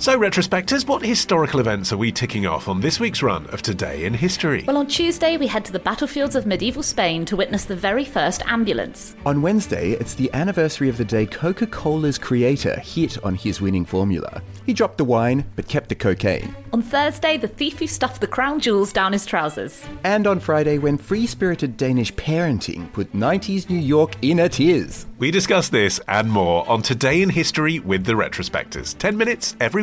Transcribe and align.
So, 0.00 0.18
retrospectors, 0.18 0.88
what 0.88 1.04
historical 1.04 1.60
events 1.60 1.92
are 1.92 1.98
we 1.98 2.10
ticking 2.10 2.46
off 2.46 2.68
on 2.68 2.80
this 2.80 2.98
week's 2.98 3.22
run 3.22 3.46
of 3.48 3.60
Today 3.60 4.06
in 4.06 4.14
History? 4.14 4.64
Well, 4.66 4.78
on 4.78 4.86
Tuesday, 4.86 5.36
we 5.36 5.46
head 5.46 5.62
to 5.66 5.72
the 5.72 5.78
battlefields 5.78 6.34
of 6.34 6.46
medieval 6.46 6.82
Spain 6.82 7.26
to 7.26 7.36
witness 7.36 7.66
the 7.66 7.76
very 7.76 8.06
first 8.06 8.40
ambulance. 8.46 9.14
On 9.26 9.42
Wednesday, 9.42 9.90
it's 9.90 10.14
the 10.14 10.32
anniversary 10.32 10.88
of 10.88 10.96
the 10.96 11.04
day 11.04 11.26
Coca 11.26 11.66
Cola's 11.66 12.16
creator 12.16 12.80
hit 12.80 13.22
on 13.22 13.34
his 13.34 13.60
winning 13.60 13.84
formula. 13.84 14.40
He 14.64 14.72
dropped 14.72 14.96
the 14.96 15.04
wine, 15.04 15.44
but 15.54 15.68
kept 15.68 15.90
the 15.90 15.94
cocaine. 15.94 16.56
On 16.72 16.80
Thursday, 16.80 17.36
the 17.36 17.48
thief 17.48 17.78
who 17.80 17.86
stuffed 17.86 18.22
the 18.22 18.26
crown 18.26 18.58
jewels 18.58 18.94
down 18.94 19.12
his 19.12 19.26
trousers. 19.26 19.84
And 20.04 20.26
on 20.26 20.40
Friday, 20.40 20.78
when 20.78 20.96
free 20.96 21.26
spirited 21.26 21.76
Danish 21.76 22.14
parenting 22.14 22.90
put 22.94 23.12
90s 23.12 23.68
New 23.68 23.78
York 23.78 24.14
in 24.22 24.38
a 24.38 24.48
tears. 24.48 25.04
We 25.18 25.30
discuss 25.30 25.68
this 25.68 26.00
and 26.08 26.30
more 26.30 26.66
on 26.70 26.80
Today 26.80 27.20
in 27.20 27.28
History 27.28 27.80
with 27.80 28.04
the 28.04 28.14
retrospectors. 28.14 28.96
10 28.96 29.18
minutes 29.18 29.56
every 29.60 29.82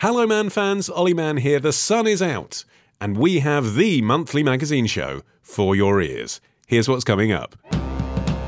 Hello, 0.00 0.26
Mann 0.26 0.50
fans. 0.50 0.90
Ollie 0.90 1.14
Mann 1.14 1.38
here. 1.38 1.58
The 1.58 1.72
sun 1.72 2.06
is 2.06 2.20
out, 2.20 2.64
and 3.00 3.16
we 3.16 3.40
have 3.40 3.74
the 3.74 4.02
monthly 4.02 4.42
magazine 4.42 4.86
show 4.86 5.22
for 5.40 5.74
your 5.74 6.00
ears. 6.02 6.40
Here's 6.66 6.88
what's 6.88 7.04
coming 7.04 7.32
up. 7.32 7.56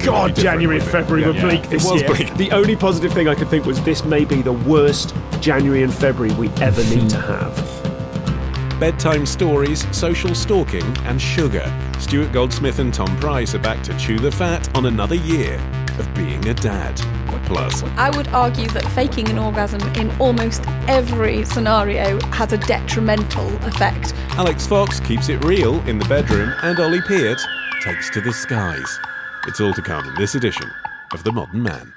God, 0.00 0.36
January 0.36 0.78
and 0.78 0.88
February 0.88 1.24
were 1.26 1.32
Yeah, 1.32 1.40
bleak 1.42 1.64
it 1.64 1.70
this 1.70 1.84
was 1.90 2.02
year. 2.02 2.14
bleak. 2.14 2.34
The 2.36 2.50
only 2.52 2.76
positive 2.76 3.12
thing 3.12 3.28
I 3.28 3.34
could 3.34 3.48
think 3.48 3.64
was 3.64 3.80
this 3.82 4.04
may 4.04 4.24
be 4.24 4.42
the 4.42 4.52
worst 4.52 5.14
January 5.40 5.82
and 5.82 5.92
February 5.92 6.34
we 6.36 6.48
ever 6.62 6.82
need 6.94 7.08
to 7.10 7.20
have. 7.20 8.78
Bedtime 8.78 9.26
stories, 9.26 9.84
social 9.96 10.34
stalking, 10.34 10.84
and 11.06 11.20
sugar. 11.20 11.64
Stuart 11.98 12.30
Goldsmith 12.32 12.78
and 12.78 12.92
Tom 12.94 13.16
Price 13.18 13.54
are 13.54 13.58
back 13.58 13.82
to 13.84 13.96
chew 13.98 14.18
the 14.18 14.30
fat 14.30 14.74
on 14.76 14.86
another 14.86 15.16
year 15.16 15.54
of 15.98 16.14
being 16.14 16.46
a 16.46 16.54
dad. 16.54 17.00
Plus, 17.48 17.82
I 17.96 18.14
would 18.14 18.28
argue 18.28 18.68
that 18.68 18.84
faking 18.92 19.30
an 19.30 19.38
orgasm 19.38 19.80
in 19.94 20.10
almost 20.20 20.62
every 20.86 21.46
scenario 21.46 22.20
has 22.26 22.52
a 22.52 22.58
detrimental 22.58 23.48
effect. 23.66 24.12
Alix 24.32 24.66
Fox 24.66 25.00
keeps 25.00 25.30
it 25.30 25.42
real 25.44 25.80
in 25.88 25.98
the 25.98 26.04
bedroom, 26.04 26.52
and 26.62 26.78
Ollie 26.78 27.00
Peart 27.00 27.40
takes 27.80 28.10
to 28.10 28.20
the 28.20 28.34
skies. 28.34 29.00
It's 29.46 29.60
all 29.62 29.72
to 29.72 29.80
come 29.80 30.06
in 30.06 30.14
this 30.16 30.34
edition 30.34 30.70
of 31.14 31.24
The 31.24 31.32
Modern 31.32 31.62
Mann. 31.62 31.94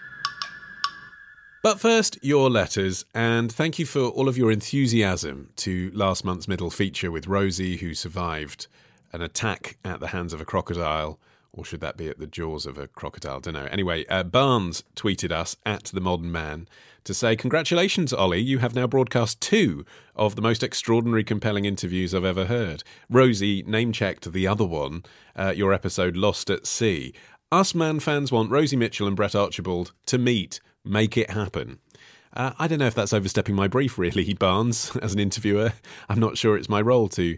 But 1.61 1.81
first, 1.81 2.17
your 2.21 2.49
letters, 2.49 3.03
and 3.13 3.51
thank 3.51 3.77
you 3.77 3.85
for 3.85 4.03
all 4.03 4.29
of 4.29 4.37
your 4.37 4.51
enthusiasm 4.51 5.49
to 5.57 5.91
last 5.93 6.23
month's 6.23 6.47
middle 6.47 6.71
feature 6.71 7.11
with 7.11 7.27
Rosie, 7.27 7.75
who 7.75 7.93
survived 7.93 8.67
an 9.11 9.21
attack 9.21 9.77
at 9.83 9.99
the 9.99 10.07
hands 10.07 10.31
of 10.31 10.39
a 10.39 10.45
crocodile. 10.45 11.19
Or 11.53 11.65
should 11.65 11.81
that 11.81 11.97
be 11.97 12.07
at 12.07 12.17
the 12.17 12.27
jaws 12.27 12.65
of 12.65 12.77
a 12.77 12.87
crocodile? 12.87 13.41
Don't 13.41 13.55
know. 13.55 13.65
Anyway, 13.65 14.05
uh, 14.05 14.23
Barnes 14.23 14.83
tweeted 14.95 15.31
us 15.31 15.57
at 15.65 15.85
The 15.85 15.99
Modern 15.99 16.31
Mann 16.31 16.67
to 17.03 17.13
say, 17.13 17.35
Congratulations, 17.35 18.13
Ollie. 18.13 18.39
You 18.39 18.59
have 18.59 18.73
now 18.73 18.87
broadcast 18.87 19.41
two 19.41 19.85
of 20.15 20.37
the 20.37 20.41
most 20.41 20.63
extraordinary, 20.63 21.25
compelling 21.25 21.65
interviews 21.65 22.15
I've 22.15 22.23
ever 22.23 22.45
heard. 22.45 22.83
Rosie 23.09 23.63
name 23.63 23.91
checked 23.91 24.31
the 24.31 24.47
other 24.47 24.65
one, 24.65 25.03
uh, 25.35 25.53
your 25.55 25.73
episode 25.73 26.15
Lost 26.15 26.49
at 26.49 26.65
Sea. 26.65 27.13
Us 27.51 27.75
Mann 27.75 27.99
fans 27.99 28.31
want 28.31 28.49
Rosie 28.49 28.77
Mitchell 28.77 29.07
and 29.07 29.15
Brett 29.15 29.35
Archibald 29.35 29.91
to 30.05 30.17
meet. 30.17 30.61
Make 30.85 31.17
it 31.17 31.31
happen. 31.31 31.79
Uh, 32.33 32.53
I 32.57 32.69
don't 32.69 32.79
know 32.79 32.87
if 32.87 32.95
that's 32.95 33.11
overstepping 33.11 33.55
my 33.55 33.67
brief, 33.67 33.97
really, 33.97 34.33
Barnes, 34.33 34.95
as 35.01 35.13
an 35.13 35.19
interviewer. 35.19 35.73
I'm 36.07 36.19
not 36.19 36.37
sure 36.37 36.55
it's 36.55 36.69
my 36.69 36.81
role 36.81 37.09
to 37.09 37.37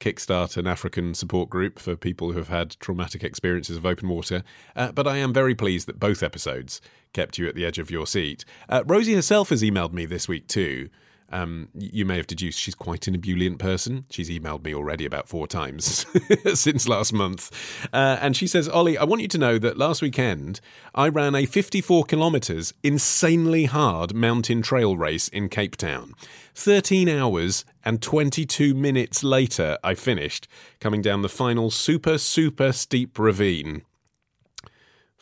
kickstart 0.00 0.56
an 0.56 0.66
African 0.66 1.14
support 1.14 1.48
group 1.48 1.78
for 1.78 1.96
people 1.96 2.32
who 2.32 2.38
have 2.38 2.48
had 2.48 2.78
traumatic 2.80 3.24
experiences 3.24 3.76
of 3.76 3.86
open 3.86 4.08
water. 4.08 4.42
Uh, 4.76 4.92
but 4.92 5.06
I 5.06 5.16
am 5.16 5.32
very 5.32 5.54
pleased 5.54 5.86
that 5.88 6.00
both 6.00 6.22
episodes 6.22 6.80
kept 7.12 7.38
you 7.38 7.48
at 7.48 7.54
the 7.54 7.64
edge 7.64 7.78
of 7.78 7.90
your 7.90 8.06
seat. 8.06 8.44
Uh, 8.68 8.82
Rosie 8.86 9.14
herself 9.14 9.50
has 9.50 9.62
emailed 9.62 9.92
me 9.92 10.06
this 10.06 10.28
week 10.28 10.46
too. 10.46 10.90
Um, 11.30 11.68
you 11.74 12.04
may 12.04 12.16
have 12.16 12.26
deduced 12.26 12.60
she's 12.60 12.74
quite 12.74 13.08
an 13.08 13.14
ebullient 13.14 13.58
person. 13.58 14.04
She's 14.10 14.30
emailed 14.30 14.64
me 14.64 14.74
already 14.74 15.04
about 15.04 15.28
four 15.28 15.46
times 15.46 16.06
since 16.54 16.86
last 16.88 17.12
month. 17.12 17.50
Uh, 17.92 18.18
and 18.20 18.36
she 18.36 18.46
says, 18.46 18.68
Ollie, 18.68 18.98
I 18.98 19.04
want 19.04 19.22
you 19.22 19.28
to 19.28 19.38
know 19.38 19.58
that 19.58 19.78
last 19.78 20.02
weekend 20.02 20.60
I 20.94 21.08
ran 21.08 21.34
a 21.34 21.46
54 21.46 22.04
kilometres 22.04 22.74
insanely 22.82 23.64
hard 23.64 24.14
mountain 24.14 24.62
trail 24.62 24.96
race 24.96 25.28
in 25.28 25.48
Cape 25.48 25.76
Town. 25.76 26.14
13 26.54 27.08
hours 27.08 27.64
and 27.84 28.00
22 28.00 28.74
minutes 28.74 29.24
later, 29.24 29.76
I 29.82 29.94
finished, 29.94 30.46
coming 30.78 31.02
down 31.02 31.22
the 31.22 31.28
final 31.28 31.70
super, 31.70 32.18
super 32.18 32.72
steep 32.72 33.18
ravine 33.18 33.82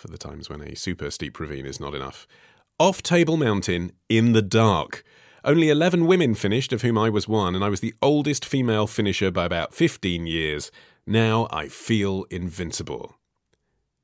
for 0.02 0.08
the 0.08 0.18
times 0.18 0.50
when 0.50 0.60
a 0.60 0.74
super 0.74 1.10
steep 1.12 1.38
ravine 1.38 1.64
is 1.64 1.78
not 1.78 1.94
enough. 1.94 2.26
Off 2.78 3.02
Table 3.02 3.36
Mountain 3.36 3.92
in 4.08 4.32
the 4.32 4.42
dark. 4.42 5.04
Only 5.44 5.70
11 5.70 6.06
women 6.06 6.34
finished, 6.34 6.72
of 6.72 6.82
whom 6.82 6.96
I 6.96 7.10
was 7.10 7.26
one, 7.26 7.54
and 7.54 7.64
I 7.64 7.68
was 7.68 7.80
the 7.80 7.94
oldest 8.00 8.44
female 8.44 8.86
finisher 8.86 9.30
by 9.30 9.44
about 9.44 9.74
15 9.74 10.26
years. 10.26 10.70
Now 11.04 11.48
I 11.50 11.66
feel 11.68 12.24
invincible. 12.30 13.16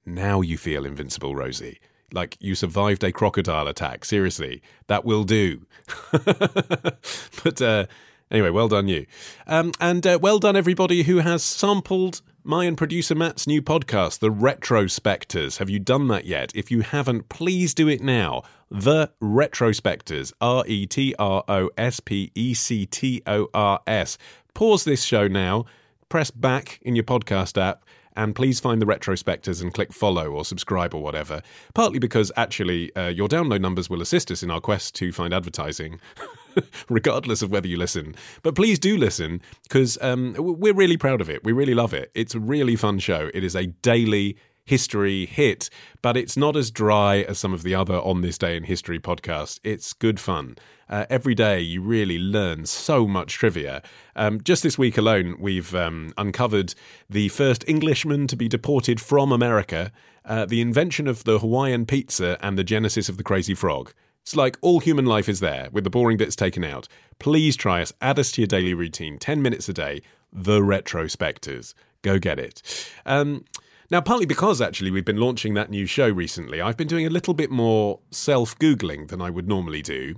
Now 0.04 0.40
you 0.40 0.58
feel 0.58 0.84
invincible, 0.84 1.36
Rosie. 1.36 1.78
Like 2.12 2.36
you 2.40 2.54
survived 2.54 3.04
a 3.04 3.12
crocodile 3.12 3.68
attack. 3.68 4.04
Seriously, 4.04 4.62
that 4.88 5.04
will 5.04 5.24
do. 5.24 5.66
but 6.10 7.62
uh, 7.62 7.86
anyway, 8.30 8.50
well 8.50 8.68
done, 8.68 8.88
you. 8.88 9.06
Um, 9.46 9.72
and 9.80 10.06
uh, 10.06 10.18
well 10.20 10.38
done, 10.38 10.56
everybody 10.56 11.02
who 11.04 11.18
has 11.18 11.42
sampled 11.42 12.20
my 12.42 12.64
and 12.64 12.78
producer 12.78 13.14
Matt's 13.14 13.46
new 13.46 13.60
podcast, 13.60 14.20
The 14.20 14.30
Retrospectors. 14.30 15.58
Have 15.58 15.68
you 15.68 15.78
done 15.78 16.08
that 16.08 16.24
yet? 16.24 16.50
If 16.54 16.70
you 16.70 16.80
haven't, 16.80 17.28
please 17.28 17.74
do 17.74 17.88
it 17.88 18.00
now. 18.00 18.42
The 18.70 19.10
Retrospectors. 19.22 20.32
R 20.40 20.64
E 20.66 20.86
T 20.86 21.14
R 21.18 21.42
O 21.48 21.70
S 21.78 22.00
P 22.00 22.30
E 22.34 22.54
C 22.54 22.84
T 22.86 23.22
O 23.26 23.48
R 23.54 23.80
S. 23.86 24.18
Pause 24.54 24.84
this 24.84 25.04
show 25.04 25.28
now, 25.28 25.64
press 26.08 26.30
back 26.30 26.78
in 26.82 26.96
your 26.96 27.04
podcast 27.04 27.60
app, 27.60 27.84
and 28.16 28.34
please 28.34 28.58
find 28.58 28.82
the 28.82 28.86
retrospectors 28.86 29.62
and 29.62 29.72
click 29.72 29.92
follow 29.92 30.32
or 30.32 30.44
subscribe 30.44 30.92
or 30.92 31.00
whatever. 31.00 31.40
Partly 31.74 31.98
because 31.98 32.32
actually 32.36 32.94
uh, 32.96 33.08
your 33.08 33.28
download 33.28 33.60
numbers 33.60 33.88
will 33.88 34.02
assist 34.02 34.30
us 34.30 34.42
in 34.42 34.50
our 34.50 34.60
quest 34.60 34.94
to 34.96 35.12
find 35.12 35.32
advertising, 35.32 36.00
regardless 36.90 37.40
of 37.40 37.50
whether 37.50 37.68
you 37.68 37.78
listen. 37.78 38.16
But 38.42 38.54
please 38.56 38.78
do 38.78 38.96
listen 38.98 39.40
because 39.62 39.96
um, 40.02 40.34
we're 40.36 40.74
really 40.74 40.96
proud 40.96 41.20
of 41.20 41.30
it. 41.30 41.44
We 41.44 41.52
really 41.52 41.74
love 41.74 41.94
it. 41.94 42.10
It's 42.14 42.34
a 42.34 42.40
really 42.40 42.74
fun 42.74 42.98
show. 42.98 43.30
It 43.32 43.44
is 43.44 43.54
a 43.54 43.66
daily 43.66 44.36
history 44.68 45.26
hit, 45.26 45.70
but 46.02 46.16
it's 46.16 46.36
not 46.36 46.56
as 46.56 46.70
dry 46.70 47.22
as 47.22 47.38
some 47.38 47.54
of 47.54 47.62
the 47.62 47.74
other 47.74 47.96
On 47.96 48.20
This 48.20 48.38
Day 48.38 48.56
in 48.56 48.64
History 48.64 48.98
podcasts. 49.00 49.58
It's 49.64 49.94
good 49.94 50.20
fun. 50.20 50.56
Uh, 50.88 51.06
every 51.08 51.34
day 51.34 51.60
you 51.60 51.80
really 51.80 52.18
learn 52.18 52.66
so 52.66 53.06
much 53.06 53.32
trivia. 53.32 53.82
Um, 54.14 54.42
just 54.42 54.62
this 54.62 54.78
week 54.78 54.98
alone, 54.98 55.36
we've 55.38 55.74
um, 55.74 56.12
uncovered 56.16 56.74
the 57.08 57.28
first 57.28 57.64
Englishman 57.66 58.26
to 58.26 58.36
be 58.36 58.48
deported 58.48 59.00
from 59.00 59.32
America, 59.32 59.90
uh, 60.24 60.44
the 60.44 60.60
invention 60.60 61.08
of 61.08 61.24
the 61.24 61.38
Hawaiian 61.38 61.86
pizza, 61.86 62.38
and 62.40 62.58
the 62.58 62.64
genesis 62.64 63.08
of 63.08 63.16
the 63.16 63.24
crazy 63.24 63.54
frog. 63.54 63.92
It's 64.22 64.36
like 64.36 64.58
all 64.60 64.80
human 64.80 65.06
life 65.06 65.28
is 65.28 65.40
there, 65.40 65.68
with 65.72 65.84
the 65.84 65.90
boring 65.90 66.18
bits 66.18 66.36
taken 66.36 66.62
out. 66.62 66.86
Please 67.18 67.56
try 67.56 67.80
us, 67.80 67.94
add 68.02 68.18
us 68.18 68.30
to 68.32 68.42
your 68.42 68.46
daily 68.46 68.74
routine, 68.74 69.18
10 69.18 69.40
minutes 69.40 69.70
a 69.70 69.72
day. 69.72 70.02
The 70.30 70.60
Retrospectors. 70.60 71.72
Go 72.02 72.18
get 72.18 72.38
it. 72.38 72.62
Um, 73.06 73.44
now, 73.90 74.02
partly 74.02 74.26
because 74.26 74.60
actually 74.60 74.90
we've 74.90 75.04
been 75.04 75.16
launching 75.16 75.54
that 75.54 75.70
new 75.70 75.86
show 75.86 76.08
recently, 76.08 76.60
I've 76.60 76.76
been 76.76 76.88
doing 76.88 77.06
a 77.06 77.10
little 77.10 77.32
bit 77.32 77.50
more 77.50 78.00
self 78.10 78.58
Googling 78.58 79.08
than 79.08 79.22
I 79.22 79.30
would 79.30 79.48
normally 79.48 79.80
do. 79.80 80.16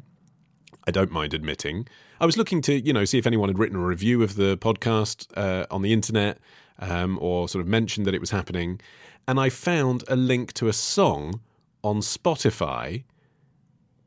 I 0.87 0.91
don't 0.91 1.13
mind 1.13 1.35
admitting. 1.35 1.87
I 2.21 2.27
was 2.27 2.37
looking 2.37 2.63
to, 2.63 2.81
you 2.81 2.93
know, 2.93 3.05
see 3.05 3.19
if 3.19 3.27
anyone 3.27 3.49
had 3.49 3.59
written 3.59 3.79
a 3.79 3.85
review 3.85 4.23
of 4.23 4.35
the 4.35 4.59
podcast 4.59 5.27
uh, 5.37 5.67
on 5.71 5.83
the 5.83 5.93
internet 5.93 6.39
um, 6.81 7.19
or 7.21 7.49
sort 7.49 7.63
of 7.63 7.69
mentioned 7.69 8.07
that 8.07 8.15
it 8.15 8.21
was 8.21 8.31
happening. 8.31 8.81
And 9.29 9.39
I 9.39 9.51
found 9.51 10.03
a 10.09 10.17
link 10.17 10.53
to 10.55 10.67
a 10.67 10.73
song 10.73 11.41
on 11.85 12.01
Spotify 12.01 13.05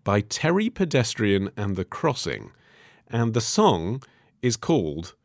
by 0.04 0.22
Terry 0.22 0.70
Pedestrian 0.70 1.52
and 1.56 1.78
the 1.78 1.86
Crossing. 1.86 2.52
And 3.08 3.34
the 3.34 3.42
song 3.42 4.04
is 4.42 4.58
called 4.58 5.16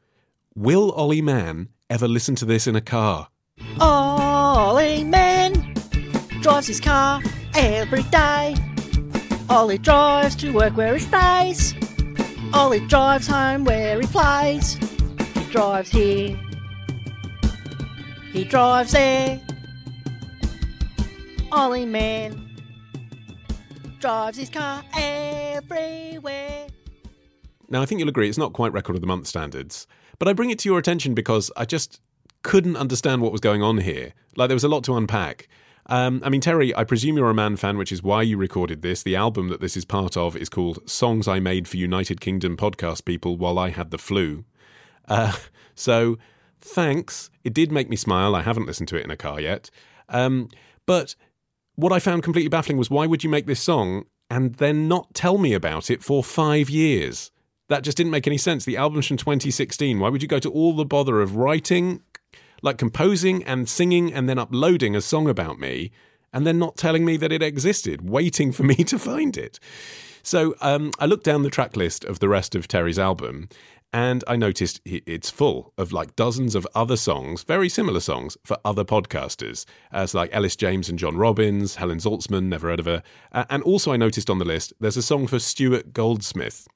Will 0.55 0.93
Ollie 0.93 1.23
Mann 1.23 1.70
Ever 1.90 2.06
Listen 2.06 2.37
to 2.37 2.44
This 2.44 2.67
in 2.69 2.76
a 2.76 2.81
Car? 2.81 3.29
Ollie 4.58 5.05
Mann 5.05 5.52
drives 6.40 6.66
his 6.66 6.81
car 6.81 7.22
every 7.55 8.02
day. 8.02 8.56
Ollie 9.49 9.78
drives 9.78 10.34
to 10.34 10.50
work 10.50 10.76
where 10.76 10.94
he 10.94 10.99
stays. 10.99 11.75
Ollie 12.52 12.84
drives 12.88 13.28
home 13.28 13.64
where 13.64 14.00
he 14.00 14.06
plays. 14.08 14.75
He 14.75 15.44
drives 15.52 15.90
here. 15.90 16.37
He 18.32 18.43
drives 18.43 18.90
there. 18.90 19.40
Ollie 21.52 21.87
Mann 21.87 22.50
drives 24.00 24.38
his 24.38 24.50
car 24.50 24.82
everywhere. 24.96 26.66
Now, 27.69 27.81
I 27.81 27.87
think 27.87 28.00
you'll 28.00 28.08
agree 28.08 28.28
it's 28.28 28.37
not 28.37 28.54
quite 28.54 28.72
record 28.72 28.96
of 28.96 29.02
the 29.02 29.06
month 29.06 29.28
standards, 29.28 29.87
but 30.19 30.26
I 30.26 30.32
bring 30.32 30.50
it 30.50 30.58
to 30.58 30.69
your 30.69 30.81
attention 30.81 31.14
because 31.14 31.49
I 31.56 31.64
just 31.64 32.00
couldn't 32.43 32.76
understand 32.76 33.23
what 33.23 33.32
was 33.32 33.40
going 33.40 33.62
on 33.62 33.79
here. 33.79 34.14
Like, 34.37 34.49
there 34.49 34.56
was 34.56 34.64
a 34.64 34.69
lot 34.69 34.85
to 34.85 34.96
unpack. 34.96 35.49
Um, 35.87 36.20
I 36.25 36.29
mean, 36.29 36.43
Terry, 36.43 36.75
I 36.76 36.85
presume 36.85 37.17
you're 37.17 37.31
a 37.31 37.35
Mann 37.35 37.56
fan, 37.56 37.79
which 37.79 37.93
is 37.93 38.02
why 38.02 38.23
you 38.23 38.37
recorded 38.37 38.82
this. 38.82 39.02
The 39.02 39.17
album 39.17 39.49
that 39.49 39.61
this 39.61 39.76
is 39.76 39.85
part 39.85 40.17
of 40.17 40.37
is 40.37 40.50
called 40.50 40.88
Songs 40.88 41.26
I 41.26 41.40
Made 41.40 41.67
for 41.67 41.79
United 41.79 42.20
Kingdom 42.20 42.56
Podcast 42.56 43.05
People 43.06 43.37
While 43.37 43.58
I 43.58 43.70
Had 43.70 43.90
the 43.90 43.99
Flu. 43.99 44.44
Uh, 45.08 45.32
so, 45.75 46.19
thanks. 46.61 47.31
It 47.43 47.55
did 47.55 47.73
make 47.73 47.88
me 47.88 47.96
smile. 47.96 48.35
I 48.35 48.43
haven't 48.43 48.67
listened 48.67 48.88
to 48.88 48.96
it 48.96 49.05
in 49.05 49.11
a 49.11 49.17
car 49.17 49.40
yet. 49.40 49.70
Um, 50.11 50.49
but 50.85 51.14
what 51.76 51.93
I 51.93 52.00
found 52.00 52.23
completely 52.23 52.49
baffling 52.49 52.76
was 52.76 52.90
why 52.90 53.06
would 53.06 53.25
you 53.25 53.31
make 53.31 53.46
this 53.46 53.62
song 53.62 54.05
and 54.31 54.56
then 54.56 54.88
not 54.88 55.14
tell 55.14 55.38
me 55.38 55.55
about 55.55 55.90
it 55.90 56.02
for 56.02 56.23
five 56.23 56.69
years? 56.69 57.31
That 57.69 57.82
just 57.82 57.96
didn't 57.96 58.12
make 58.12 58.26
any 58.26 58.38
sense. 58.38 58.64
The 58.64 58.76
album's 58.76 59.06
from 59.06 59.17
2016. 59.17 59.99
Why 60.00 60.08
would 60.08 60.23
you 60.23 60.29
go 60.29 60.38
to 60.38 60.50
all 60.50 60.75
the 60.75 60.85
bother 60.85 61.20
of 61.20 61.37
writing, 61.37 62.02
like 62.62 62.78
composing 62.78 63.44
and 63.44 63.69
singing 63.69 64.12
and 64.12 64.28
then 64.28 64.38
uploading 64.38 64.96
a 64.96 65.00
song 65.00 65.28
about 65.28 65.58
me 65.58 65.90
and 66.32 66.46
then 66.46 66.58
not 66.58 66.76
telling 66.76 67.05
me 67.05 67.16
that 67.16 67.32
it 67.32 67.43
existed, 67.43 68.08
waiting 68.08 68.52
for 68.52 68.62
me 68.62 68.75
to 68.84 68.99
find 68.99 69.37
it? 69.37 69.58
So 70.22 70.55
um, 70.60 70.90
I 70.99 71.06
looked 71.06 71.25
down 71.25 71.43
the 71.43 71.50
track 71.50 71.76
list 71.76 72.05
of 72.05 72.19
the 72.19 72.28
rest 72.28 72.55
of 72.55 72.69
Terry's 72.69 72.99
album 72.99 73.49
and 73.93 74.22
I 74.26 74.37
noticed 74.37 74.81
it's 74.84 75.31
full 75.31 75.72
of 75.78 75.93
like 75.93 76.14
dozens 76.14 76.55
of 76.55 76.66
other 76.75 76.96
songs, 76.96 77.43
very 77.43 77.69
similar 77.69 78.00
songs 78.00 78.37
for 78.44 78.58
other 78.64 78.84
podcasters, 78.84 79.64
as 79.90 80.14
like 80.14 80.28
Elis 80.32 80.56
James 80.56 80.90
and 80.90 80.99
John 80.99 81.16
Robbins, 81.16 81.76
Helen 81.76 81.99
Zaltzman, 81.99 82.44
never 82.44 82.69
heard 82.69 82.81
of 82.81 82.87
her. 82.87 83.02
And 83.32 83.62
also, 83.62 83.93
I 83.93 83.96
noticed 83.96 84.28
on 84.28 84.38
the 84.38 84.44
list 84.44 84.75
there's 84.78 84.99
a 84.99 85.02
song 85.02 85.26
for 85.26 85.38
Stuart 85.38 85.94
Goldsmith. 85.94 86.69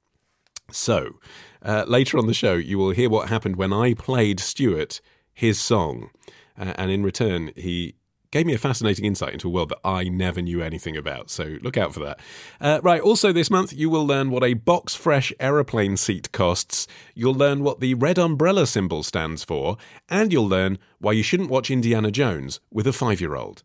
So, 0.71 1.19
uh, 1.63 1.85
later 1.87 2.17
on 2.17 2.27
the 2.27 2.35
show, 2.35 2.55
you 2.55 2.79
will 2.79 2.93
hear 2.93 3.11
what 3.11 3.29
happened 3.29 3.57
when 3.57 3.75
I 3.75 3.93
played 3.93 4.41
Stuart 4.41 5.03
his 5.35 5.61
song. 5.61 6.11
Uh, 6.59 6.73
and 6.77 6.91
in 6.91 7.03
return, 7.03 7.51
he 7.57 7.95
gave 8.33 8.47
me 8.47 8.55
a 8.55 8.59
fascinating 8.59 9.05
insight 9.05 9.33
into 9.33 9.47
a 9.47 9.51
world 9.51 9.69
that 9.69 9.79
I 9.85 10.05
never 10.05 10.43
knew 10.43 10.63
anything 10.63 10.97
about. 10.97 11.31
So 11.31 11.59
look 11.61 11.77
out 11.77 11.95
for 11.95 12.01
that. 12.01 12.19
Uh, 12.61 12.81
right. 12.83 13.01
Also, 13.01 13.33
this 13.33 13.51
month, 13.51 13.73
you 13.73 13.91
will 13.91 14.07
learn 14.07 14.31
what 14.31 14.43
a 14.43 14.55
box 14.55 14.95
fresh 14.95 15.33
aeroplane 15.39 15.97
seat 15.97 16.33
costs. 16.33 16.89
You'll 17.15 17.35
learn 17.35 17.63
what 17.63 17.81
the 17.81 17.95
red 17.95 18.19
umbrella 18.19 18.67
symbol 18.67 19.03
stands 19.03 19.45
for. 19.45 19.77
And 20.09 20.33
you'll 20.33 20.49
learn 20.49 20.79
why 20.99 21.13
you 21.13 21.23
shouldn't 21.23 21.51
watch 21.51 21.71
Indiana 21.71 22.11
Jones 22.11 22.59
with 22.71 22.87
a 22.87 22.93
five 22.93 23.21
year 23.21 23.37
old. 23.37 23.63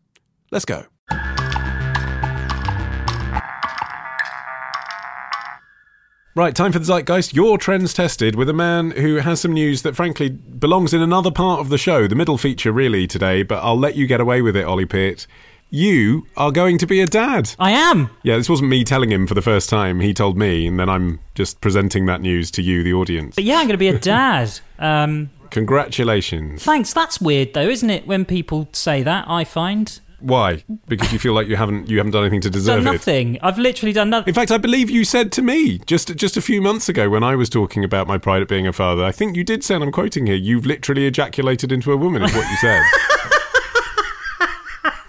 Let's 0.50 0.64
go. 0.64 0.84
Right, 6.38 6.54
time 6.54 6.70
for 6.70 6.78
the 6.78 6.84
Zeitgeist. 6.84 7.34
Your 7.34 7.58
trends 7.58 7.92
tested 7.92 8.36
with 8.36 8.48
a 8.48 8.52
man 8.52 8.92
who 8.92 9.16
has 9.16 9.40
some 9.40 9.52
news 9.52 9.82
that, 9.82 9.96
frankly, 9.96 10.28
belongs 10.28 10.94
in 10.94 11.02
another 11.02 11.32
part 11.32 11.58
of 11.58 11.68
the 11.68 11.76
show, 11.76 12.06
the 12.06 12.14
middle 12.14 12.38
feature, 12.38 12.70
really, 12.70 13.08
today, 13.08 13.42
but 13.42 13.56
I'll 13.56 13.76
let 13.76 13.96
you 13.96 14.06
get 14.06 14.20
away 14.20 14.40
with 14.40 14.54
it, 14.54 14.64
Ollie 14.64 14.86
Peart. 14.86 15.26
You 15.68 16.28
are 16.36 16.52
going 16.52 16.78
to 16.78 16.86
be 16.86 17.00
a 17.00 17.06
dad. 17.06 17.56
I 17.58 17.72
am. 17.72 18.10
Yeah, 18.22 18.36
this 18.36 18.48
wasn't 18.48 18.70
me 18.70 18.84
telling 18.84 19.10
him 19.10 19.26
for 19.26 19.34
the 19.34 19.42
first 19.42 19.68
time. 19.68 19.98
He 19.98 20.14
told 20.14 20.38
me, 20.38 20.68
and 20.68 20.78
then 20.78 20.88
I'm 20.88 21.18
just 21.34 21.60
presenting 21.60 22.06
that 22.06 22.20
news 22.20 22.52
to 22.52 22.62
you, 22.62 22.84
the 22.84 22.92
audience. 22.92 23.34
But 23.34 23.42
yeah, 23.42 23.56
I'm 23.56 23.66
going 23.66 23.70
to 23.70 23.76
be 23.76 23.88
a 23.88 23.98
dad. 23.98 24.60
um, 24.78 25.30
Congratulations. 25.50 26.62
thanks. 26.62 26.92
That's 26.92 27.20
weird, 27.20 27.52
though, 27.52 27.68
isn't 27.68 27.90
it? 27.90 28.06
When 28.06 28.24
people 28.24 28.68
say 28.72 29.02
that, 29.02 29.24
I 29.26 29.42
find 29.42 29.98
Why? 30.20 30.64
Because 30.88 31.12
you 31.12 31.18
feel 31.18 31.32
like 31.32 31.46
you 31.46 31.56
haven't 31.56 31.88
you 31.88 31.98
haven't 31.98 32.12
done 32.12 32.24
anything 32.24 32.40
to 32.42 32.50
deserve 32.50 32.84
done 32.84 32.94
it. 32.94 32.98
nothing. 32.98 33.38
I've 33.40 33.58
literally 33.58 33.92
done 33.92 34.10
nothing. 34.10 34.28
In 34.28 34.34
fact, 34.34 34.50
I 34.50 34.58
believe 34.58 34.90
you 34.90 35.04
said 35.04 35.30
to 35.32 35.42
me 35.42 35.78
just 35.86 36.14
just 36.16 36.36
a 36.36 36.42
few 36.42 36.60
months 36.60 36.88
ago 36.88 37.08
when 37.08 37.22
I 37.22 37.36
was 37.36 37.48
talking 37.48 37.84
about 37.84 38.06
my 38.06 38.18
pride 38.18 38.42
at 38.42 38.48
being 38.48 38.66
a 38.66 38.72
father. 38.72 39.04
I 39.04 39.12
think 39.12 39.36
you 39.36 39.44
did 39.44 39.62
say, 39.62 39.76
and 39.76 39.84
I'm 39.84 39.92
quoting 39.92 40.26
here, 40.26 40.36
"You've 40.36 40.66
literally 40.66 41.06
ejaculated 41.06 41.70
into 41.70 41.92
a 41.92 41.96
woman," 41.96 42.22
is 42.22 42.34
what 42.34 42.50
you 42.50 42.56
said. 42.56 42.82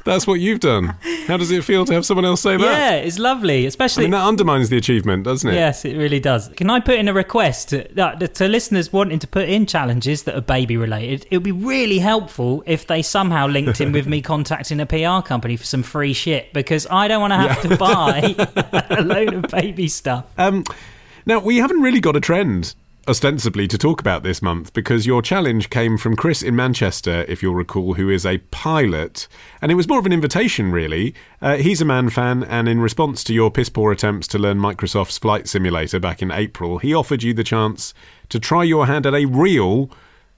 That's 0.06 0.26
what 0.26 0.40
you've 0.40 0.60
done. 0.60 0.96
How 1.28 1.38
does 1.38 1.52
it 1.52 1.64
feel 1.64 1.86
to 1.86 1.94
have 1.94 2.06
someone 2.06 2.26
else 2.26 2.42
say 2.42 2.58
that? 2.58 2.64
Yeah, 2.64 2.92
it's 2.94 3.20
lovely, 3.20 3.66
especially. 3.66 4.04
I 4.04 4.06
mean, 4.06 4.12
that 4.12 4.26
undermines 4.26 4.70
the 4.70 4.78
achievement, 4.78 5.24
doesn't 5.24 5.50
it? 5.50 5.54
Yes, 5.54 5.86
it 5.86 5.98
really 5.98 6.20
does. 6.20 6.50
Can 6.50 6.70
I 6.70 6.80
put 6.80 6.96
in 6.96 7.08
a 7.08 7.14
request 7.14 7.70
to, 7.70 7.88
that, 7.94 8.36
to 8.36 8.48
listeners 8.48 8.92
wanting 8.94 9.20
to 9.20 9.28
put 9.28 9.50
in 9.50 9.66
challenges 9.66 10.24
that 10.24 10.36
are 10.36 10.42
baby 10.42 10.78
related? 10.78 11.26
It 11.30 11.38
would 11.38 11.44
be 11.44 11.52
really 11.52 12.00
helpful 12.00 12.64
if 12.66 12.88
they 12.88 13.02
somehow 13.02 13.48
linked 13.48 13.82
in 13.82 13.92
with 13.92 14.08
me 14.08 14.22
contacting 14.24 14.80
a 14.80 14.86
PR 14.86 15.26
company 15.28 15.58
for 15.58 15.66
some 15.66 15.84
free 15.84 16.14
shit 16.14 16.54
because 16.54 16.88
I 16.90 17.08
don't 17.08 17.22
want 17.22 17.34
to 17.34 17.38
have 17.38 17.62
to 17.64 17.78
buy 17.78 18.36
a 18.98 19.04
load 19.04 19.34
of 19.34 19.52
baby 19.52 19.88
stuff. 19.88 20.26
Um, 20.38 20.64
now, 21.26 21.40
we 21.40 21.58
haven't 21.58 21.82
really 21.82 22.00
got 22.00 22.16
a 22.16 22.20
trend, 22.20 22.74
ostensibly, 23.08 23.68
to 23.68 23.78
talk 23.78 24.00
about 24.00 24.24
this 24.24 24.42
month 24.42 24.74
because 24.74 25.06
your 25.06 25.22
challenge 25.22 25.70
came 25.70 25.98
from 25.98 26.16
Chris 26.16 26.42
in 26.42 26.56
Manchester, 26.56 27.26
if 27.28 27.42
you'll 27.42 27.56
recall, 27.56 27.96
who 27.96 28.10
is 28.10 28.26
a 28.26 28.40
pilot. 28.52 29.28
And 29.62 29.72
it 29.72 29.76
was 29.76 29.88
more 29.88 30.00
of 30.00 30.06
an 30.06 30.14
invitation, 30.14 30.72
really. 30.72 31.14
Uh, 31.42 31.58
he's 31.58 31.82
a 31.82 31.86
Mann 31.86 32.10
fan, 32.10 32.44
and 32.44 32.68
in 32.68 32.80
response 32.80 33.24
to 33.26 33.34
your 33.34 33.52
piss 33.52 33.70
poor 33.70 33.92
attempts 33.92 34.28
to 34.28 34.40
learn 34.40 34.60
Microsoft's 34.60 35.18
Flight 35.18 35.48
Simulator 35.48 36.00
back 36.00 36.22
in 36.22 36.32
April, 36.32 36.78
he 36.78 36.94
offered 36.94 37.24
you 37.24 37.34
the 37.34 37.44
chance 37.44 37.94
to 38.30 38.40
try 38.40 38.64
your 38.64 38.86
hand 38.86 39.06
at 39.06 39.14
a 39.14 39.26
real 39.26 39.90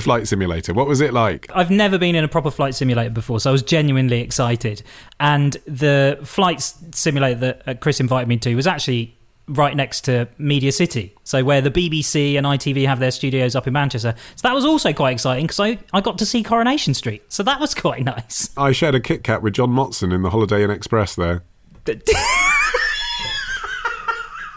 flight 0.01 0.27
simulator. 0.27 0.73
What 0.73 0.87
was 0.87 0.99
it 0.99 1.13
like? 1.13 1.49
I've 1.53 1.71
never 1.71 1.97
been 1.97 2.15
in 2.15 2.23
a 2.23 2.27
proper 2.27 2.51
flight 2.51 2.75
simulator 2.75 3.11
before, 3.11 3.39
so 3.39 3.51
I 3.51 3.53
was 3.53 3.63
genuinely 3.63 4.21
excited. 4.21 4.83
And 5.19 5.53
the 5.65 6.19
flight 6.23 6.61
simulator 6.91 7.39
that 7.39 7.67
uh, 7.67 7.73
Chris 7.75 7.99
invited 7.99 8.27
me 8.27 8.37
to 8.37 8.55
was 8.55 8.67
actually 8.67 9.15
right 9.51 9.75
next 9.75 10.01
to 10.01 10.27
Media 10.37 10.71
City, 10.71 11.15
so 11.23 11.43
where 11.43 11.61
the 11.61 11.71
BBC 11.71 12.37
and 12.37 12.45
ITV 12.45 12.85
have 12.87 12.99
their 12.99 13.11
studios 13.11 13.55
up 13.55 13.67
in 13.67 13.73
Manchester. 13.73 14.15
So 14.35 14.47
that 14.47 14.53
was 14.53 14.65
also 14.65 14.93
quite 14.93 15.11
exciting 15.11 15.45
because 15.45 15.59
I, 15.59 15.77
I 15.93 16.01
got 16.01 16.17
to 16.19 16.25
see 16.25 16.43
Coronation 16.43 16.93
Street, 16.93 17.23
so 17.29 17.43
that 17.43 17.59
was 17.59 17.73
quite 17.73 18.03
nice. 18.05 18.49
I 18.57 18.71
shared 18.71 18.95
a 18.95 18.99
Kit 18.99 19.23
Kat 19.23 19.41
with 19.41 19.53
John 19.53 19.69
Motson 19.71 20.13
in 20.13 20.21
the 20.21 20.29
Holiday 20.29 20.63
Inn 20.63 20.71
Express 20.71 21.15
there. 21.15 21.43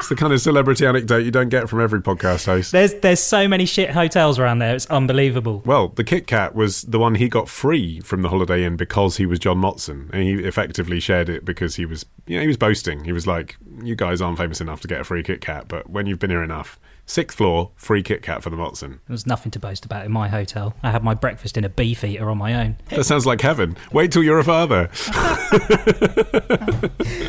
It's 0.04 0.10
the 0.10 0.16
kind 0.16 0.34
of 0.34 0.40
celebrity 0.42 0.84
anecdote 0.84 1.24
you 1.24 1.30
don't 1.30 1.48
get 1.48 1.66
from 1.66 1.80
every 1.80 2.02
podcast 2.02 2.44
host. 2.44 2.72
There's 2.72 2.92
there's 2.92 3.20
so 3.20 3.48
many 3.48 3.64
shit 3.64 3.88
hotels 3.88 4.38
around 4.38 4.58
there, 4.58 4.74
it's 4.74 4.84
unbelievable. 4.90 5.62
Well, 5.64 5.88
the 5.88 6.04
Kit 6.04 6.26
Kat 6.26 6.54
was 6.54 6.82
the 6.82 6.98
one 6.98 7.14
he 7.14 7.26
got 7.26 7.48
free 7.48 8.00
from 8.00 8.20
the 8.20 8.28
Holiday 8.28 8.64
Inn 8.66 8.76
because 8.76 9.16
he 9.16 9.24
was 9.24 9.38
John 9.38 9.62
Motson, 9.62 10.10
and 10.12 10.22
he 10.22 10.34
effectively 10.44 11.00
shared 11.00 11.30
it 11.30 11.46
because 11.46 11.76
he 11.76 11.86
was, 11.86 12.04
you 12.26 12.36
know, 12.36 12.42
he 12.42 12.48
was 12.48 12.58
boasting. 12.58 13.04
He 13.04 13.12
was 13.12 13.26
like, 13.26 13.56
"You 13.82 13.96
guys 13.96 14.20
aren't 14.20 14.36
famous 14.36 14.60
enough 14.60 14.82
to 14.82 14.88
get 14.88 15.00
a 15.00 15.04
free 15.04 15.22
Kit 15.22 15.40
Kat, 15.40 15.68
but 15.68 15.88
when 15.88 16.04
you've 16.04 16.18
been 16.18 16.28
here 16.28 16.44
enough, 16.44 16.78
sixth 17.06 17.36
floor, 17.36 17.70
free 17.76 18.02
Kit 18.02 18.22
Kat 18.22 18.42
for 18.42 18.50
the 18.50 18.56
Motson." 18.56 19.00
There 19.06 19.14
was 19.14 19.26
nothing 19.26 19.50
to 19.52 19.58
boast 19.58 19.84
about 19.84 20.04
in 20.04 20.12
my 20.12 20.28
hotel. 20.28 20.74
I 20.82 20.90
had 20.90 21.02
my 21.04 21.14
breakfast 21.14 21.56
in 21.56 21.64
a 21.64 21.68
beef 21.68 22.04
eater 22.04 22.30
on 22.30 22.38
my 22.38 22.54
own. 22.54 22.76
That 22.90 23.04
sounds 23.04 23.26
like 23.26 23.40
heaven. 23.40 23.76
Wait 23.92 24.12
till 24.12 24.22
you're 24.22 24.38
a 24.38 24.44
father. 24.44 24.90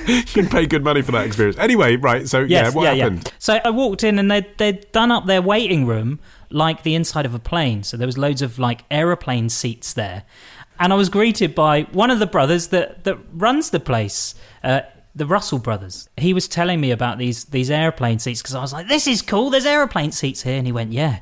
you 0.08 0.24
can 0.24 0.48
pay 0.50 0.66
good 0.66 0.84
money 0.84 1.02
for 1.02 1.12
that 1.12 1.26
experience. 1.26 1.58
Anyway, 1.58 1.96
right? 1.96 2.28
So 2.28 2.42
yeah, 2.42 2.70
what 2.72 2.96
happened? 2.96 3.32
So 3.40 3.60
I 3.64 3.70
walked 3.70 4.04
in 4.04 4.20
and 4.20 4.30
they'd, 4.30 4.58
they'd 4.58 4.92
done 4.92 5.12
up 5.12 5.26
their 5.26 5.42
waiting 5.42 5.86
room 5.86 6.20
like 6.50 6.84
the 6.84 6.96
inside 6.96 7.26
of 7.26 7.34
a 7.34 7.40
plane. 7.40 7.84
So 7.84 7.98
there 7.98 8.08
was 8.08 8.18
loads 8.18 8.42
of 8.42 8.60
like 8.60 8.84
aeroplane 8.90 9.50
seats 9.50 9.94
there. 9.94 10.24
And 10.80 10.92
I 10.92 10.96
was 10.96 11.10
greeted 11.10 11.56
by 11.56 11.84
one 11.92 12.12
of 12.12 12.20
the 12.20 12.28
brothers 12.28 12.68
that, 12.68 13.06
that 13.06 13.18
runs 13.32 13.70
the 13.70 13.80
place, 13.80 14.36
uh, 14.64 14.82
the 15.16 15.26
Russell 15.26 15.60
brothers. 15.60 16.10
He 16.18 16.34
was 16.34 16.48
telling 16.48 16.82
me 16.82 16.92
about 16.92 17.18
these, 17.18 17.46
these 17.46 17.72
aeroplane 17.72 18.20
seats 18.20 18.42
because 18.42 18.56
I 18.56 18.62
was 18.62 18.74
like, 18.74 18.88
this 18.88 19.08
is 19.08 19.22
cool. 19.22 19.50
There's 19.50 19.66
aeroplane 19.66 20.12
seats 20.12 20.44
here. 20.44 20.58
And 20.58 20.68
he 20.68 20.74
went, 20.74 20.92
yeah, 20.92 21.20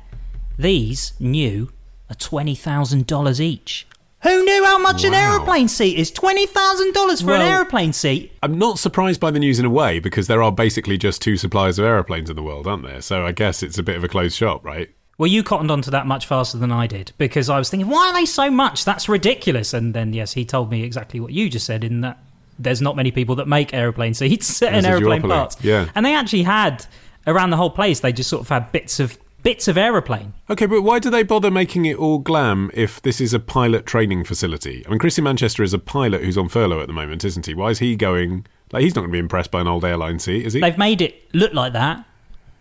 these 0.58 1.12
new 1.20 1.70
are 2.10 2.16
$20,000 2.16 3.40
each. 3.40 3.86
Who 4.22 4.42
knew 4.42 4.64
how 4.64 4.78
much 4.78 5.04
an 5.04 5.12
aeroplane 5.12 5.68
seat 5.68 5.98
is? 5.98 6.10
$20,000 6.10 7.20
for 7.20 7.26
Well- 7.26 7.40
an 7.42 7.46
aeroplane 7.46 7.92
seat. 7.92 8.32
I'm 8.42 8.58
not 8.58 8.78
surprised 8.78 9.20
by 9.20 9.30
the 9.30 9.38
news 9.38 9.58
in 9.58 9.66
a 9.66 9.70
way 9.70 9.98
because 9.98 10.26
there 10.26 10.42
are 10.42 10.50
basically 10.50 10.96
just 10.96 11.20
two 11.20 11.36
suppliers 11.36 11.78
of 11.78 11.84
aeroplanes 11.84 12.30
in 12.30 12.36
the 12.36 12.42
world, 12.42 12.66
aren't 12.66 12.84
there? 12.84 13.02
So 13.02 13.26
I 13.26 13.32
guess 13.32 13.62
it's 13.62 13.78
a 13.78 13.82
bit 13.82 13.96
of 13.96 14.04
a 14.04 14.08
closed 14.08 14.36
shop, 14.36 14.64
right? 14.64 14.88
Well, 15.18 15.26
you 15.28 15.42
cottoned 15.44 15.70
onto 15.70 15.90
that 15.92 16.06
much 16.06 16.26
faster 16.26 16.58
than 16.58 16.72
I 16.72 16.86
did 16.86 17.12
because 17.18 17.48
I 17.50 17.58
was 17.58 17.68
thinking, 17.70 17.88
why 17.88 18.08
are 18.08 18.14
they 18.14 18.24
so 18.24 18.50
much? 18.50 18.84
That's 18.84 19.08
ridiculous. 19.08 19.72
And 19.74 19.94
then, 19.94 20.12
yes, 20.14 20.32
he 20.32 20.44
told 20.44 20.70
me 20.70 20.82
exactly 20.82 21.20
what 21.20 21.32
you 21.32 21.48
just 21.50 21.66
said 21.66 21.84
in 21.84 22.00
that 22.00 22.18
there's 22.58 22.80
not 22.82 22.96
many 22.96 23.10
people 23.10 23.34
that 23.36 23.48
make 23.48 23.72
airplane 23.74 24.14
seats 24.14 24.62
and 24.62 24.74
There's 24.74 24.84
a 24.84 24.88
airplane 24.88 25.22
duopoly, 25.22 25.28
parts. 25.30 25.56
yeah. 25.62 25.88
And 25.94 26.04
they 26.06 26.14
actually 26.14 26.42
had 26.44 26.86
around 27.26 27.50
the 27.50 27.56
whole 27.56 27.70
place. 27.70 28.00
They 28.00 28.12
just 28.12 28.30
sort 28.30 28.42
of 28.42 28.48
had 28.48 28.70
bits 28.72 29.00
of 29.00 29.18
bits 29.42 29.68
of 29.68 29.76
aeroplane. 29.76 30.32
Okay, 30.48 30.64
but 30.66 30.80
why 30.82 30.98
do 30.98 31.10
they 31.10 31.22
bother 31.22 31.50
making 31.50 31.84
it 31.84 31.98
all 31.98 32.18
glam 32.18 32.70
if 32.72 33.02
this 33.02 33.20
is 33.20 33.34
a 33.34 33.38
pilot 33.38 33.84
training 33.84 34.24
facility? 34.24 34.82
I 34.86 34.90
mean, 34.90 34.98
Chris 34.98 35.18
in 35.18 35.24
Manchester 35.24 35.62
is 35.62 35.74
a 35.74 35.78
pilot 35.78 36.22
who's 36.22 36.38
on 36.38 36.48
furlough 36.48 36.80
at 36.80 36.86
the 36.86 36.94
moment, 36.94 37.24
isn't 37.24 37.44
he? 37.44 37.52
Why 37.54 37.68
is 37.70 37.78
he 37.78 37.94
going? 37.94 38.46
Like, 38.72 38.82
he's 38.82 38.94
not 38.94 39.02
going 39.02 39.10
to 39.10 39.12
be 39.12 39.18
impressed 39.18 39.50
by 39.50 39.60
an 39.60 39.68
old 39.68 39.84
airline 39.84 40.18
seat, 40.18 40.46
is 40.46 40.54
he? 40.54 40.60
They've 40.60 40.78
made 40.78 41.02
it 41.02 41.34
look 41.34 41.52
like 41.52 41.74
that 41.74 42.06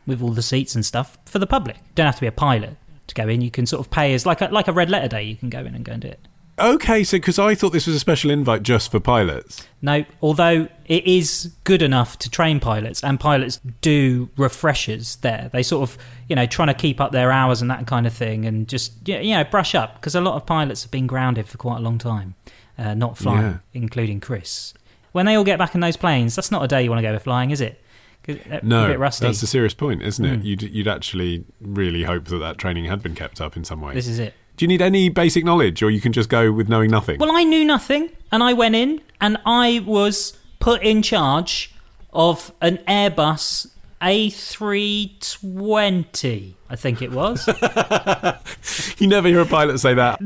with 0.05 0.21
all 0.21 0.31
the 0.31 0.41
seats 0.41 0.75
and 0.75 0.85
stuff 0.85 1.17
for 1.25 1.39
the 1.39 1.47
public. 1.47 1.77
Don't 1.95 2.05
have 2.05 2.15
to 2.15 2.21
be 2.21 2.27
a 2.27 2.31
pilot. 2.33 2.75
to 3.07 3.15
go 3.15 3.29
in. 3.29 3.39
You 3.41 3.49
can 3.51 3.65
sort 3.65 3.79
of 3.79 3.89
pay 3.89 4.13
as 4.13 4.25
like 4.25 4.41
a 4.41 4.47
like 4.47 4.67
a 4.67 4.73
red 4.73 4.89
letter 4.89 5.07
day. 5.07 5.23
You 5.23 5.37
can 5.37 5.49
go 5.49 5.59
in 5.59 5.75
and 5.75 5.85
go 5.85 5.93
and 5.93 6.01
do 6.01 6.09
it. 6.09 6.27
Okay, 6.59 7.03
so 7.03 7.17
because 7.17 7.39
I 7.39 7.55
thought 7.55 7.73
this 7.73 7.87
was 7.87 7.95
a 7.95 7.99
special 7.99 8.29
invite 8.29 8.61
just 8.61 8.91
for 8.91 8.99
pilots. 8.99 9.65
No, 9.81 10.05
although 10.21 10.67
it 10.85 11.05
is 11.05 11.51
good 11.63 11.81
enough 11.81 12.19
to 12.19 12.29
train 12.29 12.59
pilots, 12.59 13.03
and 13.03 13.19
pilots 13.19 13.59
do 13.81 14.29
refreshers 14.37 15.15
there. 15.17 15.49
They 15.51 15.63
sort 15.63 15.89
of, 15.89 15.97
you 16.29 16.35
know, 16.35 16.45
trying 16.45 16.67
to 16.67 16.73
keep 16.75 17.01
up 17.01 17.11
their 17.11 17.31
hours 17.31 17.61
and 17.61 17.71
that 17.71 17.87
kind 17.87 18.05
of 18.05 18.13
thing, 18.13 18.45
and 18.45 18.67
just 18.67 19.07
you 19.07 19.31
know 19.31 19.43
brush 19.43 19.73
up 19.73 19.95
because 19.95 20.13
a 20.13 20.21
lot 20.21 20.35
of 20.35 20.45
pilots 20.45 20.83
have 20.83 20.91
been 20.91 21.07
grounded 21.07 21.47
for 21.47 21.57
quite 21.57 21.77
a 21.77 21.81
long 21.81 21.97
time, 21.97 22.35
uh, 22.77 22.93
not 22.93 23.17
flying, 23.17 23.41
Yeah. 23.41 23.57
including 23.73 24.19
Chris. 24.19 24.75
When 25.11 25.25
they 25.25 25.35
all 25.35 25.43
get 25.43 25.57
back 25.57 25.73
in 25.73 25.81
those 25.81 25.97
planes, 25.97 26.35
that's 26.35 26.51
not 26.51 26.63
a 26.63 26.67
day 26.67 26.83
you 26.83 26.89
want 26.91 27.03
to 27.03 27.11
go 27.11 27.17
flying, 27.19 27.49
is 27.51 27.61
it? 27.61 27.79
No, 28.63 28.85
a 28.85 28.87
bit 28.87 28.99
rusty. 28.99 29.25
that's 29.25 29.43
a 29.43 29.47
serious 29.47 29.73
point, 29.73 30.01
isn't 30.01 30.23
it? 30.23 30.39
Mm. 30.39 30.45
You'd, 30.45 30.61
you'd 30.61 30.87
actually 30.87 31.43
really 31.59 32.03
hope 32.03 32.25
that 32.25 32.37
that 32.37 32.57
training 32.57 32.85
had 32.85 33.03
been 33.03 33.15
kept 33.15 33.41
up 33.41 33.57
in 33.57 33.65
some 33.65 33.81
way. 33.81 33.93
this 33.93 34.07
is 34.07 34.17
it. 34.17 34.33
Do 34.55 34.65
you 34.65 34.67
need 34.67 34.83
any 34.83 35.09
basic 35.09 35.43
knowledge, 35.43 35.81
or 35.81 35.89
you 35.89 35.99
can 35.99 36.13
just 36.13 36.29
go 36.29 36.51
with 36.51 36.69
knowing 36.69 36.91
nothing? 36.91 37.17
Well, 37.19 37.35
I 37.35 37.43
knew 37.43 37.65
nothing, 37.65 38.11
and 38.31 38.43
I 38.43 38.53
went 38.53 38.75
in, 38.75 39.01
and 39.19 39.37
I 39.45 39.83
was 39.85 40.37
put 40.59 40.83
in 40.83 41.01
charge 41.01 41.73
of 42.13 42.53
an 42.61 42.77
Airbus 42.87 43.65
A320, 43.99 46.53
I 46.69 46.75
think 46.75 47.01
it 47.01 47.11
was. 47.11 47.47
You 48.97 49.07
never 49.07 49.27
hear 49.27 49.41
a 49.41 49.45
pilot 49.45 49.79
say 49.79 49.93
that. 49.95 50.19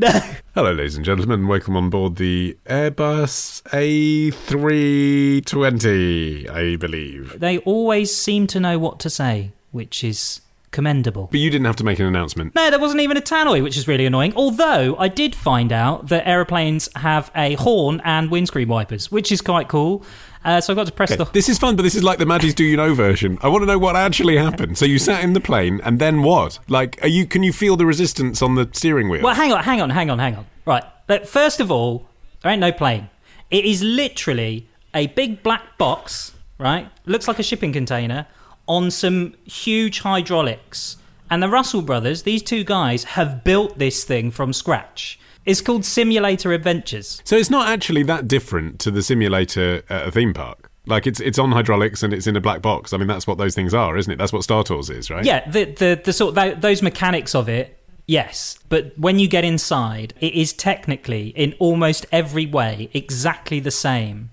Hello, 0.54 0.72
ladies 0.72 0.96
and 0.96 1.04
gentlemen. 1.06 1.48
Welcome 1.48 1.76
on 1.76 1.90
board 1.90 2.18
the 2.18 2.56
Airbus 2.68 3.64
A320, 3.64 6.48
I 6.50 6.76
believe. 6.76 7.40
they 7.40 7.58
always 7.60 8.16
seem 8.16 8.46
to 8.48 8.60
know 8.60 8.78
what 8.78 9.00
to 9.00 9.10
say, 9.10 9.54
which 9.72 10.04
is 10.04 10.42
commendable. 10.72 11.28
But 11.32 11.40
you 11.40 11.50
didn't 11.50 11.66
have 11.66 11.76
to 11.78 11.84
make 11.84 12.00
an 12.00 12.06
announcement. 12.06 12.54
No, 12.56 12.70
there 12.70 12.80
wasn't 12.80 13.02
even 13.02 13.18
a 13.18 13.22
tannoy, 13.22 13.64
which 13.64 13.78
is 13.78 13.88
really 13.88 14.06
annoying. 14.06 14.34
Although 14.36 14.96
I 14.98 15.08
did 15.08 15.36
find 15.36 15.72
out 15.72 16.08
that 16.10 16.28
aeroplanes 16.28 16.90
have 16.96 17.32
a 17.36 17.56
horn 17.56 18.02
and 18.04 18.30
windscreen 18.30 18.68
wipers, 18.68 19.12
which 19.12 19.32
is 19.32 19.42
quite 19.42 19.68
cool. 19.68 20.04
Uh, 20.46 20.62
so 20.62 20.72
I 20.72 20.76
got 20.76 20.88
to 20.88 20.94
press 20.94 21.12
Okay, 21.12 21.24
the. 21.24 21.32
This 21.32 21.50
is 21.50 21.58
fun, 21.58 21.76
but 21.76 21.84
this 21.84 21.96
is 21.96 22.04
like 22.04 22.20
the 22.20 22.26
Maddie's 22.26 22.54
Do 22.54 22.64
You 22.64 22.78
Know 22.78 22.94
version. 22.94 23.38
I 23.42 23.50
want 23.50 23.64
to 23.64 23.66
know 23.66 23.80
what 23.80 23.96
actually 23.96 24.38
happened. 24.38 24.78
So 24.78 24.86
you 24.86 25.00
sat 25.00 25.24
in 25.24 25.34
the 25.34 25.42
plane, 25.42 25.82
and 25.84 26.00
then 26.00 26.24
what? 26.24 26.60
Like, 26.70 27.00
are 27.04 27.08
you? 27.10 27.26
Can 27.26 27.44
you 27.44 27.52
feel 27.52 27.76
the 27.76 27.86
resistance 27.86 28.42
on 28.42 28.56
the 28.56 28.70
steering 28.72 29.10
wheel? 29.10 29.24
Well, 29.24 29.36
hang 29.36 29.52
on, 29.52 29.64
hang 29.64 29.82
on, 29.82 29.90
hang 29.90 30.10
on, 30.10 30.20
hang 30.20 30.36
on. 30.36 30.46
Right. 30.66 30.84
But 31.08 31.28
first 31.28 31.60
of 31.60 31.72
all, 31.72 32.08
there 32.42 32.52
ain't 32.52 32.62
no 32.62 32.72
plane. 32.72 33.10
It 33.50 33.66
is 33.66 33.82
literally 33.84 34.68
a 34.94 35.08
big 35.08 35.44
black 35.44 35.78
box, 35.78 36.34
right? 36.60 36.90
Looks 37.06 37.28
like 37.28 37.40
a 37.40 37.44
shipping 37.44 37.74
container 37.74 38.28
on 38.68 38.92
some 38.92 39.34
huge 39.46 40.02
hydraulics. 40.02 40.98
And 41.30 41.44
the 41.44 41.50
Russell 41.50 41.82
brothers, 41.82 42.24
these 42.24 42.42
two 42.42 42.64
guys, 42.64 43.04
have 43.04 43.44
built 43.44 43.78
this 43.80 44.04
thing 44.04 44.32
from 44.32 44.54
scratch. 44.54 45.20
It's 45.46 45.62
called 45.62 45.86
Simulator 45.86 46.52
Adventures. 46.52 47.22
So 47.24 47.38
it's 47.38 47.50
not 47.50 47.70
actually 47.70 48.04
that 48.04 48.28
different 48.28 48.80
to 48.80 48.92
the 48.92 49.02
simulator 49.02 49.84
at 49.90 50.08
a 50.08 50.12
theme 50.12 50.34
park. 50.34 50.70
Like 50.86 51.06
it's 51.06 51.20
it's 51.20 51.38
on 51.38 51.52
hydraulics 51.52 52.02
and 52.04 52.14
it's 52.14 52.28
in 52.28 52.36
a 52.36 52.42
black 52.42 52.62
box. 52.62 52.94
I 52.94 52.98
mean, 52.98 53.08
that's 53.08 53.28
what 53.28 53.38
those 53.38 53.56
things 53.56 53.74
are, 53.74 53.98
isn't 53.98 54.12
it? 54.12 54.18
That's 54.18 54.32
what 54.32 54.44
Star 54.44 54.64
Tours 54.64 54.90
is, 54.90 55.10
right? 55.10 55.24
Yeah, 55.24 55.50
the 55.50 55.66
the, 55.66 56.02
the 56.04 56.14
sort 56.14 56.36
tho- 56.36 56.56
those 56.56 56.82
mechanics 56.82 57.36
of 57.36 57.50
it, 57.50 57.78
yes. 58.08 58.58
But 58.70 58.98
when 58.98 59.20
you 59.20 59.28
get 59.28 59.44
inside, 59.44 60.14
it 60.22 60.34
is 60.34 60.54
technically 60.54 61.30
in 61.30 61.56
almost 61.60 62.06
every 62.12 62.46
way 62.46 62.90
exactly 62.94 63.60
the 63.60 63.72
same 63.72 64.32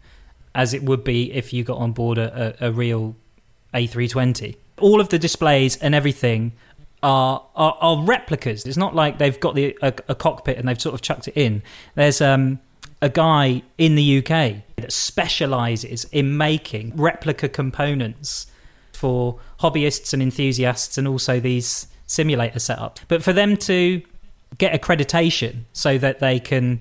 as 0.55 0.73
it 0.73 0.85
would 0.85 1.03
be 1.03 1.33
if 1.33 1.53
you 1.53 1.65
got 1.65 1.79
on 1.79 1.91
board 1.91 2.19
a, 2.19 2.57
a, 2.61 2.69
a 2.69 2.73
real 2.73 3.17
A320. 3.75 4.57
All 4.81 5.01
of 5.01 5.09
the 5.09 5.19
displays 5.19 5.77
and 5.77 5.95
everything 5.95 6.53
are, 7.03 7.45
are 7.55 7.77
are 7.81 8.03
replicas. 8.03 8.65
It's 8.65 8.77
not 8.77 8.95
like 8.95 9.19
they've 9.19 9.39
got 9.39 9.55
the 9.55 9.77
a, 9.83 9.93
a 10.09 10.15
cockpit 10.15 10.57
and 10.59 10.67
they've 10.67 10.81
sort 10.81 10.95
of 10.95 11.03
chucked 11.03 11.29
it 11.29 11.37
in. 11.37 11.63
There's 11.95 12.21
um 12.21 12.61
a 13.03 13.11
guy 13.11 13.63
in 13.77 13.97
the 13.97 14.19
UK 14.19 14.63
that 14.77 14.93
specializes 14.93 16.05
in 16.05 16.37
making 16.39 16.97
replica 16.97 17.49
components 17.49 18.47
for 18.93 19.39
hobbyists 19.61 20.15
and 20.15 20.23
enthusiasts 20.23 20.97
and 20.97 21.07
also 21.07 21.39
these 21.39 21.87
simulator 22.07 22.59
setups. 22.59 23.01
But 23.09 23.23
for 23.23 23.35
them 23.35 23.57
to 23.59 24.03
get 24.57 24.81
accreditation 24.81 25.65
so 25.73 25.99
that 25.99 26.21
they 26.21 26.41
can 26.41 26.81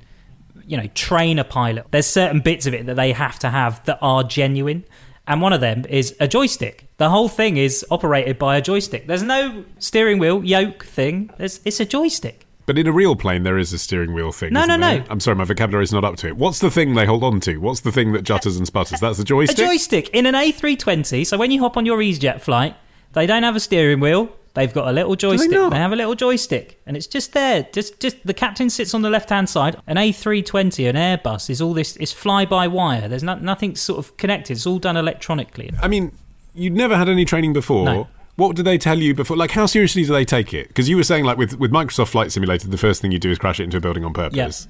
you 0.66 0.78
know 0.78 0.88
train 0.94 1.40
a 1.40 1.44
pilot 1.44 1.86
there's 1.92 2.06
certain 2.06 2.40
bits 2.40 2.66
of 2.66 2.74
it 2.74 2.86
that 2.86 2.96
they 2.96 3.12
have 3.12 3.38
to 3.40 3.50
have 3.50 3.84
that 3.86 3.98
are 4.02 4.24
genuine 4.24 4.86
and 5.28 5.42
one 5.42 5.54
of 5.54 5.62
them 5.62 5.86
is 5.90 6.16
a 6.20 6.28
joystick 6.28 6.88
the 6.98 7.10
whole 7.10 7.30
thing 7.30 7.58
is 7.58 7.86
operated 7.90 8.38
by 8.38 8.58
a 8.58 8.62
joystick 8.62 9.08
there's 9.08 9.24
no 9.24 9.64
steering 9.80 10.20
wheel 10.20 10.44
yoke 10.44 10.84
thing 10.86 11.30
there's, 11.38 11.60
it's 11.66 11.80
a 11.80 11.86
joystick 11.86 12.46
But 12.66 12.78
in 12.78 12.88
a 12.88 12.94
real 12.94 13.16
plane, 13.18 13.44
there 13.44 13.58
is 13.58 13.74
a 13.74 13.78
steering 13.78 14.14
wheel 14.14 14.32
thing. 14.32 14.54
No, 14.54 14.64
no, 14.64 14.78
there? 14.78 15.00
no. 15.00 15.06
I'm 15.10 15.20
sorry, 15.20 15.36
my 15.36 15.44
vocabulary 15.44 15.84
is 15.84 15.92
not 15.92 16.06
up 16.06 16.16
to 16.18 16.28
it. 16.28 16.38
What's 16.38 16.60
the 16.60 16.72
thing 16.72 16.96
they 16.96 17.06
hold 17.06 17.22
on 17.22 17.42
to? 17.42 17.58
What's 17.58 17.82
the 17.82 17.92
thing 17.92 18.14
that 18.14 18.24
jutters 18.24 18.56
and 18.56 18.66
sputters? 18.66 19.02
That's 19.02 19.18
the 19.18 19.24
a 19.24 19.26
joystick. 19.26 19.58
A 19.58 19.62
joystick 19.68 20.10
in 20.12 20.26
an 20.26 20.34
A320 20.34 21.26
so 21.28 21.38
when 21.38 21.52
you 21.52 21.60
hop 21.60 21.76
on 21.76 21.86
your 21.86 21.98
EasyJet 21.98 22.40
flight 22.40 22.76
they 23.12 23.26
don't 23.26 23.44
have 23.44 23.56
a 23.58 23.60
steering 23.60 24.00
wheel 24.00 24.30
they've 24.54 24.74
got 24.74 24.88
a 24.88 24.92
little 24.92 25.16
joystick 25.16 25.52
They 25.52 25.78
have 25.78 25.94
a 25.94 25.96
little 25.96 26.16
joystick 26.16 26.82
and 26.86 26.96
it's 26.96 27.08
just 27.08 27.34
there 27.34 27.68
just 27.72 28.00
just 28.00 28.26
the 28.26 28.34
captain 28.34 28.70
sits 28.70 28.94
on 28.94 29.02
the 29.02 29.10
left 29.10 29.30
hand 29.30 29.50
side 29.50 29.78
an 29.88 29.98
A320 29.98 30.90
an 30.90 30.96
Airbus 30.96 31.50
is 31.50 31.62
all 31.62 31.74
this 31.74 31.96
it's 31.98 32.12
fly 32.12 32.46
by 32.46 32.68
wire 32.68 33.08
there's 33.08 33.24
not, 33.24 33.42
nothing 33.42 33.76
sort 33.76 34.00
of 34.00 34.16
connected 34.18 34.54
it's 34.54 34.66
all 34.66 34.80
done 34.80 34.98
electronically 34.98 35.72
I 35.82 35.88
mean, 35.88 36.12
you'd 36.54 36.74
never 36.74 36.96
had 36.96 37.10
any 37.10 37.26
training 37.26 37.54
before. 37.54 37.86
No. 37.86 38.08
What 38.36 38.56
did 38.56 38.66
they 38.66 38.78
tell 38.78 38.98
you 38.98 39.14
before? 39.14 39.38
Like, 39.38 39.52
how 39.52 39.68
seriously 39.68 40.04
do 40.04 40.12
they 40.12 40.26
take 40.26 40.54
it? 40.54 40.70
Because 40.70 40.90
you 40.90 40.98
were 40.98 41.04
saying, 41.04 41.24
like, 41.24 41.38
with, 41.38 41.60
with 41.60 41.72
Microsoft 41.72 42.10
Flight 42.10 42.32
Simulator, 42.32 42.68
the 42.68 42.78
first 42.80 43.02
thing 43.02 43.12
you 43.12 43.20
do 43.20 43.30
is 43.30 43.38
crash 43.38 43.60
it 43.60 43.64
into 43.64 43.78
a 43.78 43.80
building 43.80 44.04
on 44.04 44.14
purpose. 44.14 44.68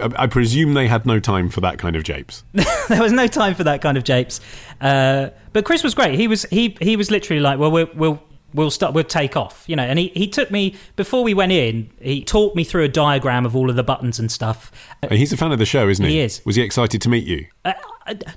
I, 0.00 0.10
I 0.16 0.26
presume 0.26 0.74
they 0.74 0.88
had 0.88 1.06
no 1.06 1.20
time 1.20 1.48
for 1.48 1.60
that 1.60 1.78
kind 1.78 1.94
of 1.94 2.02
japes. 2.02 2.42
there 2.88 3.02
was 3.02 3.12
no 3.12 3.28
time 3.28 3.54
for 3.54 3.62
that 3.64 3.82
kind 3.82 3.96
of 3.96 4.02
japes. 4.02 4.40
Uh, 4.80 5.30
but 5.52 5.64
Chris 5.64 5.84
was 5.84 5.94
great. 5.94 6.18
He 6.18 6.26
was 6.26 6.44
he 6.44 6.76
he 6.80 6.96
was 6.96 7.10
literally 7.10 7.40
like, 7.40 7.58
well, 7.58 7.70
we'll 7.70 7.90
we'll 7.94 8.22
we'll 8.54 8.70
start 8.70 8.94
we'll 8.94 9.04
take 9.04 9.36
off, 9.36 9.64
you 9.66 9.76
know. 9.76 9.82
And 9.82 9.98
he 9.98 10.08
he 10.14 10.26
took 10.28 10.50
me 10.50 10.74
before 10.96 11.22
we 11.24 11.34
went 11.34 11.52
in. 11.52 11.90
He 12.00 12.24
talked 12.24 12.56
me 12.56 12.64
through 12.64 12.84
a 12.84 12.88
diagram 12.88 13.46
of 13.46 13.56
all 13.56 13.70
of 13.70 13.76
the 13.76 13.82
buttons 13.82 14.18
and 14.18 14.30
stuff. 14.30 14.70
He's 15.10 15.32
a 15.32 15.36
fan 15.36 15.52
of 15.52 15.58
the 15.58 15.66
show, 15.66 15.88
isn't 15.88 16.04
he? 16.04 16.12
He 16.12 16.20
is. 16.20 16.42
Was 16.44 16.56
he 16.56 16.62
excited 16.62 17.00
to 17.02 17.08
meet 17.08 17.24
you? 17.24 17.46
Uh, 17.64 17.72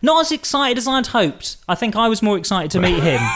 not 0.02 0.22
as 0.22 0.32
excited 0.32 0.78
as 0.78 0.88
I'd 0.88 1.08
hoped. 1.08 1.58
I 1.68 1.76
think 1.76 1.96
I 1.96 2.08
was 2.08 2.22
more 2.22 2.38
excited 2.38 2.72
to 2.72 2.80
meet 2.80 3.02
him. 3.02 3.22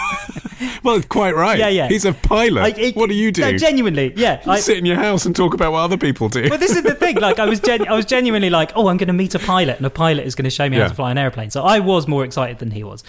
Well, 0.83 1.01
quite 1.01 1.35
right. 1.35 1.57
Yeah, 1.57 1.69
yeah. 1.69 1.87
He's 1.87 2.03
a 2.05 2.11
pilot. 2.13 2.77
It- 2.77 2.95
what 2.95 3.07
do 3.09 3.15
you 3.15 3.31
do? 3.31 3.41
No, 3.41 3.57
genuinely, 3.57 4.13
yeah. 4.17 4.41
You 4.45 4.51
I- 4.53 4.59
sit 4.59 4.77
in 4.77 4.85
your 4.85 4.95
house 4.97 5.25
and 5.25 5.33
talk 5.35 5.53
about 5.53 5.71
what 5.71 5.79
other 5.79 5.97
people 5.97 6.27
do. 6.29 6.47
well, 6.49 6.57
this 6.59 6.71
is 6.75 6.83
the 6.83 6.95
thing. 6.95 7.15
Like, 7.17 7.39
I 7.39 7.45
was, 7.45 7.59
gen- 7.61 7.87
I 7.87 7.93
was 7.95 8.05
genuinely 8.05 8.49
like, 8.49 8.71
"Oh, 8.75 8.87
I'm 8.89 8.97
going 8.97 9.07
to 9.07 9.13
meet 9.13 9.35
a 9.35 9.39
pilot, 9.39 9.77
and 9.77 9.85
a 9.85 9.89
pilot 9.89 10.25
is 10.25 10.35
going 10.35 10.43
to 10.45 10.49
show 10.49 10.67
me 10.69 10.75
Yeah. 10.77 10.83
how 10.83 10.89
to 10.89 10.95
fly 10.95 11.11
an 11.11 11.17
airplane." 11.17 11.49
So 11.49 11.63
I 11.63 11.79
was 11.79 12.07
more 12.07 12.23
excited 12.25 12.59
than 12.59 12.71
he 12.71 12.83
was. 12.83 13.03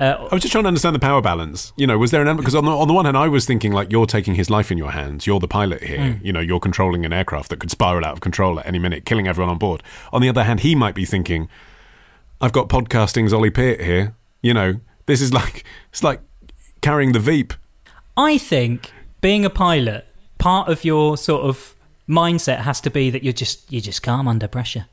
Uh, 0.00 0.26
I 0.30 0.34
was 0.34 0.42
just 0.42 0.50
trying 0.52 0.64
to 0.64 0.68
understand 0.68 0.94
the 0.96 1.00
power 1.00 1.20
balance. 1.22 1.72
You 1.76 1.86
know, 1.86 1.96
was 1.98 2.10
there 2.10 2.22
an 2.22 2.26
element? 2.28 2.42
Because 2.44 2.54
on 2.56 2.64
the, 2.64 2.70
on 2.72 2.88
the 2.88 2.94
one 2.94 3.04
hand, 3.04 3.16
I 3.16 3.28
was 3.28 3.44
thinking 3.44 3.72
like 3.72 3.90
you're 3.92 4.06
taking 4.06 4.34
his 4.34 4.50
life 4.50 4.70
in 4.72 4.78
your 4.78 4.90
hands. 4.92 5.26
You're 5.26 5.40
the 5.40 5.48
pilot 5.48 5.82
here. 5.84 5.98
Mm. 5.98 6.24
You 6.24 6.32
know, 6.32 6.40
you're 6.40 6.60
controlling 6.60 7.04
an 7.04 7.12
aircraft 7.12 7.50
that 7.50 7.60
could 7.60 7.70
spiral 7.70 8.04
out 8.04 8.14
of 8.14 8.20
control 8.20 8.58
at 8.60 8.66
any 8.66 8.78
minute, 8.80 9.04
killing 9.04 9.26
everyone 9.28 9.50
on 9.50 9.58
board. 9.58 9.82
On 10.12 10.20
the 10.22 10.28
other 10.28 10.42
hand, 10.44 10.60
he 10.60 10.74
might 10.74 10.94
be 10.94 11.04
thinking, 11.04 11.48
I've 12.40 12.52
got 12.52 12.68
podcasting's 12.68 13.32
Ollie 13.32 13.50
Peart 13.50 13.80
here. 13.80 14.14
You 14.42 14.54
know, 14.54 14.80
this 15.06 15.20
is 15.20 15.32
like 15.32 15.64
it's 15.90 16.02
like 16.02 16.20
carrying 16.82 17.12
the 17.12 17.18
Veep. 17.18 17.54
I 18.16 18.38
think 18.38 18.92
being 19.20 19.44
a 19.44 19.50
pilot, 19.50 20.06
part 20.38 20.68
of 20.68 20.84
your 20.84 21.16
sort 21.16 21.44
of 21.44 21.74
mindset 22.08 22.58
has 22.58 22.80
to 22.82 22.90
be 22.90 23.10
that 23.10 23.24
you're 23.24 23.32
just 23.32 23.70
you're 23.72 23.80
just 23.80 24.02
calm 24.02 24.28
under 24.28 24.48
pressure. 24.48 24.86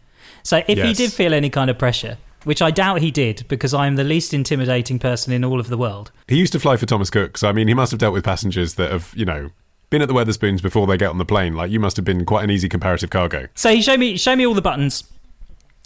So 0.43 0.63
if 0.67 0.81
he 0.81 0.93
did 0.93 1.11
feel 1.11 1.33
any 1.33 1.49
kind 1.49 1.69
of 1.69 1.77
pressure, 1.77 2.17
which 2.43 2.61
I 2.61 2.71
doubt 2.71 3.01
he 3.01 3.11
did, 3.11 3.45
because 3.47 3.73
I'm 3.73 3.95
the 3.95 4.03
least 4.03 4.33
intimidating 4.33 4.99
person 4.99 5.31
in 5.31 5.43
all 5.43 5.59
of 5.59 5.67
the 5.67 5.77
world. 5.77 6.11
He 6.27 6.37
used 6.37 6.53
to 6.53 6.59
fly 6.59 6.77
for 6.77 6.85
Thomas 6.85 7.09
Cook, 7.09 7.37
so 7.37 7.49
I 7.49 7.51
mean, 7.51 7.67
he 7.67 7.73
must 7.73 7.91
have 7.91 7.99
dealt 7.99 8.13
with 8.13 8.23
passengers 8.23 8.75
that 8.75 8.91
have, 8.91 9.13
you 9.15 9.25
know, 9.25 9.51
been 9.89 10.01
at 10.01 10.07
the 10.07 10.13
Wetherspoons 10.13 10.61
before 10.61 10.87
they 10.87 10.97
get 10.97 11.09
on 11.09 11.17
the 11.17 11.25
plane. 11.25 11.55
Like 11.55 11.71
you 11.71 11.79
must 11.79 11.97
have 11.97 12.05
been 12.05 12.25
quite 12.25 12.43
an 12.43 12.51
easy 12.51 12.67
comparative 12.67 13.09
cargo. 13.09 13.47
So 13.53 13.69
he 13.69 13.81
showed 13.81 13.99
me 13.99 14.17
showed 14.17 14.37
me 14.37 14.47
all 14.47 14.53
the 14.53 14.61
buttons 14.61 15.03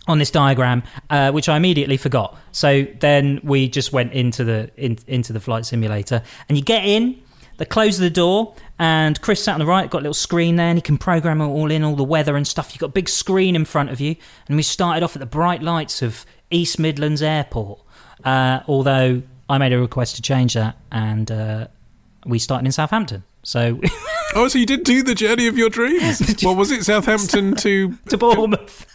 on 0.08 0.20
this 0.20 0.32
diagram, 0.32 0.84
uh, 1.10 1.32
which 1.32 1.50
I 1.50 1.58
immediately 1.58 1.98
forgot. 1.98 2.38
So 2.52 2.86
then 3.00 3.40
we 3.44 3.68
just 3.68 3.92
went 3.92 4.14
into 4.14 4.44
the 4.44 4.72
in, 4.78 4.98
into 5.08 5.34
the 5.34 5.40
flight 5.40 5.66
simulator, 5.66 6.22
and 6.50 6.58
you 6.58 6.64
get 6.64 6.86
in. 6.86 7.22
They 7.58 7.66
close 7.66 7.98
the 7.98 8.12
door, 8.12 8.54
and 8.78 9.20
Chris 9.20 9.44
sat 9.44 9.54
on 9.54 9.60
the 9.60 9.66
right, 9.66 9.90
got 9.90 10.00
a 10.00 10.06
little 10.06 10.14
screen 10.14 10.58
there, 10.58 10.68
and 10.68 10.78
he 10.78 10.82
can 10.82 11.00
program 11.00 11.42
it 11.42 11.48
all 11.48 11.72
in, 11.72 11.84
all 11.84 11.96
the 11.96 12.04
weather 12.04 12.36
and 12.36 12.48
stuff. 12.48 12.72
You've 12.72 12.82
got 12.82 12.90
a 12.90 12.94
big 12.94 13.10
screen 13.10 13.56
in 13.56 13.66
front 13.66 13.90
of 13.90 14.00
you, 14.00 14.16
and 14.48 14.56
we 14.56 14.62
started 14.62 15.04
off 15.04 15.16
at 15.16 15.22
the 15.22 15.26
bright 15.26 15.64
lights 15.64 16.04
of 16.04 16.24
East 16.52 16.78
Midlands 16.78 17.24
Airport. 17.24 17.82
Uh, 18.24 18.60
although 18.68 19.24
I 19.50 19.58
made 19.58 19.74
a 19.74 19.80
request 19.80 20.18
to 20.18 20.22
change 20.22 20.54
that, 20.54 20.78
and 20.92 21.32
uh, 21.32 21.68
we 22.28 22.38
started 22.38 22.68
in 22.68 22.72
Southampton. 22.72 23.24
So 23.42 23.82
Oh, 24.36 24.48
so 24.48 24.60
you 24.60 24.66
did 24.66 24.84
do 24.84 25.04
the 25.04 25.16
journey 25.16 25.48
of 25.48 25.58
your 25.58 25.70
dreams. 25.70 26.20
what 26.44 26.58
was 26.58 26.72
it, 26.72 26.84
Southampton 26.84 27.56
to 27.58 27.98
to 28.10 28.18
Bournemouth. 28.18 28.86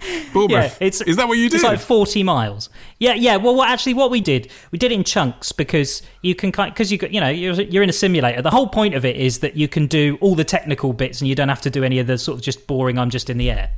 Bournemouth. 0.32 0.78
Yeah, 0.80 0.86
it's 0.86 1.00
is 1.00 1.16
that 1.16 1.28
what 1.28 1.38
you 1.38 1.48
did? 1.48 1.56
It's 1.56 1.64
like 1.64 1.80
forty 1.80 2.22
miles. 2.22 2.68
Yeah, 2.98 3.14
yeah. 3.14 3.36
Well, 3.36 3.54
what, 3.54 3.68
actually, 3.68 3.94
what 3.94 4.10
we 4.10 4.20
did, 4.20 4.50
we 4.70 4.78
did 4.78 4.92
it 4.92 4.94
in 4.94 5.04
chunks 5.04 5.52
because 5.52 6.02
you 6.22 6.34
can 6.34 6.50
because 6.50 6.90
you 6.90 6.98
got 6.98 7.12
you 7.12 7.20
know 7.20 7.28
you're, 7.28 7.54
you're 7.54 7.82
in 7.82 7.90
a 7.90 7.94
simulator. 7.94 8.42
The 8.42 8.50
whole 8.50 8.68
point 8.68 8.94
of 8.94 9.04
it 9.04 9.16
is 9.16 9.40
that 9.40 9.56
you 9.56 9.68
can 9.68 9.86
do 9.86 10.18
all 10.20 10.34
the 10.34 10.44
technical 10.44 10.92
bits 10.92 11.20
and 11.20 11.28
you 11.28 11.34
don't 11.34 11.48
have 11.48 11.62
to 11.62 11.70
do 11.70 11.84
any 11.84 11.98
of 11.98 12.06
the 12.06 12.18
sort 12.18 12.38
of 12.38 12.44
just 12.44 12.66
boring. 12.66 12.98
I'm 12.98 13.10
just 13.10 13.30
in 13.30 13.38
the 13.38 13.50
air. 13.50 13.70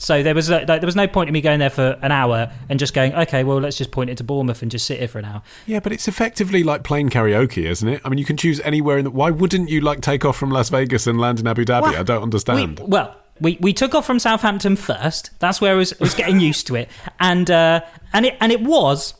So 0.00 0.22
there 0.22 0.34
was 0.34 0.48
a, 0.48 0.64
there 0.64 0.80
was 0.80 0.94
no 0.94 1.08
point 1.08 1.28
in 1.28 1.32
me 1.32 1.40
going 1.40 1.58
there 1.58 1.70
for 1.70 1.98
an 2.02 2.12
hour 2.12 2.52
and 2.68 2.78
just 2.78 2.94
going, 2.94 3.12
okay, 3.14 3.42
well, 3.42 3.58
let's 3.58 3.76
just 3.76 3.90
point 3.90 4.10
it 4.10 4.16
to 4.18 4.24
Bournemouth 4.24 4.62
and 4.62 4.70
just 4.70 4.86
sit 4.86 5.00
here 5.00 5.08
for 5.08 5.18
an 5.18 5.24
hour. 5.24 5.42
yeah, 5.66 5.80
but 5.80 5.92
it's 5.92 6.06
effectively 6.06 6.62
like 6.62 6.84
playing 6.84 7.10
karaoke, 7.10 7.64
isn't 7.64 7.88
it? 7.88 8.00
I 8.04 8.08
mean, 8.08 8.18
you 8.18 8.24
can 8.24 8.36
choose 8.36 8.60
anywhere 8.60 8.98
in 8.98 9.04
the. 9.04 9.10
Why 9.10 9.30
wouldn't 9.32 9.68
you 9.68 9.80
like 9.80 10.00
take 10.00 10.24
off 10.24 10.36
from 10.36 10.50
Las 10.50 10.68
Vegas 10.68 11.08
and 11.08 11.20
land 11.20 11.40
in 11.40 11.48
Abu 11.48 11.64
Dhabi? 11.64 11.96
I 11.96 12.04
don't 12.04 12.22
understand. 12.22 12.78
We, 12.78 12.86
well, 12.86 13.16
we, 13.40 13.58
we 13.60 13.72
took 13.72 13.94
off 13.94 14.06
from 14.06 14.18
Southampton 14.18 14.76
first. 14.76 15.30
That's 15.38 15.60
where 15.60 15.72
I 15.72 15.76
was, 15.76 15.92
I 15.92 15.96
was 16.00 16.14
getting 16.14 16.40
used 16.40 16.66
to 16.68 16.76
it, 16.76 16.88
and 17.20 17.50
uh, 17.50 17.80
and 18.12 18.26
it 18.26 18.36
and 18.40 18.52
it 18.52 18.62
was 18.62 19.14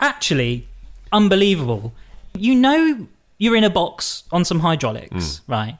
actually 0.00 0.66
unbelievable. 1.12 1.92
You 2.36 2.54
know, 2.54 3.06
you're 3.38 3.56
in 3.56 3.64
a 3.64 3.70
box 3.70 4.24
on 4.30 4.44
some 4.44 4.60
hydraulics, 4.60 5.40
right? 5.48 5.76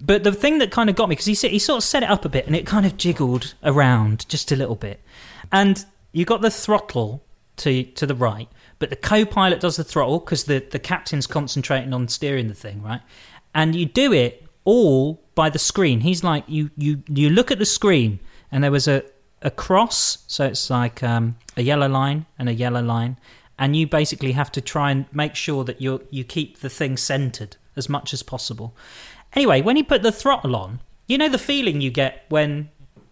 But 0.00 0.22
the 0.22 0.32
thing 0.32 0.58
that 0.58 0.70
kind 0.70 0.88
of 0.88 0.94
got 0.96 1.08
me 1.08 1.16
because 1.16 1.26
he 1.26 1.48
he 1.48 1.58
sort 1.58 1.78
of 1.78 1.84
set 1.84 2.02
it 2.02 2.10
up 2.10 2.24
a 2.24 2.28
bit 2.28 2.46
and 2.46 2.54
it 2.54 2.66
kind 2.66 2.86
of 2.86 2.96
jiggled 2.96 3.54
around 3.64 4.28
just 4.28 4.52
a 4.52 4.56
little 4.56 4.76
bit, 4.76 5.00
and 5.50 5.84
you 6.12 6.24
got 6.24 6.40
the 6.40 6.50
throttle 6.50 7.22
to 7.56 7.82
to 7.82 8.06
the 8.06 8.14
right, 8.14 8.48
but 8.78 8.90
the 8.90 8.96
co-pilot 8.96 9.60
does 9.60 9.76
the 9.76 9.84
throttle 9.84 10.20
because 10.20 10.44
the 10.44 10.64
the 10.70 10.78
captain's 10.78 11.26
concentrating 11.26 11.92
on 11.92 12.06
steering 12.08 12.48
the 12.48 12.54
thing, 12.54 12.80
right? 12.82 13.00
And 13.54 13.74
you 13.74 13.86
do 13.86 14.12
it 14.12 14.45
all 14.66 15.22
by 15.34 15.48
the 15.48 15.58
screen. 15.58 16.00
He's 16.00 16.22
like 16.22 16.44
you 16.46 16.70
you 16.76 17.02
you 17.08 17.30
look 17.30 17.50
at 17.50 17.58
the 17.58 17.64
screen 17.64 18.18
and 18.52 18.62
there 18.62 18.70
was 18.70 18.86
a 18.86 19.02
a 19.42 19.50
cross, 19.50 20.18
so 20.26 20.44
it's 20.44 20.68
like 20.70 21.02
um, 21.02 21.36
a 21.56 21.62
yellow 21.62 21.88
line 21.88 22.26
and 22.38 22.48
a 22.48 22.54
yellow 22.54 22.82
line, 22.82 23.16
and 23.58 23.76
you 23.76 23.86
basically 23.86 24.32
have 24.32 24.50
to 24.52 24.60
try 24.60 24.90
and 24.90 25.04
make 25.12 25.34
sure 25.34 25.64
that 25.64 25.80
you 25.80 26.06
you 26.10 26.24
keep 26.24 26.58
the 26.60 26.68
thing 26.68 26.96
centered 26.96 27.56
as 27.76 27.88
much 27.88 28.12
as 28.12 28.22
possible. 28.22 28.74
Anyway, 29.34 29.60
when 29.62 29.76
you 29.76 29.84
put 29.84 30.02
the 30.02 30.12
throttle 30.12 30.56
on, 30.56 30.80
you 31.06 31.16
know 31.18 31.28
the 31.28 31.38
feeling 31.38 31.80
you 31.80 31.90
get 31.90 32.24
when 32.28 32.68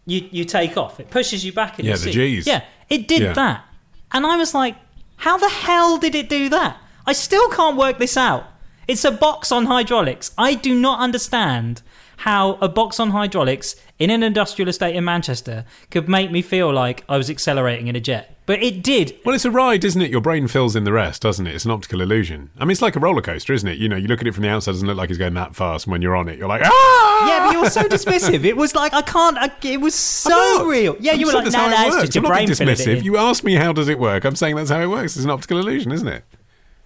you 0.07 0.27
you 0.33 0.45
take 0.45 0.77
off. 0.77 0.99
It 0.99 1.11
pushes 1.11 1.45
you 1.45 1.53
back 1.53 1.79
in 1.79 1.87
Yeah, 1.87 1.93
the 1.93 1.99
seat. 2.13 2.41
Gs. 2.41 2.47
Yeah, 2.47 2.63
it 2.89 3.07
did 3.07 3.23
Yeah. 3.23 3.33
that, 3.35 3.65
and 4.13 4.27
I 4.27 4.37
was 4.37 4.55
like, 4.55 4.77
how 5.17 5.37
the 5.39 5.49
hell 5.51 5.99
did 5.99 6.15
it 6.15 6.29
do 6.29 6.49
that? 6.49 6.77
I 7.07 7.13
still 7.13 7.49
can't 7.51 7.77
work 7.77 7.99
this 7.99 8.17
out. 8.17 8.45
It's 8.87 9.05
a 9.05 9.11
box 9.11 9.50
on 9.50 9.67
hydraulics. 9.67 10.33
I 10.37 10.55
do 10.55 10.75
not 10.79 11.00
understand 11.00 11.83
how 12.19 12.53
a 12.61 12.69
box 12.69 13.00
on 13.00 13.11
hydraulics 13.11 13.76
in 13.99 14.11
an 14.11 14.23
industrial 14.23 14.69
estate 14.69 14.95
in 14.95 15.05
Manchester 15.05 15.64
could 15.91 16.09
make 16.09 16.31
me 16.31 16.43
feel 16.43 16.73
like 16.73 17.05
I 17.09 17.17
was 17.17 17.29
accelerating 17.31 17.88
in 17.88 17.97
a 17.97 18.00
jet. 18.00 18.31
But 18.47 18.62
it 18.62 18.83
did. 18.83 19.19
Well, 19.25 19.35
it's 19.35 19.47
a 19.47 19.50
ride, 19.50 19.85
isn't 19.85 20.00
it? 20.00 20.11
Your 20.11 20.21
brain 20.21 20.49
fills 20.49 20.76
in 20.76 20.85
the 20.85 20.93
rest, 20.93 21.23
doesn't 21.23 21.47
it? 21.47 21.55
It's 21.55 21.64
an 21.64 21.71
optical 21.71 22.03
illusion. 22.03 22.50
I 22.59 22.64
mean, 22.64 22.73
it's 22.73 22.83
like 22.83 22.95
a 22.95 23.00
roller 23.00 23.23
coaster, 23.23 23.55
isn't 23.55 23.67
it? 23.67 23.79
You 23.79 23.88
know, 23.88 23.97
you 23.97 24.07
look 24.07 24.21
at 24.21 24.26
it 24.26 24.35
from 24.35 24.43
the 24.43 24.50
outside, 24.50 24.73
it 24.73 24.75
doesn't 24.75 24.88
look 24.88 24.99
like 24.99 25.09
it's 25.09 25.19
going 25.19 25.33
that 25.35 25.57
fast. 25.57 25.87
And 25.87 25.93
when 25.93 26.03
you're 26.03 26.14
on 26.14 26.29
it, 26.29 26.38
you're 26.38 26.49
like, 26.49 26.61
ah! 26.62 27.26
Yeah, 27.29 27.47
but 27.47 27.53
you 27.53 27.61
were 27.62 27.71
so 27.71 27.85
dismissive. 27.85 28.45
It 28.45 28.57
was 28.57 28.75
like 28.75 28.93
I 28.93 29.00
can't. 29.00 29.38
I, 29.38 29.50
it 29.62 29.81
was 29.81 29.95
so 29.95 30.67
real. 30.67 30.95
Yeah, 31.00 31.12
I'm 31.12 31.21
you 31.21 31.26
were 31.26 31.33
like, 31.33 31.45
that's 31.45 31.57
no, 31.57 31.69
it 31.71 31.87
it's 31.87 31.97
just 32.03 32.14
your 32.14 32.25
I'm 32.25 32.29
not 32.29 32.35
brain 32.35 32.47
being 32.49 32.57
filling 32.57 32.75
it 32.75 32.79
dismissive. 32.79 32.99
in. 32.99 33.05
You 33.05 33.17
asked 33.17 33.45
me 33.45 33.55
how 33.55 33.73
does 33.73 33.88
it 33.88 33.99
work. 33.99 34.25
I'm 34.25 34.37
saying 34.37 34.57
that's 34.57 34.71
how 34.71 34.81
it 34.81 34.88
works. 34.88 35.17
It's 35.17 35.25
an 35.25 35.31
optical 35.31 35.59
illusion, 35.59 35.91
isn't 35.93 36.09
it? 36.09 36.25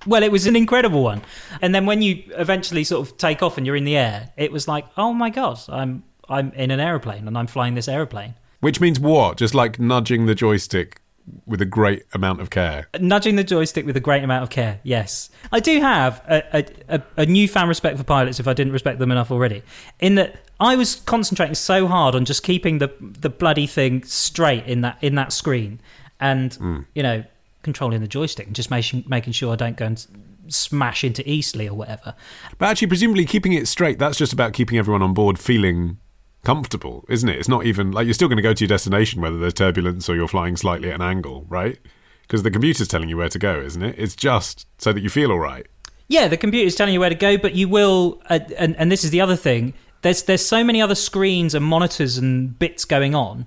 Well, 0.06 0.22
it 0.22 0.32
was 0.32 0.46
an 0.46 0.56
incredible 0.56 1.02
one. 1.02 1.22
And 1.60 1.74
then 1.74 1.86
when 1.86 2.02
you 2.02 2.22
eventually 2.30 2.84
sort 2.84 3.08
of 3.08 3.16
take 3.16 3.42
off 3.42 3.56
and 3.56 3.66
you're 3.66 3.76
in 3.76 3.84
the 3.84 3.96
air, 3.96 4.30
it 4.36 4.52
was 4.52 4.68
like, 4.68 4.86
oh 4.96 5.12
my 5.12 5.30
god, 5.30 5.60
I'm 5.68 6.04
I'm 6.28 6.52
in 6.52 6.70
an 6.70 6.80
aeroplane 6.80 7.26
and 7.26 7.36
I'm 7.36 7.46
flying 7.46 7.74
this 7.74 7.88
aeroplane. 7.88 8.34
Which 8.60 8.80
means 8.80 9.00
what? 9.00 9.36
Just 9.36 9.54
like 9.54 9.78
nudging 9.78 10.26
the 10.26 10.34
joystick 10.34 11.00
with 11.46 11.60
a 11.60 11.66
great 11.66 12.04
amount 12.12 12.40
of 12.40 12.50
care. 12.50 12.88
Nudging 12.98 13.36
the 13.36 13.44
joystick 13.44 13.86
with 13.86 13.96
a 13.96 14.00
great 14.00 14.24
amount 14.24 14.42
of 14.42 14.50
care. 14.50 14.80
Yes, 14.82 15.30
I 15.52 15.60
do 15.60 15.80
have 15.80 16.22
a, 16.28 16.64
a, 16.88 17.02
a, 17.16 17.26
newfound 17.26 17.68
respect 17.68 17.98
for 17.98 18.04
pilots. 18.04 18.40
If 18.40 18.48
I 18.48 18.54
didn't 18.54 18.72
respect 18.72 18.98
them 18.98 19.10
enough 19.10 19.30
already, 19.30 19.62
in 20.00 20.14
that 20.16 20.40
I 20.60 20.76
was 20.76 20.96
concentrating 20.96 21.54
so 21.54 21.86
hard 21.86 22.14
on 22.14 22.24
just 22.24 22.42
keeping 22.42 22.78
the 22.78 22.92
the 23.00 23.30
bloody 23.30 23.66
thing 23.66 24.02
straight 24.04 24.66
in 24.66 24.80
that 24.82 24.98
in 25.02 25.14
that 25.16 25.32
screen, 25.32 25.80
and 26.20 26.54
hmm. 26.54 26.80
you 26.94 27.02
know 27.02 27.24
controlling 27.68 28.00
the 28.00 28.08
joystick 28.08 28.46
and 28.46 28.56
just 28.56 28.70
making 28.70 29.04
making 29.06 29.34
sure 29.34 29.52
I 29.52 29.56
don't 29.56 29.76
go 29.76 29.84
and 29.84 30.06
smash 30.48 31.04
into 31.04 31.28
Eastleigh 31.28 31.68
or 31.68 31.74
whatever. 31.74 32.14
But 32.56 32.70
actually, 32.70 32.88
presumably 32.88 33.26
keeping 33.26 33.52
it 33.52 33.68
straight, 33.68 33.98
that's 33.98 34.16
just 34.16 34.32
about 34.32 34.54
keeping 34.54 34.78
everyone 34.78 35.02
on 35.02 35.12
board 35.12 35.38
feeling 35.38 35.98
comfortable, 36.44 37.04
isn't 37.08 37.28
it? 37.28 37.36
It's 37.36 37.48
not 37.48 37.66
even 37.66 37.92
like 37.92 38.06
you're 38.06 38.14
still 38.14 38.28
going 38.28 38.38
to 38.38 38.42
go 38.42 38.54
to 38.54 38.64
your 38.64 38.68
destination 38.68 39.20
whether 39.20 39.38
there's 39.38 39.54
turbulence 39.54 40.08
or 40.08 40.16
you're 40.16 40.28
flying 40.28 40.56
slightly 40.56 40.88
at 40.88 40.94
an 40.94 41.02
angle, 41.02 41.44
right? 41.48 41.78
Because 42.22 42.42
the 42.42 42.50
computer's 42.50 42.88
telling 42.88 43.08
you 43.08 43.16
where 43.16 43.28
to 43.28 43.38
go, 43.38 43.60
isn't 43.60 43.82
it? 43.82 43.94
It's 43.98 44.16
just 44.16 44.66
so 44.78 44.92
that 44.92 45.00
you 45.02 45.10
feel 45.10 45.30
all 45.30 45.38
right. 45.38 45.66
Yeah, 46.08 46.28
the 46.28 46.38
computer's 46.38 46.74
telling 46.74 46.94
you 46.94 47.00
where 47.00 47.10
to 47.10 47.14
go, 47.14 47.36
but 47.36 47.54
you 47.54 47.68
will, 47.68 48.22
uh, 48.30 48.40
and, 48.56 48.74
and 48.76 48.90
this 48.90 49.04
is 49.04 49.10
the 49.10 49.20
other 49.20 49.36
thing. 49.36 49.74
There's 50.00 50.22
there's 50.22 50.46
so 50.46 50.64
many 50.64 50.80
other 50.80 50.94
screens 50.94 51.54
and 51.54 51.64
monitors 51.64 52.16
and 52.16 52.58
bits 52.58 52.86
going 52.86 53.14
on. 53.14 53.46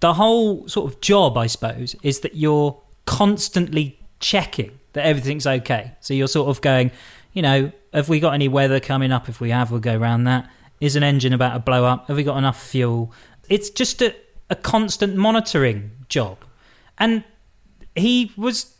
The 0.00 0.14
whole 0.14 0.68
sort 0.68 0.92
of 0.92 1.00
job, 1.00 1.38
I 1.38 1.46
suppose, 1.46 1.94
is 2.02 2.20
that 2.20 2.34
you're 2.34 2.81
constantly 3.06 3.98
checking 4.20 4.78
that 4.92 5.04
everything's 5.04 5.46
okay. 5.46 5.92
So 6.00 6.14
you're 6.14 6.28
sort 6.28 6.48
of 6.48 6.60
going, 6.60 6.90
you 7.32 7.42
know, 7.42 7.72
have 7.92 8.08
we 8.08 8.20
got 8.20 8.34
any 8.34 8.48
weather 8.48 8.80
coming 8.80 9.12
up? 9.12 9.28
If 9.28 9.40
we 9.40 9.50
have, 9.50 9.70
we'll 9.70 9.80
go 9.80 9.96
around 9.96 10.24
that. 10.24 10.50
Is 10.80 10.96
an 10.96 11.02
engine 11.02 11.32
about 11.32 11.52
to 11.54 11.58
blow 11.60 11.84
up? 11.84 12.08
Have 12.08 12.16
we 12.16 12.24
got 12.24 12.38
enough 12.38 12.60
fuel? 12.60 13.12
It's 13.48 13.70
just 13.70 14.02
a, 14.02 14.14
a 14.50 14.56
constant 14.56 15.16
monitoring 15.16 15.92
job, 16.08 16.38
and 16.98 17.24
he 17.94 18.32
was 18.36 18.76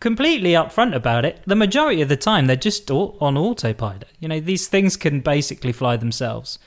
completely 0.00 0.50
upfront 0.50 0.94
about 0.94 1.24
it. 1.24 1.40
The 1.46 1.54
majority 1.56 2.02
of 2.02 2.08
the 2.08 2.16
time, 2.16 2.46
they're 2.46 2.56
just 2.56 2.90
on 2.90 3.36
autopilot. 3.36 4.08
You 4.18 4.28
know, 4.28 4.40
these 4.40 4.66
things 4.66 4.96
can 4.96 5.20
basically 5.20 5.72
fly 5.72 5.96
themselves 5.96 6.58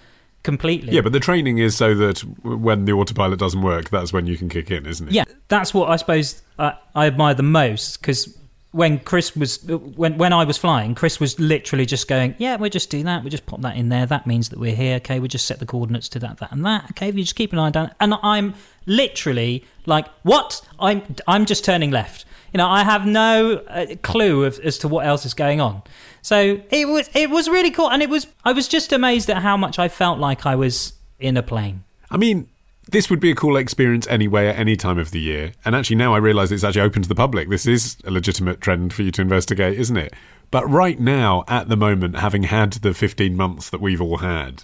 completely. 0.48 0.94
Yeah, 0.94 1.02
but 1.02 1.12
the 1.12 1.20
training 1.20 1.58
is 1.58 1.76
so 1.76 1.94
that 1.96 2.20
when 2.42 2.86
the 2.86 2.94
autopilot 2.94 3.38
doesn't 3.38 3.62
work, 3.62 3.90
that's 3.90 4.14
when 4.14 4.28
you 4.28 4.38
can 4.38 4.48
kick 4.48 4.72
in, 4.72 4.86
isn't 4.86 5.10
it? 5.10 5.14
yeah, 5.14 5.26
that's 5.50 5.74
what 5.74 5.90
I 5.90 5.98
suppose 5.98 6.42
I, 6.58 6.74
I 6.96 7.06
admire 7.06 7.34
the 7.34 7.44
most 7.44 8.00
because 8.00 8.34
when 8.72 9.00
Chris 9.00 9.36
was 9.36 9.62
when 9.66 10.18
when 10.18 10.32
I 10.32 10.46
was 10.46 10.58
flying, 10.58 10.96
Chris 10.96 11.20
was 11.20 11.38
literally 11.38 11.86
just 11.86 12.08
going, 12.08 12.34
"Yeah, 12.38 12.56
we'll 12.56 12.70
just 12.70 12.90
do 12.90 13.04
that. 13.04 13.24
We'll 13.24 13.30
just 13.30 13.46
pop 13.46 13.60
that 13.62 13.76
in 13.76 13.90
there. 13.90 14.06
That 14.06 14.26
means 14.26 14.48
that 14.50 14.60
we're 14.60 14.76
here. 14.76 14.96
Okay, 14.98 15.20
we 15.20 15.28
just 15.28 15.48
set 15.48 15.60
the 15.60 15.66
coordinates 15.66 16.08
to 16.10 16.20
that, 16.20 16.38
that, 16.38 16.54
and 16.54 16.66
that. 16.66 16.86
Okay, 16.92 17.10
if 17.10 17.16
you 17.16 17.24
just 17.24 17.36
keep 17.36 17.52
an 17.52 17.60
eye 17.60 17.72
down." 17.72 17.92
And 18.00 18.14
I'm 18.24 18.54
literally 18.86 19.66
like, 19.86 20.08
"What? 20.24 20.62
I'm 20.80 21.04
I'm 21.28 21.46
just 21.46 21.66
turning 21.66 21.92
left." 21.92 22.24
You 22.54 22.60
know, 22.60 22.68
I 22.68 22.84
have 22.84 23.06
no 23.06 23.64
uh, 23.68 23.96
clue 24.02 24.46
of, 24.46 24.60
as 24.60 24.78
to 24.80 24.88
what 24.88 25.06
else 25.06 25.26
is 25.26 25.34
going 25.34 25.62
on. 25.62 25.82
So 26.22 26.62
it 26.70 26.88
was 26.88 27.10
it 27.14 27.30
was 27.30 27.48
really 27.48 27.72
cool, 27.72 27.90
and 27.90 28.02
it 28.02 28.10
was 28.10 28.28
I 28.44 28.52
was 28.52 28.68
just 28.68 28.92
amazed 28.92 29.30
at 29.30 29.42
how 29.42 29.58
much 29.58 29.80
I 29.80 29.88
felt 29.88 30.20
like 30.20 30.46
I 30.46 30.56
was 30.56 30.94
in 31.20 31.38
a 31.38 31.44
plane. 31.44 31.84
I 32.10 32.18
mean, 32.18 32.48
this 32.90 33.10
would 33.10 33.20
be 33.20 33.32
a 33.32 33.36
cool 33.36 33.58
experience 33.58 34.08
anyway 34.08 34.48
at 34.48 34.58
any 34.58 34.76
time 34.76 34.98
of 34.98 35.12
the 35.12 35.20
year. 35.20 35.54
And 35.66 35.76
actually, 35.76 35.98
now 35.98 36.14
I 36.14 36.18
realise 36.18 36.52
it's 36.52 36.64
actually 36.64 36.82
open 36.82 37.02
to 37.02 37.10
the 37.10 37.16
public. 37.16 37.50
This 37.50 37.66
is 37.66 37.98
a 38.06 38.12
legitimate 38.12 38.62
trend 38.62 38.94
for 38.94 39.04
you 39.04 39.12
to 39.12 39.22
investigate, 39.22 39.78
isn't 39.78 39.98
it? 39.98 40.14
But 40.52 40.70
right 40.70 41.00
now, 41.00 41.44
at 41.48 41.68
the 41.68 41.76
moment, 41.76 42.18
having 42.18 42.44
had 42.44 42.74
the 42.74 42.94
15 42.94 43.36
months 43.36 43.70
that 43.70 43.82
we've 43.82 44.02
all 44.02 44.18
had, 44.18 44.64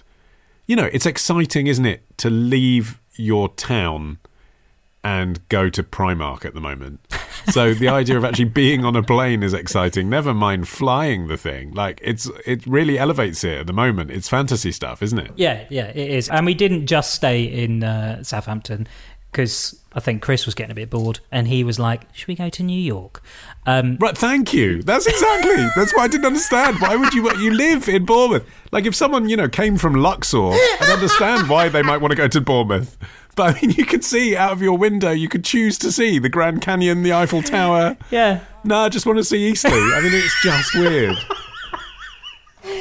you 0.66 0.76
know, 0.76 0.88
it's 0.92 1.04
exciting, 1.04 1.66
isn't 1.66 1.84
it, 1.84 2.02
to 2.18 2.30
leave 2.30 2.98
your 3.16 3.50
town 3.50 4.18
and 5.02 5.46
go 5.50 5.68
to 5.68 5.82
Primark 5.82 6.46
at 6.46 6.54
the 6.54 6.60
moment. 6.60 7.00
So 7.50 7.74
the 7.74 7.88
idea 7.88 8.16
of 8.16 8.24
actually 8.24 8.46
being 8.46 8.84
on 8.84 8.96
a 8.96 9.02
plane 9.02 9.42
is 9.42 9.52
exciting. 9.52 10.08
Never 10.08 10.34
mind 10.34 10.68
flying 10.68 11.28
the 11.28 11.36
thing. 11.36 11.72
Like 11.72 12.00
it's 12.02 12.30
it 12.46 12.66
really 12.66 12.98
elevates 12.98 13.44
it 13.44 13.60
at 13.60 13.66
the 13.66 13.72
moment. 13.72 14.10
It's 14.10 14.28
fantasy 14.28 14.72
stuff, 14.72 15.02
isn't 15.02 15.18
it? 15.18 15.32
Yeah, 15.36 15.64
yeah, 15.70 15.86
it 15.88 16.10
is. 16.10 16.28
And 16.28 16.46
we 16.46 16.54
didn't 16.54 16.86
just 16.86 17.14
stay 17.14 17.44
in 17.44 17.84
uh, 17.84 18.22
Southampton 18.22 18.86
because 19.30 19.80
I 19.92 20.00
think 20.00 20.22
Chris 20.22 20.46
was 20.46 20.54
getting 20.54 20.70
a 20.70 20.74
bit 20.76 20.90
bored, 20.90 21.18
and 21.32 21.48
he 21.48 21.64
was 21.64 21.78
like, 21.78 22.02
"Should 22.14 22.28
we 22.28 22.36
go 22.36 22.48
to 22.48 22.62
New 22.62 22.80
York?" 22.80 23.20
Um, 23.66 23.96
Right, 24.00 24.16
thank 24.16 24.52
you. 24.52 24.82
That's 24.82 25.06
exactly. 25.06 25.56
That's 25.76 25.94
why 25.94 26.04
I 26.04 26.08
didn't 26.08 26.26
understand. 26.26 26.78
Why 26.80 26.94
would 26.96 27.12
you? 27.14 27.30
You 27.38 27.52
live 27.52 27.88
in 27.88 28.04
Bournemouth. 28.04 28.48
Like 28.70 28.86
if 28.86 28.94
someone 28.94 29.28
you 29.28 29.36
know 29.36 29.48
came 29.48 29.76
from 29.76 29.94
Luxor, 29.94 30.50
I'd 30.50 30.90
understand 30.92 31.48
why 31.48 31.68
they 31.68 31.82
might 31.82 31.98
want 32.00 32.12
to 32.12 32.16
go 32.16 32.28
to 32.28 32.40
Bournemouth. 32.40 32.96
But 33.36 33.56
I 33.56 33.60
mean, 33.60 33.70
you 33.72 33.84
could 33.84 34.04
see 34.04 34.36
out 34.36 34.52
of 34.52 34.62
your 34.62 34.78
window. 34.78 35.10
You 35.10 35.28
could 35.28 35.44
choose 35.44 35.76
to 35.78 35.90
see 35.90 36.20
the 36.20 36.28
Grand 36.28 36.62
Canyon, 36.62 37.02
the 37.02 37.12
Eiffel 37.12 37.42
Tower. 37.42 37.96
yeah, 38.10 38.40
No, 38.62 38.78
I 38.78 38.88
just 38.88 39.06
want 39.06 39.18
to 39.18 39.24
see 39.24 39.48
Eastleigh. 39.48 39.72
I 39.72 40.00
mean, 40.00 40.12
it's 40.14 40.42
just 40.42 40.74
weird. 40.74 41.16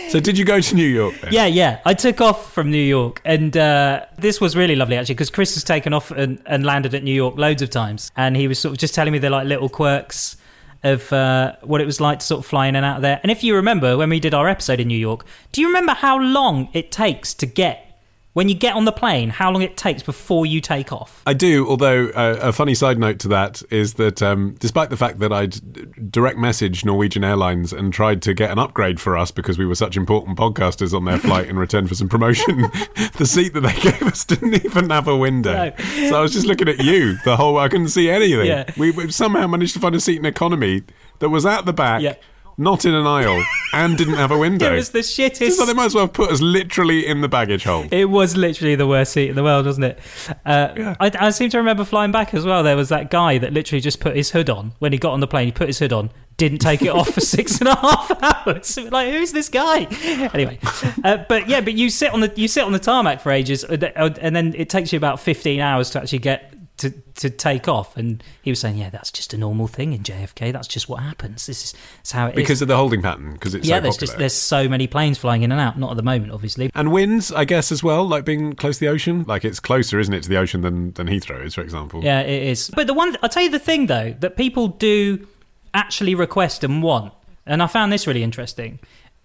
So, 0.09 0.19
did 0.19 0.37
you 0.37 0.45
go 0.45 0.61
to 0.61 0.75
New 0.75 0.87
York? 0.87 1.15
Then? 1.21 1.33
yeah, 1.33 1.45
yeah. 1.47 1.79
I 1.85 1.95
took 1.95 2.21
off 2.21 2.53
from 2.53 2.69
New 2.69 2.77
York, 2.77 3.19
and 3.25 3.57
uh, 3.57 4.05
this 4.17 4.39
was 4.39 4.55
really 4.55 4.75
lovely 4.75 4.95
actually 4.95 5.15
because 5.15 5.31
Chris 5.31 5.55
has 5.55 5.63
taken 5.63 5.91
off 5.91 6.11
and, 6.11 6.39
and 6.45 6.63
landed 6.63 6.93
at 6.93 7.03
New 7.03 7.13
York 7.13 7.35
loads 7.35 7.63
of 7.63 7.71
times, 7.71 8.11
and 8.15 8.37
he 8.37 8.47
was 8.47 8.59
sort 8.59 8.73
of 8.73 8.77
just 8.77 8.93
telling 8.93 9.11
me 9.11 9.17
the 9.19 9.31
like 9.31 9.47
little 9.47 9.69
quirks 9.69 10.37
of 10.83 11.11
uh, 11.11 11.55
what 11.63 11.81
it 11.81 11.85
was 11.85 11.99
like 11.99 12.19
to 12.19 12.25
sort 12.25 12.39
of 12.39 12.45
fly 12.45 12.67
in 12.67 12.75
and 12.75 12.85
out 12.85 12.97
of 12.97 13.01
there. 13.01 13.19
And 13.23 13.31
if 13.31 13.43
you 13.43 13.55
remember 13.55 13.97
when 13.97 14.09
we 14.09 14.19
did 14.19 14.33
our 14.33 14.47
episode 14.47 14.79
in 14.79 14.87
New 14.87 14.97
York, 14.97 15.25
do 15.51 15.61
you 15.61 15.67
remember 15.67 15.93
how 15.93 16.19
long 16.19 16.69
it 16.73 16.91
takes 16.91 17.33
to 17.35 17.45
get 17.45 17.92
when 18.33 18.49
you 18.49 18.55
get 18.55 18.75
on 18.75 18.85
the 18.85 18.91
plane, 18.91 19.29
how 19.29 19.51
long 19.51 19.61
it 19.61 19.77
takes 19.77 20.01
before 20.01 20.45
you 20.45 20.59
take 20.59 20.91
off? 20.91 21.21
I 21.25 21.33
do, 21.33 21.67
although 21.67 22.07
uh, 22.09 22.39
a 22.41 22.51
funny 22.51 22.73
side 22.73 22.97
note 22.97 23.19
to 23.19 23.27
that 23.29 23.61
is 23.69 23.93
that 23.95 24.21
um, 24.21 24.55
despite 24.59 24.89
the 24.89 24.97
fact 24.97 25.19
that 25.19 25.31
I'd 25.31 26.11
direct 26.11 26.39
message 26.39 26.83
Norwegian 26.83 27.23
Airlines 27.23 27.71
and 27.71 27.93
tried 27.93 28.23
to 28.23 28.33
get 28.33 28.49
an 28.49 28.57
upgrade 28.57 28.99
for 28.99 29.15
us 29.15 29.29
because 29.29 29.57
we 29.57 29.65
were 29.65 29.75
such 29.75 29.95
important 29.95 30.37
podcasters 30.37 30.93
on 30.93 31.05
their 31.05 31.19
flight 31.19 31.47
in 31.47 31.57
return 31.57 31.87
for 31.87 31.93
some 31.93 32.09
promotion, 32.09 32.61
the 33.17 33.25
seat 33.25 33.53
that 33.53 33.61
they 33.61 33.73
gave 33.91 34.01
us 34.03 34.25
didn't 34.25 34.65
even 34.65 34.89
have 34.89 35.07
a 35.07 35.15
window. 35.15 35.53
No. 35.53 36.09
So 36.09 36.15
I 36.15 36.21
was 36.21 36.33
just 36.33 36.47
looking 36.47 36.67
at 36.67 36.83
you 36.83 37.17
the 37.25 37.37
whole 37.37 37.57
I 37.59 37.69
couldn't 37.69 37.89
see 37.89 38.09
anything. 38.09 38.47
Yeah. 38.47 38.69
We, 38.77 38.91
we 38.91 39.11
somehow 39.11 39.45
managed 39.45 39.73
to 39.73 39.79
find 39.79 39.93
a 39.93 39.99
seat 39.99 40.17
in 40.17 40.25
economy 40.25 40.83
that 41.19 41.29
was 41.29 41.45
at 41.45 41.65
the 41.65 41.73
back. 41.73 42.01
Yeah. 42.01 42.15
Not 42.57 42.85
in 42.85 42.93
an 42.93 43.07
aisle 43.07 43.43
and 43.73 43.97
didn't 43.97 44.15
have 44.15 44.31
a 44.31 44.37
window. 44.47 44.71
It 44.71 44.75
was 44.75 44.91
the 44.91 44.99
shittest. 44.99 45.53
So 45.53 45.65
they 45.65 45.73
might 45.73 45.85
as 45.85 45.95
well 45.95 46.05
have 46.05 46.13
put 46.13 46.31
us 46.31 46.41
literally 46.41 47.05
in 47.05 47.21
the 47.21 47.27
baggage 47.27 47.63
hold. 47.63 47.91
It 47.91 48.05
was 48.05 48.37
literally 48.37 48.75
the 48.75 48.87
worst 48.87 49.13
seat 49.13 49.29
in 49.29 49.35
the 49.35 49.43
world, 49.43 49.65
wasn't 49.65 49.85
it? 49.85 49.99
Uh, 50.45 50.95
I, 50.99 51.11
I 51.19 51.29
seem 51.31 51.49
to 51.49 51.57
remember 51.57 51.83
flying 51.83 52.11
back 52.11 52.33
as 52.33 52.45
well. 52.45 52.61
There 52.63 52.75
was 52.77 52.89
that 52.89 53.09
guy 53.09 53.37
that 53.39 53.53
literally 53.53 53.81
just 53.81 53.99
put 53.99 54.15
his 54.15 54.31
hood 54.31 54.49
on 54.49 54.73
when 54.79 54.91
he 54.91 54.99
got 54.99 55.13
on 55.13 55.19
the 55.19 55.27
plane. 55.27 55.47
He 55.47 55.51
put 55.51 55.67
his 55.67 55.79
hood 55.79 55.91
on, 55.93 56.11
didn't 56.37 56.59
take 56.59 56.81
it 56.83 56.89
off 56.89 57.09
for 57.09 57.21
six 57.21 57.59
and 57.59 57.69
a 57.69 57.75
half 57.75 58.23
hours. 58.23 58.77
Like, 58.93 59.11
who's 59.11 59.31
this 59.31 59.49
guy? 59.49 59.85
Anyway, 60.33 60.59
uh, 61.03 61.17
but 61.27 61.47
yeah, 61.47 61.61
but 61.61 61.73
you 61.73 61.89
sit 61.89 62.13
on 62.13 62.19
the 62.19 62.31
you 62.35 62.47
sit 62.47 62.63
on 62.63 62.71
the 62.73 62.79
tarmac 62.79 63.21
for 63.21 63.31
ages, 63.31 63.63
uh, 63.63 64.13
and 64.21 64.35
then 64.35 64.53
it 64.55 64.69
takes 64.69 64.93
you 64.93 64.97
about 64.97 65.19
fifteen 65.19 65.59
hours 65.59 65.89
to 65.91 66.01
actually 66.01 66.19
get 66.19 66.52
to 66.83 66.91
to 66.91 67.29
take 67.29 67.67
off. 67.67 67.97
And 67.97 68.23
he 68.41 68.51
was 68.51 68.59
saying, 68.59 68.77
yeah, 68.77 68.89
that's 68.89 69.11
just 69.11 69.33
a 69.33 69.37
normal 69.37 69.67
thing 69.67 69.93
in 69.93 70.03
JFK. 70.03 70.53
That's 70.53 70.67
just 70.67 70.87
what 70.87 71.01
happens. 71.01 71.45
This 71.45 71.73
is 72.03 72.11
how 72.11 72.27
it 72.27 72.31
is. 72.31 72.35
Because 72.35 72.61
of 72.61 72.67
the 72.67 72.77
holding 72.77 73.01
pattern, 73.01 73.33
because 73.33 73.55
it's 73.55 73.67
yeah, 73.67 73.77
so 73.77 73.81
there's 73.81 73.95
popular. 73.95 74.07
just 74.07 74.19
there's 74.19 74.33
so 74.33 74.69
many 74.69 74.87
planes 74.87 75.17
flying 75.17 75.43
in 75.43 75.51
and 75.51 75.59
out. 75.59 75.77
Not 75.77 75.91
at 75.91 75.97
the 75.97 76.03
moment, 76.03 76.31
obviously. 76.31 76.71
And 76.75 76.91
winds, 76.91 77.31
I 77.31 77.45
guess, 77.45 77.71
as 77.71 77.83
well, 77.83 78.07
like 78.07 78.25
being 78.25 78.53
close 78.53 78.77
to 78.77 78.85
the 78.85 78.91
ocean. 78.91 79.25
Like 79.27 79.43
it's 79.43 79.59
closer, 79.59 79.99
isn't 79.99 80.13
it, 80.13 80.23
to 80.23 80.29
the 80.29 80.37
ocean 80.37 80.61
than, 80.61 80.91
than 80.93 81.07
Heathrow 81.07 81.43
is, 81.43 81.55
for 81.55 81.61
example. 81.61 82.03
Yeah, 82.03 82.21
it 82.21 82.43
is. 82.43 82.69
But 82.75 82.87
the 82.87 82.93
one 82.93 83.17
I'll 83.23 83.29
tell 83.29 83.43
you 83.43 83.49
the 83.49 83.59
thing 83.59 83.87
though 83.87 84.15
that 84.19 84.37
people 84.37 84.67
do 84.67 85.27
actually 85.73 86.15
request 86.15 86.63
and 86.63 86.83
want, 86.83 87.13
and 87.45 87.63
I 87.63 87.67
found 87.67 87.91
this 87.91 88.07
really 88.07 88.23
interesting. 88.23 88.79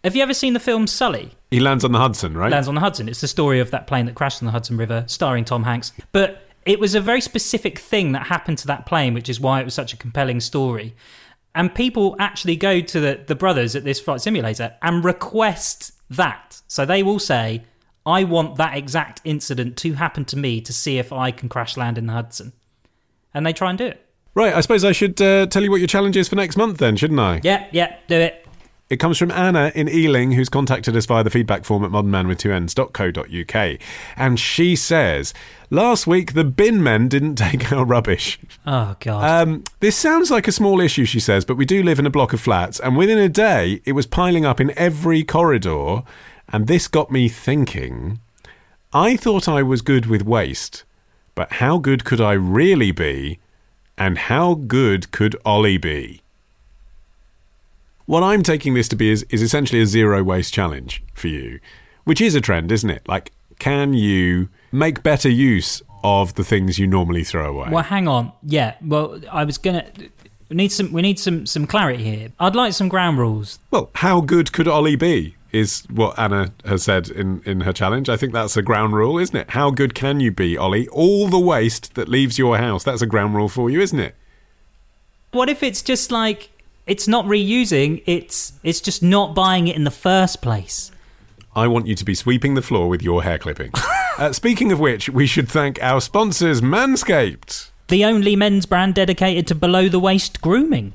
Have 0.04 0.14
you 0.14 0.22
ever 0.22 0.34
seen 0.34 0.52
the 0.52 0.60
film 0.60 0.86
Sully? 0.86 1.32
He 1.50 1.58
lands 1.58 1.84
on 1.84 1.92
the 1.92 1.98
Hudson, 1.98 2.36
right? 2.36 2.52
Lands 2.52 2.68
on 2.68 2.74
the 2.74 2.80
Hudson. 2.80 3.08
It's 3.08 3.20
the 3.20 3.28
story 3.28 3.58
of 3.58 3.72
that 3.72 3.86
plane 3.88 4.06
that 4.06 4.14
crashed 4.14 4.42
on 4.42 4.46
the 4.46 4.52
Hudson 4.52 4.76
River, 4.76 5.04
starring 5.08 5.44
Tom 5.44 5.64
Hanks. 5.64 5.92
But 6.12 6.47
it 6.64 6.80
was 6.80 6.94
a 6.94 7.00
very 7.00 7.20
specific 7.20 7.78
thing 7.78 8.12
that 8.12 8.26
happened 8.26 8.58
to 8.58 8.66
that 8.66 8.86
plane, 8.86 9.14
which 9.14 9.28
is 9.28 9.40
why 9.40 9.60
it 9.60 9.64
was 9.64 9.74
such 9.74 9.92
a 9.92 9.96
compelling 9.96 10.40
story. 10.40 10.94
And 11.54 11.74
people 11.74 12.14
actually 12.18 12.56
go 12.56 12.80
to 12.80 13.00
the, 13.00 13.24
the 13.26 13.34
brothers 13.34 13.74
at 13.74 13.84
this 13.84 14.00
flight 14.00 14.20
simulator 14.20 14.76
and 14.82 15.04
request 15.04 15.92
that. 16.10 16.60
So 16.68 16.84
they 16.84 17.02
will 17.02 17.18
say, 17.18 17.64
I 18.06 18.24
want 18.24 18.56
that 18.56 18.76
exact 18.76 19.20
incident 19.24 19.76
to 19.78 19.94
happen 19.94 20.24
to 20.26 20.36
me 20.36 20.60
to 20.62 20.72
see 20.72 20.98
if 20.98 21.12
I 21.12 21.30
can 21.30 21.48
crash 21.48 21.76
land 21.76 21.98
in 21.98 22.06
the 22.06 22.12
Hudson. 22.12 22.52
And 23.34 23.44
they 23.44 23.52
try 23.52 23.70
and 23.70 23.78
do 23.78 23.86
it. 23.86 24.04
Right, 24.34 24.54
I 24.54 24.60
suppose 24.60 24.84
I 24.84 24.92
should 24.92 25.20
uh, 25.20 25.46
tell 25.46 25.62
you 25.62 25.70
what 25.70 25.80
your 25.80 25.88
challenge 25.88 26.16
is 26.16 26.28
for 26.28 26.36
next 26.36 26.56
month 26.56 26.78
then, 26.78 26.96
shouldn't 26.96 27.20
I? 27.20 27.40
Yeah, 27.42 27.66
yeah, 27.72 27.96
do 28.06 28.14
it. 28.16 28.46
It 28.90 28.96
comes 28.96 29.18
from 29.18 29.30
Anna 29.30 29.70
in 29.74 29.86
Ealing, 29.86 30.32
who's 30.32 30.48
contacted 30.48 30.96
us 30.96 31.04
via 31.04 31.22
the 31.22 31.28
feedback 31.28 31.64
form 31.66 31.84
at 31.84 31.90
modernmanwith2ns.co.uk. 31.90 33.80
And 34.16 34.40
she 34.40 34.76
says, 34.76 35.34
Last 35.68 36.06
week 36.06 36.32
the 36.32 36.44
bin 36.44 36.82
men 36.82 37.06
didn't 37.08 37.34
take 37.36 37.70
our 37.70 37.84
rubbish. 37.84 38.38
Oh, 38.66 38.96
God. 39.00 39.42
Um, 39.42 39.64
this 39.80 39.94
sounds 39.94 40.30
like 40.30 40.48
a 40.48 40.52
small 40.52 40.80
issue, 40.80 41.04
she 41.04 41.20
says, 41.20 41.44
but 41.44 41.58
we 41.58 41.66
do 41.66 41.82
live 41.82 41.98
in 41.98 42.06
a 42.06 42.10
block 42.10 42.32
of 42.32 42.40
flats, 42.40 42.80
and 42.80 42.96
within 42.96 43.18
a 43.18 43.28
day 43.28 43.82
it 43.84 43.92
was 43.92 44.06
piling 44.06 44.46
up 44.46 44.58
in 44.58 44.76
every 44.78 45.22
corridor. 45.22 46.02
And 46.50 46.66
this 46.66 46.88
got 46.88 47.10
me 47.10 47.28
thinking 47.28 48.20
I 48.90 49.16
thought 49.18 49.48
I 49.48 49.62
was 49.62 49.82
good 49.82 50.06
with 50.06 50.22
waste, 50.22 50.84
but 51.34 51.52
how 51.52 51.76
good 51.76 52.06
could 52.06 52.22
I 52.22 52.32
really 52.32 52.90
be? 52.90 53.38
And 53.98 54.16
how 54.16 54.54
good 54.54 55.10
could 55.10 55.36
Ollie 55.44 55.76
be? 55.76 56.22
What 58.08 58.22
I'm 58.22 58.42
taking 58.42 58.72
this 58.72 58.88
to 58.88 58.96
be 58.96 59.10
is, 59.10 59.22
is 59.24 59.42
essentially 59.42 59.82
a 59.82 59.86
zero 59.86 60.24
waste 60.24 60.54
challenge 60.54 61.02
for 61.12 61.28
you, 61.28 61.60
which 62.04 62.22
is 62.22 62.34
a 62.34 62.40
trend, 62.40 62.72
isn't 62.72 62.88
it? 62.88 63.06
Like, 63.06 63.32
can 63.58 63.92
you 63.92 64.48
make 64.72 65.02
better 65.02 65.28
use 65.28 65.82
of 66.02 66.34
the 66.34 66.42
things 66.42 66.78
you 66.78 66.86
normally 66.86 67.22
throw 67.22 67.54
away? 67.54 67.68
Well, 67.70 67.82
hang 67.84 68.08
on. 68.08 68.32
Yeah. 68.42 68.76
Well, 68.80 69.20
I 69.30 69.44
was 69.44 69.58
gonna. 69.58 69.84
We 70.48 70.56
need 70.56 70.72
some. 70.72 70.90
We 70.90 71.02
need 71.02 71.18
some 71.18 71.44
some 71.44 71.66
clarity 71.66 72.02
here. 72.02 72.32
I'd 72.40 72.56
like 72.56 72.72
some 72.72 72.88
ground 72.88 73.18
rules. 73.18 73.58
Well, 73.70 73.90
how 73.96 74.22
good 74.22 74.54
could 74.54 74.66
Ollie 74.66 74.96
be? 74.96 75.36
Is 75.52 75.82
what 75.90 76.18
Anna 76.18 76.54
has 76.64 76.84
said 76.84 77.10
in, 77.10 77.42
in 77.44 77.60
her 77.60 77.74
challenge. 77.74 78.08
I 78.08 78.16
think 78.16 78.32
that's 78.32 78.56
a 78.56 78.62
ground 78.62 78.94
rule, 78.94 79.18
isn't 79.18 79.36
it? 79.36 79.50
How 79.50 79.70
good 79.70 79.94
can 79.94 80.18
you 80.18 80.30
be, 80.30 80.56
Ollie? 80.56 80.88
All 80.88 81.28
the 81.28 81.38
waste 81.38 81.94
that 81.94 82.08
leaves 82.08 82.38
your 82.38 82.56
house, 82.56 82.84
that's 82.84 83.02
a 83.02 83.06
ground 83.06 83.34
rule 83.34 83.50
for 83.50 83.68
you, 83.68 83.82
isn't 83.82 84.00
it? 84.00 84.14
What 85.32 85.50
if 85.50 85.62
it's 85.62 85.82
just 85.82 86.10
like 86.10 86.48
it's 86.88 87.06
not 87.06 87.26
reusing? 87.26 88.02
It's 88.06 88.54
it's 88.62 88.80
just 88.80 89.02
not 89.02 89.34
buying 89.34 89.68
it 89.68 89.76
in 89.76 89.84
the 89.84 89.90
first 89.90 90.42
place. 90.42 90.90
I 91.54 91.66
want 91.66 91.86
you 91.86 91.94
to 91.94 92.04
be 92.04 92.14
sweeping 92.14 92.54
the 92.54 92.62
floor 92.62 92.88
with 92.88 93.02
your 93.02 93.22
hair 93.22 93.38
clipping. 93.38 93.72
uh, 94.18 94.32
speaking 94.32 94.70
of 94.70 94.80
which, 94.80 95.08
we 95.08 95.26
should 95.26 95.48
thank 95.48 95.82
our 95.82 96.00
sponsors, 96.00 96.60
Manscaped. 96.60 97.70
The 97.88 98.04
only 98.04 98.36
men's 98.36 98.66
brand 98.66 98.94
dedicated 98.94 99.46
to 99.48 99.54
below 99.54 99.88
the 99.88 99.98
waist 99.98 100.40
grooming. 100.40 100.92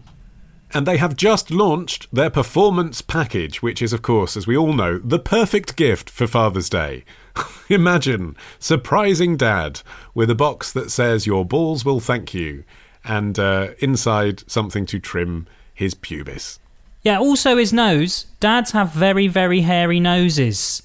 And 0.73 0.87
they 0.87 0.97
have 0.97 1.15
just 1.15 1.51
launched 1.51 2.07
their 2.13 2.29
performance 2.29 3.01
package, 3.01 3.61
which 3.61 3.81
is, 3.81 3.93
of 3.93 4.01
course, 4.01 4.37
as 4.37 4.47
we 4.47 4.57
all 4.57 4.73
know, 4.73 4.99
the 4.99 5.19
perfect 5.19 5.75
gift 5.75 6.09
for 6.09 6.27
Father's 6.27 6.69
Day. 6.69 7.03
Imagine 7.69 8.35
surprising 8.57 9.37
dad 9.37 9.81
with 10.15 10.29
a 10.29 10.35
box 10.35 10.71
that 10.71 10.91
says, 10.91 11.27
Your 11.27 11.45
balls 11.45 11.83
will 11.83 11.99
thank 11.99 12.33
you, 12.33 12.63
and 13.03 13.37
uh, 13.37 13.71
inside 13.79 14.49
something 14.49 14.85
to 14.87 14.99
trim 14.99 15.45
his 15.73 15.93
pubis. 15.93 16.59
Yeah. 17.01 17.19
Also, 17.19 17.57
his 17.57 17.73
nose. 17.73 18.25
Dads 18.39 18.71
have 18.71 18.91
very 18.91 19.27
very 19.27 19.61
hairy 19.61 19.99
noses, 19.99 20.83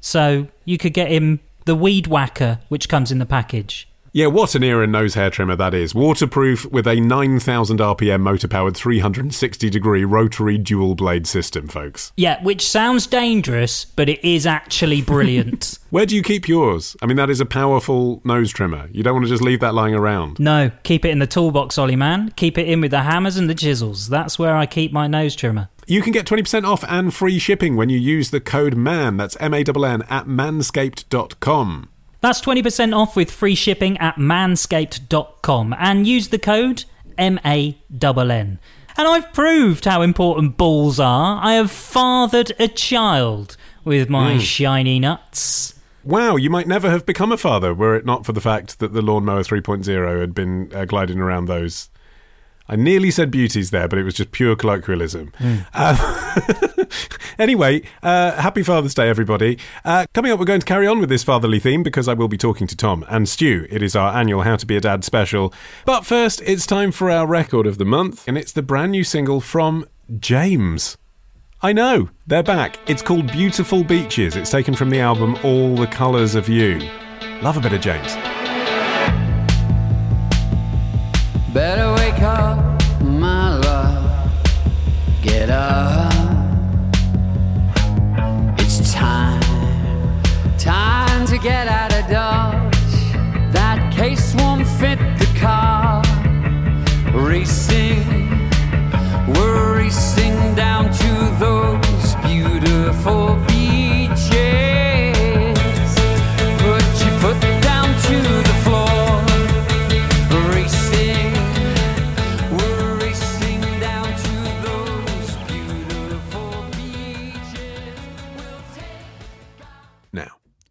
so 0.00 0.48
you 0.64 0.78
could 0.78 0.94
get 0.94 1.10
him 1.10 1.40
the 1.64 1.74
weed 1.74 2.06
whacker, 2.06 2.60
which 2.68 2.88
comes 2.88 3.12
in 3.12 3.18
the 3.18 3.26
package. 3.26 3.88
Yeah, 4.18 4.26
what 4.26 4.56
an 4.56 4.64
ear 4.64 4.82
and 4.82 4.90
nose 4.90 5.14
hair 5.14 5.30
trimmer 5.30 5.54
that 5.54 5.74
is. 5.74 5.94
Waterproof 5.94 6.64
with 6.72 6.88
a 6.88 6.98
9,000 6.98 7.78
RPM 7.78 8.20
motor 8.20 8.48
powered 8.48 8.76
360 8.76 9.70
degree 9.70 10.04
rotary 10.04 10.58
dual 10.58 10.96
blade 10.96 11.28
system, 11.28 11.68
folks. 11.68 12.12
Yeah, 12.16 12.42
which 12.42 12.68
sounds 12.68 13.06
dangerous, 13.06 13.84
but 13.84 14.08
it 14.08 14.18
is 14.24 14.44
actually 14.44 15.02
brilliant. 15.02 15.78
Where 15.90 16.04
do 16.04 16.16
you 16.16 16.24
keep 16.24 16.48
yours? 16.48 16.96
I 17.00 17.06
mean, 17.06 17.16
that 17.16 17.30
is 17.30 17.40
a 17.40 17.46
powerful 17.46 18.20
nose 18.24 18.50
trimmer. 18.50 18.88
You 18.90 19.04
don't 19.04 19.14
want 19.14 19.26
to 19.26 19.30
just 19.30 19.40
leave 19.40 19.60
that 19.60 19.72
lying 19.72 19.94
around. 19.94 20.40
no, 20.40 20.72
keep 20.82 21.04
it 21.04 21.10
in 21.10 21.20
the 21.20 21.28
toolbox, 21.28 21.78
Ollie 21.78 21.94
Mann. 21.94 22.32
Keep 22.32 22.58
it 22.58 22.66
in 22.66 22.80
with 22.80 22.90
the 22.90 23.02
hammers 23.02 23.36
and 23.36 23.48
the 23.48 23.54
chisels. 23.54 24.08
That's 24.08 24.36
where 24.36 24.56
I 24.56 24.66
keep 24.66 24.90
my 24.92 25.06
nose 25.06 25.36
trimmer. 25.36 25.68
You 25.86 26.02
can 26.02 26.12
get 26.12 26.26
20% 26.26 26.64
off 26.64 26.82
and 26.88 27.14
free 27.14 27.38
shipping 27.38 27.76
when 27.76 27.88
you 27.88 27.98
use 27.98 28.30
the 28.30 28.40
code 28.40 28.74
MANN, 28.74 29.16
that's 29.16 29.36
M 29.38 29.54
A 29.54 29.58
N 29.58 29.84
N, 29.84 30.02
at 30.10 30.26
manscaped.com. 30.26 31.88
That's 32.20 32.40
20% 32.40 32.96
off 32.96 33.14
with 33.14 33.30
free 33.30 33.54
shipping 33.54 33.96
at 33.98 34.16
manscaped.com 34.16 35.74
and 35.78 36.06
use 36.06 36.28
the 36.28 36.38
code 36.38 36.84
M-A-N-N. 37.16 38.58
And 38.96 39.06
I've 39.08 39.32
proved 39.32 39.84
how 39.84 40.02
important 40.02 40.56
balls 40.56 40.98
are. 40.98 41.40
I 41.40 41.54
have 41.54 41.70
fathered 41.70 42.52
a 42.58 42.66
child 42.66 43.56
with 43.84 44.10
my 44.10 44.38
shiny 44.38 44.98
nuts. 44.98 45.74
Wow, 46.02 46.36
you 46.36 46.50
might 46.50 46.66
never 46.66 46.90
have 46.90 47.06
become 47.06 47.30
a 47.30 47.36
father 47.36 47.74
were 47.74 47.94
it 47.94 48.06
not 48.06 48.26
for 48.26 48.32
the 48.32 48.40
fact 48.40 48.78
that 48.78 48.92
the 48.92 49.02
Lawnmower 49.02 49.42
3.0 49.42 50.20
had 50.20 50.34
been 50.34 50.72
uh, 50.74 50.84
gliding 50.84 51.20
around 51.20 51.46
those. 51.46 51.90
I 52.68 52.76
nearly 52.76 53.10
said 53.10 53.30
beauties 53.30 53.70
there, 53.70 53.88
but 53.88 53.98
it 53.98 54.04
was 54.04 54.14
just 54.14 54.32
pure 54.32 54.56
colloquialism. 54.56 55.32
Uh, 55.72 56.40
anyway, 57.38 57.82
uh, 58.02 58.32
happy 58.32 58.62
Father's 58.62 58.94
Day, 58.94 59.08
everybody. 59.08 59.58
Uh, 59.84 60.06
coming 60.14 60.32
up, 60.32 60.38
we're 60.38 60.44
going 60.44 60.60
to 60.60 60.66
carry 60.66 60.86
on 60.86 61.00
with 61.00 61.08
this 61.08 61.24
fatherly 61.24 61.58
theme 61.58 61.82
because 61.82 62.08
I 62.08 62.14
will 62.14 62.28
be 62.28 62.38
talking 62.38 62.66
to 62.66 62.76
Tom 62.76 63.04
and 63.08 63.28
Stu. 63.28 63.66
It 63.70 63.82
is 63.82 63.96
our 63.96 64.16
annual 64.16 64.42
How 64.42 64.56
to 64.56 64.66
Be 64.66 64.76
a 64.76 64.80
Dad 64.80 65.04
special. 65.04 65.52
But 65.84 66.04
first, 66.06 66.42
it's 66.44 66.66
time 66.66 66.92
for 66.92 67.10
our 67.10 67.26
record 67.26 67.66
of 67.66 67.78
the 67.78 67.84
month, 67.84 68.26
and 68.26 68.38
it's 68.38 68.52
the 68.52 68.62
brand 68.62 68.92
new 68.92 69.04
single 69.04 69.40
from 69.40 69.86
James. 70.18 70.96
I 71.60 71.72
know, 71.72 72.10
they're 72.26 72.42
back. 72.42 72.78
It's 72.88 73.02
called 73.02 73.32
Beautiful 73.32 73.82
Beaches. 73.82 74.36
It's 74.36 74.50
taken 74.50 74.74
from 74.74 74.90
the 74.90 75.00
album 75.00 75.36
All 75.42 75.74
the 75.74 75.88
Colours 75.88 76.36
of 76.36 76.48
You. 76.48 76.78
Love 77.42 77.56
a 77.56 77.60
bit 77.60 77.72
of 77.72 77.80
James. 77.80 78.14
Better 81.52 81.87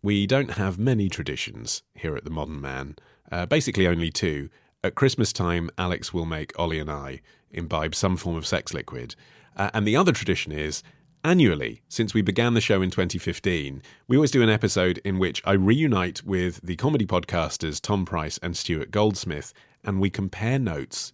we 0.08 0.26
don't 0.26 0.52
have 0.52 0.80
many 0.80 1.10
traditions 1.10 1.84
here 1.94 2.16
at 2.16 2.24
the 2.24 2.30
Modern 2.30 2.62
Mann. 2.62 2.96
Uh, 3.30 3.46
basically, 3.46 3.86
only 3.86 4.10
two. 4.10 4.50
At 4.82 4.96
Christmas 4.96 5.34
time, 5.34 5.70
Alix 5.78 6.14
will 6.14 6.24
make 6.26 6.58
Ollie 6.58 6.80
and 6.80 6.90
I 6.90 7.20
imbibe 7.52 7.94
some 7.94 8.16
form 8.16 8.38
of 8.38 8.48
sex 8.48 8.74
liquid. 8.74 9.16
Uh, 9.58 9.70
and 9.74 9.86
the 9.86 9.98
other 9.98 10.14
tradition 10.14 10.54
is 10.54 10.82
annually, 11.26 11.82
since 11.90 12.14
we 12.14 12.22
began 12.22 12.54
the 12.54 12.62
show 12.62 12.82
in 12.82 12.90
2015, 12.90 13.82
we 14.08 14.16
always 14.16 14.32
do 14.32 14.42
an 14.42 14.50
episode 14.50 15.00
in 15.04 15.20
which 15.20 15.42
I 15.44 15.52
reunite 15.52 16.24
with 16.24 16.62
the 16.64 16.78
comedy 16.78 17.06
podcasters 17.06 17.82
Tom 17.82 18.06
Price 18.06 18.40
and 18.42 18.56
Stuart 18.56 18.92
Goldsmith, 18.92 19.54
and 19.84 20.00
we 20.00 20.10
compare 20.10 20.58
notes 20.58 21.12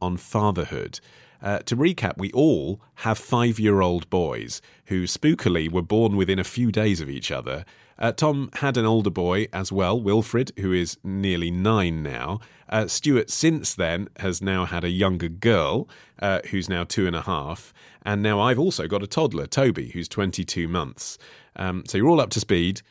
on 0.00 0.16
fatherhood. 0.16 1.00
Uh, 1.42 1.58
to 1.58 1.76
recap, 1.76 2.16
we 2.16 2.32
all 2.32 2.80
have 2.94 3.18
five 3.18 3.60
year 3.60 3.82
old 3.82 4.08
boys 4.08 4.62
who 4.86 5.02
spookily 5.02 5.70
were 5.70 5.82
born 5.82 6.16
within 6.16 6.38
a 6.38 6.44
few 6.44 6.72
days 6.72 7.02
of 7.02 7.10
each 7.10 7.30
other. 7.30 7.66
Uh, 8.02 8.10
Tom 8.10 8.50
had 8.54 8.76
an 8.76 8.84
older 8.84 9.10
boy 9.10 9.46
as 9.52 9.70
well, 9.70 9.98
Wilfred, 9.98 10.50
who 10.58 10.72
is 10.72 10.98
nearly 11.04 11.52
nine 11.52 12.02
now. 12.02 12.40
Uh, 12.68 12.88
Stuart, 12.88 13.30
since 13.30 13.76
then, 13.76 14.08
has 14.18 14.42
now 14.42 14.64
had 14.64 14.82
a 14.82 14.90
younger 14.90 15.28
girl, 15.28 15.88
uh, 16.20 16.40
who's 16.50 16.68
now 16.68 16.82
two 16.82 17.06
and 17.06 17.14
a 17.14 17.22
half. 17.22 17.72
And 18.04 18.20
now 18.20 18.40
I've 18.40 18.58
also 18.58 18.88
got 18.88 19.04
a 19.04 19.06
toddler, 19.06 19.46
Toby, 19.46 19.90
who's 19.90 20.08
22 20.08 20.66
months. 20.66 21.16
Um, 21.54 21.84
so 21.86 21.96
you're 21.96 22.08
all 22.08 22.20
up 22.20 22.30
to 22.30 22.40
speed. 22.40 22.82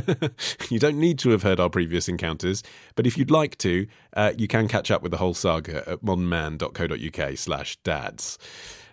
you 0.70 0.78
don't 0.78 0.98
need 0.98 1.18
to 1.18 1.30
have 1.30 1.42
heard 1.42 1.60
our 1.60 1.68
previous 1.68 2.08
encounters, 2.08 2.62
but 2.94 3.06
if 3.06 3.18
you'd 3.18 3.30
like 3.30 3.58
to, 3.58 3.86
uh, 4.16 4.32
you 4.38 4.48
can 4.48 4.68
catch 4.68 4.90
up 4.90 5.02
with 5.02 5.10
the 5.10 5.18
whole 5.18 5.34
saga 5.34 5.86
at 5.86 6.02
modernmann.co.uk 6.02 7.36
slash 7.36 7.76
dads. 7.84 8.38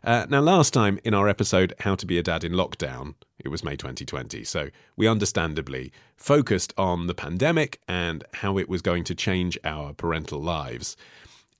Uh, 0.08 0.26
now, 0.30 0.40
last 0.40 0.74
time 0.74 0.98
in 1.04 1.14
our 1.14 1.28
episode, 1.28 1.74
How 1.82 1.94
to 1.96 2.06
Be 2.06 2.18
a 2.18 2.24
Dad 2.24 2.46
in 2.46 2.54
Lockdown, 2.54 3.16
it 3.40 3.50
was 3.50 3.62
May 3.62 3.76
2020, 3.76 4.46
so 4.46 4.70
we 4.96 5.06
understandably 5.06 5.92
focused 6.16 6.74
on 6.78 7.08
the 7.08 7.14
pandemic 7.14 7.82
and 7.90 8.24
how 8.36 8.58
it 8.58 8.70
was 8.70 8.82
going 8.82 9.04
to 9.04 9.14
change 9.14 9.60
our 9.66 9.92
parental 9.92 10.42
lives. 10.42 10.96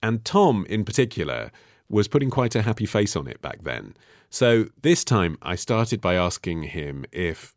And 0.02 0.24
Tom, 0.24 0.66
in 0.70 0.86
particular, 0.86 1.52
was 1.90 2.08
putting 2.08 2.30
quite 2.30 2.56
a 2.56 2.62
happy 2.62 2.86
face 2.86 3.18
on 3.18 3.28
it 3.28 3.42
back 3.42 3.64
then. 3.64 3.98
So 4.30 4.68
this 4.82 5.04
time 5.04 5.38
I 5.42 5.56
started 5.56 6.00
by 6.00 6.16
asking 6.16 6.64
him 6.64 7.04
if, 7.12 7.54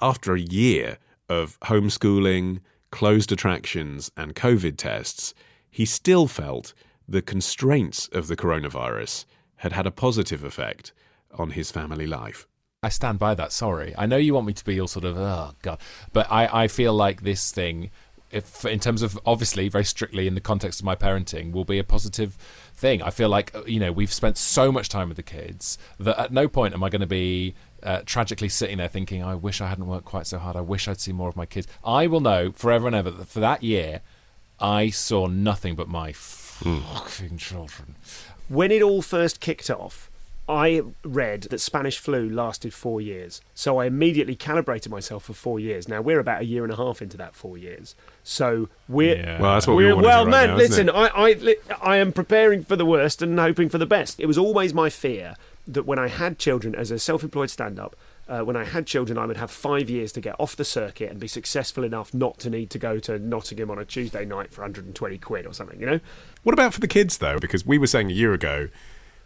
after 0.00 0.36
a 0.36 0.40
year 0.40 0.98
of 1.28 1.58
homeschooling, 1.62 2.60
closed 2.92 3.32
attractions, 3.32 4.12
and 4.16 4.36
COVID 4.36 4.76
tests, 4.76 5.34
he 5.68 5.84
still 5.84 6.28
felt 6.28 6.74
the 7.08 7.22
constraints 7.22 8.06
of 8.12 8.28
the 8.28 8.36
coronavirus 8.36 9.24
had 9.58 9.72
had 9.72 9.86
a 9.86 9.90
positive 9.90 10.44
effect 10.44 10.92
on 11.36 11.50
his 11.50 11.70
family 11.70 12.06
life. 12.06 12.46
I 12.82 12.88
stand 12.88 13.18
by 13.18 13.34
that. 13.34 13.52
Sorry, 13.52 13.94
I 13.98 14.06
know 14.06 14.16
you 14.16 14.34
want 14.34 14.46
me 14.46 14.52
to 14.52 14.64
be 14.64 14.80
all 14.80 14.88
sort 14.88 15.04
of 15.04 15.16
oh 15.18 15.52
god, 15.62 15.80
but 16.12 16.30
I 16.30 16.64
I 16.64 16.68
feel 16.68 16.94
like 16.94 17.22
this 17.22 17.50
thing, 17.50 17.90
if 18.30 18.64
in 18.64 18.78
terms 18.78 19.02
of 19.02 19.18
obviously 19.26 19.68
very 19.68 19.84
strictly 19.84 20.28
in 20.28 20.34
the 20.34 20.40
context 20.40 20.80
of 20.80 20.86
my 20.86 20.94
parenting, 20.94 21.50
will 21.52 21.64
be 21.64 21.78
a 21.78 21.84
positive 21.84 22.34
thing. 22.74 23.02
I 23.02 23.10
feel 23.10 23.28
like 23.28 23.54
you 23.66 23.80
know 23.80 23.90
we've 23.90 24.12
spent 24.12 24.38
so 24.38 24.70
much 24.70 24.88
time 24.88 25.08
with 25.08 25.16
the 25.16 25.24
kids 25.24 25.76
that 25.98 26.18
at 26.20 26.32
no 26.32 26.46
point 26.46 26.72
am 26.72 26.84
I 26.84 26.88
going 26.88 27.00
to 27.00 27.06
be 27.06 27.56
uh, 27.82 28.02
tragically 28.06 28.48
sitting 28.48 28.78
there 28.78 28.88
thinking, 28.88 29.22
I 29.22 29.34
wish 29.34 29.60
I 29.60 29.68
hadn't 29.68 29.86
worked 29.86 30.04
quite 30.04 30.26
so 30.26 30.38
hard. 30.38 30.56
I 30.56 30.60
wish 30.60 30.88
I'd 30.88 31.00
seen 31.00 31.16
more 31.16 31.28
of 31.28 31.36
my 31.36 31.46
kids. 31.46 31.66
I 31.84 32.06
will 32.06 32.20
know 32.20 32.52
forever 32.52 32.86
and 32.86 32.96
ever 32.96 33.10
that 33.10 33.28
for 33.28 33.40
that 33.40 33.62
year, 33.62 34.00
I 34.60 34.90
saw 34.90 35.26
nothing 35.26 35.74
but 35.74 35.88
my 35.88 36.12
fucking 36.12 37.38
children. 37.38 37.96
When 38.48 38.70
it 38.70 38.82
all 38.82 39.02
first 39.02 39.40
kicked 39.40 39.70
off, 39.70 40.10
I 40.48 40.82
read 41.04 41.42
that 41.42 41.58
Spanish 41.58 41.98
flu 41.98 42.26
lasted 42.28 42.72
four 42.72 43.02
years. 43.02 43.42
So 43.54 43.78
I 43.78 43.84
immediately 43.84 44.34
calibrated 44.34 44.90
myself 44.90 45.24
for 45.24 45.34
four 45.34 45.60
years. 45.60 45.88
Now 45.88 46.00
we're 46.00 46.18
about 46.18 46.40
a 46.40 46.46
year 46.46 46.64
and 46.64 46.72
a 46.72 46.76
half 46.76 47.02
into 47.02 47.18
that 47.18 47.34
four 47.34 47.58
years. 47.58 47.94
So 48.24 48.70
we're 48.88 49.16
Yeah. 49.16 49.42
Well, 49.42 49.54
that's 49.54 49.66
what 49.66 49.76
we 49.76 49.84
we're 49.84 49.90
all 49.90 49.96
wanna 49.96 50.08
well, 50.08 50.24
right 50.24 50.30
man. 50.30 50.48
now, 50.50 50.56
listen. 50.56 50.88
I, 50.88 51.10
I 51.14 51.56
I 51.82 51.96
am 51.98 52.12
preparing 52.12 52.64
for 52.64 52.76
the 52.76 52.86
worst 52.86 53.20
and 53.20 53.38
hoping 53.38 53.68
for 53.68 53.76
the 53.76 53.86
best. 53.86 54.18
It 54.20 54.26
was 54.26 54.38
always 54.38 54.72
my 54.72 54.88
fear 54.88 55.34
that 55.66 55.84
when 55.84 55.98
I 55.98 56.08
had 56.08 56.38
children 56.38 56.74
as 56.74 56.90
a 56.90 56.98
self-employed 56.98 57.50
stand-up. 57.50 57.94
Uh, 58.26 58.40
when 58.40 58.56
I 58.56 58.64
had 58.64 58.86
children, 58.86 59.16
I 59.16 59.24
would 59.24 59.38
have 59.38 59.50
five 59.50 59.88
years 59.88 60.12
to 60.12 60.20
get 60.20 60.36
off 60.38 60.54
the 60.54 60.64
circuit 60.64 61.10
and 61.10 61.18
be 61.18 61.26
successful 61.28 61.82
enough 61.82 62.12
not 62.12 62.38
to 62.40 62.50
need 62.50 62.68
to 62.70 62.78
go 62.78 62.98
to 62.98 63.18
Nottingham 63.18 63.70
on 63.70 63.78
a 63.78 63.86
Tuesday 63.86 64.26
night 64.26 64.52
for 64.52 64.60
120 64.60 65.16
quid 65.16 65.46
or 65.46 65.54
something, 65.54 65.80
you 65.80 65.86
know? 65.86 66.00
What 66.42 66.52
about 66.52 66.74
for 66.74 66.80
the 66.80 66.88
kids, 66.88 67.18
though? 67.18 67.38
Because 67.38 67.66
we 67.66 67.78
were 67.78 67.86
saying 67.86 68.10
a 68.10 68.14
year 68.14 68.32
ago, 68.32 68.68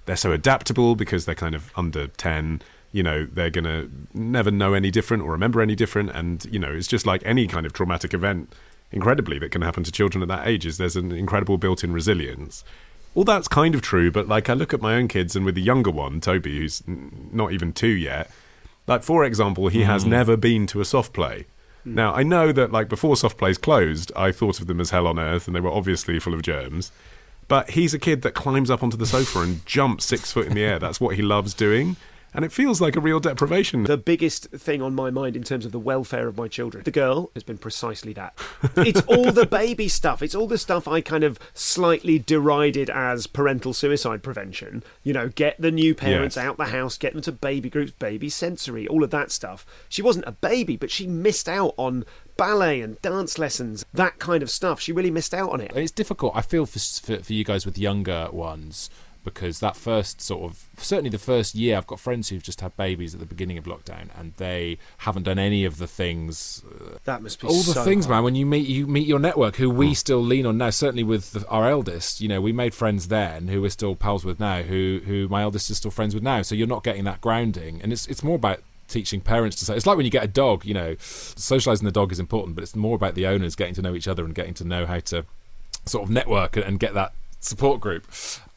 they're 0.06 0.16
so 0.16 0.32
adaptable 0.32 0.96
because 0.96 1.24
they're 1.24 1.34
kind 1.34 1.54
of 1.54 1.70
under 1.76 2.08
10. 2.08 2.62
You 2.92 3.02
know, 3.02 3.26
they're 3.26 3.50
going 3.50 3.64
to 3.64 3.90
never 4.12 4.50
know 4.50 4.74
any 4.74 4.90
different 4.90 5.22
or 5.22 5.32
remember 5.32 5.60
any 5.60 5.74
different. 5.74 6.10
And, 6.10 6.44
you 6.46 6.58
know, 6.58 6.72
it's 6.72 6.88
just 6.88 7.06
like 7.06 7.22
any 7.24 7.46
kind 7.46 7.66
of 7.66 7.72
traumatic 7.72 8.12
event, 8.12 8.52
incredibly, 8.90 9.38
that 9.38 9.50
can 9.50 9.62
happen 9.62 9.84
to 9.84 9.92
children 9.92 10.22
at 10.22 10.28
that 10.28 10.46
age, 10.46 10.66
is 10.66 10.78
there's 10.78 10.96
an 10.96 11.12
incredible 11.12 11.58
built 11.58 11.84
in 11.84 11.92
resilience. 11.92 12.64
All 13.14 13.24
that's 13.24 13.48
kind 13.48 13.74
of 13.74 13.82
true, 13.82 14.10
but 14.10 14.26
like 14.26 14.48
I 14.48 14.54
look 14.54 14.72
at 14.72 14.80
my 14.80 14.94
own 14.94 15.06
kids 15.06 15.36
and 15.36 15.44
with 15.44 15.54
the 15.54 15.62
younger 15.62 15.90
one, 15.90 16.20
Toby, 16.20 16.58
who's 16.58 16.82
n- 16.88 17.30
not 17.30 17.52
even 17.52 17.72
two 17.72 17.88
yet, 17.88 18.30
like 18.86 19.02
for 19.02 19.24
example, 19.24 19.68
he 19.68 19.82
has 19.82 20.04
mm. 20.04 20.08
never 20.08 20.36
been 20.36 20.66
to 20.68 20.80
a 20.80 20.84
soft 20.84 21.12
play. 21.12 21.46
Hmm. 21.84 21.94
Now, 21.94 22.14
I 22.14 22.22
know 22.22 22.52
that 22.52 22.72
like 22.72 22.88
before 22.88 23.16
soft 23.16 23.38
plays 23.38 23.58
closed, 23.58 24.12
I 24.16 24.32
thought 24.32 24.60
of 24.60 24.66
them 24.66 24.80
as 24.80 24.90
hell 24.90 25.06
on 25.06 25.18
earth 25.18 25.46
and 25.46 25.56
they 25.56 25.60
were 25.60 25.70
obviously 25.70 26.18
full 26.18 26.34
of 26.34 26.42
germs. 26.42 26.92
But 27.48 27.70
he's 27.70 27.92
a 27.92 27.98
kid 27.98 28.22
that 28.22 28.34
climbs 28.34 28.70
up 28.70 28.82
onto 28.82 28.96
the 28.96 29.06
sofa 29.06 29.40
and 29.40 29.66
jumps 29.66 30.04
six 30.04 30.32
foot 30.32 30.46
in 30.46 30.54
the 30.54 30.64
air. 30.64 30.78
That's 30.78 31.00
what 31.00 31.16
he 31.16 31.22
loves 31.22 31.54
doing. 31.54 31.96
And 32.34 32.44
it 32.44 32.52
feels 32.52 32.80
like 32.80 32.96
a 32.96 33.00
real 33.00 33.20
deprivation. 33.20 33.84
The 33.84 33.96
biggest 33.98 34.48
thing 34.50 34.80
on 34.80 34.94
my 34.94 35.10
mind 35.10 35.36
in 35.36 35.42
terms 35.42 35.66
of 35.66 35.72
the 35.72 35.78
welfare 35.78 36.26
of 36.28 36.36
my 36.36 36.48
children, 36.48 36.84
the 36.84 36.90
girl 36.90 37.30
has 37.34 37.42
been 37.42 37.58
precisely 37.58 38.12
that. 38.14 38.34
it's 38.76 39.02
all 39.02 39.32
the 39.32 39.46
baby 39.46 39.86
stuff. 39.88 40.22
It's 40.22 40.34
all 40.34 40.46
the 40.46 40.56
stuff 40.58 40.88
I 40.88 41.00
kind 41.02 41.24
of 41.24 41.38
slightly 41.52 42.18
derided 42.18 42.88
as 42.88 43.26
parental 43.26 43.72
suicide 43.74 44.22
prevention. 44.22 44.82
You 45.02 45.12
know, 45.12 45.28
get 45.28 45.60
the 45.60 45.70
new 45.70 45.94
parents 45.94 46.36
Yes. 46.36 46.44
out 46.44 46.56
the 46.56 46.66
house, 46.66 46.96
get 46.96 47.12
them 47.12 47.22
to 47.22 47.32
baby 47.32 47.68
groups, 47.68 47.92
baby 47.92 48.28
sensory, 48.28 48.88
all 48.88 49.04
of 49.04 49.10
that 49.10 49.30
stuff. 49.30 49.66
She 49.88 50.00
wasn't 50.02 50.26
a 50.26 50.32
baby, 50.32 50.76
but 50.76 50.90
she 50.90 51.06
missed 51.06 51.48
out 51.48 51.74
on 51.76 52.04
ballet 52.38 52.80
and 52.80 53.00
dance 53.02 53.38
lessons, 53.38 53.84
that 53.92 54.18
kind 54.18 54.42
of 54.42 54.50
stuff. 54.50 54.80
She 54.80 54.92
really 54.92 55.10
missed 55.10 55.34
out 55.34 55.50
on 55.50 55.60
it. 55.60 55.72
It's 55.74 55.92
difficult. 55.92 56.32
I 56.34 56.40
feel 56.40 56.64
for, 56.66 56.78
for 56.78 57.22
for 57.22 57.32
you 57.32 57.44
guys 57.44 57.66
with 57.66 57.76
younger 57.76 58.28
ones 58.32 58.88
because 59.24 59.60
that 59.60 59.76
first 59.76 60.20
sort 60.20 60.42
of 60.42 60.64
certainly 60.76 61.10
the 61.10 61.18
first 61.18 61.54
year 61.54 61.76
I've 61.76 61.86
got 61.86 62.00
friends 62.00 62.28
who've 62.28 62.42
just 62.42 62.60
had 62.60 62.76
babies 62.76 63.14
at 63.14 63.20
the 63.20 63.26
beginning 63.26 63.58
of 63.58 63.64
lockdown 63.64 64.08
and 64.18 64.32
they 64.36 64.78
haven't 64.98 65.22
done 65.24 65.38
any 65.38 65.64
of 65.64 65.78
the 65.78 65.86
things 65.86 66.62
uh, 66.68 66.98
That 67.04 67.22
must 67.22 67.40
be 67.40 67.46
all 67.46 67.62
the 67.62 67.72
so 67.72 67.84
things 67.84 68.06
hard. 68.06 68.16
man 68.16 68.24
when 68.24 68.34
you 68.34 68.46
meet 68.46 68.66
you 68.66 68.86
meet 68.86 69.06
your 69.06 69.18
network 69.18 69.56
who 69.56 69.70
we 69.70 69.94
still 69.94 70.22
lean 70.22 70.46
on 70.46 70.58
now 70.58 70.70
certainly 70.70 71.04
with 71.04 71.32
the, 71.32 71.46
our 71.48 71.68
eldest 71.68 72.20
you 72.20 72.28
know 72.28 72.40
we 72.40 72.52
made 72.52 72.74
friends 72.74 73.08
then 73.08 73.48
who 73.48 73.60
we're 73.62 73.70
still 73.70 73.94
pals 73.94 74.24
with 74.24 74.40
now 74.40 74.62
who 74.62 75.00
who 75.06 75.28
my 75.28 75.42
eldest 75.42 75.70
is 75.70 75.76
still 75.76 75.90
friends 75.90 76.14
with 76.14 76.22
now. 76.22 76.42
So 76.42 76.54
you're 76.54 76.66
not 76.66 76.82
getting 76.84 77.04
that 77.04 77.20
grounding 77.20 77.80
and 77.82 77.92
it's 77.92 78.06
it's 78.06 78.22
more 78.22 78.36
about 78.36 78.60
teaching 78.88 79.20
parents 79.22 79.56
to 79.56 79.64
say 79.64 79.74
it's 79.74 79.86
like 79.86 79.96
when 79.96 80.04
you 80.04 80.10
get 80.10 80.22
a 80.24 80.28
dog 80.28 80.64
you 80.66 80.74
know 80.74 80.94
socializing 80.98 81.84
the 81.86 81.90
dog 81.92 82.12
is 82.12 82.18
important 82.20 82.54
but 82.54 82.62
it's 82.62 82.76
more 82.76 82.94
about 82.94 83.14
the 83.14 83.26
owners 83.26 83.54
getting 83.56 83.72
to 83.72 83.80
know 83.80 83.94
each 83.94 84.06
other 84.06 84.24
and 84.24 84.34
getting 84.34 84.52
to 84.52 84.64
know 84.64 84.84
how 84.84 84.98
to 84.98 85.24
sort 85.86 86.04
of 86.04 86.10
network 86.10 86.56
and, 86.56 86.64
and 86.66 86.78
get 86.78 86.92
that 86.92 87.12
support 87.40 87.80
group 87.80 88.06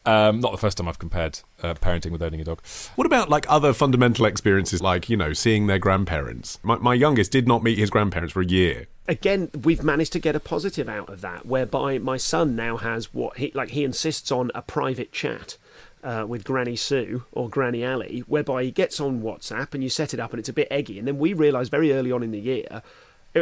um, 0.06 0.40
not 0.40 0.52
the 0.52 0.58
first 0.58 0.78
time 0.78 0.88
I've 0.88 0.98
compared 0.98 1.40
uh, 1.62 1.74
parenting 1.74 2.10
with 2.12 2.22
owning 2.22 2.40
a 2.40 2.44
dog. 2.44 2.62
What 2.94 3.06
about 3.06 3.28
like 3.28 3.44
other 3.48 3.72
fundamental 3.72 4.24
experiences, 4.26 4.80
like, 4.80 5.08
you 5.08 5.16
know, 5.16 5.32
seeing 5.32 5.66
their 5.66 5.78
grandparents? 5.78 6.58
My, 6.62 6.76
my 6.76 6.94
youngest 6.94 7.32
did 7.32 7.46
not 7.46 7.62
meet 7.62 7.78
his 7.78 7.90
grandparents 7.90 8.32
for 8.32 8.42
a 8.42 8.46
year. 8.46 8.86
again 9.08 9.50
we've 9.62 9.84
managed 9.84 10.12
to 10.12 10.18
get 10.18 10.34
a 10.34 10.40
positive 10.40 10.88
out 10.88 11.08
of 11.08 11.20
that 11.20 11.46
whereby 11.46 11.96
my 11.98 12.16
son 12.16 12.56
now 12.56 12.76
has 12.76 13.14
what 13.14 13.36
he 13.36 13.52
like 13.54 13.70
he 13.70 13.84
insists 13.84 14.32
on 14.32 14.50
a 14.54 14.62
private 14.62 15.12
chat 15.12 15.56
uh, 16.06 16.24
with 16.26 16.44
Granny 16.44 16.76
Sue 16.76 17.24
or 17.32 17.48
Granny 17.48 17.84
Ali, 17.84 18.20
whereby 18.28 18.62
he 18.62 18.70
gets 18.70 19.00
on 19.00 19.22
WhatsApp 19.22 19.74
and 19.74 19.82
you 19.82 19.90
set 19.90 20.14
it 20.14 20.20
up 20.20 20.30
and 20.32 20.38
it's 20.38 20.48
a 20.48 20.52
bit 20.52 20.68
eggy. 20.70 20.98
And 20.98 21.08
then 21.08 21.18
we 21.18 21.32
realised 21.32 21.70
very 21.70 21.92
early 21.92 22.12
on 22.12 22.22
in 22.22 22.30
the 22.30 22.38
year, 22.38 22.82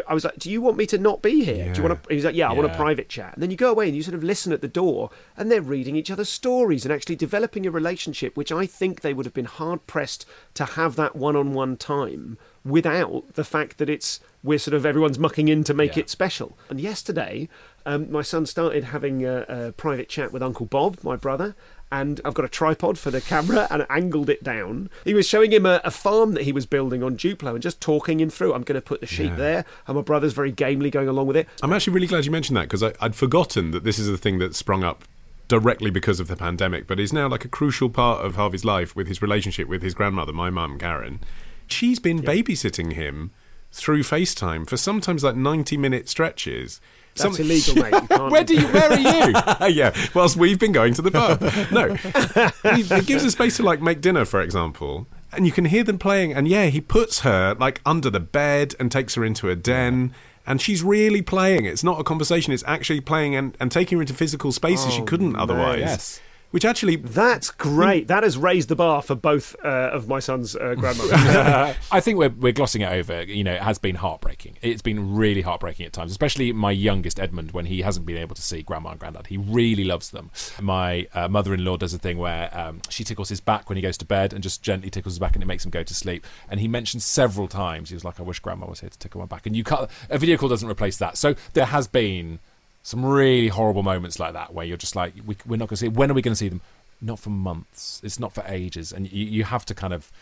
I 0.08 0.14
was 0.14 0.24
like, 0.24 0.36
"Do 0.38 0.50
you 0.50 0.60
want 0.60 0.76
me 0.76 0.86
to 0.86 0.98
not 0.98 1.22
be 1.22 1.44
here? 1.44 1.72
Do 1.72 1.82
you 1.82 1.88
want 1.88 2.02
to?" 2.02 2.14
He's 2.14 2.24
like, 2.24 2.34
"Yeah, 2.34 2.50
I 2.50 2.52
want 2.52 2.70
a 2.70 2.74
private 2.76 3.08
chat." 3.08 3.34
And 3.34 3.42
then 3.42 3.50
you 3.50 3.56
go 3.56 3.70
away 3.70 3.86
and 3.88 3.96
you 3.96 4.02
sort 4.02 4.14
of 4.14 4.24
listen 4.24 4.52
at 4.52 4.60
the 4.60 4.68
door, 4.68 5.10
and 5.36 5.50
they're 5.50 5.62
reading 5.62 5.96
each 5.96 6.10
other's 6.10 6.28
stories 6.28 6.84
and 6.84 6.92
actually 6.92 7.16
developing 7.16 7.66
a 7.66 7.70
relationship, 7.70 8.36
which 8.36 8.50
I 8.52 8.66
think 8.66 9.00
they 9.00 9.14
would 9.14 9.26
have 9.26 9.34
been 9.34 9.44
hard 9.44 9.86
pressed 9.86 10.26
to 10.54 10.64
have 10.64 10.96
that 10.96 11.16
one-on-one 11.16 11.76
time 11.76 12.38
without 12.64 13.34
the 13.34 13.44
fact 13.44 13.78
that 13.78 13.90
it's 13.90 14.20
we're 14.42 14.58
sort 14.58 14.74
of 14.74 14.84
everyone's 14.86 15.18
mucking 15.18 15.48
in 15.48 15.64
to 15.64 15.74
make 15.74 15.96
Yeah. 15.96 16.00
it 16.00 16.10
special. 16.10 16.56
And 16.68 16.80
yesterday, 16.80 17.48
um, 17.86 18.10
my 18.10 18.22
son 18.22 18.46
started 18.46 18.84
having 18.84 19.24
a, 19.24 19.44
a 19.48 19.72
private 19.72 20.08
chat 20.08 20.32
with 20.32 20.42
Uncle 20.42 20.66
Bob, 20.66 20.98
my 21.02 21.16
brother. 21.16 21.54
And 21.92 22.20
I've 22.24 22.34
got 22.34 22.44
a 22.44 22.48
tripod 22.48 22.98
for 22.98 23.10
the 23.12 23.20
camera 23.20 23.68
and 23.70 23.86
angled 23.88 24.28
it 24.28 24.42
down. 24.42 24.90
He 25.04 25.14
was 25.14 25.28
showing 25.28 25.52
him 25.52 25.64
a, 25.64 25.80
a 25.84 25.90
farm 25.92 26.32
that 26.32 26.42
he 26.42 26.50
was 26.50 26.66
building 26.66 27.02
on 27.04 27.16
Duplo 27.16 27.52
and 27.54 27.62
just 27.62 27.80
talking 27.80 28.18
him 28.20 28.30
through. 28.30 28.52
I'm 28.52 28.62
going 28.64 28.74
to 28.74 28.80
put 28.80 29.00
the 29.00 29.06
sheep 29.06 29.30
Yeah. 29.30 29.36
there, 29.36 29.64
and 29.86 29.96
my 29.96 30.02
brother's 30.02 30.32
very 30.32 30.50
gamely 30.50 30.90
going 30.90 31.08
along 31.08 31.28
with 31.28 31.36
it. 31.36 31.48
I'm 31.62 31.72
actually 31.72 31.92
really 31.94 32.08
glad 32.08 32.24
you 32.24 32.32
mentioned 32.32 32.56
that 32.56 32.62
because 32.68 32.82
I'd 32.82 33.14
forgotten 33.14 33.70
that 33.70 33.84
this 33.84 33.98
is 33.98 34.08
the 34.08 34.18
thing 34.18 34.38
that 34.38 34.56
sprung 34.56 34.82
up 34.82 35.04
directly 35.46 35.90
because 35.90 36.18
of 36.20 36.26
the 36.26 36.36
pandemic, 36.36 36.86
but 36.86 36.98
is 36.98 37.12
now 37.12 37.28
like 37.28 37.44
a 37.44 37.48
crucial 37.48 37.90
part 37.90 38.24
of 38.24 38.34
Harvey's 38.34 38.64
life 38.64 38.96
with 38.96 39.06
his 39.06 39.22
relationship 39.22 39.68
with 39.68 39.82
his 39.82 39.94
grandmother, 39.94 40.32
my 40.32 40.50
mum, 40.50 40.78
Karen. 40.78 41.20
She's 41.68 41.98
been 42.00 42.20
babysitting 42.22 42.94
him 42.94 43.30
through 43.70 44.02
FaceTime 44.02 44.68
for 44.68 44.76
sometimes 44.76 45.22
like 45.22 45.36
90 45.36 45.76
minute 45.76 46.08
stretches. 46.08 46.80
That's 47.16 47.36
Some- 47.36 47.44
illegal, 47.44 47.74
mate. 47.76 47.92
You 48.02 48.08
can't 48.08 48.30
Where 48.32 48.44
do 48.44 48.54
you? 48.54 48.66
Where 48.68 48.90
are 48.90 49.68
you? 49.68 49.74
yeah, 49.74 49.94
whilst 50.14 50.36
we've 50.36 50.58
been 50.58 50.72
going 50.72 50.94
to 50.94 51.02
the 51.02 51.10
pub. 51.10 51.40
No, 51.72 51.96
it 52.98 53.06
gives 53.06 53.24
us 53.24 53.32
space 53.32 53.56
to 53.58 53.62
like 53.62 53.80
make 53.80 54.00
dinner, 54.00 54.24
for 54.24 54.40
example, 54.40 55.06
and 55.32 55.46
you 55.46 55.52
can 55.52 55.66
hear 55.66 55.84
them 55.84 55.98
playing. 55.98 56.32
And 56.32 56.48
yeah, 56.48 56.66
he 56.66 56.80
puts 56.80 57.20
her 57.20 57.54
like 57.54 57.80
under 57.86 58.10
the 58.10 58.20
bed 58.20 58.74
and 58.80 58.90
takes 58.90 59.14
her 59.14 59.24
into 59.24 59.48
a 59.48 59.56
den. 59.56 60.12
And 60.46 60.60
she's 60.60 60.82
really 60.82 61.22
playing. 61.22 61.64
It's 61.64 61.82
not 61.82 61.98
a 61.98 62.04
conversation. 62.04 62.52
It's 62.52 62.62
actually 62.66 63.00
playing 63.00 63.34
and, 63.34 63.56
and 63.60 63.72
taking 63.72 63.96
her 63.96 64.02
into 64.02 64.12
physical 64.12 64.52
spaces 64.52 64.92
she 64.92 65.00
Oh, 65.00 65.04
couldn't 65.06 65.32
man. 65.32 65.40
otherwise. 65.40 65.78
Yes. 65.80 66.20
Which 66.54 66.64
actually, 66.64 66.94
That's 66.94 67.50
great. 67.50 68.06
That 68.06 68.22
has 68.22 68.38
raised 68.38 68.68
the 68.68 68.76
bar 68.76 69.02
for 69.02 69.16
both 69.16 69.56
uh, 69.64 69.90
of 69.92 70.06
my 70.06 70.20
son's 70.20 70.54
uh, 70.54 70.76
grandmothers. 70.76 71.10
I 71.90 71.98
think 71.98 72.16
we're 72.16 72.28
we're 72.28 72.52
glossing 72.52 72.82
it 72.82 72.92
over. 72.92 73.24
You 73.24 73.42
know, 73.42 73.54
it 73.54 73.60
has 73.60 73.78
been 73.78 73.96
heartbreaking. 73.96 74.58
It's 74.62 74.80
been 74.80 75.16
really 75.16 75.40
heartbreaking 75.40 75.84
at 75.84 75.92
times, 75.92 76.12
especially 76.12 76.52
my 76.52 76.70
youngest 76.70 77.18
Edmund 77.18 77.50
when 77.50 77.66
he 77.66 77.82
hasn't 77.82 78.06
been 78.06 78.18
able 78.18 78.36
to 78.36 78.40
see 78.42 78.62
grandma 78.62 78.90
and 78.90 79.00
granddad. 79.00 79.26
He 79.26 79.36
really 79.36 79.82
loves 79.82 80.10
them. 80.10 80.30
My 80.62 81.08
uh, 81.12 81.26
mother-in-law 81.26 81.78
does 81.78 81.92
a 81.92 81.98
thing 81.98 82.18
where 82.18 82.56
um, 82.56 82.82
she 82.88 83.02
tickles 83.02 83.30
his 83.30 83.40
back 83.40 83.68
when 83.68 83.74
he 83.74 83.82
goes 83.82 83.98
to 83.98 84.04
bed 84.04 84.32
and 84.32 84.40
just 84.40 84.62
gently 84.62 84.90
tickles 84.90 85.14
his 85.14 85.18
back, 85.18 85.34
and 85.34 85.42
it 85.42 85.46
makes 85.46 85.64
him 85.64 85.72
go 85.72 85.82
to 85.82 85.92
sleep. 85.92 86.24
And 86.48 86.60
he 86.60 86.68
mentioned 86.68 87.02
several 87.02 87.48
times 87.48 87.88
he 87.88 87.96
was 87.96 88.04
like, 88.04 88.20
"I 88.20 88.22
wish 88.22 88.38
grandma 88.38 88.68
was 88.68 88.78
here 88.78 88.90
to 88.90 88.98
tickle 89.00 89.20
my 89.20 89.26
back." 89.26 89.44
And 89.46 89.56
you 89.56 89.64
cut 89.64 89.90
a 90.08 90.18
video 90.18 90.36
call 90.36 90.50
doesn't 90.50 90.70
replace 90.70 90.98
that. 90.98 91.16
So 91.16 91.34
there 91.54 91.66
has 91.66 91.88
been 91.88 92.38
some 92.84 93.04
really 93.04 93.48
horrible 93.48 93.82
moments 93.82 94.20
like 94.20 94.34
that 94.34 94.54
where 94.54 94.64
you're 94.64 94.76
just 94.76 94.94
like, 94.94 95.14
we, 95.26 95.36
"We're 95.44 95.56
not 95.56 95.68
going 95.68 95.76
to 95.76 95.76
see. 95.78 95.88
When 95.88 96.08
are 96.10 96.14
we 96.14 96.22
going 96.22 96.32
to 96.34 96.38
see 96.38 96.48
them?" 96.48 96.60
Not 97.00 97.18
for 97.18 97.30
months. 97.30 98.00
It's 98.04 98.20
not 98.20 98.32
for 98.32 98.44
ages, 98.46 98.92
and 98.92 99.10
you, 99.10 99.26
you 99.26 99.44
have 99.44 99.64
to 99.66 99.74
kind 99.74 99.92
of 99.92 100.12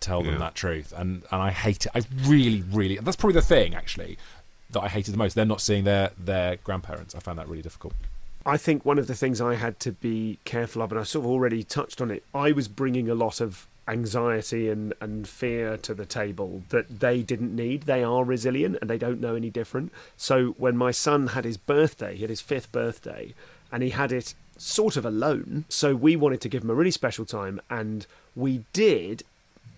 tell 0.00 0.22
them 0.22 0.34
Yeah. 0.34 0.38
that 0.38 0.54
truth 0.54 0.92
and 0.96 1.24
and 1.32 1.42
I 1.42 1.50
hate 1.50 1.84
it 1.86 1.90
I 1.92 2.02
really 2.28 2.62
really 2.70 2.98
that's 2.98 3.16
probably 3.16 3.34
the 3.34 3.42
thing 3.42 3.74
actually 3.74 4.16
that 4.70 4.80
I 4.80 4.86
hated 4.86 5.12
the 5.12 5.18
most 5.18 5.34
they're 5.34 5.44
not 5.44 5.60
seeing 5.60 5.82
their 5.82 6.12
their 6.16 6.54
grandparents 6.62 7.16
I 7.16 7.18
found 7.18 7.36
that 7.40 7.48
really 7.48 7.62
difficult 7.62 7.94
I 8.46 8.58
think 8.58 8.84
one 8.84 9.00
of 9.00 9.08
the 9.08 9.16
things 9.16 9.40
I 9.40 9.56
had 9.56 9.80
to 9.80 9.90
be 9.90 10.38
careful 10.44 10.82
of, 10.82 10.92
and 10.92 11.00
I 11.00 11.02
sort 11.02 11.24
of 11.24 11.30
already 11.32 11.64
touched 11.64 12.00
on 12.00 12.12
it, 12.12 12.22
I 12.32 12.52
was 12.52 12.68
bringing 12.68 13.10
a 13.10 13.14
lot 13.16 13.40
of 13.40 13.66
anxiety 13.88 14.68
and, 14.68 14.94
and 15.00 15.26
fear 15.26 15.76
to 15.78 15.94
the 15.94 16.06
table 16.06 16.62
that 16.68 17.00
they 17.00 17.22
didn't 17.22 17.54
need. 17.56 17.82
They 17.82 18.04
are 18.04 18.24
resilient 18.24 18.76
and 18.80 18.88
they 18.88 18.98
don't 18.98 19.20
know 19.20 19.34
any 19.34 19.50
different. 19.50 19.92
So 20.16 20.50
when 20.58 20.76
my 20.76 20.90
son 20.90 21.28
had 21.28 21.44
his 21.44 21.56
birthday, 21.56 22.14
he 22.14 22.20
had 22.20 22.30
his 22.30 22.40
fifth 22.40 22.70
birthday, 22.70 23.34
and 23.72 23.82
he 23.82 23.90
had 23.90 24.12
it 24.12 24.34
sort 24.56 24.96
of 24.96 25.06
alone. 25.06 25.64
So 25.68 25.94
we 25.94 26.16
wanted 26.16 26.40
to 26.42 26.48
give 26.48 26.62
him 26.62 26.70
a 26.70 26.74
really 26.74 26.90
special 26.90 27.24
time, 27.24 27.60
and 27.70 28.06
we 28.36 28.64
did. 28.72 29.22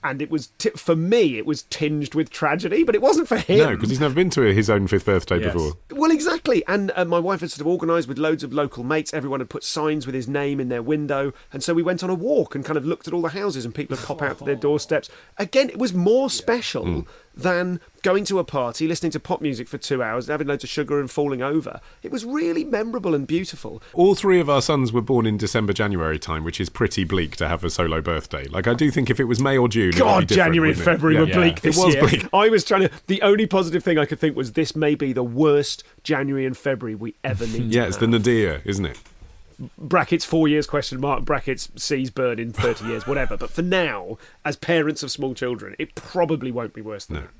And 0.02 0.22
it 0.22 0.30
was, 0.30 0.48
t- 0.58 0.70
for 0.70 0.96
me, 0.96 1.36
it 1.36 1.44
was 1.44 1.62
tinged 1.64 2.14
with 2.14 2.30
tragedy, 2.30 2.84
but 2.84 2.94
it 2.94 3.02
wasn't 3.02 3.28
for 3.28 3.36
him. 3.36 3.58
no, 3.58 3.70
because 3.76 3.90
he's 3.90 4.00
never 4.00 4.14
been 4.14 4.30
to 4.30 4.40
his 4.42 4.70
own 4.70 4.86
fifth 4.86 5.04
birthday 5.04 5.40
Yes. 5.40 5.52
before. 5.52 5.72
Well, 5.90 6.10
exactly. 6.10 6.64
And 6.66 6.90
uh, 6.96 7.04
my 7.04 7.18
wife 7.18 7.40
had 7.40 7.50
sort 7.50 7.60
of 7.60 7.66
organised 7.66 8.08
with 8.08 8.16
loads 8.18 8.42
of 8.42 8.52
local 8.52 8.82
mates. 8.82 9.12
Everyone 9.12 9.40
had 9.40 9.50
put 9.50 9.62
signs 9.62 10.06
with 10.06 10.14
his 10.14 10.26
name 10.26 10.58
in 10.58 10.70
their 10.70 10.82
window. 10.82 11.32
And 11.52 11.62
so 11.62 11.74
we 11.74 11.82
went 11.82 12.02
on 12.02 12.08
a 12.08 12.14
walk 12.14 12.54
and 12.54 12.64
kind 12.64 12.76
of 12.78 12.86
looked 12.86 13.08
at 13.08 13.12
all 13.14 13.20
the 13.22 13.28
houses 13.28 13.64
and 13.66 13.74
people 13.74 13.96
would 13.96 14.04
pop 14.06 14.22
out 14.22 14.38
to 14.38 14.44
their 14.44 14.56
doorsteps. 14.56 15.10
Again, 15.36 15.68
it 15.68 15.78
was 15.78 15.92
more 15.92 16.30
special 16.30 17.04
than 17.34 17.80
going 18.02 18.24
to 18.24 18.38
a 18.38 18.44
party, 18.44 18.88
listening 18.88 19.12
to 19.12 19.20
pop 19.20 19.40
music 19.40 19.68
for 19.68 19.78
two 19.78 20.02
hours, 20.02 20.26
having 20.26 20.46
loads 20.46 20.64
of 20.64 20.70
sugar 20.70 20.98
and 21.00 21.10
falling 21.10 21.42
over. 21.42 21.80
It 22.02 22.10
was 22.10 22.24
really 22.24 22.64
memorable 22.64 23.14
and 23.14 23.26
beautiful. 23.26 23.82
All 23.92 24.14
three 24.14 24.40
of 24.40 24.48
our 24.50 24.60
sons 24.62 24.92
were 24.92 25.00
born 25.02 25.26
in 25.26 25.36
December, 25.36 25.72
January 25.72 26.18
time, 26.18 26.44
which 26.44 26.60
is 26.60 26.68
pretty 26.68 27.04
bleak 27.04 27.36
to 27.36 27.48
have 27.48 27.62
a 27.62 27.70
solo 27.70 28.00
birthday. 28.00 28.44
Like, 28.48 28.66
I 28.66 28.74
do 28.74 28.90
think 28.90 29.10
if 29.10 29.20
it 29.20 29.24
was 29.24 29.40
May 29.40 29.56
or 29.58 29.68
June, 29.68 29.84
it 29.84 29.86
would 29.86 29.94
be 29.94 29.98
God, 30.00 30.28
January 30.28 30.70
and? 30.72 30.78
February 30.80 31.14
Yeah. 31.14 31.20
were 31.20 31.26
bleak 31.42 31.56
Yeah. 31.56 31.60
this 31.62 31.78
It 31.78 31.84
was 31.84 31.94
year. 31.94 32.02
bleak. 32.08 32.26
I 32.32 32.48
was 32.48 32.64
trying 32.64 32.82
to. 32.82 32.90
The 33.06 33.22
only 33.22 33.46
positive 33.46 33.84
thing 33.84 33.98
I 33.98 34.06
could 34.06 34.18
think 34.18 34.36
was 34.36 34.52
this 34.52 34.74
may 34.74 34.94
be 34.94 35.12
the 35.12 35.22
worst 35.24 35.84
January 36.02 36.46
and 36.46 36.56
February 36.56 36.94
we 36.94 37.14
ever 37.22 37.46
need. 37.46 37.72
Yeah, 37.72 37.86
it's 37.86 37.98
the 37.98 38.06
nadir, 38.06 38.60
isn't 38.64 38.84
it? 38.86 38.98
Brackets 39.78 40.24
four 40.24 40.48
years 40.48 40.66
question 40.66 41.00
mark 41.00 41.24
brackets 41.24 41.70
sees 41.76 42.10
bird 42.10 42.40
in 42.40 42.52
30 42.52 42.86
years 42.86 43.06
whatever 43.06 43.36
but 43.36 43.50
for 43.50 43.62
now 43.62 44.16
as 44.44 44.56
parents 44.56 45.02
of 45.02 45.10
small 45.10 45.34
children 45.34 45.74
it 45.78 45.94
probably 45.94 46.50
won't 46.50 46.72
be 46.72 46.80
worse 46.80 47.06
than 47.06 47.16
No. 47.16 47.22
that 47.22 47.30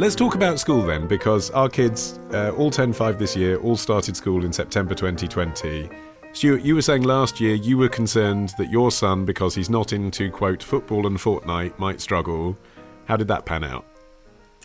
Let's 0.00 0.14
talk 0.14 0.34
about 0.34 0.58
school 0.58 0.80
then, 0.80 1.06
because 1.06 1.50
our 1.50 1.68
kids, 1.68 2.18
uh, 2.32 2.52
all 2.56 2.70
10 2.70 2.94
5 2.94 3.18
this 3.18 3.36
year, 3.36 3.58
all 3.58 3.76
started 3.76 4.16
school 4.16 4.46
in 4.46 4.52
September 4.52 4.94
2020. 4.94 5.90
Stuart, 6.32 6.62
you 6.62 6.74
were 6.76 6.82
saying 6.82 7.02
last 7.02 7.40
year 7.40 7.54
you 7.54 7.76
were 7.76 7.88
concerned 7.88 8.54
that 8.56 8.70
your 8.70 8.90
son, 8.90 9.24
because 9.24 9.54
he's 9.54 9.68
not 9.68 9.92
into, 9.92 10.30
quote, 10.30 10.62
football 10.62 11.06
and 11.06 11.18
Fortnite, 11.18 11.78
might 11.78 12.00
struggle. 12.00 12.56
How 13.06 13.16
did 13.16 13.28
that 13.28 13.44
pan 13.44 13.64
out? 13.64 13.84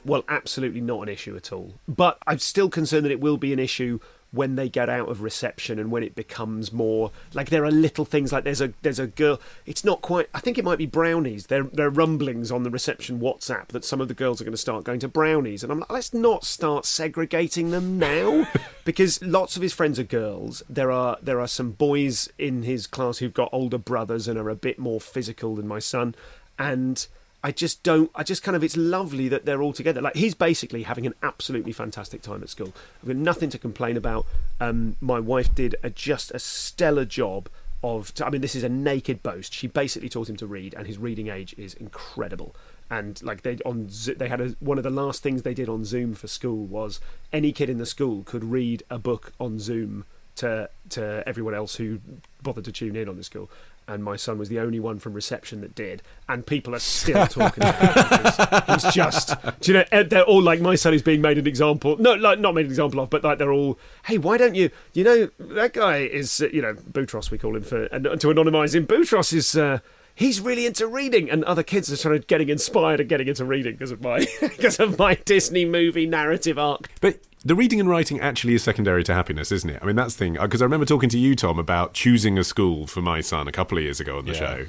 well 0.05 0.23
absolutely 0.29 0.81
not 0.81 1.01
an 1.01 1.09
issue 1.09 1.35
at 1.35 1.51
all 1.51 1.73
but 1.87 2.17
i'm 2.27 2.39
still 2.39 2.69
concerned 2.69 3.03
that 3.03 3.11
it 3.11 3.19
will 3.19 3.37
be 3.37 3.51
an 3.51 3.59
issue 3.59 3.99
when 4.35 4.55
they 4.55 4.69
get 4.69 4.89
out 4.89 5.09
of 5.09 5.21
reception 5.21 5.79
and 5.79 5.91
when 5.91 6.03
it 6.03 6.15
becomes 6.15 6.71
more 6.71 7.11
like 7.33 7.49
there 7.49 7.65
are 7.65 7.71
little 7.71 8.05
things 8.05 8.31
like 8.31 8.43
there's 8.43 8.61
a 8.61 8.73
there's 8.81 8.99
a 8.99 9.07
girl 9.07 9.39
it's 9.65 9.83
not 9.83 10.01
quite 10.01 10.29
i 10.33 10.39
think 10.39 10.57
it 10.57 10.65
might 10.65 10.77
be 10.77 10.85
brownies. 10.85 11.47
There 11.47 11.63
there 11.63 11.87
are 11.87 11.91
rumblings 11.91 12.51
on 12.51 12.63
the 12.63 12.69
reception 12.69 13.19
whatsapp 13.19 13.67
that 13.69 13.85
some 13.85 14.01
of 14.01 14.07
the 14.07 14.13
girls 14.13 14.41
are 14.41 14.43
going 14.43 14.53
to 14.53 14.57
start 14.57 14.83
going 14.83 14.99
to 14.99 15.07
brownies 15.07 15.63
and 15.63 15.71
i'm 15.71 15.79
like 15.79 15.91
let's 15.91 16.13
not 16.13 16.43
start 16.43 16.85
segregating 16.85 17.71
them 17.71 17.97
now 17.97 18.47
because 18.85 19.21
lots 19.21 19.55
of 19.55 19.61
his 19.61 19.73
friends 19.73 19.99
are 19.99 20.03
girls. 20.03 20.63
There 20.69 20.91
are 20.91 21.17
there 21.21 21.39
are 21.39 21.47
some 21.47 21.71
boys 21.71 22.29
in 22.37 22.63
his 22.63 22.87
class 22.87 23.17
who've 23.17 23.33
got 23.33 23.49
older 23.51 23.77
brothers 23.77 24.27
and 24.27 24.37
are 24.37 24.49
a 24.49 24.55
bit 24.55 24.79
more 24.79 25.01
physical 25.01 25.55
than 25.55 25.67
my 25.67 25.79
son 25.79 26.15
and 26.57 27.07
I 27.45 27.51
just 27.51 27.83
don't. 27.83 28.09
I 28.15 28.23
just 28.23 28.41
kind 28.41 28.55
of. 28.55 28.63
It's 28.63 28.75
lovely 28.75 29.27
that 29.27 29.45
they're 29.45 29.61
all 29.61 29.71
together. 29.71 30.01
Like 30.01 30.15
he's 30.15 30.33
basically 30.33 30.81
having 30.81 31.05
an 31.05 31.13
absolutely 31.21 31.73
fantastic 31.73 32.23
time 32.23 32.41
at 32.41 32.49
school. 32.49 32.73
I've 33.03 33.07
got 33.09 33.17
nothing 33.17 33.51
to 33.51 33.59
complain 33.59 33.97
about. 33.97 34.25
Um, 34.59 34.95
my 34.99 35.19
wife 35.19 35.53
did 35.53 35.75
a, 35.83 35.91
just 35.91 36.31
a 36.31 36.39
stellar 36.39 37.05
job 37.05 37.47
of. 37.83 38.11
I 38.19 38.31
mean, 38.31 38.41
this 38.41 38.55
is 38.55 38.63
a 38.63 38.69
naked 38.69 39.21
boast. 39.21 39.53
She 39.53 39.67
basically 39.67 40.09
taught 40.09 40.27
him 40.27 40.37
to 40.37 40.47
read, 40.47 40.73
and 40.73 40.87
his 40.87 40.97
reading 40.97 41.27
age 41.27 41.53
is 41.55 41.75
incredible. 41.75 42.55
And 42.89 43.21
like 43.21 43.43
they 43.43 43.57
on, 43.63 43.89
they 44.17 44.27
had 44.27 44.41
a, 44.41 44.47
one 44.59 44.79
of 44.79 44.83
the 44.83 44.89
last 44.89 45.21
things 45.21 45.43
they 45.43 45.53
did 45.53 45.69
on 45.69 45.85
Zoom 45.85 46.15
for 46.15 46.27
school 46.27 46.65
was 46.65 46.99
any 47.31 47.51
kid 47.51 47.69
in 47.69 47.77
the 47.77 47.85
school 47.85 48.23
could 48.23 48.43
read 48.43 48.81
a 48.89 48.97
book 48.97 49.33
on 49.39 49.59
Zoom 49.59 50.05
to 50.37 50.67
to 50.89 51.23
everyone 51.27 51.53
else 51.53 51.75
who 51.75 51.99
bothered 52.41 52.65
to 52.65 52.71
tune 52.71 52.95
in 52.95 53.07
on 53.07 53.17
the 53.17 53.23
school. 53.23 53.51
And 53.87 54.03
my 54.03 54.15
son 54.15 54.39
was 54.39 54.49
the 54.49 54.59
only 54.59 54.79
one 54.79 54.97
from 54.97 55.13
reception 55.13 55.61
that 55.61 55.75
did, 55.75 56.01
and 56.27 56.45
people 56.45 56.73
are 56.73 56.79
still 56.79 57.27
talking 57.27 57.63
about 57.63 58.65
it. 58.65 58.81
He's 58.81 58.93
just, 58.93 59.35
do 59.61 59.71
you 59.71 59.85
know? 59.91 60.03
They're 60.03 60.23
all 60.23 60.41
like 60.41 60.59
my 60.59 60.73
son 60.73 60.95
is 60.95 61.03
being 61.03 61.21
made 61.21 61.37
an 61.37 61.45
example. 61.45 61.95
No, 61.99 62.15
like 62.15 62.39
not 62.39 62.55
made 62.55 62.65
an 62.65 62.71
example 62.71 62.99
of, 62.99 63.11
but 63.11 63.23
like 63.23 63.37
they're 63.37 63.51
all. 63.51 63.77
Hey, 64.05 64.17
why 64.17 64.37
don't 64.37 64.55
you? 64.55 64.71
You 64.93 65.03
know 65.03 65.29
that 65.37 65.73
guy 65.73 65.97
is, 65.97 66.41
uh, 66.41 66.47
you 66.47 66.63
know, 66.63 66.73
Boutros. 66.73 67.29
We 67.29 67.37
call 67.37 67.55
him 67.55 67.61
for, 67.61 67.83
and 67.85 68.05
to 68.05 68.27
anonymise 68.27 68.73
him. 68.73 68.87
Boutros 68.87 69.33
is. 69.33 69.55
Uh, 69.55 69.79
He's 70.17 70.39
really 70.39 70.65
into 70.65 70.87
reading, 70.87 71.29
and 71.29 71.43
other 71.43 71.61
kids 71.61 71.91
are 71.91 71.97
sort 71.97 72.15
of 72.15 72.25
getting 72.27 72.47
inspired 72.47 73.01
and 73.01 73.09
getting 73.09 73.27
into 73.27 73.43
reading 73.43 73.73
because 73.73 73.91
of 73.91 74.01
my 74.01 74.25
because 74.41 74.79
of 74.79 74.97
my 74.97 75.15
Disney 75.15 75.65
movie 75.65 76.05
narrative 76.05 76.57
arc. 76.57 76.89
But 77.01 77.19
the 77.45 77.55
reading 77.55 77.79
and 77.79 77.87
writing 77.87 78.19
actually 78.19 78.55
is 78.55 78.63
secondary 78.63 79.03
to 79.03 79.13
happiness, 79.13 79.51
isn't 79.51 79.69
it? 79.69 79.79
I 79.81 79.85
mean, 79.85 79.95
that's 79.95 80.15
the 80.15 80.19
thing. 80.19 80.37
Uh, 80.39 80.43
because 80.43 80.61
I 80.61 80.65
remember 80.65 80.85
talking 80.85 81.09
to 81.09 81.19
you, 81.19 81.35
Tom, 81.35 81.59
about 81.59 81.93
choosing 81.93 82.37
a 82.39 82.43
school 82.43 82.87
for 82.87 83.01
my 83.01 83.21
son 83.21 83.47
a 83.47 83.51
couple 83.51 83.77
of 83.77 83.83
years 83.83 83.99
ago 83.99 84.17
on 84.17 84.25
the 84.25 84.31
Yeah. 84.33 84.39
show. 84.39 84.65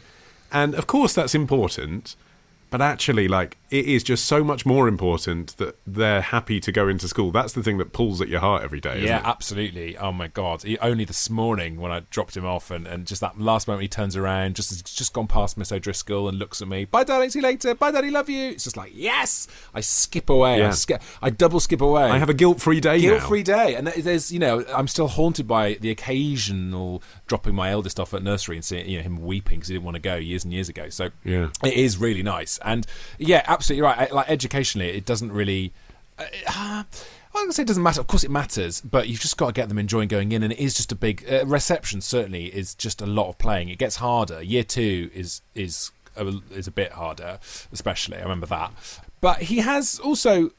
And 0.52 0.74
of 0.74 0.86
course, 0.86 1.12
that's 1.14 1.34
important. 1.34 2.14
But 2.76 2.84
actually, 2.84 3.26
like, 3.26 3.56
it 3.70 3.86
is 3.86 4.02
just 4.02 4.26
so 4.26 4.44
much 4.44 4.66
more 4.66 4.86
important 4.86 5.56
that 5.56 5.78
they're 5.86 6.20
happy 6.20 6.60
to 6.60 6.70
go 6.70 6.88
into 6.88 7.08
school. 7.08 7.30
That's 7.32 7.54
the 7.54 7.62
thing 7.62 7.78
that 7.78 7.94
pulls 7.94 8.20
at 8.20 8.28
your 8.28 8.40
heart 8.40 8.62
every 8.62 8.80
day, 8.80 8.98
isn't 8.98 9.06
yeah 9.06 9.22
absolutely. 9.24 9.96
Oh 9.96 10.12
my 10.12 10.28
god. 10.28 10.62
He, 10.62 10.78
only 10.80 11.04
this 11.06 11.30
morning 11.30 11.80
when 11.80 11.90
I 11.90 12.00
dropped 12.10 12.36
him 12.36 12.44
off 12.44 12.70
and, 12.70 12.86
and 12.86 13.06
just 13.06 13.22
that 13.22 13.40
last 13.40 13.66
moment 13.66 13.80
he 13.82 13.88
turns 13.88 14.14
around 14.14 14.56
just 14.56 14.68
has 14.70 14.82
just 14.82 15.14
gone 15.14 15.26
past 15.26 15.56
Miss 15.56 15.72
O'Driscoll 15.72 16.28
and 16.28 16.38
looks 16.38 16.60
at 16.60 16.68
me. 16.68 16.84
Bye 16.84 17.04
darling. 17.04 17.30
See 17.30 17.38
you 17.38 17.44
later. 17.44 17.74
Bye 17.74 17.92
daddy. 17.92 18.10
Love 18.10 18.28
you. 18.28 18.50
It's 18.50 18.64
just 18.64 18.76
like 18.76 18.92
yes! 18.94 19.48
I 19.74 19.80
skip 19.80 20.28
away. 20.28 20.54
I, 20.56 20.58
Yeah. 20.58 20.70
skip, 20.72 21.02
I 21.22 21.30
double 21.30 21.58
skip 21.58 21.80
away. 21.80 22.04
I 22.04 22.18
have 22.18 22.28
a 22.28 22.34
guilt-free 22.34 22.80
day 22.80 23.00
guilt-free 23.00 23.42
day. 23.42 23.74
And 23.74 23.86
there's 23.88 24.30
you 24.30 24.38
know 24.38 24.64
i'm 24.74 24.86
still 24.86 25.08
haunted 25.08 25.48
by 25.48 25.74
the 25.80 25.90
occasional 25.90 27.02
dropping 27.26 27.54
my 27.54 27.70
eldest 27.70 27.98
off 27.98 28.12
at 28.14 28.22
nursery 28.22 28.56
and 28.56 28.64
seeing 28.64 28.86
you 28.88 28.98
know 28.98 29.02
him 29.02 29.16
weeping 29.22 29.58
because 29.58 29.68
he 29.68 29.74
didn't 29.74 29.84
want 29.86 29.94
to 29.96 30.00
go 30.00 30.14
years 30.16 30.44
and 30.44 30.52
years 30.52 30.68
ago. 30.68 30.88
So 30.90 31.08
Yeah. 31.24 31.48
it 31.64 31.72
is 31.74 31.96
really 31.98 32.22
nice 32.22 32.58
and 32.66 32.86
yeah 33.18 33.42
absolutely 33.46 33.82
right 33.82 34.10
I- 34.10 34.14
like 34.14 34.28
educationally 34.28 34.90
it 34.90 35.04
doesn't 35.06 35.32
really 35.32 35.72
uh, 36.18 36.24
uh, 36.48 36.82
I 37.34 37.50
say 37.50 37.62
it 37.62 37.66
doesn't 37.66 37.82
matter. 37.82 38.00
Of 38.00 38.06
course, 38.06 38.24
it 38.24 38.30
matters, 38.30 38.80
but 38.80 39.08
you've 39.08 39.20
just 39.20 39.36
got 39.36 39.48
to 39.48 39.52
get 39.52 39.68
them 39.68 39.78
enjoying 39.78 40.08
going 40.08 40.32
in, 40.32 40.42
and 40.42 40.52
it 40.52 40.58
is 40.58 40.74
just 40.74 40.90
a 40.90 40.94
big 40.94 41.24
uh, 41.30 41.44
reception. 41.44 42.00
Certainly, 42.00 42.46
is 42.46 42.74
just 42.74 43.02
a 43.02 43.06
lot 43.06 43.28
of 43.28 43.36
playing. 43.36 43.68
It 43.68 43.76
gets 43.78 43.96
harder. 43.96 44.42
Year 44.42 44.64
two 44.64 45.10
is 45.14 45.42
is 45.54 45.90
a, 46.16 46.26
is 46.50 46.66
a 46.66 46.70
bit 46.70 46.92
harder, 46.92 47.38
especially. 47.72 48.16
I 48.16 48.22
remember 48.22 48.46
that. 48.46 48.72
But 49.20 49.42
he 49.42 49.58
has 49.58 49.98
also 49.98 50.50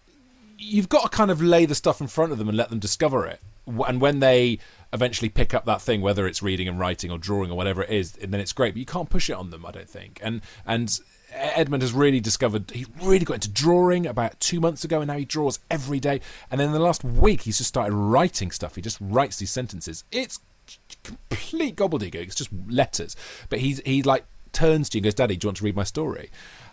you've 0.57 0.89
got 0.89 1.03
to 1.03 1.09
kind 1.09 1.31
of 1.31 1.41
lay 1.41 1.65
the 1.65 1.75
stuff 1.75 2.01
in 2.01 2.07
front 2.07 2.31
of 2.31 2.37
them 2.37 2.47
and 2.47 2.57
let 2.57 2.69
them 2.69 2.79
discover 2.79 3.25
it. 3.25 3.39
And 3.65 3.99
when 4.01 4.19
they 4.19 4.59
eventually 4.97 5.29
pick 5.29 5.53
up 5.53 5.65
that 5.65 5.81
thing, 5.81 6.01
whether 6.01 6.27
it's 6.27 6.41
reading 6.41 6.67
and 6.67 6.79
writing 6.79 7.11
or 7.11 7.17
drawing 7.17 7.51
or 7.51 7.55
whatever 7.55 7.83
it 7.83 7.89
is, 7.89 8.17
and 8.17 8.33
then 8.33 8.41
it's 8.41 8.53
great. 8.53 8.73
But 8.73 8.79
you 8.79 8.85
can't 8.85 9.09
push 9.09 9.29
it 9.29 9.33
on 9.33 9.51
them, 9.51 9.65
I 9.65 9.71
don't 9.71 9.89
think. 9.89 10.19
And 10.21 10.41
and 10.65 10.99
Edmund 11.31 11.83
has 11.83 11.93
really 11.93 12.19
discovered 12.19 12.71
he 12.71 12.85
really 13.01 13.25
got 13.25 13.35
into 13.35 13.49
drawing 13.49 14.05
about 14.07 14.39
two 14.39 14.59
months 14.59 14.83
ago, 14.83 15.01
and 15.01 15.07
now 15.07 15.17
he 15.17 15.25
draws 15.25 15.59
every 15.69 15.99
day. 15.99 16.19
And 16.51 16.59
then 16.59 16.67
in 16.67 16.73
the 16.73 16.79
last 16.79 17.03
week, 17.03 17.41
he's 17.41 17.57
just 17.57 17.69
started 17.69 17.93
writing 17.93 18.51
stuff. 18.51 18.75
He 18.75 18.81
just 18.81 18.97
writes 18.99 19.37
these 19.37 19.51
sentences. 19.51 20.03
It's 20.11 20.39
complete 21.03 21.75
gobbledygook. 21.75 22.15
It's 22.15 22.35
just 22.35 22.49
letters. 22.67 23.15
But 23.49 23.59
he's 23.59 23.79
he 23.85 24.03
like 24.03 24.25
turns 24.51 24.89
to 24.89 24.97
you 24.97 24.99
and 24.99 25.03
goes, 25.05 25.13
"Daddy, 25.13 25.37
do 25.37 25.45
you 25.45 25.49
want 25.49 25.57
to 25.57 25.63
read 25.63 25.75
my 25.75 25.83
story?" 25.83 26.29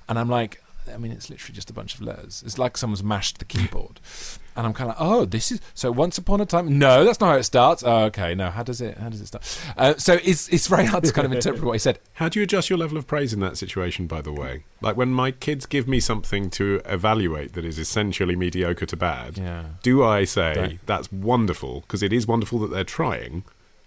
And 0.08 0.18
I'm 0.18 0.28
like, 0.28 0.62
I 0.92 0.96
mean, 0.98 1.12
it's 1.12 1.30
literally 1.30 1.54
just 1.54 1.70
a 1.70 1.72
bunch 1.72 1.94
of 1.94 2.00
letters. 2.02 2.42
It's 2.44 2.58
like 2.58 2.76
someone's 2.76 3.02
mashed 3.02 3.38
the 3.38 3.44
keyboard. 3.44 4.00
And 4.56 4.64
I'm 4.64 4.72
kind 4.72 4.88
of, 4.88 4.96
like, 5.00 5.04
oh, 5.10 5.24
this 5.24 5.50
is 5.50 5.60
so. 5.74 5.90
Once 5.90 6.16
upon 6.16 6.40
a 6.40 6.46
time, 6.46 6.78
no, 6.78 7.04
that's 7.04 7.18
not 7.18 7.30
how 7.30 7.36
it 7.38 7.42
starts. 7.42 7.82
Oh, 7.84 8.04
okay, 8.04 8.36
no, 8.36 8.50
how 8.50 8.62
does 8.62 8.80
it? 8.80 8.96
How 8.98 9.08
does 9.08 9.20
it 9.20 9.26
start? 9.26 9.42
Uh, 9.76 9.94
so 9.96 10.20
it's 10.22 10.48
it's 10.48 10.68
very 10.68 10.84
hard 10.84 11.02
to 11.02 11.12
kind 11.12 11.26
of 11.26 11.32
interpret 11.38 11.64
what 11.64 11.72
he 11.72 11.80
said. 11.80 11.98
How 12.12 12.28
do 12.28 12.38
you 12.38 12.44
adjust 12.44 12.70
your 12.70 12.78
level 12.78 12.96
of 12.96 13.04
praise 13.04 13.32
in 13.32 13.40
that 13.40 13.58
situation, 13.58 14.06
by 14.06 14.22
the 14.22 14.32
way? 14.32 14.62
Like 14.80 14.96
when 14.96 15.08
my 15.08 15.32
kids 15.32 15.66
give 15.66 15.88
me 15.88 15.98
something 15.98 16.50
to 16.50 16.80
evaluate 16.84 17.54
that 17.54 17.64
is 17.64 17.80
essentially 17.80 18.36
mediocre 18.36 18.86
to 18.86 18.96
bad, 18.96 19.38
Yeah. 19.38 19.64
do 19.82 20.04
I 20.04 20.22
say 20.22 20.54
Don't- 20.54 20.86
that's 20.86 21.10
wonderful 21.10 21.80
because 21.80 22.04
it 22.04 22.12
is 22.12 22.28
wonderful 22.28 22.60
that 22.60 22.70
they're 22.70 22.84
trying? 22.84 23.42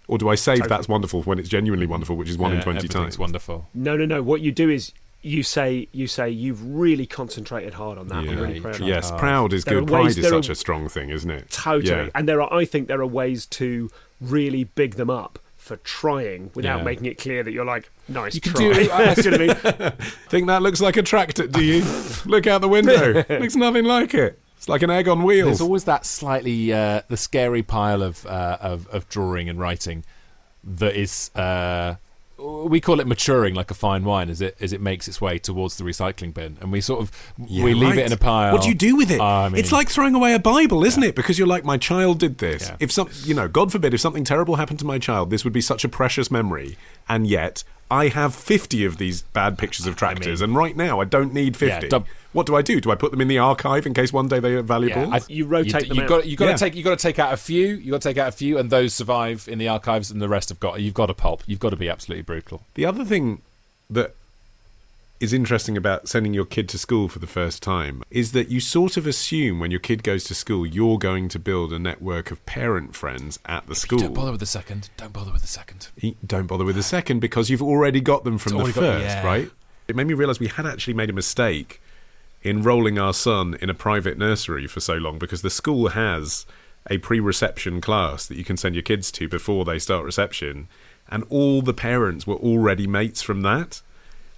Or 0.06 0.18
do 0.18 0.28
I 0.28 0.34
say 0.34 0.56
Totally. 0.56 0.68
that's 0.68 0.86
wonderful 0.86 1.22
when 1.22 1.38
it's 1.38 1.48
genuinely 1.48 1.86
wonderful, 1.86 2.14
which 2.14 2.28
is 2.28 2.36
one 2.36 2.52
in 2.52 2.60
20 2.60 2.76
everything's 2.76 2.92
times? 2.94 3.18
wonderful. 3.18 3.68
No, 3.72 3.96
no, 3.96 4.04
no. 4.04 4.22
What 4.22 4.42
you 4.42 4.52
do 4.52 4.68
is 4.68 4.92
you 5.20 5.42
say 5.42 5.88
you 5.92 6.06
say 6.06 6.30
you've 6.30 6.62
really 6.64 7.06
concentrated 7.06 7.74
hard 7.74 7.98
on 7.98 8.08
that. 8.08 8.16
I'm 8.18 8.38
really 8.38 8.60
proud 8.60 8.74
of 8.74 8.80
that. 8.80 8.86
Yes, 8.86 9.10
proud 9.10 9.52
is 9.52 9.64
There 9.64 9.76
are 9.76 9.80
good. 9.80 9.88
Pride 9.88 10.04
ways- 10.04 10.16
is 10.18 10.22
there 10.24 10.34
are- 10.34 10.42
such 10.42 10.48
a 10.50 10.54
strong 10.54 10.88
thing, 10.88 11.10
isn't 11.10 11.30
it? 11.30 11.50
Totally. 11.50 11.90
Yeah. 12.04 12.10
And 12.14 12.28
there 12.28 12.40
are, 12.40 12.52
I 12.52 12.64
think, 12.64 12.88
there 12.88 13.00
are 13.00 13.06
ways 13.06 13.44
to 13.46 13.90
really 14.20 14.64
big 14.64 14.94
them 14.94 15.10
up 15.10 15.38
for 15.56 15.76
trying 15.78 16.50
without 16.54 16.78
Yeah. 16.78 16.84
making 16.84 17.06
it 17.06 17.18
clear 17.18 17.42
that 17.42 17.52
you're 17.52 17.64
like 17.64 17.90
nice 18.08 18.34
You 18.34 18.40
can 18.40 18.52
try. 18.54 18.72
do- 18.72 18.80
you 18.82 18.88
know 18.88 18.94
I 18.94 19.38
mean? 19.38 19.92
Think 20.30 20.46
that 20.46 20.62
looks 20.62 20.80
like 20.80 20.96
a 20.96 21.02
tractor, 21.02 21.46
do 21.46 21.62
you? 21.62 21.84
Look 22.24 22.46
out 22.46 22.60
the 22.60 22.68
window. 22.68 23.24
looks 23.28 23.56
nothing 23.56 23.84
like 23.84 24.14
it. 24.14 24.40
It's 24.56 24.68
like 24.68 24.82
an 24.82 24.90
egg 24.90 25.08
on 25.08 25.22
wheels. 25.24 25.46
There's 25.46 25.60
always 25.60 25.84
that 25.84 26.06
slightly 26.06 26.72
uh, 26.72 27.02
the 27.08 27.16
scary 27.16 27.62
pile 27.62 28.02
of, 28.02 28.24
uh, 28.26 28.58
of 28.60 28.86
of 28.88 29.08
drawing 29.08 29.48
and 29.48 29.58
writing 29.58 30.04
that 30.64 30.96
is. 30.96 31.30
Uh, 31.34 31.96
we 32.38 32.80
call 32.80 33.00
it 33.00 33.06
maturing 33.06 33.54
like 33.54 33.70
a 33.70 33.74
fine 33.74 34.04
wine 34.04 34.30
as 34.30 34.40
it 34.40 34.56
as 34.60 34.72
it 34.72 34.80
makes 34.80 35.08
its 35.08 35.20
way 35.20 35.38
towards 35.38 35.76
the 35.76 35.84
recycling 35.84 36.32
bin, 36.32 36.56
and 36.60 36.70
we 36.70 36.80
sort 36.80 37.00
of 37.00 37.10
Yeah, 37.46 37.64
we 37.64 37.74
leave 37.74 37.90
right. 37.90 37.98
it 37.98 38.06
in 38.06 38.12
a 38.12 38.16
pile. 38.16 38.52
What 38.52 38.62
do 38.62 38.68
you 38.68 38.74
do 38.74 38.96
with 38.96 39.10
it? 39.10 39.20
I 39.20 39.48
mean, 39.48 39.58
it's 39.58 39.72
like 39.72 39.88
throwing 39.88 40.14
away 40.14 40.34
a 40.34 40.38
Bible, 40.38 40.84
isn't 40.84 41.02
it? 41.02 41.14
Because 41.14 41.38
you're 41.38 41.48
like, 41.48 41.64
my 41.64 41.76
child 41.76 42.20
did 42.20 42.38
this. 42.38 42.70
If 42.78 42.92
some, 42.92 43.08
you 43.24 43.34
know, 43.34 43.48
God 43.48 43.72
forbid, 43.72 43.92
if 43.94 44.00
something 44.00 44.24
terrible 44.24 44.56
happened 44.56 44.78
to 44.78 44.86
my 44.86 44.98
child, 44.98 45.30
this 45.30 45.42
would 45.44 45.52
be 45.52 45.60
such 45.60 45.84
a 45.84 45.88
precious 45.88 46.30
memory. 46.30 46.76
And 47.08 47.26
yet, 47.26 47.64
I 47.90 48.08
have 48.08 48.34
50 48.34 48.84
of 48.84 48.98
these 48.98 49.22
bad 49.22 49.56
pictures 49.56 49.86
of 49.86 49.96
tractors, 49.96 50.40
and 50.42 50.54
right 50.54 50.76
now 50.76 51.00
I 51.00 51.04
don't 51.04 51.32
need 51.32 51.56
50. 51.56 51.84
Yeah, 51.86 51.88
dub- 51.88 52.06
what 52.34 52.44
do 52.46 52.54
I 52.54 52.60
do? 52.60 52.80
Do 52.82 52.90
I 52.90 52.94
put 52.94 53.10
them 53.12 53.20
in 53.22 53.28
the 53.28 53.38
archive 53.38 53.86
in 53.86 53.94
case 53.94 54.12
one 54.12 54.28
day 54.28 54.38
they 54.40 54.52
are 54.52 54.62
valuable? 54.62 55.06
Yeah, 55.08 55.14
I- 55.14 55.20
You 55.28 55.46
rotate 55.46 55.82
you, 55.84 55.88
them 55.88 55.96
you 55.96 56.02
out. 56.02 56.08
Got, 56.08 56.26
you 56.26 56.36
got 56.36 56.44
Yeah. 56.46 56.52
to 56.52 56.58
take 56.58 56.74
you 56.76 56.82
got 56.84 56.98
to 56.98 57.02
take 57.02 57.18
out 57.18 57.32
a 57.32 57.36
few. 57.38 57.68
You've 57.68 57.92
got 57.92 58.02
to 58.02 58.08
take 58.10 58.18
out 58.18 58.28
a 58.28 58.32
few, 58.32 58.58
and 58.58 58.68
those 58.68 58.92
survive 58.92 59.48
in 59.50 59.58
the 59.58 59.68
archives, 59.68 60.10
and 60.10 60.20
the 60.20 60.28
rest 60.28 60.50
have 60.50 60.60
got. 60.60 60.80
You've 60.82 60.92
got 60.94 61.06
to 61.06 61.14
pulp. 61.14 61.42
You've 61.46 61.60
got 61.60 61.70
to 61.70 61.76
be 61.76 61.88
absolutely 61.88 62.22
brutal. 62.24 62.62
The 62.74 62.84
other 62.84 63.04
thing 63.06 63.40
that 63.88 64.14
is 65.20 65.32
interesting 65.32 65.76
about 65.76 66.08
sending 66.08 66.32
your 66.32 66.44
kid 66.44 66.68
to 66.68 66.78
school 66.78 67.08
for 67.08 67.18
the 67.18 67.26
first 67.26 67.62
time 67.62 68.02
is 68.10 68.32
that 68.32 68.48
you 68.48 68.60
sort 68.60 68.96
of 68.96 69.06
assume 69.06 69.58
when 69.58 69.70
your 69.70 69.80
kid 69.80 70.02
goes 70.02 70.24
to 70.24 70.34
school 70.34 70.64
you're 70.64 70.98
going 70.98 71.28
to 71.28 71.38
build 71.38 71.72
a 71.72 71.78
network 71.78 72.30
of 72.30 72.44
parent 72.46 72.94
friends 72.94 73.38
at 73.46 73.66
the 73.66 73.74
school. 73.74 73.98
Don't 73.98 74.14
bother 74.14 74.30
with 74.30 74.40
the 74.40 74.46
second. 74.46 74.90
Don't 74.96 75.12
bother 75.12 75.32
with 75.32 75.42
the 75.42 75.48
second. 75.48 75.88
Don't 76.24 76.46
bother 76.46 76.64
with 76.64 76.76
the 76.76 76.80
ah. 76.80 76.82
second 76.82 77.20
because 77.20 77.50
you've 77.50 77.62
already 77.62 78.00
got 78.00 78.24
them 78.24 78.38
from 78.38 78.58
the 78.58 78.64
first, 78.66 78.76
got- 78.76 79.00
yeah. 79.00 79.26
right? 79.26 79.50
It 79.88 79.96
made 79.96 80.06
me 80.06 80.14
realise 80.14 80.38
we 80.38 80.48
had 80.48 80.66
actually 80.66 80.94
made 80.94 81.10
a 81.10 81.14
mistake 81.14 81.80
enrolling 82.44 82.98
our 82.98 83.14
son 83.14 83.56
in 83.60 83.68
a 83.68 83.74
private 83.74 84.16
nursery 84.16 84.66
for 84.66 84.80
so 84.80 84.94
long 84.94 85.18
because 85.18 85.42
the 85.42 85.50
school 85.50 85.88
has 85.88 86.46
a 86.90 86.98
pre-reception 86.98 87.80
class 87.80 88.26
that 88.26 88.36
you 88.36 88.44
can 88.44 88.56
send 88.56 88.74
your 88.74 88.82
kids 88.82 89.10
to 89.12 89.28
before 89.28 89.64
they 89.64 89.78
start 89.78 90.04
reception, 90.04 90.68
and 91.08 91.24
all 91.28 91.62
the 91.62 91.74
parents 91.74 92.26
were 92.26 92.36
already 92.36 92.86
mates 92.86 93.22
from 93.22 93.40
that. 93.42 93.82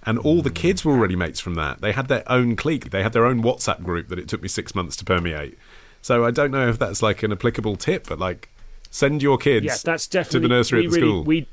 And 0.03 0.17
all 0.17 0.41
the 0.41 0.49
kids 0.49 0.83
were 0.83 0.93
already 0.93 1.15
mates 1.15 1.39
from 1.39 1.53
that. 1.55 1.81
They 1.81 1.91
had 1.91 2.07
their 2.07 2.23
own 2.31 2.55
clique. 2.55 2.89
They 2.89 3.03
had 3.03 3.13
their 3.13 3.25
own 3.25 3.43
WhatsApp 3.43 3.83
group 3.83 4.07
that 4.09 4.17
it 4.17 4.27
took 4.27 4.41
me 4.41 4.47
six 4.47 4.73
months 4.73 4.95
to 4.97 5.05
permeate. 5.05 5.57
So 6.01 6.25
I 6.25 6.31
don't 6.31 6.49
know 6.51 6.67
if 6.67 6.79
that's 6.79 7.03
like 7.03 7.21
an 7.21 7.31
applicable 7.31 7.75
tip, 7.75 8.07
but 8.07 8.17
like 8.17 8.49
send 8.89 9.21
your 9.21 9.37
kids 9.37 9.65
yeah, 9.65 9.77
that's 9.83 10.07
definitely, 10.07 10.39
to 10.39 10.47
the 10.47 10.53
nursery 10.55 10.85
at 10.85 10.91
the 10.91 10.95
really, 10.99 11.07
school. 11.11 11.23
We 11.23 11.47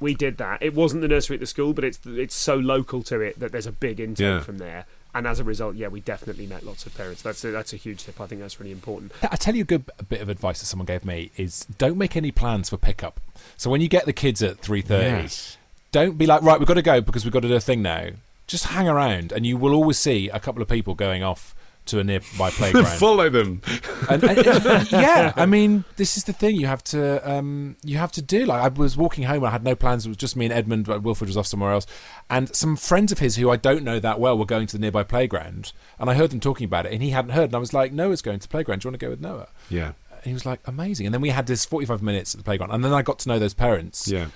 we 0.00 0.14
did 0.14 0.38
that. 0.38 0.62
It 0.62 0.74
wasn't 0.74 1.02
the 1.02 1.08
nursery 1.08 1.34
at 1.36 1.40
the 1.40 1.46
school, 1.46 1.74
but 1.74 1.84
it's 1.84 2.00
it's 2.06 2.34
so 2.34 2.56
local 2.56 3.02
to 3.04 3.20
it 3.20 3.38
that 3.40 3.52
there's 3.52 3.66
a 3.66 3.72
big 3.72 4.00
intake 4.00 4.24
Yeah. 4.24 4.40
from 4.40 4.58
there. 4.58 4.86
And 5.14 5.26
as 5.26 5.40
a 5.40 5.44
result, 5.44 5.76
yeah, 5.76 5.88
we 5.88 6.00
definitely 6.00 6.46
met 6.46 6.62
lots 6.62 6.84
of 6.84 6.94
parents. 6.94 7.22
That's 7.22 7.42
a, 7.42 7.50
that's 7.50 7.72
a 7.72 7.76
huge 7.76 8.04
tip. 8.04 8.20
I 8.20 8.26
think 8.26 8.42
that's 8.42 8.60
really 8.60 8.72
important. 8.72 9.12
I 9.22 9.36
tell 9.36 9.54
you 9.56 9.62
a 9.62 9.66
good 9.66 9.90
bit 10.10 10.20
of 10.20 10.28
advice 10.28 10.60
that 10.60 10.66
someone 10.66 10.84
gave 10.84 11.06
me 11.06 11.30
is 11.38 11.64
don't 11.78 11.96
make 11.96 12.16
any 12.16 12.30
plans 12.30 12.68
for 12.68 12.76
pickup. 12.76 13.18
So 13.56 13.70
when 13.70 13.80
you 13.80 13.88
get 13.88 14.04
the 14.04 14.12
kids 14.12 14.42
at 14.42 14.58
three 14.58 14.82
thirty, 14.82 15.04
Yes. 15.06 15.56
Don't 15.92 16.18
be 16.18 16.26
like 16.26 16.42
right, 16.42 16.58
we've 16.58 16.68
got 16.68 16.74
to 16.74 16.82
go 16.82 17.00
because 17.00 17.24
we've 17.24 17.32
got 17.32 17.40
to 17.42 17.48
do 17.48 17.54
a 17.56 17.60
thing 17.60 17.82
now. 17.82 18.08
Just 18.46 18.66
hang 18.66 18.88
around, 18.88 19.32
and 19.32 19.44
you 19.44 19.56
will 19.56 19.74
always 19.74 19.98
see 19.98 20.28
a 20.28 20.38
couple 20.38 20.62
of 20.62 20.68
people 20.68 20.94
going 20.94 21.22
off 21.22 21.54
to 21.86 21.98
a 22.00 22.04
nearby 22.04 22.50
playground. 22.50 22.86
Follow 22.98 23.28
them. 23.28 23.62
and, 24.10 24.22
and- 24.24 24.38
and- 24.46 24.90
yeah, 24.92 25.32
I 25.36 25.46
mean, 25.46 25.84
this 25.96 26.16
is 26.16 26.24
the 26.24 26.32
thing 26.32 26.56
you 26.56 26.66
have 26.66 26.82
to 26.84 27.28
um, 27.28 27.76
you 27.84 27.96
have 27.98 28.12
to 28.12 28.22
do. 28.22 28.44
Like, 28.46 28.62
I 28.62 28.68
was 28.68 28.96
walking 28.96 29.24
home, 29.24 29.44
I 29.44 29.50
had 29.50 29.64
no 29.64 29.74
plans. 29.74 30.04
It 30.06 30.08
was 30.10 30.16
just 30.16 30.36
me 30.36 30.44
and 30.46 30.54
Edmund. 30.54 30.86
But 30.86 31.02
Wilfred 31.02 31.28
was 31.28 31.36
off 31.36 31.46
somewhere 31.46 31.72
else, 31.72 31.86
and 32.30 32.54
some 32.54 32.76
friends 32.76 33.10
of 33.12 33.18
his 33.18 33.36
who 33.36 33.50
I 33.50 33.56
don't 33.56 33.82
know 33.84 33.98
that 34.00 34.20
well 34.20 34.36
were 34.38 34.44
going 34.46 34.66
to 34.68 34.76
the 34.76 34.80
nearby 34.80 35.02
playground, 35.04 35.72
and 35.98 36.08
I 36.10 36.14
heard 36.14 36.30
them 36.30 36.40
talking 36.40 36.64
about 36.66 36.86
it, 36.86 36.92
and 36.92 37.02
he 37.02 37.10
hadn't 37.10 37.30
heard, 37.32 37.46
and 37.46 37.54
I 37.56 37.58
was 37.58 37.72
like, 37.72 37.92
Noah's 37.92 38.22
going 38.22 38.38
to 38.40 38.46
the 38.48 38.50
playground. 38.50 38.80
Do 38.80 38.86
you 38.86 38.90
want 38.90 39.00
to 39.00 39.06
go 39.06 39.10
with 39.10 39.20
Noah? 39.20 39.48
Yeah. 39.70 39.92
And 40.12 40.24
he 40.24 40.32
was 40.32 40.46
like, 40.46 40.60
amazing. 40.66 41.06
And 41.06 41.14
then 41.14 41.20
we 41.20 41.30
had 41.30 41.46
this 41.46 41.64
forty-five 41.64 42.02
minutes 42.02 42.34
at 42.34 42.38
the 42.38 42.44
playground, 42.44 42.70
and 42.72 42.84
then 42.84 42.92
I 42.92 43.02
got 43.02 43.18
to 43.20 43.28
know 43.28 43.38
those 43.38 43.54
parents 43.54 44.06
Yeah. 44.08 44.26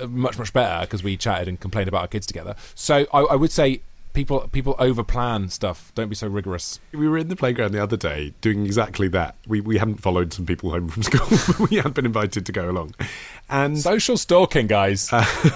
Uh, 0.00 0.06
much 0.06 0.38
much 0.38 0.52
better 0.52 0.84
because 0.86 1.02
we 1.02 1.16
chatted 1.16 1.48
and 1.48 1.60
complained 1.60 1.88
about 1.88 2.02
our 2.02 2.08
kids 2.08 2.26
together. 2.26 2.54
So 2.74 3.06
I, 3.12 3.20
I 3.20 3.36
would 3.36 3.52
say. 3.52 3.82
People 4.14 4.46
people 4.52 4.74
overplan 4.74 5.50
stuff. 5.50 5.90
Don't 5.94 6.10
be 6.10 6.14
so 6.14 6.26
rigorous. 6.28 6.78
We 6.92 7.08
were 7.08 7.16
in 7.16 7.28
the 7.28 7.34
playground 7.34 7.72
the 7.72 7.82
other 7.82 7.96
day 7.96 8.34
doing 8.42 8.66
exactly 8.66 9.08
that. 9.08 9.36
We 9.46 9.62
we 9.62 9.78
hadn't 9.78 10.02
followed 10.02 10.34
some 10.34 10.44
people 10.44 10.70
home 10.70 10.88
from 10.88 11.02
school. 11.08 11.66
we 11.70 11.76
had 11.76 11.94
been 11.94 12.04
invited 12.04 12.44
to 12.44 12.52
go 12.52 12.70
along, 12.70 12.94
and 13.48 13.78
Social 13.78 14.18
stalking, 14.18 14.66
guys. 14.66 15.10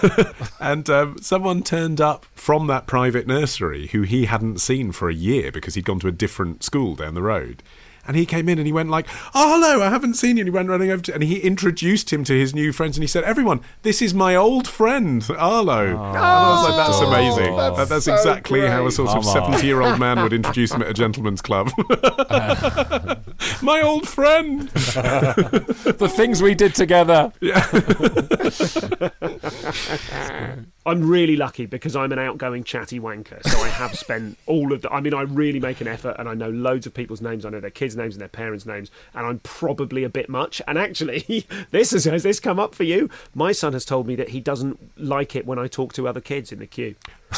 and 0.58 0.88
um, 0.88 1.18
someone 1.20 1.64
turned 1.64 2.00
up 2.00 2.24
from 2.34 2.66
that 2.68 2.86
private 2.86 3.26
nursery 3.26 3.88
who 3.88 4.04
he 4.04 4.24
hadn't 4.24 4.62
seen 4.62 4.90
for 4.90 5.10
a 5.10 5.14
year 5.14 5.52
because 5.52 5.74
he'd 5.74 5.84
gone 5.84 6.00
to 6.00 6.08
a 6.08 6.12
different 6.12 6.64
school 6.64 6.94
down 6.94 7.12
the 7.12 7.20
road. 7.20 7.62
And 8.06 8.16
he 8.16 8.26
came 8.26 8.48
in 8.48 8.58
and 8.58 8.66
he 8.66 8.72
went 8.72 8.90
like, 8.90 9.06
"Oh 9.34 9.54
hello, 9.60 9.82
I 9.84 9.90
haven't 9.90 10.14
seen 10.14 10.36
you." 10.36 10.42
And 10.42 10.48
he 10.48 10.52
went 10.52 10.68
running 10.68 10.90
over 10.90 11.02
to, 11.02 11.14
and 11.14 11.22
he 11.22 11.40
introduced 11.40 12.12
him 12.12 12.24
to 12.24 12.32
his 12.38 12.54
new 12.54 12.72
friends 12.72 12.96
and 12.96 13.02
he 13.02 13.08
said, 13.08 13.24
"Everyone, 13.24 13.60
this 13.82 14.00
is 14.02 14.14
my 14.14 14.34
old 14.36 14.68
friend 14.68 15.26
Arlo." 15.36 15.96
Oh, 15.96 16.08
and 16.08 16.18
I 16.18 16.50
was 16.50 16.68
like, 16.68 16.76
"That's 16.86 17.00
amazing. 17.00 17.56
that's 17.56 17.76
That- 17.76 17.88
that's 17.88 18.04
so 18.06 18.14
exactly 18.14 18.66
how 18.66 18.86
a 18.86 18.90
sort 18.90 19.10
of 19.10 19.24
seventy-year-old 19.24 19.98
man 19.98 20.22
would 20.22 20.32
introduce 20.32 20.72
him 20.72 20.82
at 20.82 20.88
a 20.88 20.94
gentleman's 20.94 21.42
club." 21.42 21.70
my 23.62 23.80
old 23.82 24.08
friend. 24.08 24.68
the 24.70 26.10
things 26.14 26.42
we 26.42 26.54
did 26.54 26.74
together. 26.74 27.32
I'm 30.86 31.08
really 31.08 31.34
lucky 31.34 31.66
because 31.66 31.96
I'm 31.96 32.12
an 32.12 32.20
outgoing 32.20 32.62
chatty 32.62 33.00
wanker. 33.00 33.42
So 33.42 33.58
I 33.60 33.68
have 33.68 33.98
spent 33.98 34.38
all 34.46 34.72
of 34.72 34.82
the. 34.82 34.92
I 34.92 35.00
mean, 35.00 35.14
I 35.14 35.22
really 35.22 35.58
make 35.58 35.80
an 35.80 35.88
effort, 35.88 36.14
and 36.16 36.28
I 36.28 36.34
know 36.34 36.48
loads 36.48 36.86
of 36.86 36.94
people's 36.94 37.20
names. 37.20 37.44
I 37.44 37.50
know 37.50 37.58
their 37.58 37.70
kids' 37.70 37.96
names 37.96 38.14
and 38.14 38.20
their 38.20 38.28
parents' 38.28 38.64
names, 38.66 38.92
and 39.12 39.26
I'm 39.26 39.40
probably 39.40 40.04
a 40.04 40.08
bit 40.08 40.28
much. 40.28 40.62
And 40.68 40.78
actually, 40.78 41.44
this 41.72 41.92
is, 41.92 42.04
has 42.04 42.22
this 42.22 42.38
come 42.38 42.60
up 42.60 42.72
for 42.72 42.84
you? 42.84 43.10
My 43.34 43.50
son 43.50 43.72
has 43.72 43.84
told 43.84 44.06
me 44.06 44.14
that 44.14 44.28
he 44.28 44.40
doesn't 44.40 44.78
like 44.96 45.34
it 45.34 45.44
when 45.44 45.58
I 45.58 45.66
talk 45.66 45.92
to 45.94 46.06
other 46.06 46.20
kids 46.20 46.52
in 46.52 46.60
the 46.60 46.68
queue. 46.68 46.94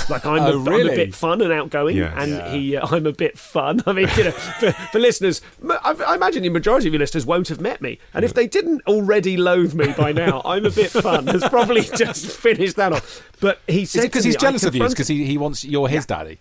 Like 0.09 0.25
I'm, 0.27 0.41
Oh, 0.43 0.65
a, 0.65 0.75
I'm 0.81 0.89
a 0.89 0.95
bit 0.95 1.15
fun 1.15 1.41
and 1.43 1.53
outgoing, 1.53 1.97
Yes. 1.97 2.13
and 2.17 2.31
Yeah. 2.33 2.53
he, 2.53 2.77
uh, 2.77 2.87
I'm 2.91 3.07
a 3.07 3.13
bit 3.13 3.39
fun. 3.39 3.83
I 3.87 3.93
mean, 3.93 4.09
you 4.17 4.25
know, 4.25 4.31
for, 4.31 4.73
for 4.73 4.99
listeners, 4.99 5.41
m- 5.63 5.73
I, 5.73 5.95
I 6.07 6.15
imagine 6.15 6.43
the 6.43 6.49
majority 6.49 6.89
of 6.89 6.95
your 6.95 7.01
listeners 7.01 7.25
won't 7.27 7.49
have 7.49 7.61
met 7.61 7.81
me, 7.83 7.99
and 8.15 8.25
if 8.25 8.35
they 8.35 8.47
didn't 8.47 8.83
already 8.87 9.37
loathe 9.37 9.75
me 9.75 9.93
by 9.97 10.13
now, 10.13 10.43
I'm 10.47 10.65
a 10.67 10.71
bit 10.71 10.91
fun. 10.91 11.27
Has 11.27 11.43
probably 11.49 11.83
just 11.97 12.27
finished 12.27 12.77
that 12.77 12.93
off. 12.93 13.23
But 13.41 13.61
he 13.67 13.85
said 13.85 14.03
because 14.03 14.25
he's 14.25 14.35
me, 14.35 14.39
I 14.39 14.41
jealous 14.51 14.65
of 14.65 14.75
you? 14.75 14.89
Because 14.89 15.09
he, 15.09 15.25
he 15.25 15.39
wants 15.39 15.65
you're 15.65 15.89
his 15.89 16.07
daddy. 16.07 16.39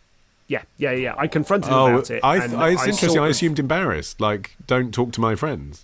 Yeah, 0.49 0.61
yeah, 0.77 0.91
yeah. 0.91 1.13
I 1.17 1.27
confronted 1.27 1.69
him 1.69 1.77
Oh, 1.77 1.87
about 1.87 2.09
it. 2.09 2.21
I, 2.23 2.43
and 2.43 2.55
I, 2.55 2.69
it's 2.69 2.81
I 2.81 2.85
interesting. 2.85 3.09
sort 3.09 3.27
I 3.27 3.27
assumed 3.29 3.59
embarrassed. 3.59 4.21
Like, 4.21 4.55
don't 4.65 4.93
talk 4.93 5.11
to 5.13 5.21
my 5.21 5.35
friends. 5.35 5.83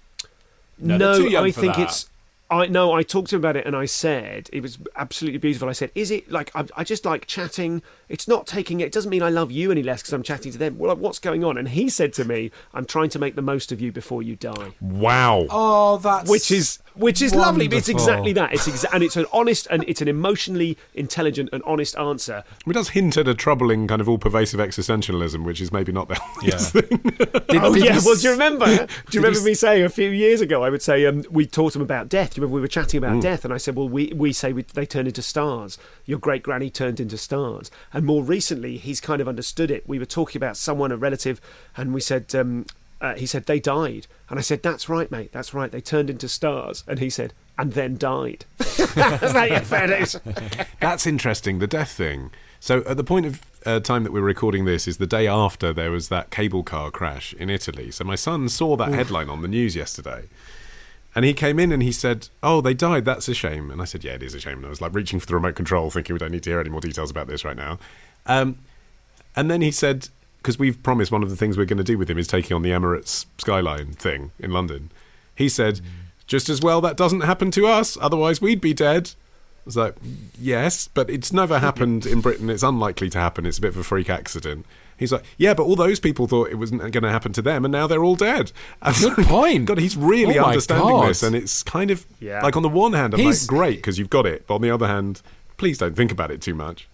No, 0.80 0.98
No, 0.98 1.18
too 1.18 1.30
young 1.30 1.44
I 1.46 1.52
for 1.52 1.62
think 1.62 1.76
that. 1.76 1.84
it's. 1.90 2.10
I 2.54 2.68
no, 2.68 2.94
I 2.94 3.04
talked 3.04 3.30
to 3.30 3.36
him 3.36 3.42
about 3.42 3.56
it, 3.58 3.66
and 3.66 3.76
I 3.76 3.86
said 3.86 4.50
it 4.54 4.62
was 4.62 4.78
absolutely 4.96 5.40
beautiful. 5.40 5.70
I 5.70 5.74
said, 5.74 5.92
"Is 5.96 6.12
it 6.12 6.32
like 6.32 6.52
I, 6.56 6.66
I 6.78 6.84
just 6.84 7.06
like 7.06 7.26
chatting? 7.26 7.82
It's 8.14 8.28
not 8.28 8.48
taking 8.48 8.80
it. 8.80 8.86
It 8.86 8.92
doesn't 8.94 9.10
mean 9.10 9.24
I 9.24 9.30
love 9.30 9.52
you 9.52 9.72
any 9.72 9.84
less 9.84 10.02
because 10.02 10.14
I'm 10.14 10.24
chatting 10.24 10.52
to 10.54 10.58
them. 10.58 10.78
Well, 10.78 10.96
what's 10.96 11.20
going 11.20 11.44
on? 11.44 11.58
And 11.58 11.68
he 11.68 11.90
said 11.90 12.14
to 12.14 12.24
me, 12.24 12.52
"I'm 12.74 12.86
trying 12.86 13.10
to 13.10 13.20
make 13.20 13.36
the 13.36 13.42
most 13.42 13.72
of 13.74 13.82
you 13.82 13.92
before 13.92 14.22
you 14.24 14.36
die." 14.38 14.70
Wow. 14.80 15.46
Oh, 15.50 15.98
that's 15.98 16.30
which 16.30 16.52
is 16.52 16.80
which 16.94 17.22
is 17.22 17.34
lovely. 17.36 17.68
But 17.68 17.80
it's 17.80 17.90
exactly 17.90 18.32
that. 18.34 18.54
It's 18.54 18.68
exa- 18.68 18.94
and 18.94 19.04
it's 19.04 19.18
an 19.18 19.26
honest 19.34 19.68
and 19.72 19.84
it's 19.88 20.02
an 20.02 20.08
emotionally 20.08 20.78
intelligent 20.94 21.50
and 21.52 21.62
honest 21.66 21.98
answer. 21.98 22.44
It 22.68 22.74
does 22.74 22.90
hint 22.90 23.18
at 23.18 23.28
a 23.28 23.34
troubling 23.34 23.88
kind 23.88 24.00
of 24.00 24.08
all-pervasive 24.08 24.60
existentialism, 24.60 25.44
which 25.44 25.60
is 25.60 25.72
maybe 25.72 25.92
not 25.92 26.08
the 26.08 26.16
healthiest 26.16 26.72
thing. 26.74 26.88
oh 27.62 27.74
did 27.74 27.84
yeah. 27.86 27.96
you 27.96 28.02
Well, 28.06 28.16
do 28.16 28.22
you 28.22 28.32
remember? 28.32 28.66
Do 28.76 28.82
you 28.84 28.88
you 29.14 29.20
remember 29.22 29.40
s- 29.40 29.46
me 29.46 29.54
saying 29.56 29.84
a 29.84 29.90
few 29.90 30.10
years 30.12 30.40
ago? 30.42 30.64
I 30.64 30.70
would 30.70 30.82
say 30.82 31.06
um, 31.06 31.24
we 31.32 31.46
taught 31.48 31.74
them 31.74 31.82
about 31.82 32.10
death. 32.10 32.36
Do 32.36 32.40
you 32.40 32.44
remember 32.44 32.56
we 32.56 32.62
were 32.62 32.68
chatting 32.68 33.02
Mm. 33.02 33.08
about 33.08 33.22
death, 33.24 33.44
and 33.44 33.52
I 33.54 33.58
said, 33.58 33.76
well, 33.76 33.90
we 33.90 34.14
we 34.16 34.32
say 34.34 34.54
we, 34.54 34.62
they 34.62 34.86
turn 34.86 35.08
into 35.08 35.22
stars. 35.24 35.78
Your 36.06 36.20
great 36.20 36.44
granny 36.44 36.70
turned 36.70 37.00
into 37.00 37.18
stars, 37.18 37.72
and 37.92 38.03
more 38.04 38.24
recently, 38.24 38.78
he's 38.78 39.02
kind 39.02 39.22
of 39.22 39.28
understood 39.28 39.72
it. 39.72 39.88
We 39.88 40.00
were 40.00 40.06
talking 40.06 40.40
about 40.40 40.58
someone, 40.58 40.92
a 40.92 40.98
relative, 40.98 41.42
and 41.76 41.94
we 41.94 42.02
said. 42.02 42.34
Um, 42.36 42.66
uh, 43.02 43.16
he 43.16 43.26
said 43.26 43.48
they 43.48 43.60
died, 43.60 44.08
and 44.30 44.40
I 44.40 44.42
said, 44.42 44.64
"That's 44.64 44.88
right, 44.88 45.12
mate. 45.12 45.34
That's 45.34 45.54
right. 45.54 45.70
They 45.70 45.82
turned 45.82 46.10
into 46.10 46.30
stars." 46.30 46.86
And 46.88 47.00
he 47.00 47.10
said, 47.10 47.34
"And 47.58 47.74
then 47.74 47.98
died." 47.98 48.46
I 48.96 49.20
was 49.22 49.34
like, 49.34 49.52
yeah. 49.52 50.66
That's 50.80 51.06
interesting, 51.06 51.60
the 51.60 51.68
death 51.68 51.92
thing. 51.92 52.32
So, 52.62 52.82
at 52.88 52.96
the 52.96 53.04
point 53.04 53.26
of 53.26 53.42
uh, 53.66 53.82
time 53.82 54.04
that 54.04 54.14
we're 54.14 54.22
recording 54.22 54.64
this, 54.64 54.88
is 54.88 54.98
the 54.98 55.06
day 55.06 55.28
after 55.28 55.74
there 55.74 55.92
was 55.92 56.08
that 56.08 56.30
cable 56.30 56.64
car 56.64 56.92
crash 56.92 57.34
in 57.34 57.50
Italy. 57.50 57.92
So, 57.92 58.06
my 58.06 58.16
son 58.16 58.48
saw 58.48 58.78
that 58.78 58.94
headline 58.94 59.28
on 59.28 59.42
the 59.42 59.50
news 59.50 59.76
yesterday. 59.76 60.24
And 61.16 61.26
he 61.26 61.34
came 61.34 61.60
in 61.60 61.72
and 61.72 61.84
he 61.84 61.92
said, 61.92 62.30
Oh, 62.42 62.62
they 62.62 62.74
died. 62.74 63.06
That's 63.06 63.28
a 63.28 63.34
shame. 63.34 63.70
And 63.70 63.82
I 63.82 63.86
said, 63.86 64.04
Yeah, 64.04 64.14
it 64.14 64.24
is 64.24 64.34
a 64.34 64.40
shame. 64.40 64.58
And 64.58 64.66
I 64.66 64.70
was 64.70 64.82
like 64.82 64.94
reaching 64.94 65.20
for 65.20 65.26
the 65.28 65.36
remote 65.36 65.56
control, 65.56 65.90
thinking 65.90 66.14
we 66.14 66.20
don't 66.20 66.32
need 66.32 66.44
to 66.44 66.50
hear 66.50 66.60
any 66.60 66.70
more 66.70 66.82
details 66.82 67.12
about 67.12 67.28
this 67.28 67.46
right 67.46 67.56
now. 67.58 67.80
Um, 68.26 68.58
and 69.36 69.50
then 69.50 69.62
he 69.62 69.72
said, 69.72 70.10
Because 70.38 70.58
we've 70.58 70.82
promised 70.82 71.12
one 71.12 71.24
of 71.24 71.30
the 71.30 71.36
things 71.36 71.58
we're 71.58 71.66
going 71.66 71.78
to 71.78 71.84
do 71.84 71.98
with 71.98 72.10
him 72.10 72.18
is 72.18 72.28
taking 72.28 72.56
on 72.56 72.62
the 72.62 72.72
Emirates 72.72 73.26
skyline 73.38 73.94
thing 73.94 74.32
in 74.40 74.52
London. 74.52 74.92
He 75.36 75.50
said, 75.50 75.82
Just 76.26 76.50
as 76.50 76.62
well 76.62 76.82
that 76.82 76.98
doesn't 76.98 77.22
happen 77.22 77.52
to 77.52 77.68
us. 77.68 77.98
Otherwise, 78.02 78.42
we'd 78.42 78.62
be 78.62 78.74
dead. 78.74 79.12
I 79.12 79.66
was 79.66 79.78
like, 79.78 79.96
yes, 80.38 80.90
but 80.90 81.10
it's 81.10 81.32
never 81.32 81.60
happened 81.60 82.06
in 82.06 82.20
Britain. 82.20 82.50
It's 82.50 82.64
unlikely 82.64 83.10
to 83.12 83.18
happen. 83.18 83.46
It's 83.46 83.60
a 83.60 83.62
bit 83.62 83.70
of 83.70 83.78
a 83.78 83.84
freak 83.84 84.10
accident. 84.10 84.66
He's 84.98 85.12
like, 85.12 85.24
yeah, 85.38 85.54
but 85.54 85.64
all 85.64 85.76
those 85.76 86.00
people 86.00 86.28
thought 86.28 86.50
it 86.50 86.56
wasn't 86.56 86.82
going 86.82 87.04
to 87.04 87.10
happen 87.10 87.34
to 87.34 87.42
them, 87.42 87.66
and 87.66 87.72
now 87.72 87.88
they're 87.88 88.04
all 88.04 88.16
dead. 88.16 88.52
And 88.82 88.96
Good 88.96 89.26
point. 89.26 89.66
God, 89.66 89.80
he's 89.80 89.96
really 89.98 90.38
Oh 90.40 90.46
understanding 90.46 90.88
God. 90.88 91.10
this, 91.10 91.24
and 91.24 91.36
it's 91.36 91.64
kind 91.64 91.92
of 91.92 92.06
Yeah. 92.20 92.42
like 92.42 92.56
on 92.56 92.64
the 92.64 92.70
one 92.70 92.94
hand, 92.94 93.14
I'm 93.14 93.20
He's- 93.20 93.44
like, 93.44 93.50
great 93.50 93.76
because 93.78 93.98
you've 94.00 94.10
got 94.10 94.26
it, 94.26 94.46
but 94.48 94.56
on 94.56 94.62
the 94.62 94.72
other 94.72 94.88
hand, 94.88 95.22
please 95.58 95.78
don't 95.78 95.96
think 95.96 96.12
about 96.12 96.32
it 96.32 96.42
too 96.42 96.56
much. 96.56 96.88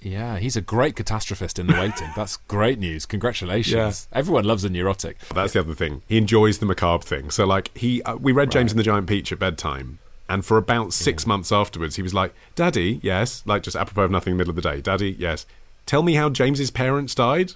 Yeah, 0.00 0.38
he's 0.38 0.54
a 0.56 0.60
great 0.60 0.94
catastrophist 0.94 1.58
in 1.58 1.66
the 1.66 1.72
waiting. 1.72 2.08
That's 2.14 2.36
great 2.46 2.78
news. 2.78 3.04
Congratulations. 3.04 4.06
Everyone 4.12 4.44
loves 4.44 4.62
a 4.64 4.68
neurotic. 4.70 5.18
That's 5.34 5.54
the 5.54 5.60
other 5.60 5.74
thing. 5.74 6.02
He 6.06 6.16
enjoys 6.18 6.58
the 6.58 6.66
macabre 6.66 7.04
thing. 7.04 7.30
So, 7.30 7.44
like, 7.44 7.76
he 7.76 8.00
uh, 8.04 8.14
we 8.16 8.30
read 8.30 8.52
James 8.52 8.70
and 8.70 8.78
the 8.78 8.84
Giant 8.84 9.08
Peach 9.08 9.32
at 9.32 9.40
bedtime, 9.40 9.98
and 10.28 10.44
for 10.44 10.56
about 10.56 10.92
six 10.92 11.26
months 11.26 11.50
afterwards, 11.50 11.96
he 11.96 12.02
was 12.02 12.14
like, 12.14 12.32
"Daddy, 12.54 13.00
yes," 13.02 13.42
like 13.44 13.64
just 13.64 13.74
apropos 13.76 14.02
of 14.04 14.10
nothing, 14.12 14.30
in 14.32 14.36
the 14.36 14.42
middle 14.44 14.50
of 14.52 14.56
the 14.56 14.62
day. 14.62 14.80
Daddy, 14.80 15.16
yes. 15.18 15.46
Tell 15.88 16.02
me 16.04 16.14
how 16.14 16.28
James's 16.28 16.70
parents 16.70 17.14
died. 17.14 17.54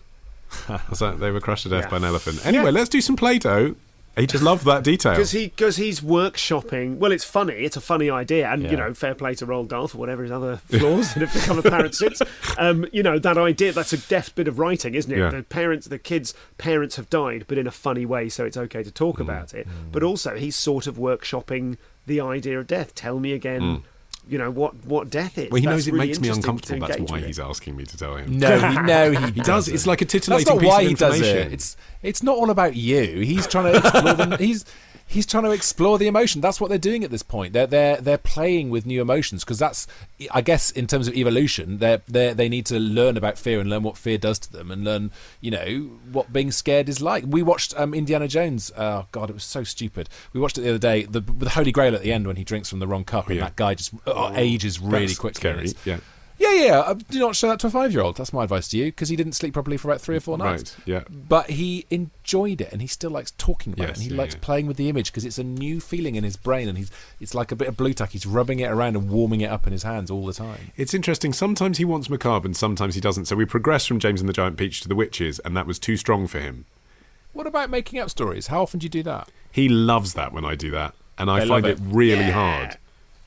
I 0.68 0.80
was 0.90 1.00
like, 1.00 1.18
they 1.18 1.30
were 1.30 1.40
crushed 1.40 1.62
to 1.64 1.68
death 1.68 1.84
Yeah. 1.84 1.90
by 1.90 1.96
an 1.98 2.04
elephant. 2.04 2.44
Anyway, 2.44 2.70
let's 2.72 2.88
do 2.88 3.00
some 3.00 3.14
Play-Doh. 3.14 3.76
He 4.16 4.26
just 4.26 4.42
loved 4.44 4.66
that 4.66 4.84
detail. 4.84 5.12
Because 5.12 5.30
he, 5.30 5.46
because 5.48 5.76
he's 5.76 6.00
workshopping. 6.02 6.98
Well, 6.98 7.12
it's 7.12 7.24
funny. 7.24 7.54
It's 7.54 7.76
a 7.78 7.80
funny 7.80 8.10
idea, 8.10 8.46
and 8.50 8.62
Yeah. 8.62 8.70
you 8.70 8.76
know, 8.76 8.92
fair 8.92 9.14
play 9.14 9.34
to 9.36 9.46
Roald 9.46 9.68
Dahl 9.68 9.88
for 9.88 9.96
whatever 9.98 10.22
his 10.22 10.30
other 10.32 10.58
flaws 10.68 11.14
that 11.14 11.26
have 11.26 11.32
become 11.32 11.58
apparent 11.58 11.94
since. 11.94 12.20
Um, 12.58 12.84
you 12.92 13.02
know, 13.02 13.18
that 13.18 13.38
idea. 13.38 13.72
That's 13.72 13.94
a 13.94 13.96
deft 13.96 14.34
bit 14.34 14.46
of 14.48 14.58
writing, 14.58 14.94
isn't 14.94 15.10
it? 15.10 15.16
Yeah. 15.18 15.30
The 15.30 15.42
parents, 15.42 15.86
the 15.86 15.98
kids' 15.98 16.34
parents 16.58 16.96
have 16.96 17.08
died, 17.08 17.46
but 17.48 17.56
in 17.56 17.66
a 17.66 17.70
funny 17.70 18.04
way, 18.04 18.28
so 18.28 18.44
it's 18.44 18.58
okay 18.58 18.82
to 18.82 18.90
talk 18.90 19.16
Mm. 19.16 19.20
about 19.22 19.54
it. 19.54 19.66
But 19.90 20.02
also, 20.02 20.36
he's 20.36 20.54
sort 20.56 20.86
of 20.86 20.96
workshopping 20.96 21.78
the 22.06 22.20
idea 22.20 22.58
of 22.60 22.66
death. 22.66 22.94
Tell 22.94 23.18
me 23.18 23.32
again. 23.32 23.84
You 24.28 24.38
know 24.38 24.50
what 24.50 24.74
what 24.86 25.10
death 25.10 25.36
is. 25.36 25.50
Well, 25.50 25.60
he 25.60 25.66
That's 25.66 25.76
knows 25.78 25.88
it 25.88 25.92
really 25.94 26.06
makes 26.06 26.20
me 26.20 26.28
uncomfortable. 26.28 26.86
That's 26.86 27.00
why 27.00 27.16
with 27.16 27.24
it. 27.24 27.26
he's 27.26 27.40
asking 27.40 27.76
me 27.76 27.84
to 27.84 27.96
tell 27.96 28.16
him. 28.16 28.38
No, 28.38 28.56
he, 28.58 28.82
no, 28.82 29.10
he, 29.10 29.32
He 29.32 29.40
does. 29.40 29.68
It's 29.68 29.86
like 29.86 30.00
a 30.00 30.04
That's 30.04 30.12
titillating 30.12 30.54
not 30.54 30.60
piece 30.60 30.68
why 30.68 30.82
of 30.82 30.88
he 30.88 30.94
does 30.94 31.14
information. 31.16 31.46
it. 31.48 31.52
It's 31.52 31.76
it's 32.02 32.22
not 32.22 32.36
all 32.36 32.50
about 32.50 32.76
you. 32.76 33.20
He's 33.20 33.46
trying 33.48 33.72
to 33.72 33.78
explore 33.78 34.14
the, 34.14 34.36
he's 34.38 34.64
he's 35.12 35.26
trying 35.26 35.44
to 35.44 35.50
explore 35.50 35.98
the 35.98 36.06
emotion. 36.06 36.40
That's 36.40 36.60
what 36.60 36.70
they're 36.70 36.78
doing 36.78 37.04
at 37.04 37.10
this 37.10 37.22
point. 37.22 37.52
They're 37.52 37.66
they're 37.66 37.98
they're 37.98 38.18
playing 38.18 38.70
with 38.70 38.86
new 38.86 39.02
emotions 39.02 39.44
because 39.44 39.58
that's 39.58 39.86
I 40.30 40.40
guess 40.40 40.70
in 40.70 40.86
terms 40.86 41.06
of 41.06 41.14
evolution, 41.14 41.78
they 41.78 42.00
they 42.08 42.32
they 42.32 42.48
need 42.48 42.66
to 42.66 42.78
learn 42.78 43.16
about 43.16 43.38
fear 43.38 43.60
and 43.60 43.68
learn 43.68 43.82
what 43.82 43.96
fear 43.96 44.18
does 44.18 44.38
to 44.40 44.52
them 44.52 44.70
and 44.70 44.84
learn 44.84 45.10
you 45.40 45.50
know 45.50 45.90
what 46.10 46.32
being 46.32 46.50
scared 46.50 46.88
is 46.88 47.02
like. 47.02 47.24
We 47.26 47.42
watched 47.42 47.78
um, 47.78 47.94
Indiana 47.94 48.26
Jones. 48.26 48.72
Oh 48.76 49.06
God, 49.12 49.30
it 49.30 49.34
was 49.34 49.44
so 49.44 49.64
stupid. 49.64 50.08
We 50.32 50.40
watched 50.40 50.58
it 50.58 50.62
the 50.62 50.70
other 50.70 50.78
day. 50.78 51.04
The 51.04 51.20
the 51.20 51.50
Holy 51.50 51.72
Grail 51.72 51.94
at 51.94 52.02
the 52.02 52.12
end 52.12 52.26
when 52.26 52.36
he 52.36 52.44
drinks 52.44 52.70
from 52.70 52.78
the 52.78 52.86
wrong 52.86 53.04
cup 53.04 53.26
and 53.28 53.36
yeah. 53.36 53.44
that 53.44 53.56
guy 53.56 53.74
just 53.74 53.92
uh, 54.06 54.32
ages 54.34 54.80
really 54.80 55.06
That's 55.06 55.18
quickly. 55.18 55.68
Scary. 55.68 55.72
Yeah. 55.84 55.98
Yeah, 56.38 56.52
yeah. 56.54 56.78
Uh, 56.80 56.94
do 56.94 57.18
not 57.20 57.36
show 57.36 57.48
that 57.48 57.60
to 57.60 57.68
a 57.68 57.70
five-year-old. 57.70 58.16
That's 58.16 58.32
my 58.32 58.44
advice 58.44 58.68
to 58.68 58.76
you 58.78 58.86
because 58.86 59.08
he 59.08 59.16
didn't 59.16 59.34
sleep 59.34 59.54
properly 59.54 59.76
for 59.76 59.88
about 59.88 60.00
three 60.00 60.16
or 60.16 60.20
four 60.20 60.36
nights. 60.38 60.76
Right. 60.80 60.88
Yeah. 60.88 61.04
But 61.08 61.50
he 61.50 61.86
enjoyed 61.90 62.60
it, 62.60 62.72
and 62.72 62.80
he 62.80 62.88
still 62.88 63.10
likes 63.10 63.32
talking 63.38 63.72
about 63.72 63.88
Yes, 63.88 63.98
it. 63.98 64.02
And 64.02 64.10
he 64.10 64.16
yeah, 64.16 64.22
likes 64.22 64.34
yeah. 64.34 64.40
playing 64.42 64.66
with 64.66 64.76
the 64.76 64.88
image 64.88 65.12
because 65.12 65.24
it's 65.24 65.38
a 65.38 65.44
new 65.44 65.80
feeling 65.80 66.16
in 66.16 66.24
his 66.24 66.36
brain, 66.36 66.68
and 66.68 66.76
he's 66.78 66.90
it's 67.20 67.34
like 67.34 67.52
a 67.52 67.56
bit 67.56 67.68
of 67.68 67.76
Blu 67.76 67.92
Tack. 67.94 68.10
He's 68.10 68.26
rubbing 68.26 68.60
it 68.60 68.70
around 68.70 68.96
and 68.96 69.08
warming 69.10 69.40
it 69.40 69.50
up 69.50 69.66
in 69.66 69.72
his 69.72 69.82
hands 69.84 70.10
all 70.10 70.26
the 70.26 70.32
time. 70.32 70.72
It's 70.76 70.94
interesting. 70.94 71.32
Sometimes 71.32 71.78
he 71.78 71.84
wants 71.84 72.10
macabre 72.10 72.46
and 72.46 72.56
sometimes 72.56 72.94
he 72.94 73.00
doesn't. 73.00 73.26
So 73.26 73.36
we 73.36 73.44
progress 73.44 73.86
from 73.86 73.98
James 74.00 74.20
and 74.20 74.28
the 74.28 74.32
Giant 74.34 74.56
Peach 74.56 74.80
to 74.80 74.88
the 74.88 74.96
Witches, 74.96 75.38
and 75.40 75.56
that 75.56 75.66
was 75.66 75.78
too 75.78 75.96
strong 75.96 76.26
for 76.26 76.40
him. 76.40 76.64
What 77.32 77.46
about 77.46 77.70
making 77.70 77.98
up 77.98 78.10
stories? 78.10 78.48
How 78.48 78.62
often 78.62 78.80
do 78.80 78.84
you 78.84 78.90
do 78.90 79.02
that? 79.04 79.30
He 79.50 79.68
loves 79.68 80.14
that 80.14 80.32
when 80.32 80.44
I 80.44 80.54
do 80.54 80.70
that, 80.72 80.94
and 81.16 81.30
I 81.30 81.40
They 81.40 81.48
find 81.48 81.66
it 81.66 81.78
it. 81.78 81.80
really 81.82 82.30
hard 82.30 82.76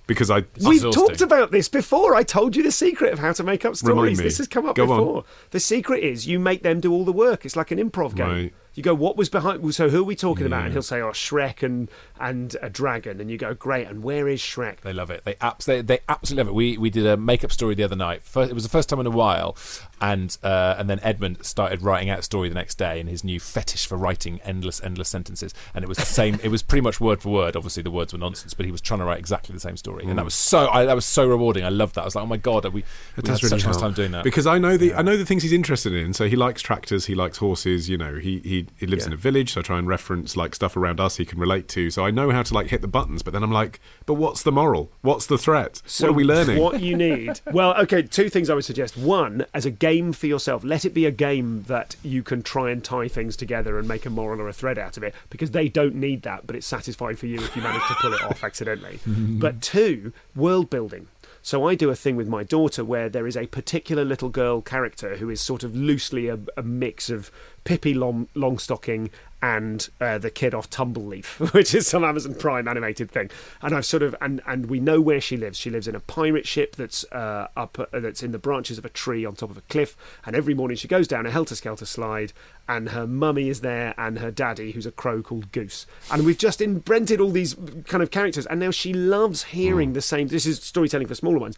because 0.07 0.29
I 0.29 0.43
We've 0.63 0.81
talked 0.81 1.21
about 1.21 1.51
this 1.51 1.67
before. 1.69 2.15
I 2.15 2.23
told 2.23 2.55
you 2.55 2.63
the 2.63 2.71
secret 2.71 3.13
of 3.13 3.19
how 3.19 3.33
to 3.33 3.43
make 3.43 3.65
up 3.65 3.75
stories. 3.75 4.17
This 4.17 4.37
has 4.37 4.47
come 4.47 4.65
up 4.65 4.75
Go 4.75 4.91
on. 4.91 4.99
before. 4.99 5.23
The 5.51 5.59
secret 5.59 6.03
is 6.03 6.27
you 6.27 6.39
make 6.39 6.63
them 6.63 6.79
do 6.79 6.91
all 6.91 7.05
the 7.05 7.13
work. 7.13 7.45
It's 7.45 7.55
like 7.55 7.71
an 7.71 7.79
improv 7.79 8.15
game. 8.15 8.27
Right. 8.27 8.53
You 8.75 8.83
go, 8.83 8.93
what 8.93 9.15
was 9.17 9.29
behind? 9.29 9.73
So 9.73 9.89
who 9.89 10.01
are 10.01 10.03
we 10.03 10.15
talking 10.15 10.45
about? 10.45 10.65
And 10.65 10.73
he'll 10.73 10.81
say, 10.81 11.01
oh, 11.01 11.11
Shrek 11.11 11.63
and 11.63 11.89
and 12.19 12.55
a 12.61 12.69
dragon. 12.69 13.19
And 13.21 13.31
you 13.31 13.37
go, 13.37 13.53
great. 13.53 13.87
And 13.87 14.03
where 14.03 14.27
is 14.27 14.41
Shrek? 14.41 14.81
They 14.81 14.93
love 14.93 15.09
it. 15.09 15.23
They 15.23 15.35
abs- 15.41 15.65
they, 15.65 15.81
they 15.81 15.99
absolutely 16.09 16.43
love 16.43 16.49
it. 16.49 16.55
We 16.55 16.77
we 16.77 16.89
did 16.89 17.05
a 17.05 17.15
makeup 17.17 17.51
story 17.51 17.73
the 17.75 17.83
other 17.83 17.95
night. 17.95 18.21
First, 18.23 18.51
it 18.51 18.53
was 18.53 18.63
the 18.63 18.69
first 18.69 18.89
time 18.89 18.99
in 18.99 19.07
a 19.07 19.11
while, 19.11 19.55
and 20.01 20.37
uh, 20.43 20.75
and 20.77 20.89
then 20.89 20.99
Edmund 21.03 21.45
started 21.45 21.81
writing 21.81 22.09
out 22.09 22.19
a 22.19 22.23
story 22.23 22.49
the 22.49 22.55
next 22.55 22.77
day 22.77 22.99
in 22.99 23.07
his 23.07 23.23
new 23.23 23.39
fetish 23.39 23.87
for 23.87 23.97
writing 23.97 24.41
endless 24.43 24.83
endless 24.83 25.09
sentences. 25.09 25.53
And 25.73 25.83
it 25.83 25.87
was 25.87 25.97
the 25.97 26.05
same. 26.05 26.39
it 26.43 26.49
was 26.49 26.61
pretty 26.61 26.81
much 26.81 26.99
word 26.99 27.21
for 27.21 27.29
word. 27.29 27.55
Obviously, 27.55 27.81
the 27.83 27.91
words 27.91 28.11
were 28.13 28.19
nonsense, 28.19 28.53
but 28.53 28.65
he 28.65 28.71
was 28.71 28.81
trying 28.81 28.99
to 28.99 29.05
write 29.05 29.19
exactly 29.19 29.53
the 29.53 29.59
same 29.59 29.77
story, 29.77 30.03
and 30.05 30.17
that 30.17 30.25
was 30.25 30.35
so 30.35 30.67
I, 30.67 30.85
that 30.85 30.95
was 30.95 31.05
so 31.05 31.25
rewarding. 31.27 31.63
I 31.63 31.69
loved 31.69 31.95
that. 31.95 32.01
I 32.01 32.05
was 32.05 32.15
like, 32.15 32.23
oh 32.23 32.27
my 32.27 32.37
god, 32.37 32.65
we, 32.65 32.81
It 32.81 33.23
we 33.23 33.29
had 33.29 33.41
really 33.41 33.49
such 33.49 33.63
a 33.63 33.67
nice 33.67 33.77
time 33.77 33.93
doing 33.93 34.11
that. 34.11 34.23
because 34.25 34.45
I 34.45 34.57
know 34.57 34.75
the 34.75 34.93
I 34.93 35.01
know 35.01 35.15
the 35.15 35.25
things 35.25 35.43
he's 35.43 35.53
interested 35.53 35.93
in. 35.93 36.13
So 36.13 36.27
he 36.27 36.35
likes 36.35 36.61
tractors, 36.61 37.05
he 37.05 37.15
likes 37.15 37.37
horses. 37.37 37.89
You 37.89 37.97
know, 37.97 38.15
he 38.15 38.39
he, 38.39 38.64
he 38.77 38.85
lives 38.87 39.05
in 39.05 39.13
a 39.13 39.17
village, 39.17 39.53
so 39.53 39.61
I 39.61 39.63
try 39.63 39.79
and 39.79 39.87
reference 39.87 40.35
like 40.35 40.55
stuff 40.55 40.75
around 40.77 40.99
us 40.99 41.17
he 41.17 41.25
can 41.25 41.39
relate 41.39 41.67
to. 41.69 41.89
So 41.89 42.05
I 42.05 42.11
know 42.11 42.31
how 42.31 42.43
to 42.43 42.53
like 42.53 42.67
hit 42.67 42.81
the 42.81 42.87
buttons. 42.87 43.23
But 43.23 43.33
then 43.33 43.43
I'm 43.43 43.51
like, 43.51 43.79
but 44.05 44.15
what's 44.15 44.43
the 44.43 44.51
moral? 44.51 44.91
What's 45.01 45.25
the 45.25 45.37
threat? 45.37 45.81
So 45.85 46.07
what 46.07 46.09
are 46.09 46.13
we 46.13 46.23
learning? 46.23 46.61
What 46.61 46.81
you 46.81 46.95
need? 46.95 47.41
well, 47.51 47.75
okay. 47.81 48.01
Two 48.01 48.29
things 48.29 48.49
I 48.49 48.55
would 48.55 48.65
suggest. 48.65 48.97
One, 48.97 49.45
as 49.53 49.65
a 49.65 49.71
game 49.71 50.13
for 50.13 50.27
yourself, 50.27 50.63
let 50.63 50.85
it 50.85 50.93
be 50.93 51.05
a 51.05 51.11
game 51.11 51.63
that 51.67 51.95
you 52.03 52.23
can 52.23 52.43
try 52.43 52.71
and 52.71 52.83
tie 52.83 53.07
things 53.07 53.35
together 53.35 53.77
and 53.79 53.87
make 53.87 54.05
a 54.05 54.09
moral 54.09 54.41
or 54.41 54.47
a 54.47 54.53
thread 54.53 54.77
out 54.77 54.97
of 54.97 55.03
it, 55.03 55.13
because 55.29 55.51
they 55.51 55.69
don't 55.69 55.95
need 55.95 56.23
that, 56.23 56.47
but 56.47 56.55
it's 56.55 56.67
satisfying 56.67 57.15
for 57.15 57.27
you 57.27 57.39
if 57.39 57.55
you 57.55 57.61
manage 57.61 57.85
to 57.87 57.95
pull 57.95 58.13
it 58.13 58.23
off 58.23 58.43
accidentally. 58.43 58.99
but 59.05 59.61
two, 59.61 60.13
world 60.35 60.69
building. 60.69 61.07
So 61.45 61.67
I 61.67 61.75
do 61.75 61.91
a 61.91 61.95
thing 61.95 62.15
with 62.15 62.27
my 62.27 62.43
daughter 62.43 62.83
where 62.83 63.07
there 63.07 63.27
is 63.27 63.37
a 63.37 63.45
particular 63.45 64.03
little 64.03 64.29
girl 64.29 64.61
character 64.61 65.17
who 65.17 65.29
is 65.29 65.39
sort 65.39 65.63
of 65.63 65.75
loosely 65.75 66.27
a, 66.27 66.39
a 66.57 66.63
mix 66.63 67.07
of 67.07 67.29
Pippi 67.65 67.93
Long, 67.93 68.27
Longstocking 68.35 69.11
and 69.45 69.89
uh, 70.01 70.17
the 70.17 70.31
kid 70.31 70.55
off 70.55 70.71
Tumbleleaf, 70.71 71.53
which 71.53 71.75
is 71.75 71.85
some 71.85 72.03
Amazon 72.03 72.33
Prime 72.33 72.67
animated 72.67 73.11
thing. 73.11 73.29
And 73.61 73.75
I've 73.75 73.85
sort 73.85 74.01
of 74.01 74.15
and 74.19 74.41
and 74.47 74.65
we 74.65 74.79
know 74.79 74.99
where 74.99 75.21
she 75.21 75.37
lives. 75.37 75.59
She 75.59 75.69
lives 75.69 75.87
in 75.87 75.93
a 75.93 75.99
pirate 75.99 76.47
ship 76.47 76.75
that's 76.75 77.03
uh, 77.11 77.47
up 77.55 77.77
uh, 77.77 77.99
that's 77.99 78.23
in 78.23 78.31
the 78.31 78.39
branches 78.39 78.79
of 78.79 78.85
a 78.85 78.89
tree 78.89 79.23
on 79.23 79.35
top 79.35 79.51
of 79.51 79.57
a 79.57 79.61
cliff. 79.61 79.95
And 80.25 80.35
every 80.35 80.55
morning 80.55 80.77
she 80.77 80.87
goes 80.87 81.07
down 81.07 81.27
a 81.27 81.31
helter 81.31 81.53
skelter 81.53 81.85
slide, 81.85 82.33
and 82.67 82.89
her 82.89 83.05
mummy 83.05 83.49
is 83.49 83.61
there, 83.61 83.93
and 83.99 84.17
her 84.17 84.31
daddy, 84.31 84.71
who's 84.71 84.87
a 84.87 84.91
crow 84.91 85.21
called 85.21 85.51
Goose. 85.51 85.85
And 86.11 86.25
we've 86.25 86.39
just 86.39 86.59
invented 86.59 87.21
all 87.21 87.29
these 87.29 87.55
kind 87.85 88.01
of 88.01 88.09
characters, 88.09 88.47
and 88.47 88.59
now 88.59 88.71
she 88.71 88.93
loves 88.93 89.43
hearing 89.43 89.93
the 89.93 90.01
same. 90.01 90.27
This 90.27 90.47
is 90.47 90.59
storytelling 90.59 91.07
for 91.07 91.13
smaller 91.13 91.37
ones. 91.37 91.55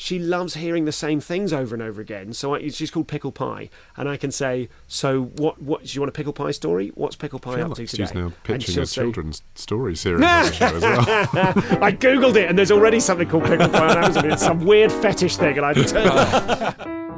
She 0.00 0.18
loves 0.18 0.54
hearing 0.54 0.86
the 0.86 0.92
same 0.92 1.20
things 1.20 1.52
over 1.52 1.74
and 1.74 1.82
over 1.82 2.00
again. 2.00 2.32
So 2.32 2.54
I, 2.54 2.68
she's 2.68 2.90
called 2.90 3.06
Pickle 3.06 3.32
Pie, 3.32 3.68
and 3.98 4.08
I 4.08 4.16
can 4.16 4.30
say, 4.30 4.70
"So 4.88 5.24
what? 5.24 5.60
What 5.60 5.84
do 5.84 5.94
you 5.94 6.00
want 6.00 6.08
a 6.08 6.12
Pickle 6.12 6.32
Pie 6.32 6.52
story? 6.52 6.90
What's 6.94 7.16
Pickle 7.16 7.38
Pie 7.38 7.60
up 7.60 7.68
like 7.68 7.76
to 7.76 7.86
today?" 7.86 8.10
now 8.14 8.32
pitching 8.42 8.78
a 8.78 8.86
say- 8.86 9.02
children's 9.02 9.42
story 9.54 9.94
series 9.94 10.24
on 10.24 10.44
the 10.46 10.52
show 10.52 10.74
as 10.74 10.82
well. 10.82 11.04
I 11.84 11.92
googled 11.92 12.36
it, 12.36 12.48
and 12.48 12.56
there's 12.56 12.70
already 12.70 12.98
something 12.98 13.28
called 13.28 13.44
Pickle 13.44 13.68
Pie 13.68 13.88
on 13.90 14.04
Amazon. 14.04 14.30
It's 14.30 14.42
some 14.42 14.64
weird 14.64 14.90
fetish 14.90 15.36
thing, 15.36 15.58
and 15.58 15.66
I 15.66 17.06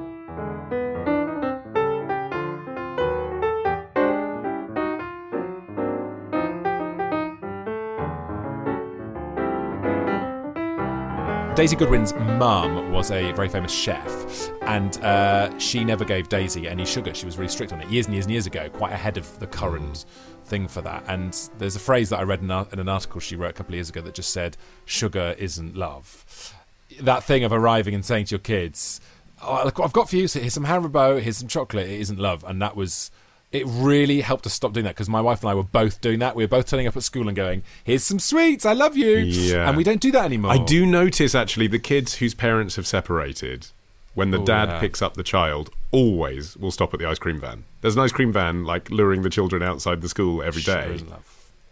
Daisy 11.54 11.76
Goodwin's 11.76 12.14
mum 12.14 12.92
was 12.92 13.10
a 13.10 13.30
very 13.32 13.48
famous 13.50 13.70
chef, 13.70 14.50
and 14.62 14.96
uh, 15.04 15.58
she 15.58 15.84
never 15.84 16.02
gave 16.02 16.30
Daisy 16.30 16.66
any 16.66 16.86
sugar. 16.86 17.12
She 17.12 17.26
was 17.26 17.36
really 17.36 17.50
strict 17.50 17.74
on 17.74 17.82
it 17.82 17.90
years 17.90 18.06
and 18.06 18.14
years 18.14 18.24
and 18.24 18.32
years 18.32 18.46
ago, 18.46 18.70
quite 18.70 18.92
ahead 18.92 19.18
of 19.18 19.38
the 19.38 19.46
current 19.46 20.06
thing 20.46 20.66
for 20.66 20.80
that. 20.80 21.04
And 21.08 21.38
there's 21.58 21.76
a 21.76 21.78
phrase 21.78 22.08
that 22.08 22.20
I 22.20 22.22
read 22.22 22.40
in, 22.40 22.50
in 22.50 22.78
an 22.78 22.88
article 22.88 23.20
she 23.20 23.36
wrote 23.36 23.50
a 23.50 23.52
couple 23.52 23.72
of 23.72 23.76
years 23.76 23.90
ago 23.90 24.00
that 24.00 24.14
just 24.14 24.30
said, 24.30 24.56
"Sugar 24.86 25.34
isn't 25.38 25.76
love." 25.76 26.54
That 27.02 27.22
thing 27.22 27.44
of 27.44 27.52
arriving 27.52 27.94
and 27.94 28.02
saying 28.02 28.26
to 28.26 28.30
your 28.36 28.40
kids, 28.40 29.02
oh, 29.42 29.60
look, 29.62 29.78
"I've 29.78 29.92
got 29.92 30.08
for 30.08 30.16
you. 30.16 30.28
So 30.28 30.40
here's 30.40 30.54
some 30.54 30.64
Haribo. 30.64 31.20
Here's 31.20 31.36
some 31.36 31.48
chocolate. 31.48 31.86
It 31.86 32.00
isn't 32.00 32.18
love," 32.18 32.44
and 32.44 32.62
that 32.62 32.76
was. 32.76 33.10
It 33.52 33.64
really 33.66 34.22
helped 34.22 34.46
us 34.46 34.54
stop 34.54 34.72
doing 34.72 34.84
that 34.84 34.94
because 34.94 35.08
my 35.10 35.20
wife 35.20 35.42
and 35.42 35.50
I 35.50 35.54
were 35.54 35.62
both 35.62 36.00
doing 36.00 36.18
that. 36.20 36.34
We 36.34 36.42
were 36.44 36.48
both 36.48 36.66
turning 36.68 36.86
up 36.86 36.96
at 36.96 37.02
school 37.02 37.28
and 37.28 37.36
going, 37.36 37.62
"Here's 37.84 38.02
some 38.02 38.18
sweets. 38.18 38.64
I 38.64 38.72
love 38.72 38.96
you," 38.96 39.18
Yeah. 39.18 39.68
and 39.68 39.76
we 39.76 39.84
don't 39.84 40.00
do 40.00 40.10
that 40.12 40.24
anymore. 40.24 40.52
I 40.52 40.58
do 40.58 40.86
notice 40.86 41.34
actually 41.34 41.66
the 41.66 41.78
kids 41.78 42.14
whose 42.16 42.32
parents 42.34 42.76
have 42.76 42.86
separated, 42.86 43.66
when 44.14 44.30
the 44.30 44.38
Oh, 44.40 44.44
dad 44.44 44.68
yeah. 44.70 44.80
picks 44.80 45.02
up 45.02 45.14
the 45.14 45.22
child, 45.22 45.68
always 45.90 46.56
will 46.56 46.70
stop 46.70 46.94
at 46.94 47.00
the 47.00 47.06
ice 47.06 47.18
cream 47.18 47.40
van. 47.40 47.64
There's 47.82 47.94
an 47.94 48.00
ice 48.02 48.12
cream 48.12 48.32
van 48.32 48.64
like 48.64 48.90
luring 48.90 49.20
the 49.22 49.30
children 49.30 49.62
outside 49.62 50.00
the 50.00 50.08
school 50.08 50.42
every 50.42 50.62
day. 50.62 51.00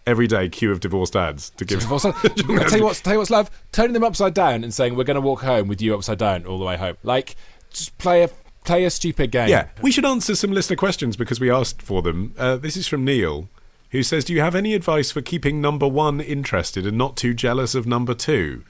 Every 0.07 0.27
day, 0.27 0.49
queue 0.49 0.73
of 0.73 0.81
divorced 0.81 1.13
dads 1.13 1.51
to 1.57 1.65
give. 1.65 1.81
Tell 1.89 2.79
you 2.79 2.85
what's 2.85 3.01
tell 3.01 3.13
you 3.15 3.19
what's 3.19 3.31
love. 3.31 3.51
Turning 3.71 3.93
them 3.93 4.03
upside 4.05 4.35
down 4.35 4.65
and 4.65 4.73
saying 4.75 4.97
we're 4.97 5.05
going 5.05 5.15
to 5.15 5.21
walk 5.21 5.43
home 5.43 5.69
with 5.69 5.81
you 5.81 5.95
upside 5.95 6.19
down 6.19 6.47
all 6.47 6.59
the 6.59 6.65
way 6.65 6.77
home. 6.77 6.97
Like 7.03 7.37
just 7.71 7.97
play 7.99 8.23
a 8.25 8.31
play 8.71 8.85
a 8.85 8.91
stupid 8.91 9.31
game. 9.31 9.49
Yeah, 9.49 9.69
we 9.83 9.91
should 9.93 10.05
answer 10.05 10.35
some 10.35 10.53
listener 10.53 10.77
questions 10.77 11.17
because 11.17 11.41
we 11.41 11.51
asked 11.51 11.83
for 11.83 12.03
them. 12.03 12.35
Uh, 12.39 12.57
this 12.57 12.77
is 12.77 12.87
from 12.87 13.05
Neil, 13.05 13.49
who 13.91 14.03
says, 14.03 14.25
"Do 14.25 14.33
you 14.33 14.41
have 14.41 14.55
any 14.55 14.75
advice 14.75 15.11
for 15.11 15.21
keeping 15.23 15.61
number 15.61 15.87
one 15.89 16.21
interested 16.21 16.87
and 16.87 16.97
not 16.97 17.17
too 17.17 17.35
jealous 17.35 17.75
of 17.75 17.87
number 17.87 18.15
two? 18.15 18.65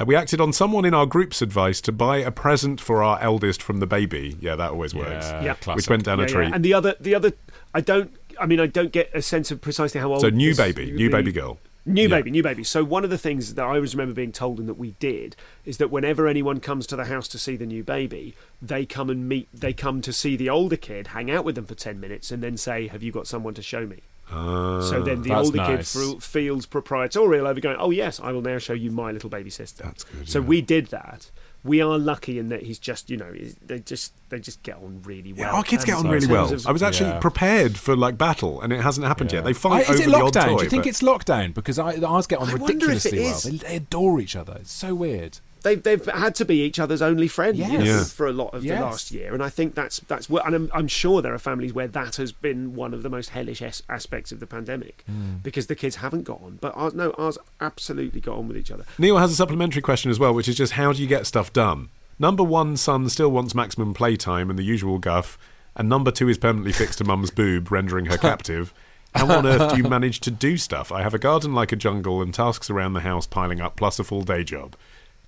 Uh, 0.00 0.04
we 0.04 0.14
acted 0.14 0.40
on 0.40 0.52
someone 0.52 0.84
in 0.84 0.94
our 0.94 1.06
group's 1.06 1.42
advice 1.42 1.80
to 1.80 1.90
buy 1.90 2.18
a 2.18 2.30
present 2.30 2.80
for 2.80 3.02
our 3.02 3.18
eldest 3.20 3.60
from 3.62 3.80
the 3.80 3.86
baby. 3.86 4.36
Yeah, 4.40 4.54
that 4.56 4.70
always 4.70 4.94
works. 4.94 5.26
Yeah, 5.28 5.42
Yeah. 5.42 5.54
classic. 5.54 5.76
Which 5.76 5.88
went 5.90 6.04
down 6.04 6.18
Yeah, 6.18 6.24
a 6.24 6.28
yeah. 6.28 6.34
tree. 6.34 6.46
And 6.52 6.64
the 6.64 6.74
other, 6.74 6.94
the 7.00 7.14
other, 7.16 7.32
I 7.74 7.80
don't. 7.80 8.10
I 8.40 8.46
mean, 8.46 8.60
I 8.60 8.66
don't 8.66 8.92
get 8.92 9.10
a 9.12 9.20
sense 9.22 9.50
of 9.50 9.60
precisely 9.60 10.00
how 10.00 10.12
old. 10.12 10.20
so 10.20 10.28
new 10.30 10.54
baby, 10.54 10.92
new 10.92 11.08
the- 11.08 11.16
baby 11.16 11.32
girl. 11.32 11.58
New 11.88 12.02
Yeah. 12.02 12.08
baby, 12.08 12.30
new 12.30 12.42
baby. 12.42 12.64
So 12.64 12.84
one 12.84 13.02
of 13.04 13.10
the 13.10 13.18
things 13.18 13.54
that 13.54 13.62
I 13.64 13.74
always 13.76 13.94
remember 13.94 14.14
being 14.14 14.32
told 14.32 14.58
and 14.58 14.68
that 14.68 14.74
we 14.74 14.92
did 15.00 15.34
is 15.64 15.78
that 15.78 15.90
whenever 15.90 16.26
anyone 16.28 16.60
comes 16.60 16.86
to 16.88 16.96
the 16.96 17.06
house 17.06 17.26
to 17.28 17.38
see 17.38 17.56
the 17.56 17.66
new 17.66 17.82
baby, 17.82 18.34
they 18.60 18.84
come 18.84 19.10
and 19.10 19.28
meet. 19.28 19.48
They 19.52 19.72
come 19.72 20.00
to 20.02 20.12
see 20.12 20.36
the 20.36 20.50
older 20.50 20.76
kid, 20.76 21.08
hang 21.08 21.30
out 21.30 21.44
with 21.44 21.54
them 21.54 21.66
for 21.66 21.74
ten 21.74 21.98
minutes, 21.98 22.30
and 22.30 22.42
then 22.42 22.56
say, 22.56 22.86
"Have 22.88 23.02
you 23.02 23.10
got 23.12 23.26
someone 23.26 23.54
to 23.54 23.62
show 23.62 23.86
me?" 23.86 24.02
so 24.30 24.36
ah, 24.36 25.02
then 25.04 25.22
the 25.22 25.32
older 25.34 25.56
nice. 25.56 25.94
kid 25.96 26.22
feels 26.22 26.66
proprietorial 26.66 27.46
over 27.46 27.60
going, 27.60 27.78
"Oh 27.80 27.90
yes, 27.90 28.20
I 28.20 28.32
will 28.32 28.42
now 28.42 28.58
show 28.58 28.74
you 28.74 28.90
my 28.90 29.10
little 29.10 29.30
baby 29.30 29.48
sister." 29.50 29.84
That's 29.84 30.04
good, 30.04 30.28
So 30.28 30.40
yeah. 30.40 30.46
we 30.46 30.60
did 30.60 30.88
that. 30.88 31.30
We 31.68 31.80
are 31.82 31.98
lucky 31.98 32.38
in 32.38 32.48
that 32.48 32.62
he's 32.62 32.78
just, 32.78 33.10
you 33.10 33.16
know, 33.16 33.32
they 33.66 33.78
just 33.80 34.12
they 34.30 34.40
just 34.40 34.62
get 34.62 34.76
on 34.76 35.02
really 35.04 35.32
well. 35.32 35.42
Yeah, 35.52 35.56
our 35.56 35.62
kids 35.62 35.84
And 35.84 35.86
get 35.92 35.98
on 35.98 36.06
in 36.06 36.12
really 36.12 36.26
well. 36.26 36.52
of- 36.52 36.66
I 36.66 36.72
was 36.72 36.82
actually 36.82 37.10
Yeah. 37.10 37.18
prepared 37.20 37.76
for 37.78 37.94
like 37.96 38.18
battle, 38.18 38.60
and 38.60 38.72
it 38.72 38.80
hasn't 38.80 39.06
happened 39.06 39.32
yet. 39.32 39.44
They 39.44 39.50
I- 39.50 39.54
fight 39.54 39.82
is 39.84 40.00
over 40.00 40.02
it 40.02 40.06
the 40.06 40.16
odd 40.16 40.32
lockdown? 40.34 40.44
toy. 40.46 40.56
Do 40.58 40.64
you 40.64 40.70
think 40.70 40.82
but- 40.84 40.88
it's 40.88 41.02
lockdown? 41.02 41.54
Because 41.54 41.78
I, 41.78 41.96
ours 42.00 42.26
get 42.26 42.38
on 42.40 42.48
I 42.50 42.54
wonder 42.54 42.90
if 42.90 43.04
it 43.06 43.12
ridiculously 43.12 43.20
well. 43.20 43.40
They, 43.62 43.68
they 43.68 43.76
adore 43.76 44.20
each 44.20 44.34
other. 44.36 44.56
It's 44.60 44.72
so 44.72 44.94
weird. 44.94 45.38
They've 45.62 45.82
they've 45.82 46.04
had 46.06 46.34
to 46.36 46.44
be 46.44 46.62
each 46.62 46.78
other's 46.78 47.00
only 47.02 47.28
friend 47.28 47.56
Yes. 47.56 47.70
you 47.72 47.78
know, 47.78 48.04
for 48.04 48.26
a 48.26 48.32
lot 48.32 48.54
of 48.54 48.64
Yes. 48.64 48.78
the 48.78 48.84
last 48.84 49.10
year, 49.12 49.34
and 49.34 49.42
I 49.42 49.48
think 49.48 49.74
that's 49.74 50.00
that's 50.00 50.28
what. 50.30 50.46
And 50.46 50.54
I'm, 50.54 50.70
I'm 50.74 50.88
sure 50.88 51.22
there 51.22 51.34
are 51.34 51.38
families 51.38 51.72
where 51.72 51.88
that 51.88 52.16
has 52.16 52.32
been 52.32 52.74
one 52.74 52.94
of 52.94 53.02
the 53.02 53.10
most 53.10 53.30
hellish 53.30 53.60
as- 53.62 53.82
aspects 53.88 54.32
of 54.32 54.40
the 54.40 54.46
pandemic 54.46 55.04
Hmm. 55.06 55.36
because 55.42 55.66
the 55.66 55.74
kids 55.74 55.96
haven't 55.96 56.24
got 56.24 56.40
on, 56.42 56.58
but 56.60 56.72
ours 56.76 56.94
no, 56.94 57.10
ours 57.18 57.38
absolutely 57.60 58.20
got 58.20 58.38
on 58.38 58.48
with 58.48 58.56
each 58.56 58.70
other. 58.70 58.84
Neil 58.98 59.18
has 59.18 59.30
a 59.32 59.34
supplementary 59.36 59.82
question 59.82 60.10
as 60.10 60.18
well, 60.18 60.34
which 60.34 60.48
is 60.48 60.56
just 60.56 60.72
how 60.72 60.92
do 60.92 61.00
you 61.02 61.08
get 61.08 61.26
stuff 61.26 61.52
done? 61.52 61.88
Number 62.18 62.42
one 62.42 62.76
son 62.76 63.08
still 63.08 63.30
wants 63.30 63.54
maximum 63.54 63.94
playtime 63.94 64.50
and 64.50 64.58
the 64.58 64.64
usual 64.64 64.98
guff, 64.98 65.38
and 65.76 65.88
number 65.88 66.10
two 66.10 66.28
is 66.28 66.38
permanently 66.38 66.72
fixed 66.72 66.98
to 66.98 67.04
mum's 67.04 67.30
boob, 67.30 67.70
rendering 67.70 68.06
her 68.06 68.16
captive. 68.18 68.74
How 69.14 69.30
on 69.38 69.46
earth 69.46 69.70
do 69.70 69.76
you 69.78 69.84
manage 69.88 70.20
to 70.20 70.30
do 70.30 70.56
stuff? 70.56 70.90
I 70.92 71.02
have 71.02 71.14
a 71.14 71.18
garden 71.18 71.54
like 71.54 71.72
a 71.72 71.76
jungle 71.76 72.20
and 72.20 72.34
tasks 72.34 72.68
around 72.68 72.92
the 72.92 73.00
house 73.00 73.26
piling 73.26 73.60
up, 73.60 73.76
plus 73.76 73.98
a 73.98 74.04
full 74.04 74.22
day 74.22 74.42
job. 74.44 74.74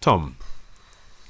Tom, 0.01 0.35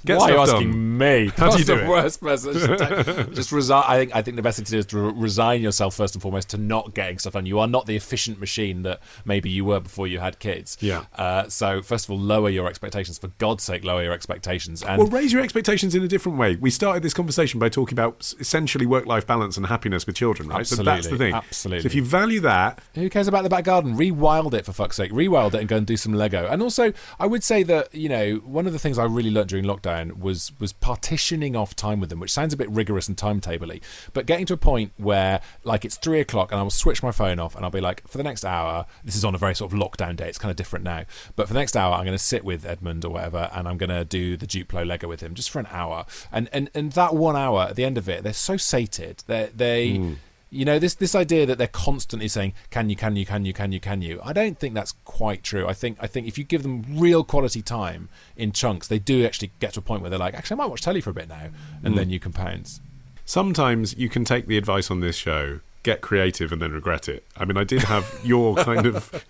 get 0.05 0.19
Why 0.19 0.31
are 0.31 0.33
you 0.33 0.39
asking 0.39 0.71
done. 0.71 0.99
me? 0.99 1.33
How 1.37 1.51
do 1.51 1.59
you 1.59 1.65
That's 1.65 1.65
do 1.65 1.77
the 1.77 1.85
it? 1.85 1.89
worst 1.89 2.21
person. 2.21 2.55
Just, 3.35 3.53
resign. 3.53 3.85
I 3.87 3.97
think 3.99 4.15
I 4.17 4.23
think 4.23 4.37
the 4.37 4.43
best 4.43 4.57
thing 4.59 4.65
to 4.67 4.71
do 4.73 4.79
is 4.79 4.87
to 4.87 4.99
re- 4.99 5.13
resign 5.15 5.63
yourself 5.63 5.95
first 5.95 6.15
and 6.15 6.23
foremost 6.23 6.51
to 6.51 6.59
not 6.59 6.95
getting 6.95 7.19
stuff 7.19 7.33
done. 7.35 7.47
You 7.47 7.59
are 7.59 7.67
not 7.67 7.87
the 7.87 7.97
efficient 7.97 8.39
machine 8.41 8.83
that 8.83 9.01
maybe 9.25 9.51
you 9.51 9.65
were 9.65 9.81
before 9.81 10.07
you 10.07 10.19
had 10.21 10.39
kids. 10.39 10.77
Yeah. 10.81 11.05
Uh, 11.17 11.49
so 11.49 11.83
first 11.83 12.07
of 12.07 12.11
all, 12.13 12.19
lower 12.19 12.49
your 12.51 12.69
expectations. 12.69 13.19
For 13.19 13.29
God's 13.39 13.65
sake, 13.65 13.85
lower 13.85 14.03
your 14.03 14.13
expectations. 14.13 14.83
And 14.83 14.99
Well, 14.99 15.09
raise 15.09 15.33
your 15.33 15.43
expectations 15.43 15.95
in 15.95 16.03
a 16.03 16.09
different 16.09 16.39
way. 16.39 16.57
We 16.57 16.71
started 16.71 17.03
this 17.03 17.15
conversation 17.15 17.59
by 17.61 17.69
talking 17.69 17.95
about 17.95 18.33
essentially 18.41 18.87
work-life 18.87 19.27
balance 19.27 19.57
and 19.57 19.67
happiness 19.67 20.07
with 20.07 20.17
children, 20.17 20.49
right? 20.49 20.67
So 20.67 20.77
that's 20.77 20.85
the 20.85 20.91
Absolutely, 21.15 21.27
thing. 21.27 21.35
absolutely. 21.35 21.83
So 21.83 21.87
if 21.87 21.95
you 21.95 22.05
value 22.05 22.41
that, 22.41 22.81
Who 22.95 23.09
cares 23.11 23.29
about 23.29 23.43
the 23.43 23.49
back 23.51 23.65
garden? 23.65 23.97
Rewild 23.97 24.55
it 24.55 24.65
for 24.65 24.73
fuck's 24.73 24.97
sake. 24.97 25.11
Rewild 25.13 25.55
it 25.55 25.61
and 25.61 25.69
go 25.69 25.77
and 25.77 25.87
do 25.87 25.97
some 25.97 26.13
Lego. 26.15 26.47
And 26.47 26.63
also, 26.63 26.93
I 27.19 27.27
would 27.27 27.43
say 27.45 27.63
that 27.65 27.95
you 27.95 28.09
know 28.09 28.37
one 28.45 28.67
of 28.67 28.73
the 28.73 28.79
things 28.79 28.99
I 28.99 29.05
really 29.05 29.31
learned 29.31 29.49
during 29.49 29.65
lockdown 29.65 29.90
was 30.19 30.53
was 30.59 30.73
partitioning 30.73 31.57
off 31.57 31.75
time 31.77 32.01
with 32.01 32.11
them, 32.11 32.21
which 32.21 32.33
sounds 32.33 32.53
a 32.53 32.57
bit 32.57 32.71
rigorous 32.71 33.09
and 33.09 33.17
timetabley, 33.17 33.81
but 34.13 34.27
getting 34.27 34.47
to 34.47 34.55
a 34.55 34.57
point 34.57 34.93
where 34.97 35.41
like 35.65 35.85
it's 35.85 35.97
three 35.97 36.21
o'clock 36.21 36.53
and 36.53 36.61
I 36.61 36.63
will 36.63 36.71
switch 36.71 37.03
my 37.03 37.13
phone 37.13 37.39
off 37.39 37.55
and 37.55 37.65
I'll 37.65 37.71
be 37.71 37.81
like, 37.81 38.07
for 38.09 38.19
the 38.19 38.25
next 38.25 38.45
hour, 38.45 38.87
this 39.05 39.17
is 39.17 39.25
on 39.25 39.35
a 39.35 39.39
very 39.39 39.55
sort 39.55 39.73
of 39.73 39.79
lockdown 39.79 40.17
day. 40.17 40.29
It's 40.29 40.39
kind 40.39 40.51
of 40.51 40.57
different 40.57 40.85
now, 40.85 41.05
but 41.37 41.47
for 41.47 41.55
the 41.55 41.61
next 41.61 41.77
hour, 41.77 41.95
I'm 41.95 42.05
going 42.05 42.17
to 42.17 42.23
sit 42.23 42.45
with 42.45 42.65
Edmund 42.65 43.05
or 43.05 43.11
whatever, 43.11 43.51
and 43.53 43.69
I'm 43.69 43.79
going 43.79 43.91
to 43.91 44.05
do 44.05 44.37
the 44.37 44.47
Duplo 44.47 44.87
Lego 44.87 45.09
with 45.09 45.21
him 45.21 45.35
just 45.35 45.51
for 45.51 45.59
an 45.59 45.69
hour. 45.71 46.07
And 46.33 46.49
and 46.53 46.71
and 46.75 46.93
that 46.93 47.15
one 47.15 47.37
hour 47.37 47.63
at 47.63 47.77
the 47.77 47.85
end 47.85 47.99
of 47.99 48.09
it, 48.09 48.23
they're 48.23 48.33
so 48.33 48.57
sated. 48.57 49.23
They 49.27 49.51
they. 49.55 50.17
You 50.51 50.65
know 50.65 50.81
this 50.81 50.95
this 50.95 51.15
idea 51.15 51.47
that 51.47 51.59
they're 51.59 51.69
constantly 51.69 52.27
saying, 52.27 52.55
"Can 52.71 52.91
you? 52.91 52.97
Can 52.97 53.15
you? 53.15 53.25
Can 53.25 53.45
you? 53.45 53.53
Can 53.53 53.71
you? 53.73 53.81
Can 53.81 54.03
you?" 54.03 54.21
I 54.23 54.33
don't 54.33 54.59
think 54.59 54.75
that's 54.75 54.93
quite 55.05 55.45
true. 55.45 55.67
I 55.69 55.73
think 55.73 55.97
I 56.01 56.09
think 56.09 56.27
if 56.27 56.37
you 56.37 56.45
give 56.45 56.65
them 56.65 56.85
real 56.89 57.23
quality 57.23 57.63
time 57.63 58.09
in 58.37 58.51
chunks, 58.51 58.89
they 58.89 58.99
do 58.99 59.25
actually 59.25 59.53
get 59.61 59.75
to 59.75 59.79
a 59.79 59.83
point 59.83 60.03
where 60.03 60.11
they're 60.11 60.19
like, 60.19 60.35
"Actually, 60.35 60.57
I 60.57 60.59
might 60.59 60.71
watch 60.71 60.83
telly 60.83 61.01
for 61.01 61.11
a 61.11 61.15
bit 61.15 61.29
now," 61.29 61.51
and 61.85 61.95
hmm. 61.95 61.95
then 61.95 62.11
you 62.11 62.19
compound. 62.19 62.81
sometimes 63.25 63.97
you 63.97 64.09
can 64.09 64.25
take 64.25 64.49
the 64.49 64.57
advice 64.59 64.91
on 64.91 64.99
this 64.99 65.15
show, 65.15 65.61
get 65.83 66.01
creative, 66.01 66.53
and 66.53 66.61
then 66.61 66.73
regret 66.73 67.09
it. 67.09 67.25
I 67.37 67.45
mean, 67.45 67.57
I 67.57 67.65
did 67.65 67.83
have 67.85 68.21
your 68.23 68.55
kind 68.65 68.87
of 68.87 69.25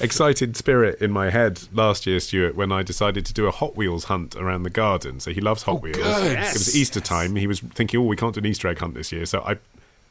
excited 0.00 0.56
spirit 0.56 1.00
in 1.00 1.10
my 1.10 1.30
head 1.30 1.62
last 1.72 2.06
year, 2.06 2.20
Stuart, 2.20 2.54
when 2.54 2.70
I 2.70 2.82
decided 2.82 3.24
to 3.26 3.32
do 3.32 3.46
a 3.46 3.50
Hot 3.50 3.76
Wheels 3.76 4.04
hunt 4.04 4.36
around 4.36 4.64
the 4.64 4.70
garden. 4.70 5.20
So 5.20 5.32
he 5.32 5.40
loves 5.40 5.62
Hot 5.62 5.76
oh, 5.76 5.78
Wheels. 5.78 5.96
good. 5.96 6.38
It 6.38 6.52
was 6.52 6.76
Easter 6.76 7.00
time. 7.00 7.36
He 7.36 7.46
was 7.46 7.60
thinking, 7.60 8.00
oh, 8.00 8.04
we 8.04 8.16
can't 8.16 8.34
do 8.34 8.40
an 8.40 8.46
Easter 8.46 8.68
egg 8.68 8.78
hunt 8.78 8.94
this 8.94 9.10
year. 9.12 9.26
So 9.26 9.40
I 9.40 9.58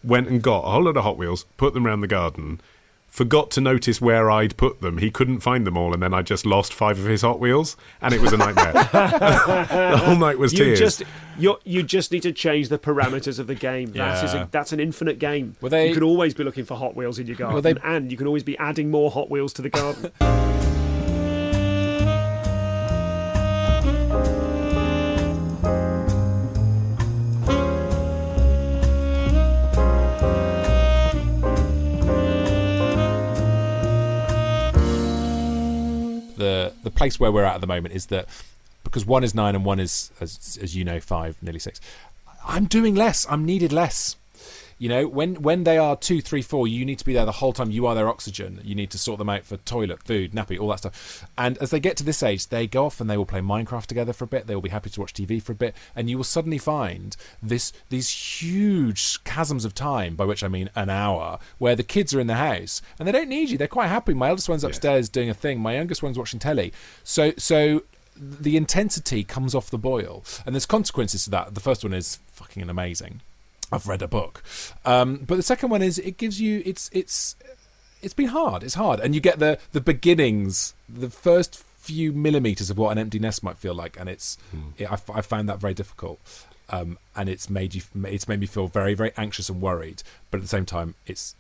went 0.04 0.28
and 0.28 0.42
got 0.42 0.66
a 0.66 0.72
whole 0.72 0.84
lot 0.84 0.98
of 0.98 1.04
Hot 1.04 1.18
Wheels, 1.18 1.46
put 1.58 1.74
them 1.74 1.86
around 1.86 2.02
the 2.02 2.08
garden. 2.08 2.62
Forgot 3.20 3.52
to 3.52 3.60
notice 3.60 4.00
where 4.00 4.32
I'd 4.32 4.56
put 4.56 4.80
them. 4.80 4.98
He 4.98 5.12
couldn't 5.12 5.42
find 5.42 5.68
them 5.68 5.78
all, 5.78 5.94
and 5.94 6.02
then 6.02 6.14
I 6.14 6.22
just 6.22 6.46
lost 6.46 6.72
five 6.74 6.98
of 6.98 7.04
his 7.04 7.22
Hot 7.22 7.38
Wheels, 7.38 7.76
and 8.02 8.14
it 8.14 8.22
was 8.22 8.32
a 8.32 8.38
nightmare. 8.38 8.72
the 9.92 9.98
whole 10.02 10.16
night 10.16 10.38
was 10.40 10.54
You 10.54 10.60
tears. 10.64 10.80
just 10.80 11.04
you 11.38 11.58
you 11.66 11.84
just 11.84 12.14
need 12.14 12.22
to 12.24 12.32
change 12.32 12.70
the 12.70 12.80
parameters 12.80 13.38
of 13.38 13.48
the 13.48 13.56
game. 13.56 13.92
That 13.92 14.24
is 14.24 14.34
Yeah. 14.34 14.44
a, 14.44 14.48
that's 14.48 14.72
an 14.72 14.80
infinite 14.80 15.20
game. 15.20 15.58
Were 15.60 15.68
they- 15.68 15.90
you 15.90 15.94
can 15.96 16.04
always 16.04 16.34
be 16.34 16.46
looking 16.46 16.64
for 16.64 16.76
Hot 16.78 16.96
Wheels 16.96 17.20
in 17.20 17.28
your 17.28 17.36
garden, 17.36 17.62
they- 17.62 17.76
and 17.84 18.10
you 18.10 18.18
can 18.18 18.26
always 18.26 18.44
be 18.44 18.58
adding 18.58 18.90
more 18.90 19.12
Hot 19.12 19.30
Wheels 19.30 19.52
to 19.56 19.62
the 19.62 19.70
garden. 19.70 20.14
the 36.40 36.74
the 36.84 36.90
place 36.90 37.20
where 37.20 37.32
we're 37.32 37.44
at 37.44 37.56
at 37.56 37.62
the 37.62 37.68
moment 37.68 37.94
is 37.94 38.08
that 38.08 38.28
because 38.84 39.06
one 39.06 39.24
is 39.24 39.36
nine 39.36 39.56
and 39.56 39.64
one 39.64 39.80
is 39.80 40.12
as 40.20 40.58
as 40.62 40.76
you 40.76 40.84
know 40.84 41.00
five 41.00 41.38
nearly 41.42 41.60
six 41.60 41.80
i'm 42.46 42.66
doing 42.66 42.96
less. 42.96 43.28
I'm 43.30 43.46
needed 43.46 43.72
less 43.72 44.16
you 44.80 44.88
know 44.90 45.08
when 45.08 45.36
when 45.42 45.66
they 45.66 45.78
are 45.78 45.96
two 45.96 46.22
three 46.22 46.42
four 46.42 46.68
you 46.68 46.86
need 46.86 46.98
to 46.98 47.06
be 47.06 47.14
there 47.14 47.26
the 47.26 47.34
whole 47.34 47.54
time. 47.54 47.70
You 47.70 47.86
are 47.86 47.94
their 47.94 48.08
oxygen. 48.08 48.62
You 48.64 48.74
need 48.74 48.90
to 48.92 48.98
sort 48.98 49.20
them 49.20 49.30
out 49.30 49.46
for 49.46 49.58
toilet 49.58 50.02
food 50.04 50.32
nappy 50.32 50.60
all 50.60 50.70
that 50.70 50.80
stuff. 50.80 51.28
And 51.38 51.58
as 51.60 51.70
they 51.70 51.80
get 51.80 51.98
to 51.98 52.04
this 52.04 52.24
age 52.24 52.48
they 52.48 52.66
go 52.66 52.86
off 52.86 53.00
and 53.00 53.10
they 53.10 53.18
will 53.18 53.26
play 53.26 53.42
minecraft 53.42 53.88
together 53.88 54.14
for 54.14 54.24
a 54.24 54.28
bit. 54.28 54.48
They 54.48 54.56
will 54.56 54.62
be 54.62 54.70
happy 54.70 54.90
to 54.90 55.00
watch 55.00 55.14
tv 55.14 55.44
for 55.44 55.52
a 55.52 55.56
bit. 55.56 55.76
And 55.96 56.10
you 56.10 56.18
will 56.18 56.24
suddenly 56.24 56.58
find 56.58 57.16
this 57.44 57.74
these 57.90 58.10
huge 58.10 59.24
chasms 59.24 59.66
of 59.66 59.76
time 59.76 60.16
by 60.16 60.26
which 60.26 60.44
i 60.44 60.48
mean 60.48 60.70
an 60.76 60.90
hour 60.90 61.40
where 61.58 61.76
the 61.76 61.84
kids 61.84 62.14
are 62.14 62.20
in 62.20 62.28
the 62.28 62.36
house 62.36 62.82
and 62.98 63.08
they 63.08 63.12
don't 63.12 63.30
need 63.30 63.50
you. 63.50 63.58
They're 63.58 63.68
quite 63.68 63.88
happy. 63.88 64.14
My 64.14 64.30
eldest 64.30 64.48
one's 64.48 64.64
upstairs 64.64 65.10
doing 65.10 65.30
a 65.30 65.34
thing. 65.34 65.60
My 65.60 65.76
youngest 65.76 66.02
one's 66.02 66.18
watching 66.18 66.40
telly. 66.40 66.72
So 67.04 67.34
so 67.38 67.84
the 68.16 68.58
intensity 68.58 69.24
comes 69.24 69.54
off 69.56 69.70
the 69.70 69.78
boil. 69.78 70.24
And 70.46 70.56
there's 70.56 70.66
consequences 70.66 71.24
to 71.26 71.30
that. 71.32 71.54
The 71.54 71.62
first 71.62 71.84
one 71.84 71.94
is 71.94 72.20
fucking 72.32 72.70
amazing 72.70 73.22
I've 73.72 73.88
read 73.88 74.02
a 74.02 74.08
book, 74.08 74.44
um, 74.86 75.18
but 75.28 75.36
the 75.36 75.44
second 75.44 75.70
one 75.70 75.82
is 75.82 76.00
it 76.00 76.18
gives 76.18 76.40
you 76.42 76.62
it's 76.66 76.90
it's 76.94 77.36
it's 78.02 78.14
been 78.14 78.28
hard. 78.30 78.64
It's 78.64 78.76
hard, 78.76 79.00
and 79.00 79.14
you 79.14 79.22
get 79.22 79.40
the 79.40 79.60
the 79.74 79.82
beginnings, 79.82 80.74
the 80.88 81.10
first 81.10 81.64
few 81.78 82.12
millimeters 82.12 82.70
of 82.70 82.78
what 82.78 82.92
an 82.92 82.98
empty 82.98 83.20
nest 83.20 83.44
might 83.44 83.58
feel 83.58 83.74
like, 83.74 84.00
and 84.00 84.10
it's 84.10 84.38
it, 84.78 84.92
I, 84.92 84.98
I 85.14 85.22
found 85.22 85.48
that 85.50 85.60
very 85.60 85.74
difficult. 85.74 86.20
Um, 86.72 87.00
and 87.16 87.28
it's 87.30 87.50
made 87.50 87.74
you 87.74 87.82
it's 88.04 88.28
made 88.28 88.40
me 88.40 88.46
feel 88.46 88.68
very 88.68 88.94
very 88.94 89.12
anxious 89.18 89.50
and 89.50 89.60
worried. 89.62 90.04
But 90.30 90.38
at 90.38 90.42
the 90.44 90.48
same 90.50 90.66
time, 90.66 90.94
it's 91.08 91.36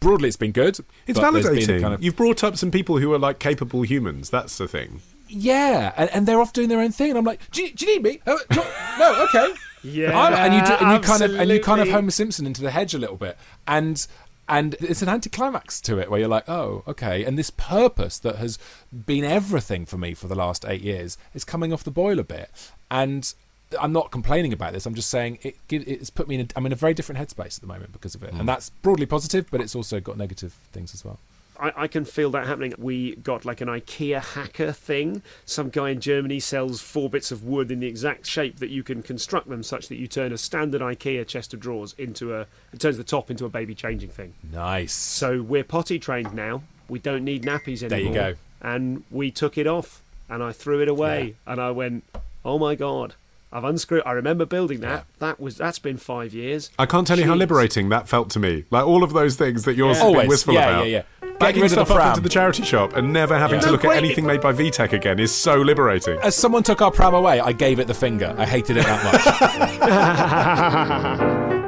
broadly 0.00 0.28
it's 0.28 0.36
been 0.36 0.52
good. 0.52 0.78
It's 1.06 1.18
but 1.18 1.30
there's 1.32 1.46
been 1.46 1.56
a 1.56 1.60
validating. 1.60 1.80
kind 1.80 1.94
of- 1.94 2.02
You've 2.02 2.14
brought 2.16 2.44
up 2.44 2.56
some 2.56 2.70
people 2.70 2.98
who 2.98 3.12
are 3.12 3.18
like 3.18 3.38
capable 3.40 3.82
humans. 3.82 4.30
That's 4.30 4.56
the 4.56 4.68
thing. 4.68 5.00
yeah, 5.28 5.92
and, 5.96 6.08
and 6.14 6.26
they're 6.28 6.40
off 6.40 6.52
doing 6.52 6.68
their 6.68 6.80
own 6.80 6.92
thing, 6.92 7.10
and 7.10 7.18
I'm 7.18 7.24
like, 7.24 7.40
do 7.50 7.62
you, 7.62 7.72
do 7.72 7.84
you 7.86 7.94
need 7.94 8.02
me? 8.04 8.20
Oh, 8.26 8.38
no, 8.54 8.64
no, 8.98 9.24
okay. 9.24 9.52
Yeah, 9.82 10.18
I'm- 10.18 10.34
and 10.34 10.54
you 10.54 10.66
do, 10.66 10.84
and 10.84 10.92
you 10.92 11.00
kind 11.00 11.22
of 11.22 11.38
and 11.38 11.50
you 11.50 11.60
kind 11.60 11.80
of. 11.80 11.88
Homer 11.88 12.10
Simpson 12.10 12.46
into 12.46 12.62
the 12.62 12.70
hedge 12.70 12.94
a 12.94 12.98
little 12.98 13.16
bit, 13.16 13.36
and 13.66 14.06
and 14.48 14.74
it's 14.80 15.02
an 15.02 15.08
anticlimax 15.08 15.80
to 15.82 15.98
it 15.98 16.10
where 16.10 16.20
you're 16.20 16.28
like, 16.28 16.48
oh, 16.48 16.82
okay, 16.86 17.24
and 17.24 17.38
this 17.38 17.50
purpose 17.50 18.18
that 18.20 18.36
has 18.36 18.58
been 19.06 19.24
everything 19.24 19.84
for 19.84 19.98
me 19.98 20.14
for 20.14 20.26
the 20.26 20.34
last 20.34 20.64
eight 20.66 20.80
years 20.80 21.18
is 21.34 21.44
coming 21.44 21.72
off 21.72 21.84
the 21.84 21.90
boil 21.90 22.18
a 22.18 22.24
bit, 22.24 22.50
and. 22.90 23.34
I'm 23.78 23.92
not 23.92 24.10
complaining 24.10 24.54
about 24.54 24.72
this. 24.72 24.86
I'm 24.86 24.94
just 24.94 25.10
saying 25.10 25.40
it. 25.42 25.54
It's 25.68 26.08
put 26.08 26.26
me 26.26 26.36
in. 26.36 26.40
A, 26.40 26.46
I'm 26.56 26.64
in 26.64 26.72
a 26.72 26.74
very 26.74 26.94
different 26.94 27.20
headspace 27.20 27.58
at 27.58 27.60
the 27.60 27.66
moment 27.66 27.92
because 27.92 28.14
of 28.14 28.22
it, 28.22 28.30
and 28.30 28.40
hmm. 28.40 28.46
that's 28.46 28.70
broadly 28.70 29.04
positive, 29.04 29.44
but 29.50 29.60
it's 29.60 29.74
also 29.74 30.00
got 30.00 30.16
negative 30.16 30.54
things 30.72 30.94
as 30.94 31.04
well. 31.04 31.18
I, 31.60 31.72
I 31.84 31.88
can 31.88 32.04
feel 32.04 32.30
that 32.30 32.46
happening. 32.46 32.74
We 32.78 33.16
got 33.16 33.44
like 33.44 33.60
an 33.60 33.68
IKEA 33.68 34.22
hacker 34.22 34.72
thing. 34.72 35.22
Some 35.44 35.70
guy 35.70 35.90
in 35.90 36.00
Germany 36.00 36.40
sells 36.40 36.80
four 36.80 37.10
bits 37.10 37.30
of 37.32 37.42
wood 37.44 37.70
in 37.70 37.80
the 37.80 37.86
exact 37.86 38.26
shape 38.26 38.58
that 38.58 38.70
you 38.70 38.82
can 38.82 39.02
construct 39.02 39.48
them 39.48 39.62
such 39.62 39.88
that 39.88 39.96
you 39.96 40.06
turn 40.06 40.32
a 40.32 40.38
standard 40.38 40.80
IKEA 40.80 41.26
chest 41.26 41.52
of 41.54 41.60
drawers 41.60 41.94
into 41.98 42.34
a. 42.34 42.46
It 42.72 42.80
turns 42.80 42.96
the 42.96 43.04
top 43.04 43.30
into 43.30 43.44
a 43.44 43.48
baby 43.48 43.74
changing 43.74 44.10
thing. 44.10 44.34
Nice. 44.52 44.92
So 44.92 45.42
we're 45.42 45.64
potty 45.64 45.98
trained 45.98 46.34
now. 46.34 46.62
We 46.88 46.98
don't 46.98 47.24
need 47.24 47.42
nappies 47.42 47.82
anymore. 47.82 47.88
There 47.88 48.00
you 48.00 48.12
go. 48.34 48.34
And 48.60 49.04
we 49.10 49.30
took 49.30 49.58
it 49.58 49.66
off, 49.66 50.02
and 50.28 50.42
I 50.42 50.52
threw 50.52 50.80
it 50.82 50.88
away, 50.88 51.34
and 51.46 51.60
I 51.60 51.70
went, 51.70 52.04
"Oh 52.44 52.58
my 52.58 52.74
god." 52.74 53.14
I've 53.50 53.64
unscrewed. 53.64 54.02
I 54.04 54.12
remember 54.12 54.44
building 54.44 54.80
that. 54.80 55.06
That 55.20 55.40
was 55.40 55.56
that's 55.56 55.78
been 55.78 55.96
five 55.96 56.34
years. 56.34 56.70
I 56.78 56.84
can't 56.84 57.06
tell 57.06 57.18
you 57.18 57.24
how 57.24 57.34
liberating 57.34 57.88
that 57.88 58.06
felt 58.06 58.28
to 58.32 58.38
me. 58.38 58.66
Like 58.70 58.86
all 58.86 59.02
of 59.02 59.14
those 59.14 59.36
things 59.36 59.64
that 59.64 59.74
you're 59.74 59.88
Yeah. 59.88 59.94
being 60.02 60.04
Always. 60.06 60.28
wistful 60.28 60.52
Yeah, 60.52 60.68
about. 60.68 60.86
yeah, 60.86 60.90
yeah. 60.98 61.02
Bagging 61.38 61.60
Getting 61.60 61.62
rid 61.62 61.66
of 61.66 61.72
stuff 61.76 61.88
the 61.88 61.94
up 61.94 62.00
pram. 62.00 62.08
into 62.10 62.20
the 62.22 62.28
charity 62.28 62.62
shop 62.64 62.96
and 62.96 63.12
never 63.12 63.38
having 63.38 63.56
Yeah. 63.56 63.60
to 63.60 63.66
No, 63.66 63.72
look 63.72 63.84
at 63.84 63.96
anything 63.96 64.26
made 64.26 64.40
by 64.40 64.52
VTech 64.52 64.92
again 64.92 65.20
is 65.20 65.32
so 65.32 65.54
liberating. 65.56 66.18
As 66.22 66.34
someone 66.34 66.64
took 66.64 66.82
our 66.82 66.90
pram 66.90 67.14
away, 67.14 67.38
I 67.40 67.52
gave 67.52 67.78
it 67.78 67.86
the 67.86 67.94
finger. 67.94 68.34
I 68.36 68.44
hated 68.44 68.76
it 68.76 68.84
that 68.84 69.04
much. 69.04 69.24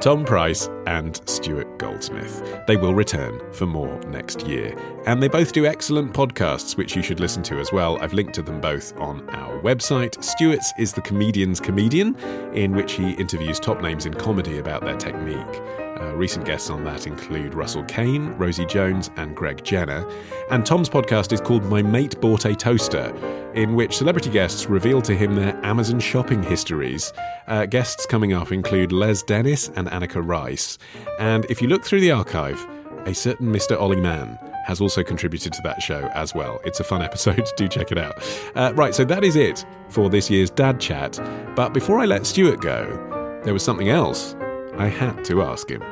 Tom 0.00 0.24
Price 0.26 0.68
and 0.86 1.18
Stuart 1.28 1.78
Goldsmith. 1.78 2.42
They 2.66 2.76
will 2.76 2.94
return 2.94 3.40
for 3.52 3.64
more 3.64 3.98
next 4.00 4.46
year. 4.46 4.76
And 5.06 5.22
they 5.22 5.28
both 5.28 5.52
do 5.52 5.64
excellent 5.64 6.12
podcasts, 6.12 6.76
which 6.76 6.94
you 6.94 7.02
should 7.02 7.20
listen 7.20 7.42
to 7.44 7.58
as 7.58 7.72
well. 7.72 7.96
I've 8.02 8.12
linked 8.12 8.34
to 8.34 8.42
them 8.42 8.60
both 8.60 8.94
on 8.98 9.26
our 9.30 9.58
website. 9.62 10.22
Stuart's 10.22 10.74
is 10.78 10.92
The 10.92 11.00
Comedian's 11.00 11.58
Comedian, 11.58 12.16
in 12.52 12.74
which 12.76 12.92
he 12.92 13.12
interviews 13.12 13.58
top 13.58 13.80
names 13.80 14.04
in 14.04 14.12
comedy 14.12 14.58
about 14.58 14.84
their 14.84 14.96
technique. 14.96 15.62
Uh, 16.00 16.12
recent 16.16 16.44
guests 16.44 16.70
on 16.70 16.82
that 16.84 17.06
include 17.06 17.54
Russell 17.54 17.84
Kane, 17.84 18.30
Rosie 18.32 18.66
Jones, 18.66 19.10
and 19.16 19.36
Greg 19.36 19.62
Jenner. 19.62 20.04
And 20.50 20.66
Tom's 20.66 20.88
podcast 20.88 21.32
is 21.32 21.40
called 21.40 21.64
My 21.64 21.82
Mate 21.82 22.20
Bought 22.20 22.46
a 22.46 22.54
Toaster, 22.54 23.14
in 23.54 23.74
which 23.74 23.96
celebrity 23.96 24.30
guests 24.30 24.66
reveal 24.66 25.00
to 25.02 25.14
him 25.14 25.36
their 25.36 25.56
Amazon 25.64 26.00
shopping 26.00 26.42
histories. 26.42 27.12
Uh, 27.46 27.66
guests 27.66 28.06
coming 28.06 28.32
up 28.32 28.50
include 28.50 28.90
Les 28.90 29.22
Dennis 29.22 29.68
and 29.76 29.86
Anneka 29.88 30.20
Rice. 30.26 30.78
And 31.20 31.44
if 31.48 31.62
you 31.62 31.68
look 31.68 31.84
through 31.84 32.00
the 32.00 32.10
archive, 32.10 32.66
a 33.06 33.14
certain 33.14 33.52
Mr. 33.52 33.80
Ollie 33.80 34.00
Mann 34.00 34.38
has 34.66 34.80
also 34.80 35.04
contributed 35.04 35.52
to 35.52 35.62
that 35.62 35.80
show 35.80 36.08
as 36.14 36.34
well. 36.34 36.60
It's 36.64 36.80
a 36.80 36.84
fun 36.84 37.02
episode, 37.08 37.46
do 37.56 37.68
check 37.68 37.92
it 37.92 37.98
out. 37.98 38.14
Uh, 38.56 38.72
right, 38.74 38.94
so 38.94 39.04
that 39.04 39.22
is 39.22 39.36
it 39.36 39.64
for 39.90 40.10
this 40.10 40.28
year's 40.28 40.50
Dad 40.50 40.80
Chat. 40.80 41.20
But 41.54 41.72
before 41.72 42.00
I 42.00 42.06
let 42.06 42.26
Stuart 42.26 42.60
go, 42.60 43.40
there 43.44 43.52
was 43.52 43.62
something 43.62 43.90
else 43.90 44.34
I 44.76 44.88
had 44.88 45.24
to 45.26 45.42
ask 45.42 45.70
him. 45.70 45.82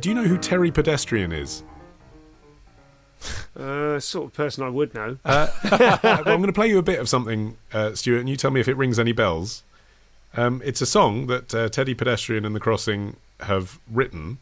Do 0.00 0.08
you 0.08 0.14
know 0.14 0.24
who 0.24 0.36
Terry 0.36 0.70
Pedestrian 0.70 1.32
is? 1.32 1.62
Uh, 3.58 3.98
sort 3.98 4.26
of 4.26 4.32
person 4.34 4.62
I 4.64 4.68
would 4.68 4.94
know. 4.94 5.16
Uh, 5.24 5.48
well, 6.02 6.18
I'm 6.18 6.24
going 6.24 6.46
to 6.46 6.52
play 6.52 6.68
you 6.68 6.78
a 6.78 6.82
bit 6.82 6.98
of 6.98 7.08
something, 7.08 7.56
uh, 7.72 7.94
Stuart, 7.94 8.20
and 8.20 8.28
you 8.28 8.36
tell 8.36 8.50
me 8.50 8.60
if 8.60 8.68
it 8.68 8.76
rings 8.76 8.98
any 8.98 9.12
bells. 9.12 9.62
Um, 10.36 10.60
it's 10.64 10.80
a 10.80 10.86
song 10.86 11.28
that 11.28 11.54
uh, 11.54 11.68
Teddy 11.68 11.94
Pedestrian 11.94 12.44
and 12.44 12.54
the 12.54 12.60
Crossing 12.60 13.16
have 13.40 13.78
written. 13.90 14.38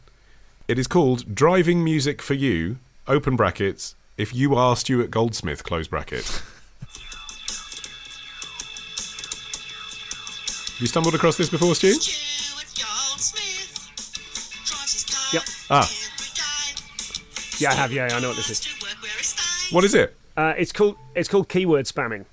It 0.67 0.79
is 0.79 0.87
called 0.87 1.35
"Driving 1.35 1.83
Music 1.83 2.21
for 2.21 2.33
You." 2.33 2.77
Open 3.07 3.35
brackets. 3.35 3.95
If 4.17 4.33
you 4.33 4.55
are 4.55 4.75
Stuart 4.75 5.11
Goldsmith, 5.11 5.63
close 5.63 5.87
bracket. 5.87 6.41
you 10.79 10.87
stumbled 10.87 11.15
across 11.15 11.37
this 11.37 11.49
before, 11.49 11.75
Stu? 11.75 11.93
Ah, 15.71 15.89
Yeah, 17.59 17.71
I 17.71 17.75
have. 17.75 17.91
Yeah, 17.93 18.09
I 18.11 18.19
know 18.19 18.27
what 18.29 18.37
this 18.37 18.49
is. 18.49 19.71
what 19.71 19.83
is 19.83 19.93
it? 19.95 20.15
Uh, 20.35 20.53
it's 20.57 20.71
called 20.71 20.97
it's 21.15 21.29
called 21.29 21.47
keyword 21.49 21.85
spamming. 21.85 22.25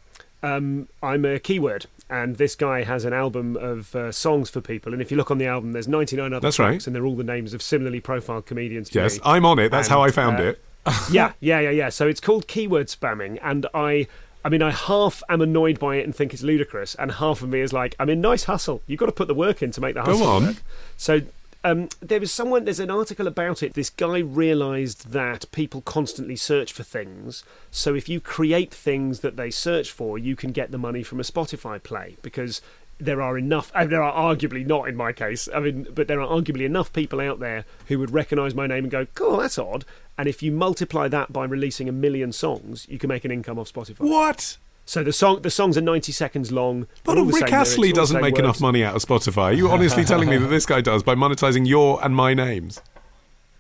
Um, 0.43 0.89
I'm 1.03 1.25
a 1.25 1.39
keyword, 1.39 1.87
and 2.09 2.37
this 2.37 2.55
guy 2.55 2.83
has 2.85 3.05
an 3.05 3.13
album 3.13 3.57
of 3.57 3.95
uh, 3.95 4.11
songs 4.13 4.51
for 4.51 4.61
people. 4.61 4.93
And 4.93 5.03
if 5.03 5.11
you 5.11 5.17
look 5.17 5.31
on 5.31 5.39
the 5.39 5.47
album, 5.47 5.73
there's 5.73 5.89
99 5.89 6.33
other 6.33 6.41
That's 6.41 6.57
songs, 6.57 6.69
right. 6.69 6.87
and 6.87 6.95
they're 6.97 7.05
all 7.07 7.17
the 7.17 7.25
names 7.25 7.55
of 7.55 7.63
similarly 7.63 8.01
profiled 8.01 8.47
comedians. 8.47 8.95
Yes, 8.95 9.17
me. 9.17 9.23
I'm 9.25 9.45
on 9.45 9.59
it. 9.59 9.71
That's 9.71 9.89
how 9.89 10.01
I 10.03 10.11
found 10.11 10.39
uh, 10.39 10.43
it. 10.45 10.65
yeah, 11.11 11.33
yeah, 11.41 11.61
yeah, 11.61 11.71
yeah. 11.71 11.89
So 11.91 12.07
it's 12.09 12.21
called 12.21 12.47
keyword 12.49 12.87
spamming, 12.87 13.39
and 13.43 13.67
I, 13.75 14.07
I 14.45 14.49
mean, 14.49 14.63
I 14.63 14.71
half 14.71 15.23
am 15.29 15.41
annoyed 15.41 15.79
by 15.79 15.97
it 15.97 16.05
and 16.05 16.15
think 16.15 16.33
it's 16.33 16.43
ludicrous, 16.43 16.95
and 16.95 17.13
half 17.13 17.43
of 17.43 17.49
me 17.49 17.61
is 17.61 17.73
like, 17.73 17.95
I 18.01 18.05
mean, 18.05 18.21
nice 18.21 18.45
hustle. 18.45 18.83
You've 18.87 19.01
got 19.01 19.07
to 19.07 19.13
put 19.13 19.29
the 19.29 19.35
work 19.35 19.63
in 19.63 19.71
to 19.73 19.81
make 19.81 19.95
the 19.95 20.03
Go 20.03 20.13
hustle 20.13 20.27
on. 20.29 20.47
work. 20.47 20.57
So. 20.97 21.21
Um, 21.65 21.89
there 22.01 22.21
was 22.21 22.33
someone. 22.33 22.65
There's 22.65 22.81
an 22.81 22.91
article 22.91 23.27
about 23.27 23.63
it. 23.63 23.75
This 23.75 23.91
guy 23.91 24.19
realised 24.19 25.11
that 25.11 25.51
people 25.51 25.81
constantly 25.81 26.37
search 26.37 26.73
for 26.73 26.85
things. 26.85 27.43
So 27.71 27.95
if 27.95 28.09
you 28.09 28.21
create 28.21 28.73
things 28.73 29.21
that 29.21 29.37
they 29.37 29.51
search 29.51 29.91
for, 29.91 30.19
you 30.19 30.37
can 30.37 30.53
get 30.53 30.71
the 30.71 30.79
money 30.79 31.03
from 31.03 31.19
a 31.19 31.25
Spotify 31.25 31.83
play 31.83 32.17
because 32.23 32.63
there 32.99 33.21
are 33.23 33.37
enough. 33.37 33.73
Uh, 33.75 33.87
there 33.87 34.03
are 34.03 34.35
arguably 34.35 34.65
not 34.67 34.89
in 34.89 34.97
my 34.97 35.13
case. 35.13 35.49
I 35.55 35.61
mean, 35.61 35.87
but 35.93 36.09
there 36.09 36.21
are 36.21 36.29
arguably 36.29 36.65
enough 36.65 36.93
people 36.93 37.21
out 37.21 37.41
there 37.41 37.65
who 37.87 37.99
would 37.99 38.13
recognise 38.13 38.55
my 38.55 38.67
name 38.67 38.85
and 38.85 38.91
go, 38.91 39.07
"Cool, 39.15 39.39
that's 39.39 39.59
odd." 39.59 39.85
And 40.17 40.29
if 40.29 40.43
you 40.43 40.53
multiply 40.53 41.09
that 41.09 41.33
by 41.33 41.45
releasing 41.45 41.89
a 41.89 41.93
million 41.93 42.33
songs, 42.33 42.87
you 42.89 42.99
can 42.99 43.09
make 43.09 43.25
an 43.25 43.31
income 43.31 43.59
off 43.59 43.73
Spotify. 43.73 44.01
What? 44.01 44.59
So 44.89 45.05
the 45.05 45.13
song, 45.13 45.43
the 45.43 45.51
songs 45.51 45.77
are 45.77 45.83
ninety 45.83 46.13
seconds 46.13 46.51
long. 46.51 46.87
But 47.05 47.19
all 47.19 47.27
Rick 47.27 47.35
same 47.35 47.51
lyrics, 47.51 47.73
Astley 47.73 47.93
doesn't 47.93 48.23
make 48.23 48.37
words. 48.37 48.39
enough 48.41 48.61
money 48.63 48.83
out 48.83 48.97
of 48.97 49.03
Spotify. 49.05 49.43
Are 49.43 49.53
you 49.53 49.69
honestly 49.69 50.03
telling 50.03 50.31
me 50.31 50.39
that 50.39 50.47
this 50.47 50.65
guy 50.65 50.81
does 50.81 51.03
by 51.03 51.15
monetizing 51.15 51.69
your 51.69 52.03
and 52.03 52.17
my 52.17 52.33
names? 52.33 52.81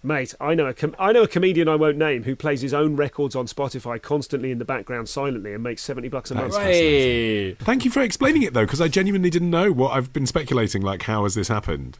Mate, 0.03 0.35
I 0.41 0.55
know 0.55 0.64
a 0.64 0.72
com- 0.72 0.97
I 0.99 1.12
know 1.12 1.24
a 1.24 1.29
comedian 1.29 1.68
I 1.68 1.76
won't 1.76 1.99
name 1.99 2.22
who 2.22 2.35
plays 2.35 2.62
his 2.62 2.72
own 2.72 2.97
records 2.97 3.37
on 3.37 3.47
Spotify 3.47 4.01
constantly 4.01 4.51
in 4.51 4.59
the 4.59 4.64
background 4.64 5.11
silently 5.11 5.53
and 5.53 5.62
makes 5.62 5.83
seventy 5.83 6.09
bucks 6.09 6.31
a 6.31 6.35
month. 6.35 6.57
Hey. 6.57 7.53
Thank 7.57 7.85
you 7.85 7.91
for 7.91 8.01
explaining 8.01 8.41
it 8.41 8.55
though, 8.55 8.64
because 8.64 8.81
I 8.81 8.89
genuinely 8.89 9.29
didn't 9.29 9.51
know 9.51 9.70
what 9.70 9.93
I've 9.93 10.14
been 10.14 10.26
speculating. 10.26 10.81
Like, 10.81 11.03
how 11.03 11.24
has 11.24 11.35
this 11.35 11.49
happened? 11.49 11.99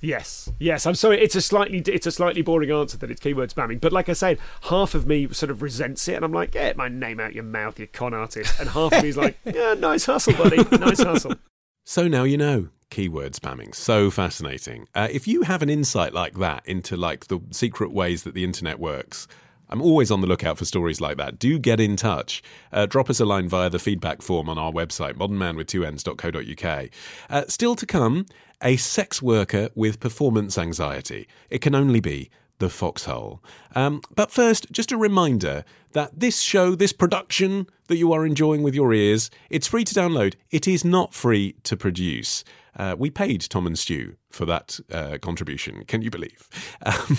Yes, 0.00 0.50
yes. 0.58 0.86
I'm 0.86 0.94
sorry. 0.94 1.20
It's 1.20 1.34
a 1.34 1.40
slightly 1.40 1.78
it's 1.78 2.06
a 2.06 2.12
slightly 2.12 2.42
boring 2.42 2.70
answer 2.70 2.98
that 2.98 3.10
it's 3.10 3.20
keyword 3.20 3.50
spamming. 3.50 3.80
But 3.80 3.92
like 3.92 4.08
I 4.08 4.12
said, 4.12 4.38
half 4.62 4.94
of 4.94 5.06
me 5.06 5.28
sort 5.32 5.50
of 5.50 5.62
resents 5.62 6.06
it, 6.08 6.14
and 6.14 6.24
I'm 6.24 6.32
like, 6.32 6.52
get 6.52 6.76
my 6.76 6.88
name 6.88 7.18
out 7.18 7.34
your 7.34 7.44
mouth, 7.44 7.78
you 7.80 7.86
con 7.86 8.12
artist. 8.12 8.60
And 8.60 8.68
half 8.68 8.92
of 8.92 9.02
me's 9.02 9.16
like, 9.16 9.38
yeah, 9.44 9.74
nice 9.74 10.04
hustle, 10.04 10.34
buddy, 10.34 10.62
nice 10.78 11.02
hustle. 11.02 11.34
So 11.88 12.08
now 12.08 12.24
you 12.24 12.36
know. 12.36 12.68
Keyword 12.90 13.32
spamming, 13.32 13.74
so 13.74 14.10
fascinating. 14.10 14.88
Uh, 14.94 15.06
if 15.10 15.28
you 15.28 15.42
have 15.42 15.62
an 15.62 15.68
insight 15.68 16.12
like 16.12 16.34
that 16.38 16.64
into 16.66 16.96
like 16.96 17.26
the 17.26 17.40
secret 17.50 17.92
ways 17.92 18.22
that 18.24 18.34
the 18.34 18.42
internet 18.42 18.78
works, 18.80 19.28
I'm 19.68 19.82
always 19.82 20.10
on 20.10 20.20
the 20.20 20.26
lookout 20.26 20.58
for 20.58 20.64
stories 20.64 21.00
like 21.00 21.16
that. 21.16 21.38
Do 21.38 21.58
get 21.58 21.80
in 21.80 21.96
touch. 21.96 22.42
Uh, 22.72 22.86
drop 22.86 23.10
us 23.10 23.20
a 23.20 23.24
line 23.24 23.48
via 23.48 23.70
the 23.70 23.78
feedback 23.78 24.22
form 24.22 24.48
on 24.48 24.58
our 24.58 24.72
website, 24.72 25.14
modernmanwith2ends.co.uk. 25.14 26.88
Uh, 27.28 27.44
still 27.48 27.74
to 27.74 27.86
come, 27.86 28.26
a 28.62 28.76
sex 28.76 29.20
worker 29.20 29.68
with 29.74 30.00
performance 30.00 30.56
anxiety. 30.56 31.28
It 31.50 31.60
can 31.60 31.74
only 31.74 32.00
be 32.00 32.30
the 32.58 32.70
foxhole. 32.70 33.42
Um, 33.74 34.00
but 34.14 34.30
first, 34.30 34.70
just 34.72 34.92
a 34.92 34.96
reminder 34.96 35.64
that 35.92 36.18
this 36.18 36.40
show, 36.40 36.74
this 36.74 36.92
production 36.92 37.66
that 37.88 37.96
you 37.96 38.12
are 38.12 38.26
enjoying 38.26 38.62
with 38.62 38.74
your 38.74 38.92
ears, 38.92 39.30
it's 39.50 39.66
free 39.66 39.84
to 39.84 39.94
download. 39.94 40.34
It 40.50 40.66
is 40.66 40.84
not 40.84 41.14
free 41.14 41.56
to 41.64 41.76
produce. 41.76 42.44
Uh, 42.76 42.94
we 42.98 43.10
paid 43.10 43.40
Tom 43.40 43.66
and 43.66 43.78
Stu 43.78 44.16
for 44.30 44.44
that 44.44 44.78
uh, 44.92 45.18
contribution. 45.20 45.84
Can 45.86 46.02
you 46.02 46.10
believe? 46.10 46.48
Um, 46.84 47.18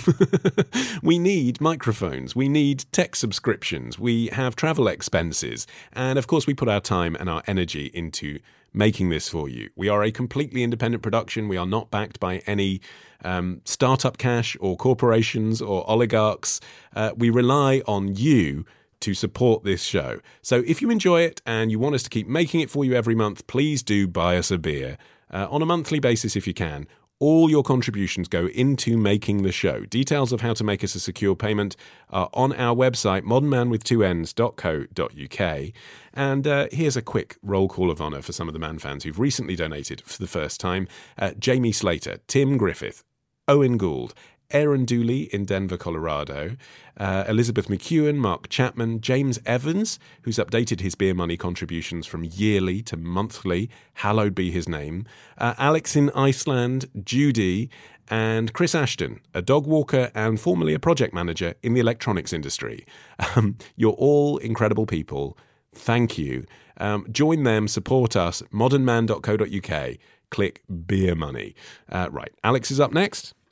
we 1.02 1.18
need 1.18 1.60
microphones. 1.60 2.36
We 2.36 2.48
need 2.48 2.84
tech 2.92 3.16
subscriptions. 3.16 3.98
We 3.98 4.28
have 4.28 4.54
travel 4.54 4.86
expenses. 4.86 5.66
And 5.92 6.18
of 6.18 6.26
course, 6.26 6.46
we 6.46 6.54
put 6.54 6.68
our 6.68 6.80
time 6.80 7.16
and 7.16 7.28
our 7.28 7.42
energy 7.46 7.90
into 7.92 8.38
making 8.72 9.08
this 9.08 9.28
for 9.28 9.48
you. 9.48 9.70
We 9.74 9.88
are 9.88 10.04
a 10.04 10.12
completely 10.12 10.62
independent 10.62 11.02
production. 11.02 11.48
We 11.48 11.56
are 11.56 11.66
not 11.66 11.90
backed 11.90 12.20
by 12.20 12.38
any 12.46 12.80
um, 13.24 13.62
startup 13.64 14.18
cash 14.18 14.56
or 14.60 14.76
corporations 14.76 15.60
or 15.60 15.88
oligarchs. 15.90 16.60
Uh, 16.94 17.10
we 17.16 17.30
rely 17.30 17.82
on 17.86 18.14
you 18.14 18.64
to 19.00 19.14
support 19.14 19.64
this 19.64 19.82
show. 19.82 20.20
So 20.42 20.62
if 20.66 20.82
you 20.82 20.90
enjoy 20.90 21.22
it 21.22 21.40
and 21.46 21.70
you 21.70 21.78
want 21.78 21.94
us 21.94 22.02
to 22.04 22.10
keep 22.10 22.26
making 22.26 22.60
it 22.60 22.70
for 22.70 22.84
you 22.84 22.94
every 22.94 23.14
month, 23.14 23.46
please 23.46 23.82
do 23.82 24.06
buy 24.06 24.36
us 24.36 24.50
a 24.50 24.58
beer 24.58 24.98
uh, 25.30 25.46
on 25.50 25.62
a 25.62 25.66
monthly 25.66 25.98
basis 25.98 26.36
if 26.36 26.46
you 26.46 26.54
can. 26.54 26.86
All 27.20 27.50
your 27.50 27.64
contributions 27.64 28.28
go 28.28 28.46
into 28.46 28.96
making 28.96 29.42
the 29.42 29.50
show. 29.50 29.80
Details 29.80 30.32
of 30.32 30.40
how 30.40 30.54
to 30.54 30.62
make 30.62 30.84
us 30.84 30.94
a 30.94 31.00
secure 31.00 31.34
payment 31.34 31.74
are 32.10 32.30
on 32.32 32.52
our 32.52 32.76
website, 32.76 33.22
modernman 33.22 33.70
with2ns.co.uk. 33.70 35.72
And 36.14 36.46
uh, 36.46 36.68
here's 36.70 36.96
a 36.96 37.02
quick 37.02 37.36
roll 37.42 37.66
call 37.66 37.90
of 37.90 38.00
honour 38.00 38.22
for 38.22 38.32
some 38.32 38.46
of 38.46 38.52
the 38.52 38.60
Mann 38.60 38.78
fans 38.78 39.02
who've 39.02 39.18
recently 39.18 39.56
donated 39.56 40.00
for 40.02 40.18
the 40.18 40.28
first 40.28 40.60
time 40.60 40.86
uh, 41.18 41.32
Jamie 41.36 41.72
Slater, 41.72 42.18
Tim 42.28 42.56
Griffith, 42.56 43.02
Owen 43.48 43.78
Gould, 43.78 44.14
Aaron 44.50 44.86
Dooley 44.86 45.24
in 45.24 45.44
Denver, 45.44 45.76
Colorado, 45.76 46.56
uh, 46.96 47.24
Elizabeth 47.28 47.68
McEwen, 47.68 48.16
Mark 48.16 48.48
Chapman, 48.48 49.02
James 49.02 49.38
Evans, 49.44 49.98
who's 50.22 50.38
updated 50.38 50.80
his 50.80 50.94
beer 50.94 51.12
money 51.12 51.36
contributions 51.36 52.06
from 52.06 52.24
yearly 52.24 52.80
to 52.82 52.96
monthly, 52.96 53.68
hallowed 53.94 54.34
be 54.34 54.50
his 54.50 54.66
name, 54.66 55.04
uh, 55.36 55.54
Alex 55.58 55.96
in 55.96 56.08
Iceland, 56.10 56.86
Judy, 57.04 57.68
and 58.08 58.54
Chris 58.54 58.74
Ashton, 58.74 59.20
a 59.34 59.42
dog 59.42 59.66
walker 59.66 60.10
and 60.14 60.40
formerly 60.40 60.72
a 60.72 60.78
project 60.78 61.12
manager 61.12 61.54
in 61.62 61.74
the 61.74 61.80
electronics 61.80 62.32
industry. 62.32 62.86
Um, 63.36 63.58
you're 63.76 63.92
all 63.92 64.38
incredible 64.38 64.86
people. 64.86 65.36
Thank 65.74 66.16
you. 66.18 66.46
Um, 66.78 67.04
join 67.10 67.42
them, 67.42 67.66
support 67.68 68.16
us, 68.16 68.42
modernmann.co.uk. 68.52 69.96
Click 70.30 70.62
beer 70.86 71.14
money. 71.14 71.54
Uh, 71.90 72.08
right, 72.10 72.32
Alix 72.44 72.70
is 72.70 72.78
up 72.80 72.92
next 72.92 73.34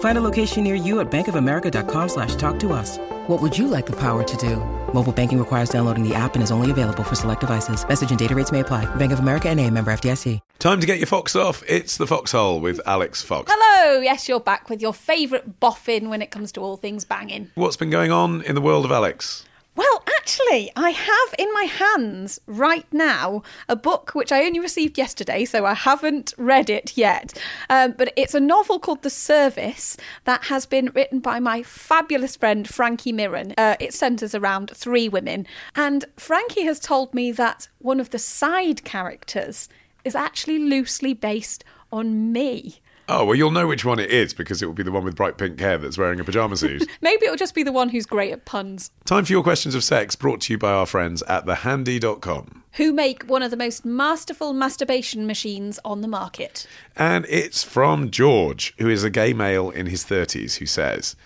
Find 0.00 0.18
a 0.18 0.20
location 0.20 0.64
near 0.64 0.74
you 0.74 0.98
at 0.98 1.08
bankofamerica.com 1.10 2.08
slash 2.08 2.34
talk 2.34 2.58
to 2.60 2.72
us. 2.72 2.98
What 3.28 3.42
would 3.42 3.56
you 3.56 3.68
like 3.68 3.86
the 3.86 3.96
power 3.96 4.24
to 4.24 4.36
do? 4.38 4.56
Mobile 4.94 5.12
banking 5.12 5.38
requires 5.38 5.68
downloading 5.68 6.02
the 6.02 6.14
app 6.14 6.34
and 6.34 6.42
is 6.42 6.50
only 6.50 6.70
available 6.70 7.04
for 7.04 7.14
select 7.14 7.42
devices. 7.42 7.86
Message 7.86 8.10
and 8.10 8.18
data 8.18 8.34
rates 8.34 8.50
may 8.50 8.60
apply. 8.60 8.86
Bank 8.96 9.12
of 9.12 9.18
America 9.18 9.48
and 9.48 9.60
a 9.60 9.70
member 9.70 9.92
FDIC. 9.92 10.40
Time 10.58 10.80
to 10.80 10.86
get 10.86 10.98
your 10.98 11.06
fox 11.06 11.36
off. 11.36 11.62
It's 11.68 11.98
the 11.98 12.06
Foxhole 12.06 12.60
with 12.60 12.80
Alix 12.86 13.22
Fox. 13.22 13.52
Hello, 13.54 14.00
yes, 14.00 14.28
you're 14.28 14.40
back 14.40 14.68
with 14.70 14.80
your 14.82 14.92
favourite 14.94 15.60
boffin 15.60 16.08
when 16.08 16.22
it 16.22 16.30
comes 16.30 16.50
to 16.52 16.60
all 16.60 16.76
things 16.76 17.04
banging. 17.04 17.50
What's 17.54 17.76
been 17.76 17.90
going 17.90 18.10
on 18.10 18.42
in 18.42 18.54
the 18.54 18.60
world 18.62 18.84
of 18.84 18.90
Alix? 18.90 19.44
Well, 19.78 20.02
actually, 20.08 20.72
I 20.74 20.90
have 20.90 21.34
in 21.38 21.52
my 21.54 21.62
hands 21.62 22.40
right 22.48 22.92
now 22.92 23.44
a 23.68 23.76
book 23.76 24.10
which 24.12 24.32
I 24.32 24.44
only 24.44 24.58
received 24.58 24.98
yesterday, 24.98 25.44
so 25.44 25.64
I 25.64 25.74
haven't 25.74 26.34
read 26.36 26.68
it 26.68 26.96
yet. 26.96 27.40
Um, 27.70 27.94
but 27.96 28.12
it's 28.16 28.34
a 28.34 28.40
novel 28.40 28.80
called 28.80 29.04
The 29.04 29.08
Service 29.08 29.96
that 30.24 30.46
has 30.46 30.66
been 30.66 30.90
written 30.96 31.20
by 31.20 31.38
my 31.38 31.62
fabulous 31.62 32.34
friend 32.34 32.68
Frankie 32.68 33.12
Miren. 33.12 33.54
Uh, 33.56 33.76
it 33.78 33.94
centres 33.94 34.34
around 34.34 34.72
three 34.74 35.08
women. 35.08 35.46
And 35.76 36.06
Frankie 36.16 36.64
has 36.64 36.80
told 36.80 37.14
me 37.14 37.30
that 37.30 37.68
one 37.78 38.00
of 38.00 38.10
the 38.10 38.18
side 38.18 38.82
characters 38.82 39.68
is 40.04 40.16
actually 40.16 40.58
loosely 40.58 41.14
based 41.14 41.62
on 41.92 42.32
me. 42.32 42.80
Oh, 43.10 43.24
well, 43.24 43.34
you'll 43.34 43.50
know 43.50 43.66
which 43.66 43.86
one 43.86 43.98
it 43.98 44.10
is 44.10 44.34
because 44.34 44.60
it 44.60 44.66
will 44.66 44.74
be 44.74 44.82
the 44.82 44.92
one 44.92 45.02
with 45.02 45.16
bright 45.16 45.38
pink 45.38 45.58
hair 45.58 45.78
that's 45.78 45.96
wearing 45.96 46.20
a 46.20 46.24
pyjama 46.24 46.58
suit. 46.58 46.86
Maybe 47.00 47.24
it'll 47.24 47.38
just 47.38 47.54
be 47.54 47.62
the 47.62 47.72
one 47.72 47.88
who's 47.88 48.04
great 48.04 48.32
at 48.32 48.44
puns. 48.44 48.90
Time 49.06 49.24
for 49.24 49.32
your 49.32 49.42
questions 49.42 49.74
of 49.74 49.82
sex 49.82 50.14
brought 50.14 50.42
to 50.42 50.52
you 50.52 50.58
by 50.58 50.72
our 50.72 50.84
friends 50.84 51.22
at 51.22 51.46
thehandy.com. 51.46 52.64
Who 52.74 52.92
make 52.92 53.22
one 53.22 53.42
of 53.42 53.50
the 53.50 53.56
most 53.56 53.86
masterful 53.86 54.52
masturbation 54.52 55.26
machines 55.26 55.80
on 55.86 56.02
the 56.02 56.06
market. 56.06 56.66
And 56.96 57.24
it's 57.30 57.64
from 57.64 58.10
George, 58.10 58.74
who 58.76 58.90
is 58.90 59.04
a 59.04 59.10
gay 59.10 59.32
male 59.32 59.70
in 59.70 59.86
his 59.86 60.04
30s, 60.04 60.58
who 60.58 60.66
says, 60.66 61.16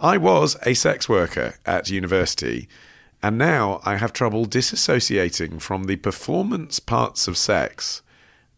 I 0.00 0.16
was 0.16 0.56
a 0.66 0.74
sex 0.74 1.08
worker 1.08 1.54
at 1.64 1.90
university, 1.90 2.68
and 3.22 3.38
now 3.38 3.80
I 3.84 3.96
have 3.96 4.12
trouble 4.12 4.46
disassociating 4.46 5.60
from 5.60 5.84
the 5.84 5.94
performance 5.96 6.80
parts 6.80 7.28
of 7.28 7.36
sex 7.36 8.02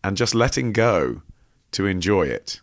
and 0.03 0.17
just 0.17 0.35
letting 0.35 0.73
go 0.73 1.21
to 1.73 1.85
enjoy 1.85 2.29
it. 2.29 2.62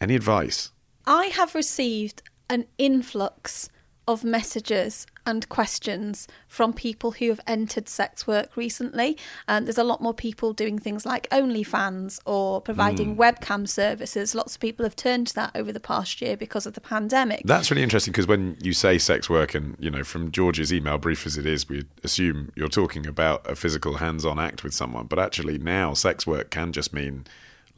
Any 0.00 0.14
advice? 0.14 0.72
I 1.06 1.26
have 1.26 1.54
received 1.54 2.22
an 2.48 2.66
influx 2.78 3.68
of 4.08 4.24
messages 4.24 5.06
and 5.26 5.48
questions 5.48 6.26
from 6.48 6.72
people 6.72 7.12
who 7.12 7.28
have 7.28 7.40
entered 7.46 7.88
sex 7.88 8.26
work 8.26 8.56
recently. 8.56 9.16
And 9.46 9.66
there's 9.66 9.78
a 9.78 9.84
lot 9.84 10.00
more 10.00 10.14
people 10.14 10.52
doing 10.52 10.78
things 10.78 11.06
like 11.06 11.28
OnlyFans 11.30 12.18
or 12.24 12.60
providing 12.60 13.14
hmm. 13.14 13.20
webcam 13.20 13.68
services. 13.68 14.34
Lots 14.34 14.54
of 14.54 14.60
people 14.60 14.84
have 14.84 14.96
turned 14.96 15.28
to 15.28 15.34
that 15.36 15.52
over 15.54 15.70
the 15.70 15.80
past 15.80 16.20
year 16.20 16.36
because 16.36 16.66
of 16.66 16.72
the 16.72 16.80
pandemic. 16.80 17.42
That's 17.44 17.70
really 17.70 17.82
interesting 17.82 18.12
because 18.12 18.26
when 18.26 18.56
you 18.60 18.72
say 18.72 18.98
sex 18.98 19.30
work, 19.30 19.54
and 19.54 19.76
you 19.78 19.90
know, 19.90 20.02
from 20.02 20.32
George's 20.32 20.72
email, 20.72 20.98
brief 20.98 21.26
as 21.26 21.36
it 21.36 21.46
is, 21.46 21.68
we 21.68 21.84
assume 22.02 22.50
you're 22.56 22.68
talking 22.68 23.06
about 23.06 23.48
a 23.48 23.54
physical 23.54 23.98
hands-on 23.98 24.38
act 24.38 24.64
with 24.64 24.74
someone. 24.74 25.06
But 25.06 25.18
actually, 25.18 25.58
now 25.58 25.94
sex 25.94 26.26
work 26.26 26.50
can 26.50 26.72
just 26.72 26.92
mean 26.92 27.26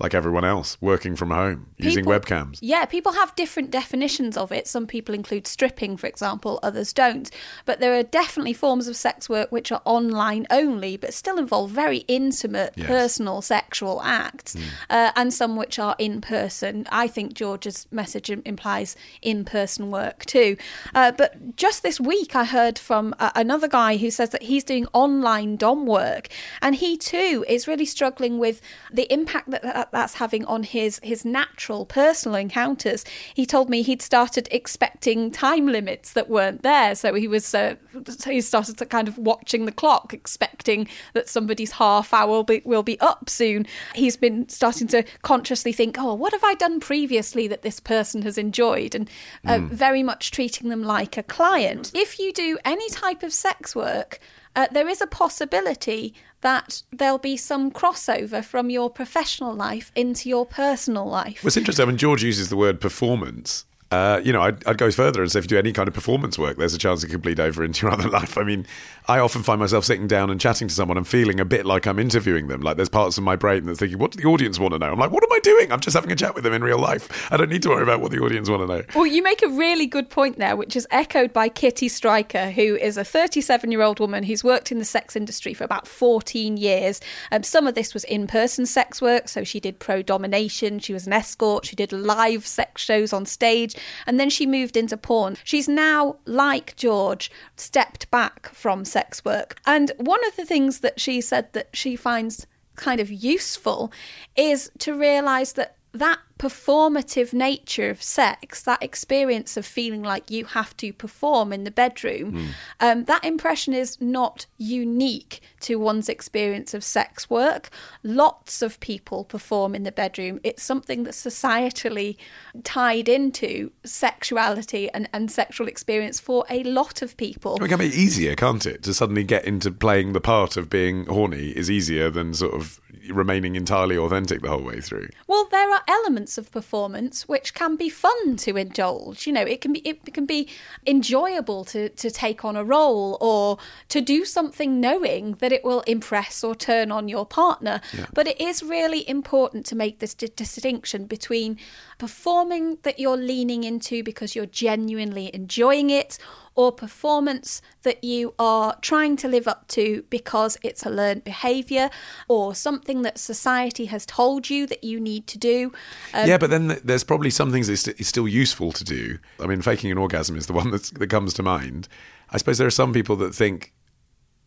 like 0.02 0.14
everyone 0.14 0.44
else, 0.44 0.76
working 0.80 1.14
from 1.14 1.30
home, 1.30 1.68
using 1.78 2.04
webcams. 2.04 2.58
Yeah, 2.60 2.84
people 2.86 3.12
have 3.12 3.34
different 3.36 3.70
definitions 3.70 4.36
of 4.36 4.50
it. 4.50 4.66
Some 4.66 4.86
people 4.88 5.14
include 5.14 5.46
stripping, 5.46 5.96
for 5.96 6.08
example, 6.08 6.58
others 6.62 6.92
don't. 6.92 7.30
But 7.64 7.78
there 7.78 7.94
are 7.94 8.02
definitely 8.02 8.52
forms 8.52 8.88
of 8.88 8.96
sex 8.96 9.28
work 9.28 9.52
which 9.52 9.70
are 9.70 9.80
online 9.84 10.46
only, 10.50 10.96
but 10.96 11.14
still 11.14 11.38
involve 11.38 11.70
very 11.70 11.98
intimate, 12.08 12.72
Yes. 12.76 12.88
personal 12.88 13.42
sexual 13.42 14.02
acts, 14.02 14.56
uh, 14.90 15.12
and 15.14 15.32
some 15.32 15.54
which 15.54 15.78
are 15.78 15.94
in 15.98 16.20
person. 16.20 16.86
I 16.90 17.06
think 17.06 17.34
George's 17.34 17.86
message 17.92 18.28
implies 18.28 18.96
in 19.22 19.44
person 19.44 19.90
work 19.90 20.24
too. 20.26 20.56
Uh, 20.94 21.12
but 21.12 21.54
just 21.56 21.84
this 21.84 22.00
week, 22.00 22.34
I 22.34 22.44
heard 22.44 22.76
from 22.76 23.14
uh, 23.20 23.30
another 23.36 23.68
guy 23.68 23.98
who 23.98 24.10
says 24.10 24.30
that 24.30 24.42
he's 24.42 24.64
doing 24.64 24.86
online 24.92 25.56
dom 25.56 25.86
work, 25.86 26.26
and 26.60 26.74
he 26.74 26.96
too 26.96 27.44
is 27.48 27.68
really 27.68 27.86
struggling 27.86 28.38
with 28.38 28.60
the 28.92 29.10
impact 29.12 29.48
that, 29.50 29.62
that 29.62 29.91
that's 29.92 30.14
having 30.14 30.44
on 30.46 30.64
his 30.64 30.98
his 31.02 31.24
natural 31.24 31.86
personal 31.86 32.36
encounters. 32.36 33.04
He 33.34 33.46
told 33.46 33.70
me 33.70 33.82
he'd 33.82 34.02
started 34.02 34.48
expecting 34.50 35.30
time 35.30 35.66
limits 35.66 36.12
that 36.14 36.28
weren't 36.28 36.62
there, 36.62 36.94
so 36.94 37.14
he 37.14 37.28
was 37.28 37.54
uh, 37.54 37.76
so 38.08 38.30
he 38.30 38.40
started 38.40 38.78
to 38.78 38.86
kind 38.86 39.06
of 39.06 39.18
watching 39.18 39.66
the 39.66 39.72
clock, 39.72 40.12
expecting 40.12 40.88
that 41.12 41.28
somebody's 41.28 41.72
half 41.72 42.12
hour 42.12 42.28
will 42.28 42.42
be, 42.42 42.62
will 42.64 42.82
be 42.82 42.98
up 43.00 43.28
soon. 43.28 43.66
He's 43.94 44.16
been 44.16 44.48
starting 44.48 44.88
to 44.88 45.04
consciously 45.22 45.72
think, 45.72 45.96
oh, 45.98 46.14
what 46.14 46.32
have 46.32 46.44
I 46.44 46.54
done 46.54 46.80
previously 46.80 47.46
that 47.48 47.62
this 47.62 47.78
person 47.78 48.22
has 48.22 48.38
enjoyed, 48.38 48.94
and 48.94 49.08
uh, 49.46 49.58
very 49.60 50.02
much 50.02 50.30
treating 50.30 50.70
them 50.70 50.82
like 50.82 51.16
a 51.16 51.22
client. 51.22 51.92
If 51.94 52.18
you 52.18 52.32
do 52.32 52.58
any 52.64 52.88
type 52.90 53.22
of 53.22 53.32
sex 53.32 53.76
work. 53.76 54.18
Uh, 54.54 54.66
there 54.70 54.88
is 54.88 55.00
a 55.00 55.06
possibility 55.06 56.14
that 56.42 56.82
there'll 56.92 57.18
be 57.18 57.36
some 57.36 57.70
crossover 57.70 58.44
from 58.44 58.68
your 58.68 58.90
professional 58.90 59.54
life 59.54 59.90
into 59.94 60.28
your 60.28 60.44
personal 60.44 61.06
life. 61.06 61.42
Well, 61.42 61.48
it's 61.48 61.56
interesting. 61.56 61.84
I 61.84 61.86
mean, 61.86 61.96
George 61.96 62.22
uses 62.22 62.48
the 62.48 62.56
word 62.56 62.80
performance. 62.80 63.64
Uh, 63.92 64.22
you 64.24 64.32
know, 64.32 64.40
I'd, 64.40 64.66
I'd 64.66 64.78
go 64.78 64.90
further 64.90 65.20
and 65.20 65.30
say 65.30 65.38
if 65.38 65.44
you 65.44 65.48
do 65.48 65.58
any 65.58 65.70
kind 65.70 65.86
of 65.86 65.92
performance 65.92 66.38
work, 66.38 66.56
there's 66.56 66.72
a 66.72 66.78
chance 66.78 67.04
it 67.04 67.08
could 67.08 67.20
bleed 67.20 67.38
over 67.38 67.62
into 67.62 67.84
your 67.84 67.92
other 67.98 68.08
life. 68.08 68.38
I 68.38 68.42
mean, 68.42 68.66
I 69.06 69.18
often 69.18 69.42
find 69.42 69.60
myself 69.60 69.84
sitting 69.84 70.06
down 70.06 70.30
and 70.30 70.40
chatting 70.40 70.68
to 70.68 70.74
someone 70.74 70.96
and 70.96 71.06
feeling 71.06 71.40
a 71.40 71.44
bit 71.44 71.66
like 71.66 71.86
I'm 71.86 71.98
interviewing 71.98 72.48
them. 72.48 72.62
Like 72.62 72.76
there's 72.76 72.88
parts 72.88 73.18
of 73.18 73.24
my 73.24 73.36
brain 73.36 73.66
that's 73.66 73.80
thinking, 73.80 73.98
what 73.98 74.12
do 74.12 74.22
the 74.22 74.28
audience 74.28 74.58
want 74.58 74.72
to 74.72 74.78
know? 74.78 74.92
I'm 74.92 74.98
like, 74.98 75.10
what 75.10 75.22
am 75.22 75.32
I 75.32 75.40
doing? 75.40 75.72
I'm 75.72 75.80
just 75.80 75.94
having 75.94 76.10
a 76.10 76.16
chat 76.16 76.34
with 76.34 76.44
them 76.44 76.54
in 76.54 76.62
real 76.62 76.78
life. 76.78 77.30
I 77.30 77.36
don't 77.36 77.50
need 77.50 77.62
to 77.64 77.68
worry 77.68 77.82
about 77.82 78.00
what 78.00 78.12
the 78.12 78.20
audience 78.20 78.48
want 78.48 78.62
to 78.62 78.66
know. 78.66 78.82
Well, 78.94 79.06
you 79.06 79.22
make 79.22 79.42
a 79.42 79.48
really 79.48 79.86
good 79.86 80.08
point 80.08 80.38
there, 80.38 80.56
which 80.56 80.74
is 80.74 80.86
echoed 80.90 81.34
by 81.34 81.50
Kitty 81.50 81.88
Stryker, 81.88 82.50
who 82.50 82.76
is 82.76 82.96
a 82.96 83.04
37 83.04 83.70
year 83.70 83.82
old 83.82 84.00
woman 84.00 84.22
who's 84.22 84.42
worked 84.42 84.72
in 84.72 84.78
the 84.78 84.84
sex 84.86 85.16
industry 85.16 85.52
for 85.52 85.64
about 85.64 85.86
14 85.86 86.56
years. 86.56 87.00
Um, 87.30 87.42
some 87.42 87.66
of 87.66 87.74
this 87.74 87.92
was 87.92 88.04
in 88.04 88.26
person 88.26 88.64
sex 88.64 89.02
work, 89.02 89.28
so 89.28 89.44
she 89.44 89.60
did 89.60 89.80
pro 89.80 90.00
domination, 90.00 90.78
she 90.78 90.94
was 90.94 91.06
an 91.06 91.12
escort, 91.12 91.66
she 91.66 91.76
did 91.76 91.92
live 91.92 92.46
sex 92.46 92.82
shows 92.82 93.12
on 93.12 93.26
stage, 93.26 93.74
and 94.06 94.18
then 94.18 94.30
she 94.30 94.46
moved 94.46 94.76
into 94.76 94.96
porn. 94.96 95.36
She's 95.44 95.68
now, 95.68 96.16
like 96.24 96.76
George, 96.76 97.30
stepped 97.56 98.10
back 98.10 98.48
from 98.54 98.84
sex 98.84 99.24
work. 99.24 99.56
And 99.66 99.92
one 99.96 100.24
of 100.26 100.36
the 100.36 100.44
things 100.44 100.80
that 100.80 101.00
she 101.00 101.20
said 101.20 101.52
that 101.52 101.68
she 101.72 101.96
finds 101.96 102.46
kind 102.76 103.00
of 103.00 103.10
useful 103.10 103.92
is 104.36 104.70
to 104.78 104.94
realize 104.94 105.52
that 105.54 105.76
that 105.92 106.18
performative 106.38 107.32
nature 107.32 107.88
of 107.88 108.02
sex, 108.02 108.62
that 108.62 108.82
experience 108.82 109.56
of 109.56 109.64
feeling 109.64 110.02
like 110.02 110.30
you 110.30 110.44
have 110.44 110.76
to 110.76 110.92
perform 110.92 111.52
in 111.52 111.62
the 111.62 111.70
bedroom, 111.70 112.54
um, 112.80 113.04
that 113.04 113.24
impression 113.24 113.72
is 113.74 114.00
not 114.00 114.46
unique 114.58 115.40
to 115.60 115.76
one's 115.76 116.08
experience 116.08 116.74
of 116.74 116.82
sex 116.82 117.30
work. 117.30 117.70
Lots 118.02 118.60
of 118.60 118.80
people 118.80 119.24
perform 119.24 119.74
in 119.74 119.84
the 119.84 119.92
bedroom. 119.92 120.40
It's 120.42 120.62
something 120.62 121.04
that's 121.04 121.24
societally 121.24 122.16
tied 122.64 123.08
into 123.08 123.70
sexuality 123.84 124.90
and, 124.90 125.08
and 125.12 125.30
sexual 125.30 125.68
experience 125.68 126.18
for 126.18 126.44
a 126.50 126.64
lot 126.64 127.02
of 127.02 127.16
people. 127.16 127.62
It 127.62 127.68
can 127.68 127.78
be 127.78 127.86
easier, 127.86 128.34
can't 128.34 128.66
it? 128.66 128.82
To 128.82 128.94
suddenly 128.94 129.22
get 129.22 129.44
into 129.44 129.70
playing 129.70 130.12
the 130.12 130.20
part 130.20 130.56
of 130.56 130.68
being 130.68 131.06
horny 131.06 131.50
is 131.50 131.70
easier 131.70 132.10
than 132.10 132.34
sort 132.34 132.54
of 132.54 132.80
remaining 133.10 133.56
entirely 133.56 133.96
authentic 133.96 134.42
the 134.42 134.48
whole 134.48 134.62
way 134.62 134.80
through. 134.80 135.08
Well, 135.26 135.48
there 135.50 135.70
are 135.70 135.82
elements 135.88 136.38
of 136.38 136.50
performance 136.50 137.28
which 137.28 137.54
can 137.54 137.76
be 137.76 137.88
fun 137.88 138.36
to 138.36 138.56
indulge. 138.56 139.26
You 139.26 139.32
know, 139.32 139.42
it 139.42 139.60
can 139.60 139.72
be 139.72 139.80
it 139.80 140.12
can 140.14 140.26
be 140.26 140.48
enjoyable 140.86 141.64
to 141.66 141.88
to 141.88 142.10
take 142.10 142.44
on 142.44 142.56
a 142.56 142.64
role 142.64 143.18
or 143.20 143.58
to 143.88 144.00
do 144.00 144.24
something 144.24 144.80
knowing 144.80 145.34
that 145.34 145.52
it 145.52 145.64
will 145.64 145.80
impress 145.82 146.44
or 146.44 146.54
turn 146.54 146.92
on 146.92 147.08
your 147.08 147.26
partner. 147.26 147.80
But 148.14 148.28
it 148.28 148.40
is 148.40 148.62
really 148.62 149.08
important 149.08 149.66
to 149.66 149.76
make 149.76 149.98
this 149.98 150.14
di- 150.14 150.28
distinction 150.34 151.06
between 151.06 151.58
performing 151.98 152.78
that 152.82 152.98
you're 152.98 153.16
leaning 153.16 153.64
into 153.64 154.02
because 154.02 154.34
you're 154.34 154.46
genuinely 154.46 155.34
enjoying 155.34 155.90
it 155.90 156.18
or 156.54 156.72
performance 156.72 157.62
that 157.82 158.02
you 158.04 158.34
are 158.38 158.76
trying 158.80 159.16
to 159.16 159.28
live 159.28 159.48
up 159.48 159.66
to 159.68 160.04
because 160.10 160.58
it's 160.62 160.84
a 160.84 160.90
learned 160.90 161.24
behavior 161.24 161.90
or 162.28 162.54
something 162.54 163.02
that 163.02 163.18
society 163.18 163.86
has 163.86 164.04
told 164.04 164.50
you 164.50 164.66
that 164.66 164.84
you 164.84 165.00
need 165.00 165.26
to 165.26 165.38
do. 165.38 165.72
Um, 166.12 166.28
yeah, 166.28 166.38
but 166.38 166.50
then 166.50 166.78
there's 166.84 167.04
probably 167.04 167.30
some 167.30 167.52
things 167.52 167.66
that 167.68 167.98
is 168.00 168.08
still 168.08 168.28
useful 168.28 168.72
to 168.72 168.84
do. 168.84 169.18
I 169.40 169.46
mean, 169.46 169.62
faking 169.62 169.90
an 169.90 169.98
orgasm 169.98 170.36
is 170.36 170.46
the 170.46 170.52
one 170.52 170.70
that 170.70 171.08
comes 171.08 171.34
to 171.34 171.42
mind. 171.42 171.88
I 172.30 172.38
suppose 172.38 172.58
there 172.58 172.66
are 172.66 172.70
some 172.70 172.92
people 172.92 173.16
that 173.16 173.34
think, 173.34 173.72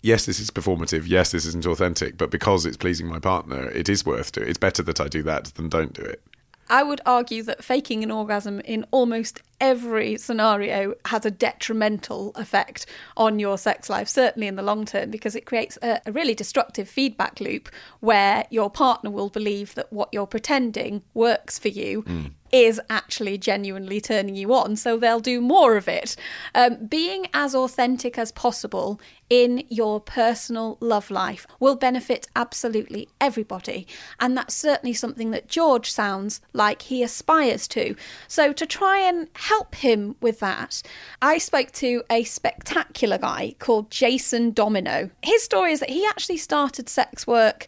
yes, 0.02 0.26
this 0.26 0.40
is 0.40 0.52
performative, 0.52 1.04
yes, 1.08 1.32
this 1.32 1.46
isn't 1.46 1.66
authentic, 1.66 2.18
but 2.18 2.32
because 2.32 2.66
it's 2.66 2.78
pleasing 2.78 3.08
my 3.08 3.20
partner, 3.20 3.70
it 3.70 3.90
is 3.90 4.06
worth 4.06 4.32
doing. 4.32 4.50
It's 4.50 4.58
better 4.58 4.84
that 4.84 5.00
I 5.00 5.08
do 5.08 5.24
that 5.24 5.46
than 5.56 5.70
don't 5.70 5.94
do 5.94 6.02
it. 6.02 6.22
I 6.70 6.84
would 6.84 7.02
argue 7.06 7.44
that 7.44 7.64
faking 7.64 8.04
an 8.04 8.12
orgasm 8.12 8.60
in 8.62 8.86
almost 8.92 9.42
every 9.62 10.18
scenario 10.18 10.96
has 11.06 11.26
a 11.26 11.32
detrimental 11.32 12.32
effect 12.36 12.86
on 13.16 13.40
your 13.40 13.58
sex 13.58 13.90
life, 13.90 14.08
certainly 14.08 14.48
in 14.48 14.56
the 14.56 14.64
long 14.64 14.86
term, 14.86 15.12
because 15.12 15.36
it 15.36 15.46
creates 15.46 15.78
a, 15.82 16.02
a 16.06 16.12
really 16.12 16.36
destructive 16.36 16.90
feedback 16.90 17.40
loop 17.40 17.70
where 18.00 18.46
your 18.50 18.70
partner 18.70 19.10
will 19.10 19.30
believe 19.30 19.76
that 19.76 19.92
what 19.94 20.10
you're 20.12 20.28
pretending 20.28 21.04
works 21.14 21.60
for 21.60 21.70
you. 21.70 22.04
Mm. 22.04 22.32
Is 22.56 22.80
actually 22.90 23.38
genuinely 23.38 24.00
turning 24.00 24.34
you 24.38 24.54
on, 24.54 24.78
so 24.78 24.96
they'll 24.96 25.20
do 25.20 25.42
more 25.42 25.76
of 25.76 25.90
it. 25.90 26.16
Um, 26.54 26.86
being 26.86 27.28
as 27.34 27.54
authentic 27.54 28.18
as 28.18 28.32
possible 28.32 28.98
in 29.30 29.66
your 29.68 30.00
personal 30.00 30.78
love 30.80 31.12
life 31.12 31.46
will 31.60 31.76
benefit 31.76 32.30
absolutely 32.34 33.10
everybody, 33.20 33.86
and 34.22 34.38
that's 34.38 34.54
certainly 34.54 34.94
something 34.94 35.32
that 35.32 35.50
George 35.50 35.92
sounds 35.92 36.40
like 36.54 36.84
he 36.84 37.04
aspires 37.04 37.68
to. 37.68 37.94
So, 38.30 38.54
to 38.54 38.66
try 38.66 39.00
and 39.00 39.28
help 39.36 39.76
him 39.76 40.16
with 40.22 40.40
that, 40.40 40.82
I 41.22 41.40
spoke 41.40 41.74
to 41.74 42.04
a 42.10 42.24
spectacular 42.24 43.18
guy 43.18 43.56
called 43.60 43.92
Jason 43.92 44.52
Domino. 44.52 45.10
His 45.22 45.44
story 45.44 45.74
is 45.74 45.82
that 45.82 45.90
he 45.90 46.06
actually 46.06 46.38
started 46.38 46.88
sex 46.88 47.28
work 47.28 47.68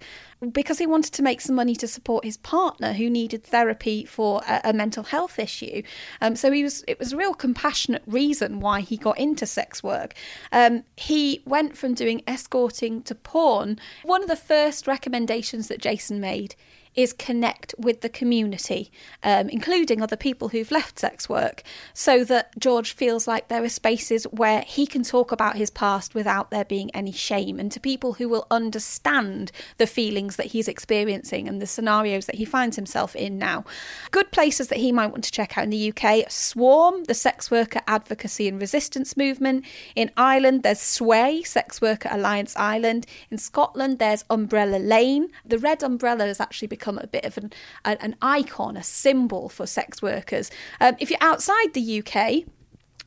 because 0.52 0.78
he 0.78 0.86
wanted 0.86 1.14
to 1.14 1.24
make 1.24 1.42
some 1.42 1.56
money 1.56 1.76
to 1.76 1.88
support 1.88 2.24
his 2.24 2.38
partner 2.38 2.94
who 2.94 3.10
needed 3.10 3.44
therapy 3.44 4.06
for 4.06 4.42
a, 4.48 4.62
a 4.66 4.74
mental 4.74 5.04
health 5.04 5.40
issue. 5.40 5.82
Um, 6.22 6.36
so 6.36 6.52
he 6.52 6.64
was 6.64 6.84
it 6.88 7.00
was 7.00 7.14
a 7.14 7.18
real 7.18 7.34
compassionate 7.34 8.04
reason 8.06 8.60
why 8.60 8.82
he 8.82 8.98
got 8.98 9.18
into 9.18 9.46
sex 9.46 9.82
work. 9.82 10.14
Um, 10.52 10.84
he 10.96 11.42
went 11.46 11.76
from 11.78 11.94
doing 11.94 12.22
escorting 12.28 13.02
to 13.04 13.16
porn. 13.16 13.80
One 14.04 14.22
of 14.22 14.30
the 14.30 14.36
first 14.36 14.88
recommendations 14.88 15.68
that 15.68 15.82
Jason 15.82 16.20
made 16.20 16.56
is 16.98 17.14
connect 17.14 17.76
with 17.78 18.02
the 18.02 18.10
community, 18.10 18.92
um, 19.24 19.48
including 19.50 20.02
other 20.02 20.18
people 20.18 20.50
who've 20.50 20.72
left 20.72 20.98
sex 21.00 21.30
work, 21.30 21.62
so 21.94 22.24
that 22.24 22.58
George 22.60 22.92
feels 22.92 23.28
like 23.28 23.48
there 23.48 23.64
are 23.64 23.70
spaces 23.70 24.24
where 24.26 24.62
he 24.62 24.88
can 24.88 25.04
talk 25.04 25.32
about 25.32 25.56
his 25.56 25.70
past 25.70 26.16
without 26.16 26.50
there 26.50 26.66
being 26.66 26.90
any 26.96 27.12
shame, 27.12 27.60
and 27.60 27.72
to 27.72 27.80
people 27.80 28.14
who 28.14 28.28
will 28.28 28.48
understand 28.50 29.52
the 29.78 29.86
feelings 29.86 30.38
that 30.38 30.48
he's 30.48 30.68
experiencing 30.68 31.48
and 31.48 31.62
the 31.62 31.68
scenarios 31.68 32.26
that 32.26 32.36
he 32.36 32.46
finds 32.46 32.76
himself 32.76 33.16
in 33.16 33.38
now. 33.38 33.64
Good 34.10 34.32
places 34.32 34.70
that 34.70 34.80
he 34.80 34.92
might 34.92 35.12
want 35.12 35.24
to 35.24 35.32
check 35.32 35.56
out 35.56 35.66
in 35.66 35.70
the 35.70 35.94
UK 35.96 36.32
Swarm, 36.32 37.04
the 37.04 37.14
Sex 37.14 37.52
Worker 37.52 37.82
Advocacy 37.88 38.48
and 38.48 38.60
Resistance 38.60 39.16
Movement. 39.16 39.66
In 39.96 40.10
Ireland, 40.18 40.64
there's 40.64 40.80
SWAI, 40.80 41.46
Sex 41.46 41.80
Worker 41.80 42.10
Alliance 42.12 42.56
Ireland. 42.56 43.06
In 43.30 43.38
Scotland, 43.38 44.00
there's 44.00 44.26
Umbrella 44.32 44.78
Lane. 44.78 45.28
The 45.46 45.60
red 45.60 45.84
umbrella 45.84 46.26
has 46.26 46.40
actually 46.40 46.70
become 46.70 46.87
a 46.96 47.08
bit 47.08 47.26
of 47.26 47.38
an, 47.38 47.52
an, 47.86 47.98
an 48.02 48.16
icon, 48.22 48.78
a 48.78 48.84
symbol 48.84 49.50
for 49.50 49.66
sex 49.66 50.02
workers. 50.02 50.52
Um, 50.80 50.96
if 51.00 51.10
you're 51.10 51.22
outside 51.22 51.74
the 51.74 52.04
UK, 52.04 52.44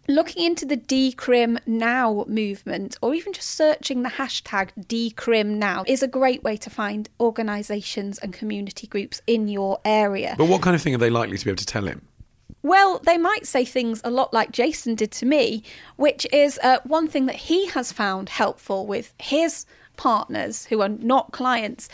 looking 0.09 0.45
into 0.45 0.67
the 0.67 0.77
decrim 0.77 1.59
now 1.67 2.25
movement 2.27 2.97
or 3.01 3.15
even 3.15 3.33
just 3.33 3.51
searching 3.51 4.03
the 4.03 4.09
hashtag 4.09 4.71
decrim 4.87 5.47
now 5.57 5.85
is 5.87 6.03
a 6.03 6.09
great 6.09 6.43
way 6.43 6.57
to 6.57 6.71
find 6.71 7.09
organisations 7.21 8.19
and 8.19 8.33
community 8.33 8.87
groups 8.87 9.23
in 9.27 9.49
your 9.49 9.79
area. 9.85 10.35
But 10.37 10.49
what 10.49 10.63
kind 10.63 10.75
of 10.75 10.83
thing 10.83 10.95
are 10.95 10.99
they 10.99 11.11
likely 11.11 11.39
to 11.39 11.45
be 11.45 11.51
able 11.51 11.59
to 11.59 11.67
tell 11.67 11.87
him? 11.87 12.03
Well, 12.63 13.01
they 13.05 13.17
might 13.17 13.47
say 13.47 13.65
things 13.65 14.03
a 14.05 14.11
lot 14.11 14.35
like 14.35 14.53
Jason 14.53 14.95
did 14.95 15.11
to 15.13 15.27
me, 15.27 15.63
which 15.97 16.27
is 16.33 16.59
uh, 16.63 16.79
one 16.85 17.09
thing 17.09 17.27
that 17.27 17.37
he 17.37 17.67
has 17.69 17.91
found 17.91 18.29
helpful 18.29 18.87
with 18.87 19.15
his 19.19 19.65
partners 20.01 20.67
who 20.71 20.81
are 20.81 20.89
not 20.89 21.31
clients 21.31 21.89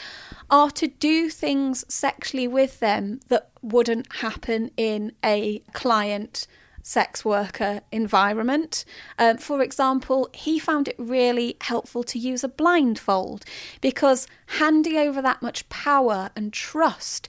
are 0.49 0.71
to 0.71 0.87
do 0.87 1.29
things 1.29 1.85
sexually 1.89 2.47
with 2.59 2.79
them 2.81 3.19
that 3.29 3.45
wouldn't 3.63 4.07
happen 4.27 4.71
in 4.77 5.13
a 5.25 5.59
client 5.73 6.47
sex 6.83 7.25
worker 7.25 7.81
environment. 7.91 8.85
Um, 9.19 9.39
for 9.39 9.61
example, 9.61 10.29
he 10.33 10.61
found 10.61 10.87
it 10.87 10.95
really 10.99 11.57
helpful 11.61 12.05
to 12.05 12.17
use 12.17 12.45
a 12.45 12.49
blindfold 12.49 13.45
because 13.81 14.29
handing 14.61 14.97
over 14.97 15.21
that 15.23 15.43
much 15.43 15.69
power 15.69 16.31
and 16.37 16.53
trust 16.53 17.29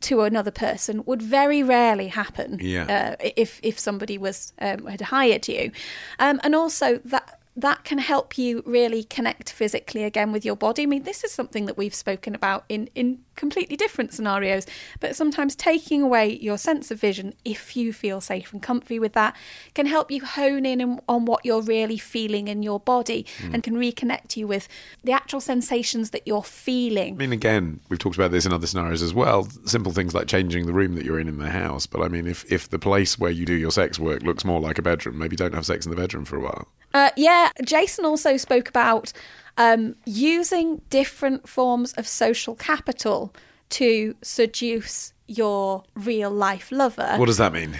to 0.00 0.22
another 0.22 0.50
person 0.50 1.02
would 1.04 1.20
very 1.22 1.62
rarely 1.62 2.08
happen 2.08 2.58
Yeah. 2.60 2.86
uh, 3.20 3.30
if 3.36 3.60
if 3.62 3.78
somebody 3.78 4.16
was 4.18 4.52
um, 4.58 4.86
had 4.86 5.00
hired 5.02 5.48
you, 5.48 5.70
um, 6.18 6.40
and 6.44 6.54
also 6.54 6.98
that 7.04 7.40
that 7.56 7.84
can 7.84 7.98
help 7.98 8.36
you 8.36 8.62
really 8.66 9.04
connect 9.04 9.52
physically 9.52 10.04
again 10.04 10.32
with 10.32 10.44
your 10.44 10.56
body. 10.56 10.82
I 10.82 10.86
mean, 10.86 11.04
this 11.04 11.22
is 11.24 11.32
something 11.32 11.66
that 11.66 11.76
we've 11.76 11.94
spoken 11.94 12.34
about 12.34 12.64
in 12.68 12.88
in 12.94 13.23
completely 13.36 13.76
different 13.76 14.12
scenarios, 14.12 14.66
but 15.00 15.16
sometimes 15.16 15.54
taking 15.56 16.02
away 16.02 16.38
your 16.40 16.58
sense 16.58 16.90
of 16.90 17.00
vision, 17.00 17.34
if 17.44 17.76
you 17.76 17.92
feel 17.92 18.20
safe 18.20 18.52
and 18.52 18.62
comfy 18.62 18.98
with 18.98 19.12
that, 19.14 19.36
can 19.74 19.86
help 19.86 20.10
you 20.10 20.24
hone 20.24 20.66
in 20.66 21.00
on- 21.08 21.24
what 21.24 21.44
you're 21.44 21.62
really 21.62 21.96
feeling 21.96 22.48
in 22.48 22.62
your 22.62 22.78
body 22.78 23.24
and 23.52 23.62
can 23.62 23.74
reconnect 23.76 24.36
you 24.36 24.46
with 24.46 24.68
the 25.02 25.12
actual 25.12 25.40
sensations 25.40 26.10
that 26.10 26.20
you're 26.26 26.42
feeling. 26.42 27.14
I 27.14 27.16
mean, 27.16 27.32
again, 27.32 27.80
we've 27.88 27.98
talked 27.98 28.16
about 28.16 28.30
this 28.30 28.44
in 28.44 28.52
other 28.52 28.66
scenarios 28.66 29.00
as 29.00 29.14
well. 29.14 29.48
Simple 29.64 29.92
things 29.92 30.14
like 30.14 30.26
changing 30.26 30.66
the 30.66 30.74
room 30.74 30.96
that 30.96 31.04
you're 31.04 31.18
in 31.18 31.28
in 31.28 31.38
the 31.38 31.50
house. 31.50 31.86
But 31.86 32.02
I 32.02 32.08
mean, 32.08 32.26
if, 32.26 32.44
if 32.52 32.68
the 32.68 32.78
place 32.78 33.18
where 33.18 33.30
you 33.30 33.46
do 33.46 33.54
your 33.54 33.70
sex 33.70 33.98
work 33.98 34.22
looks 34.22 34.44
more 34.44 34.60
like 34.60 34.78
a 34.78 34.82
bedroom, 34.82 35.18
maybe 35.18 35.34
don't 35.34 35.54
have 35.54 35.64
sex 35.64 35.86
in 35.86 35.90
the 35.90 35.96
bedroom 35.96 36.24
for 36.24 36.36
a 36.36 36.40
while. 36.40 36.68
Uh, 36.92 37.10
yeah, 37.16 37.50
Jason 37.64 38.04
also 38.04 38.36
spoke 38.36 38.68
about 38.68 39.12
um, 39.56 39.96
using 40.04 40.82
different 40.90 41.48
forms 41.48 41.92
of 41.94 42.06
social 42.06 42.54
capital 42.54 43.34
to 43.70 44.14
seduce 44.22 45.12
your 45.26 45.84
real 45.94 46.30
life 46.30 46.70
lover. 46.70 47.14
What 47.16 47.26
does 47.26 47.38
that 47.38 47.52
mean? 47.52 47.78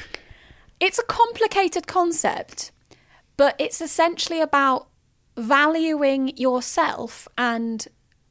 It's 0.81 0.99
a 0.99 1.05
complicated 1.05 1.87
concept, 1.87 2.73
but 3.37 3.55
it's 3.59 3.81
essentially 3.81 4.41
about 4.41 4.89
valuing 5.37 6.37
yourself 6.37 7.29
and 7.37 7.87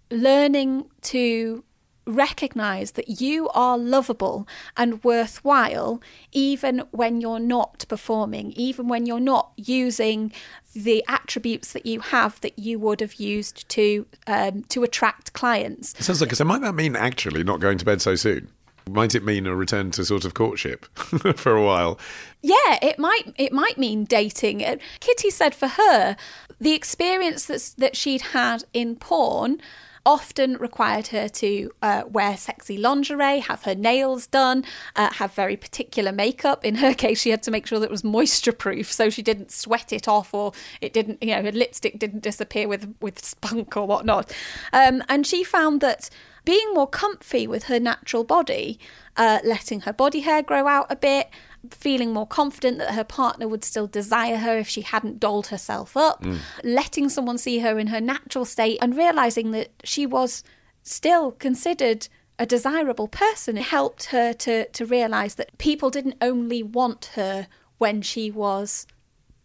learning 0.09 0.89
to 1.01 1.63
recognize 2.05 2.91
that 2.91 3.21
you 3.21 3.49
are 3.49 3.77
lovable 3.77 4.47
and 4.75 5.03
worthwhile 5.03 6.01
even 6.31 6.79
when 6.91 7.21
you're 7.21 7.39
not 7.39 7.85
performing 7.87 8.51
even 8.53 8.87
when 8.87 9.05
you're 9.05 9.19
not 9.19 9.51
using 9.55 10.31
the 10.75 11.03
attributes 11.07 11.71
that 11.73 11.85
you 11.85 11.99
have 11.99 12.41
that 12.41 12.57
you 12.57 12.77
would 12.79 12.99
have 12.99 13.15
used 13.15 13.67
to 13.69 14.05
um, 14.27 14.63
to 14.63 14.83
attract 14.83 15.33
clients 15.33 15.93
It 15.99 16.03
sounds 16.03 16.21
like 16.21 16.33
so. 16.35 16.43
Might 16.43 16.61
that 16.61 16.75
mean 16.75 16.95
actually 16.95 17.43
not 17.43 17.59
going 17.59 17.77
to 17.77 17.85
bed 17.85 18.01
so 18.01 18.15
soon? 18.15 18.49
Might 18.89 19.15
it 19.15 19.23
mean 19.23 19.47
a 19.47 19.55
return 19.55 19.91
to 19.91 20.03
sort 20.03 20.25
of 20.25 20.33
courtship 20.33 20.85
for 21.35 21.55
a 21.55 21.63
while? 21.63 21.97
Yeah, 22.41 22.79
it 22.81 22.99
might 22.99 23.33
it 23.37 23.53
might 23.53 23.77
mean 23.77 24.03
dating. 24.03 24.63
Uh, 24.63 24.77
Kitty 24.99 25.29
said 25.29 25.55
for 25.55 25.67
her, 25.67 26.17
the 26.59 26.73
experience 26.73 27.45
that's 27.45 27.69
that 27.73 27.95
she'd 27.95 28.21
had 28.21 28.65
in 28.73 28.95
porn 28.95 29.61
often 30.05 30.57
required 30.57 31.07
her 31.07 31.29
to 31.29 31.71
uh, 31.81 32.03
wear 32.07 32.35
sexy 32.35 32.77
lingerie, 32.77 33.39
have 33.39 33.63
her 33.63 33.75
nails 33.75 34.27
done, 34.27 34.65
uh, 34.95 35.11
have 35.13 35.33
very 35.33 35.55
particular 35.55 36.11
makeup. 36.11 36.65
In 36.65 36.75
her 36.75 36.93
case, 37.03 37.21
she 37.21 37.29
had 37.29 37.43
to 37.43 37.51
make 37.51 37.65
sure 37.65 37.79
that 37.79 37.85
it 37.85 37.91
was 37.91 38.03
moisture 38.03 38.51
proof 38.51 38.91
so 38.91 39.09
she 39.09 39.21
didn't 39.21 39.51
sweat 39.51 39.93
it 39.93 40.07
off 40.07 40.33
or 40.33 40.51
it 40.81 40.93
didn't, 40.93 41.21
you 41.21 41.35
know, 41.35 41.43
her 41.43 41.51
lipstick 41.51 41.99
didn't 41.99 42.21
disappear 42.21 42.67
with, 42.67 42.93
with 43.01 43.23
spunk 43.23 43.77
or 43.77 43.87
whatnot. 43.87 44.35
Um, 44.71 45.03
and 45.07 45.25
she 45.25 45.43
found 45.43 45.81
that 45.81 46.09
being 46.45 46.73
more 46.73 46.87
comfy 46.87 47.47
with 47.47 47.65
her 47.65 47.79
natural 47.79 48.23
body, 48.23 48.79
uh, 49.15 49.39
letting 49.43 49.81
her 49.81 49.93
body 49.93 50.21
hair 50.21 50.41
grow 50.41 50.67
out 50.67 50.87
a 50.89 50.95
bit, 50.95 51.29
feeling 51.71 52.11
more 52.11 52.27
confident 52.27 52.77
that 52.77 52.93
her 52.93 53.03
partner 53.03 53.47
would 53.47 53.63
still 53.63 53.87
desire 53.87 54.37
her 54.37 54.57
if 54.57 54.67
she 54.67 54.81
hadn't 54.81 55.19
dolled 55.19 55.47
herself 55.47 55.95
up, 55.95 56.21
mm. 56.21 56.39
letting 56.63 57.09
someone 57.09 57.37
see 57.37 57.59
her 57.59 57.79
in 57.79 57.87
her 57.87 58.01
natural 58.01 58.45
state, 58.45 58.77
and 58.81 58.97
realizing 58.97 59.51
that 59.51 59.69
she 59.83 60.05
was 60.05 60.43
still 60.81 61.31
considered 61.31 62.07
a 62.37 62.45
desirable 62.45 63.07
person. 63.07 63.57
It 63.57 63.63
helped 63.63 64.05
her 64.05 64.33
to, 64.33 64.67
to 64.67 64.85
realize 64.85 65.35
that 65.35 65.57
people 65.57 65.89
didn't 65.89 66.17
only 66.21 66.63
want 66.63 67.11
her 67.15 67.47
when 67.77 68.01
she 68.01 68.31
was 68.31 68.85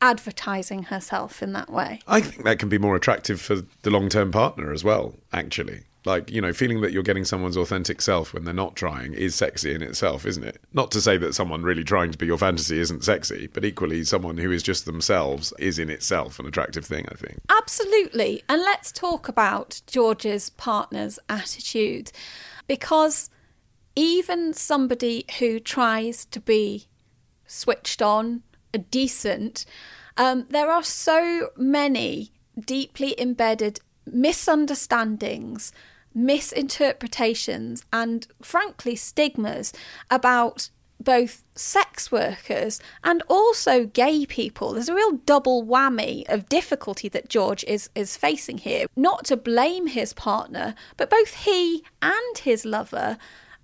advertising 0.00 0.84
herself 0.84 1.42
in 1.42 1.52
that 1.52 1.70
way. 1.70 2.00
I 2.06 2.20
think 2.20 2.44
that 2.44 2.58
can 2.58 2.68
be 2.68 2.78
more 2.78 2.96
attractive 2.96 3.40
for 3.40 3.56
the 3.82 3.90
long 3.90 4.08
term 4.08 4.30
partner 4.30 4.72
as 4.72 4.84
well, 4.84 5.14
actually. 5.32 5.82
Like, 6.08 6.30
you 6.30 6.40
know, 6.40 6.54
feeling 6.54 6.80
that 6.80 6.90
you're 6.90 7.02
getting 7.02 7.26
someone's 7.26 7.56
authentic 7.58 8.00
self 8.00 8.32
when 8.32 8.44
they're 8.44 8.54
not 8.54 8.74
trying 8.74 9.12
is 9.12 9.34
sexy 9.34 9.74
in 9.74 9.82
itself, 9.82 10.24
isn't 10.24 10.42
it? 10.42 10.58
Not 10.72 10.90
to 10.92 11.02
say 11.02 11.18
that 11.18 11.34
someone 11.34 11.62
really 11.62 11.84
trying 11.84 12.10
to 12.12 12.18
be 12.18 12.24
your 12.24 12.38
fantasy 12.38 12.78
isn't 12.78 13.04
sexy, 13.04 13.46
but 13.46 13.64
equally, 13.64 14.02
someone 14.04 14.38
who 14.38 14.50
is 14.50 14.62
just 14.62 14.86
themselves 14.86 15.52
is 15.58 15.78
in 15.78 15.90
itself 15.90 16.38
an 16.38 16.46
attractive 16.46 16.86
thing, 16.86 17.06
I 17.12 17.14
think. 17.14 17.40
Absolutely. 17.50 18.42
And 18.48 18.62
let's 18.62 18.90
talk 18.90 19.28
about 19.28 19.82
George's 19.86 20.48
partner's 20.48 21.18
attitude 21.28 22.10
because 22.66 23.28
even 23.94 24.54
somebody 24.54 25.26
who 25.38 25.60
tries 25.60 26.24
to 26.24 26.40
be 26.40 26.86
switched 27.46 28.00
on, 28.00 28.42
a 28.72 28.78
decent, 28.78 29.66
um, 30.16 30.46
there 30.48 30.70
are 30.70 30.82
so 30.82 31.50
many 31.56 32.30
deeply 32.58 33.20
embedded 33.20 33.80
misunderstandings, 34.06 35.72
misinterpretations, 36.18 37.84
and 37.92 38.26
frankly, 38.42 38.96
stigmas 38.96 39.72
about 40.10 40.70
both 41.00 41.44
sex 41.54 42.10
workers 42.10 42.80
and 43.04 43.22
also 43.28 43.86
gay 43.86 44.26
people. 44.26 44.72
There's 44.72 44.88
a 44.88 44.94
real 44.94 45.12
double 45.12 45.64
whammy 45.64 46.28
of 46.28 46.48
difficulty 46.48 47.08
that 47.10 47.28
George 47.28 47.64
is, 47.64 47.88
is 47.94 48.16
facing 48.16 48.58
here. 48.58 48.86
Not 48.96 49.24
to 49.26 49.36
blame 49.36 49.86
his 49.86 50.12
partner, 50.12 50.74
but 50.96 51.08
both 51.08 51.44
he 51.44 51.84
and 52.02 52.38
his 52.38 52.64
lover 52.64 53.16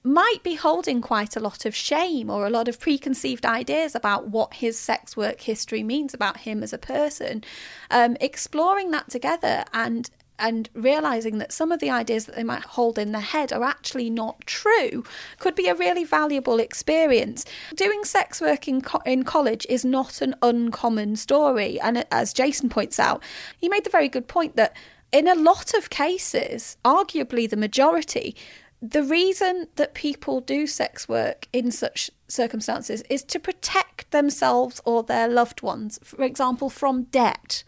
might 0.06 0.42
be 0.42 0.54
holding 0.54 1.00
quite 1.00 1.34
a 1.34 1.40
lot 1.40 1.64
of 1.64 1.74
shame 1.74 2.28
or 2.28 2.46
a 2.46 2.50
lot 2.50 2.68
of 2.68 2.78
preconceived 2.78 3.46
ideas 3.46 3.94
about 3.94 4.28
what 4.28 4.54
his 4.54 4.78
sex 4.78 5.16
work 5.16 5.40
history 5.40 5.82
means 5.82 6.12
about 6.12 6.40
him 6.40 6.62
as 6.62 6.74
a 6.74 6.78
person. 6.78 7.42
Um, 7.90 8.16
exploring 8.20 8.90
that 8.90 9.08
together 9.08 9.64
and 9.72 10.10
and 10.38 10.68
realizing 10.74 11.38
that 11.38 11.52
some 11.52 11.70
of 11.70 11.80
the 11.80 11.90
ideas 11.90 12.26
that 12.26 12.34
they 12.34 12.42
might 12.42 12.62
hold 12.62 12.98
in 12.98 13.12
their 13.12 13.20
head 13.20 13.52
are 13.52 13.62
actually 13.62 14.10
not 14.10 14.40
true 14.46 15.04
could 15.38 15.54
be 15.54 15.68
a 15.68 15.74
really 15.74 16.04
valuable 16.04 16.58
experience. 16.58 17.44
Doing 17.74 18.04
sex 18.04 18.40
work 18.40 18.66
in, 18.66 18.80
co- 18.82 19.02
in 19.06 19.22
college 19.22 19.66
is 19.68 19.84
not 19.84 20.20
an 20.20 20.34
uncommon 20.42 21.16
story. 21.16 21.80
And 21.80 22.04
as 22.10 22.32
Jason 22.32 22.68
points 22.68 22.98
out, 22.98 23.22
he 23.58 23.68
made 23.68 23.84
the 23.84 23.90
very 23.90 24.08
good 24.08 24.26
point 24.26 24.56
that 24.56 24.76
in 25.12 25.28
a 25.28 25.34
lot 25.36 25.74
of 25.74 25.90
cases, 25.90 26.76
arguably 26.84 27.48
the 27.48 27.56
majority, 27.56 28.34
the 28.82 29.02
reason 29.02 29.68
that 29.76 29.94
people 29.94 30.40
do 30.40 30.66
sex 30.66 31.08
work 31.08 31.48
in 31.52 31.70
such 31.70 32.10
circumstances 32.28 33.02
is 33.08 33.22
to 33.22 33.38
protect 33.38 34.10
themselves 34.10 34.80
or 34.84 35.02
their 35.02 35.28
loved 35.28 35.62
ones, 35.62 35.98
for 36.02 36.22
example, 36.22 36.68
from 36.68 37.04
debt. 37.04 37.64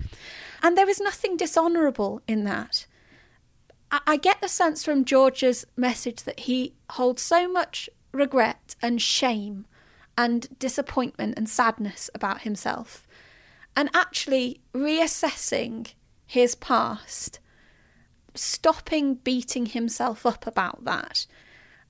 And 0.63 0.77
there 0.77 0.89
is 0.89 1.01
nothing 1.01 1.37
dishonourable 1.37 2.23
in 2.27 2.45
that. 2.45 2.87
I, 3.91 4.17
get 4.17 4.41
the 4.41 4.49
sense 4.49 4.85
from 4.85 5.05
George's 5.05 5.65
message 5.77 6.25
that 6.25 6.41
he 6.41 6.75
holds 6.91 7.23
so 7.23 7.49
much 7.49 7.89
regret 8.13 8.75
and 8.83 9.01
shame 9.01 9.67
and 10.19 10.59
disappointment 10.59 11.35
and 11.37 11.49
sadness 11.49 12.11
about 12.15 12.43
himself. 12.43 13.07
And 13.77 13.91
actually 13.95 14.61
reassessing 14.75 15.93
his 16.27 16.55
past, 16.55 17.39
stopping 18.35 19.15
beating 19.15 19.67
himself 19.67 20.27
up 20.27 20.47
about 20.47 20.85
that, 20.85 21.27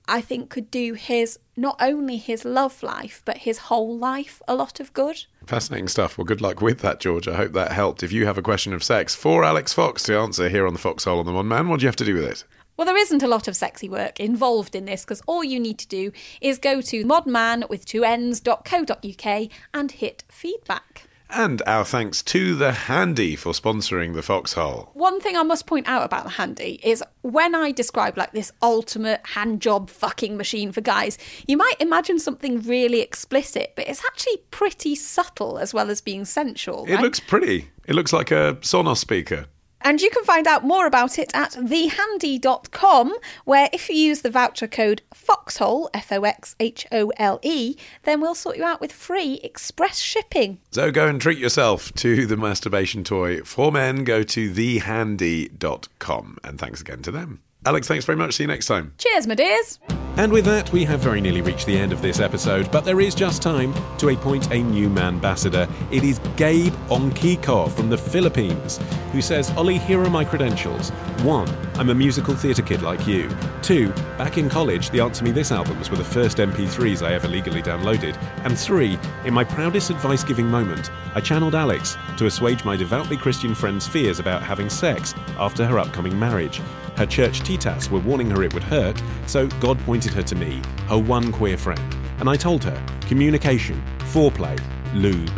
I 0.09 0.21
think 0.21 0.51
could 0.51 0.71
do 0.71 0.95
his 0.95 1.39
not 1.57 1.77
only 1.81 2.17
his 2.17 2.45
love 2.45 2.83
life, 2.83 3.23
but 3.25 3.39
his 3.39 3.59
whole 3.59 3.97
life 3.97 4.43
a 4.47 4.55
lot 4.55 4.81
of 4.81 4.93
good. 4.93 5.25
Fascinating 5.47 5.87
stuff. 5.87 6.19
Well, 6.19 6.25
good 6.25 6.41
luck 6.41 6.61
with 6.61 6.81
that, 6.81 6.99
George. 6.99 7.29
I 7.29 7.37
hope 7.37 7.53
that 7.53 7.71
helped. 7.71 8.03
If 8.03 8.11
you 8.11 8.27
have 8.27 8.37
a 8.37 8.43
question 8.43 8.73
of 8.73 8.83
sex 8.83 9.15
for 9.15 9.45
Alix 9.45 9.73
Fox 9.73 10.03
to 10.05 10.19
answer 10.19 10.49
here 10.49 10.67
on 10.67 10.73
the 10.73 10.79
Foxhole 10.81 11.21
on 11.21 11.27
the 11.27 11.33
One 11.33 11.47
Man, 11.47 11.69
what 11.69 11.79
do 11.79 11.85
you 11.85 11.89
have 11.89 11.97
to 11.97 12.05
do 12.05 12.15
with 12.15 12.25
it? 12.25 12.45
Well, 12.77 12.85
there 12.85 12.97
isn't 12.97 13.23
a 13.23 13.29
lot 13.29 13.47
of 13.47 13.55
sexy 13.55 13.89
work 13.89 14.19
involved 14.19 14.75
in 14.75 14.87
this 14.87 15.05
because 15.05 15.23
all 15.27 15.45
you 15.45 15.61
need 15.61 15.79
to 15.79 15.87
do 15.87 16.11
is 16.41 16.59
go 16.59 16.81
to 16.81 17.05
modman 17.05 17.71
with 17.71 17.87
two 17.87 18.03
ends.co.uk 18.03 19.51
and 19.73 19.93
hit 19.93 20.25
feedback. 20.29 21.05
And 21.29 21.61
our 21.67 21.85
thanks 21.85 22.23
to 22.25 22.55
The 22.55 22.73
Handy 22.73 23.37
for 23.37 23.53
sponsoring 23.53 24.15
the 24.15 24.23
Foxhole. 24.23 24.91
One 24.95 25.21
thing 25.21 25.37
I 25.37 25.43
must 25.43 25.67
point 25.67 25.89
out 25.89 26.05
about 26.05 26.25
the 26.25 26.31
handy 26.31 26.81
is 26.83 27.03
when 27.23 27.55
I 27.55 27.73
describe 27.73 28.17
like 28.17 28.33
this 28.33 28.53
ultimate 28.63 29.21
hand 29.27 29.61
job 29.61 29.91
fucking 29.91 30.37
machine 30.37 30.73
for 30.73 30.81
guys, 30.81 31.19
you 31.47 31.57
might 31.57 31.75
imagine 31.81 32.19
something 32.19 32.61
really 32.63 33.01
explicit, 33.01 33.73
but 33.75 33.89
it's 33.89 34.05
actually 34.07 34.37
pretty 34.51 34.95
subtle 34.95 35.59
as 35.59 35.75
well 35.75 35.91
as 35.91 36.01
being 36.01 36.25
sensual. 36.25 36.85
It 36.87 36.95
right? 36.95 37.03
looks 37.03 37.21
pretty. 37.21 37.71
It 37.87 37.95
looks 37.95 38.13
like 38.13 38.31
a 38.31 38.59
Sonos 38.61 38.99
speaker. 38.99 39.47
And 39.87 40.03
you 40.03 40.11
can 40.11 40.25
find 40.25 40.49
out 40.49 40.65
more 40.65 40.85
about 40.85 41.17
it 41.17 41.31
at 41.33 41.53
thehandy.com, 41.53 43.15
where 43.45 43.71
if 43.73 43.89
you 43.89 43.95
use 43.95 44.23
the 44.23 44.31
voucher 44.31 44.67
code 44.67 45.03
FOXHOLE, 45.15 45.91
F 45.95 46.11
O 46.11 46.25
X 46.25 46.57
H 46.59 46.89
O 46.91 47.13
L 47.19 47.39
E, 47.45 47.77
then 48.03 48.21
we'll 48.21 48.35
sort 48.35 48.57
you 48.57 48.65
out 48.65 48.81
with 48.81 48.91
free 48.91 49.39
express 49.45 50.01
shipping. 50.01 50.59
So 50.73 50.91
go 50.91 51.07
and 51.07 51.21
treat 51.21 51.39
yourself 51.39 51.93
to 51.95 52.27
the 52.27 52.37
masturbation 52.37 53.05
toy 53.05 53.43
for 53.43 53.71
men. 53.71 54.03
Go 54.03 54.25
to 54.25 54.51
thehandy.com. 54.51 56.39
And 56.43 56.59
thanks 56.59 56.81
again 56.81 57.03
to 57.03 57.13
them. 57.13 57.43
Alix, 57.67 57.89
thanks 57.89 58.05
very 58.05 58.17
much. 58.17 58.35
See 58.35 58.45
you 58.45 58.49
next 58.49 58.67
time. 58.67 58.93
Cheers, 58.97 59.27
my 59.27 59.35
dears. 59.35 59.81
And 60.19 60.33
with 60.33 60.45
that, 60.47 60.73
we 60.73 60.85
have 60.85 61.01
very 61.01 61.21
nearly 61.21 61.43
reached 61.43 61.67
the 61.67 61.77
end 61.77 61.93
of 61.93 62.01
this 62.01 62.21
episode, 62.21 62.71
but 62.71 62.87
there 62.87 63.01
is 63.01 63.15
just 63.15 63.43
time 63.43 63.75
to 63.99 64.09
appoint 64.09 64.51
a 64.51 64.63
new 64.63 64.89
ambassador. 64.97 65.69
It 65.91 66.05
is 66.05 66.21
Gabe 66.37 66.73
Onkiko 66.89 67.71
from 67.73 67.91
the 67.91 67.99
Philippines, 67.99 68.79
who 69.13 69.21
says, 69.21 69.51
Ollie, 69.59 69.79
here 69.79 70.01
are 70.01 70.09
my 70.09 70.25
credentials. 70.25 70.89
One, 71.21 71.49
I'm 71.75 71.91
a 71.91 71.95
musical 71.95 72.35
theatre 72.35 72.63
kid 72.63 72.81
like 72.81 73.07
you. 73.07 73.29
Two, 73.61 73.93
back 74.17 74.39
in 74.39 74.49
college, 74.49 74.89
the 74.89 75.01
Answer 75.01 75.25
Me 75.25 75.33
This 75.33 75.53
albums 75.53 75.91
were 75.91 75.99
the 75.99 76.05
first 76.05 76.39
MP3s 76.39 77.05
I 77.05 77.13
ever 77.13 77.29
legally 77.29 77.63
downloaded. 77.63 78.17
And 78.45 78.57
three, 78.57 78.99
in 79.27 79.35
my 79.35 79.45
proudest 79.45 79.91
advice 79.91 80.25
giving 80.25 80.47
moment, 80.47 80.91
I 81.15 81.21
channeled 81.21 81.55
Alix 81.55 81.99
to 82.17 82.27
assuage 82.27 82.65
my 82.65 82.77
devoutly 82.77 83.19
Christian 83.19 83.55
friend's 83.55 83.87
fears 83.87 84.19
about 84.19 84.43
having 84.43 84.71
sex 84.71 85.15
after 85.37 85.67
her 85.67 85.79
upcoming 85.79 86.19
marriage. 86.19 86.63
Her 86.97 87.07
church 87.07 87.41
titas 87.41 87.91
were 87.91 88.01
warning 88.01 88.31
her 88.31 88.43
it 88.43 88.55
would 88.55 88.63
hurt, 88.63 89.01
so 89.27 89.47
God 89.61 89.79
pointed 89.81 90.13
her 90.15 90.23
to 90.23 90.35
me, 90.35 90.63
her 90.89 90.99
one 90.99 91.31
queer 91.33 91.59
friend. 91.59 91.95
And 92.21 92.29
I 92.29 92.37
told 92.37 92.65
her 92.65 92.83
communication, 93.03 93.83
foreplay, 93.99 94.59
lube. 94.95 95.31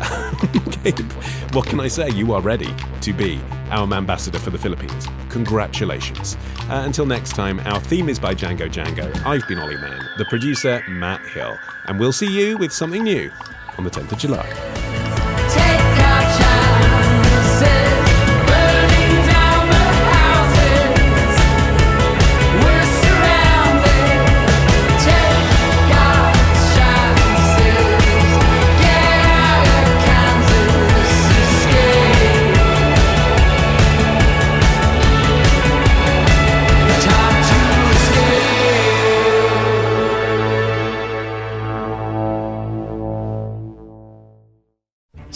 What 1.52 1.66
can 1.66 1.80
I 1.80 1.88
say? 1.88 2.10
You 2.10 2.32
are 2.34 2.40
ready 2.40 2.72
to 3.00 3.12
be 3.12 3.40
our 3.70 3.92
ambassador 3.92 4.38
for 4.38 4.50
the 4.50 4.58
Philippines. 4.58 5.08
Congratulations. 5.30 6.36
Uh, 6.68 6.82
until 6.86 7.06
next 7.06 7.30
time, 7.30 7.58
our 7.60 7.80
theme 7.80 8.08
is 8.08 8.20
by 8.20 8.36
Django 8.36 8.70
Django. 8.70 9.12
I've 9.26 9.46
been 9.48 9.58
Ollie 9.58 9.76
Mann, 9.76 10.00
the 10.16 10.26
producer, 10.26 10.80
Matt 10.88 11.26
Hill. 11.26 11.58
And 11.86 11.98
we'll 11.98 12.12
see 12.12 12.30
you 12.30 12.56
with 12.56 12.72
something 12.72 13.02
new 13.02 13.32
on 13.78 13.84
the 13.84 13.90
10th 13.90 14.12
of 14.12 14.18
July. 14.18 15.79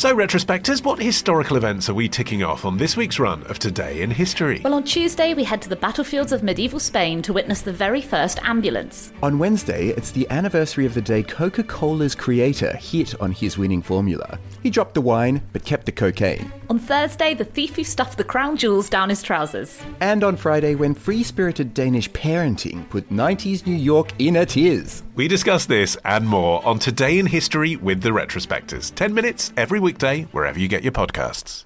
So, 0.05 0.15
retrospectors, 0.15 0.85
what 0.85 1.01
historical 1.01 1.57
events 1.57 1.89
are 1.89 1.95
we 1.95 2.11
ticking 2.11 2.43
off 2.43 2.67
on 2.67 2.77
this 2.77 2.95
week's 2.95 3.19
run 3.19 3.43
of 3.45 3.59
Today 3.59 4.03
in 4.03 4.11
History? 4.11 4.61
Well, 4.63 4.75
on 4.75 4.85
Tuesday, 4.85 5.33
we 5.33 5.45
head 5.45 5.63
to 5.63 5.71
the 5.71 5.77
battlefields 5.77 6.31
of 6.31 6.43
medieval 6.43 6.79
Spain 6.79 7.23
to 7.23 7.33
witness 7.33 7.63
the 7.63 7.73
very 7.73 8.03
first 8.03 8.39
ambulance. 8.43 9.15
On 9.23 9.39
Wednesday, 9.39 9.89
it's 9.97 10.11
the 10.11 10.29
anniversary 10.29 10.85
of 10.85 10.93
the 10.93 11.01
day 11.01 11.23
Coca 11.23 11.63
Cola's 11.63 12.15
creator 12.15 12.77
hit 12.77 13.19
on 13.19 13.33
his 13.33 13.57
winning 13.57 13.81
formula. 13.81 14.39
He 14.65 14.71
dropped 14.71 14.95
the 14.95 15.03
wine, 15.03 15.43
but 15.53 15.63
kept 15.63 15.85
the 15.85 15.93
cocaine. 15.93 16.51
On 16.71 16.79
Thursday, 16.79 17.35
the 17.35 17.45
thief 17.45 17.77
who 17.77 17.85
stuffed 17.85 18.17
the 18.17 18.25
crown 18.25 18.57
jewels 18.57 18.89
down 18.89 19.11
his 19.11 19.23
trousers. 19.23 19.79
And 20.01 20.25
on 20.25 20.39
Friday, 20.39 20.75
when 20.75 20.95
free 20.95 21.23
spirited 21.23 21.75
Danish 21.75 22.11
parenting 22.13 22.89
put 22.89 23.11
90s 23.11 23.67
New 23.67 23.77
York 23.77 24.13
in 24.19 24.37
a 24.37 24.47
tears. 24.47 25.03
We 25.17 25.29
discuss 25.29 25.67
this 25.67 25.99
and 26.07 26.27
more 26.27 26.65
on 26.67 26.79
Today 26.79 27.19
in 27.19 27.27
History 27.27 27.77
with 27.77 28.01
the 28.01 28.09
Retrospectors. 28.09 28.95
10 28.95 29.13
minutes 29.13 29.53
every 29.59 29.81
weekday, 29.81 30.23
wherever 30.33 30.59
you 30.59 30.67
get 30.67 30.83
your 30.83 30.93
podcasts. 30.93 31.63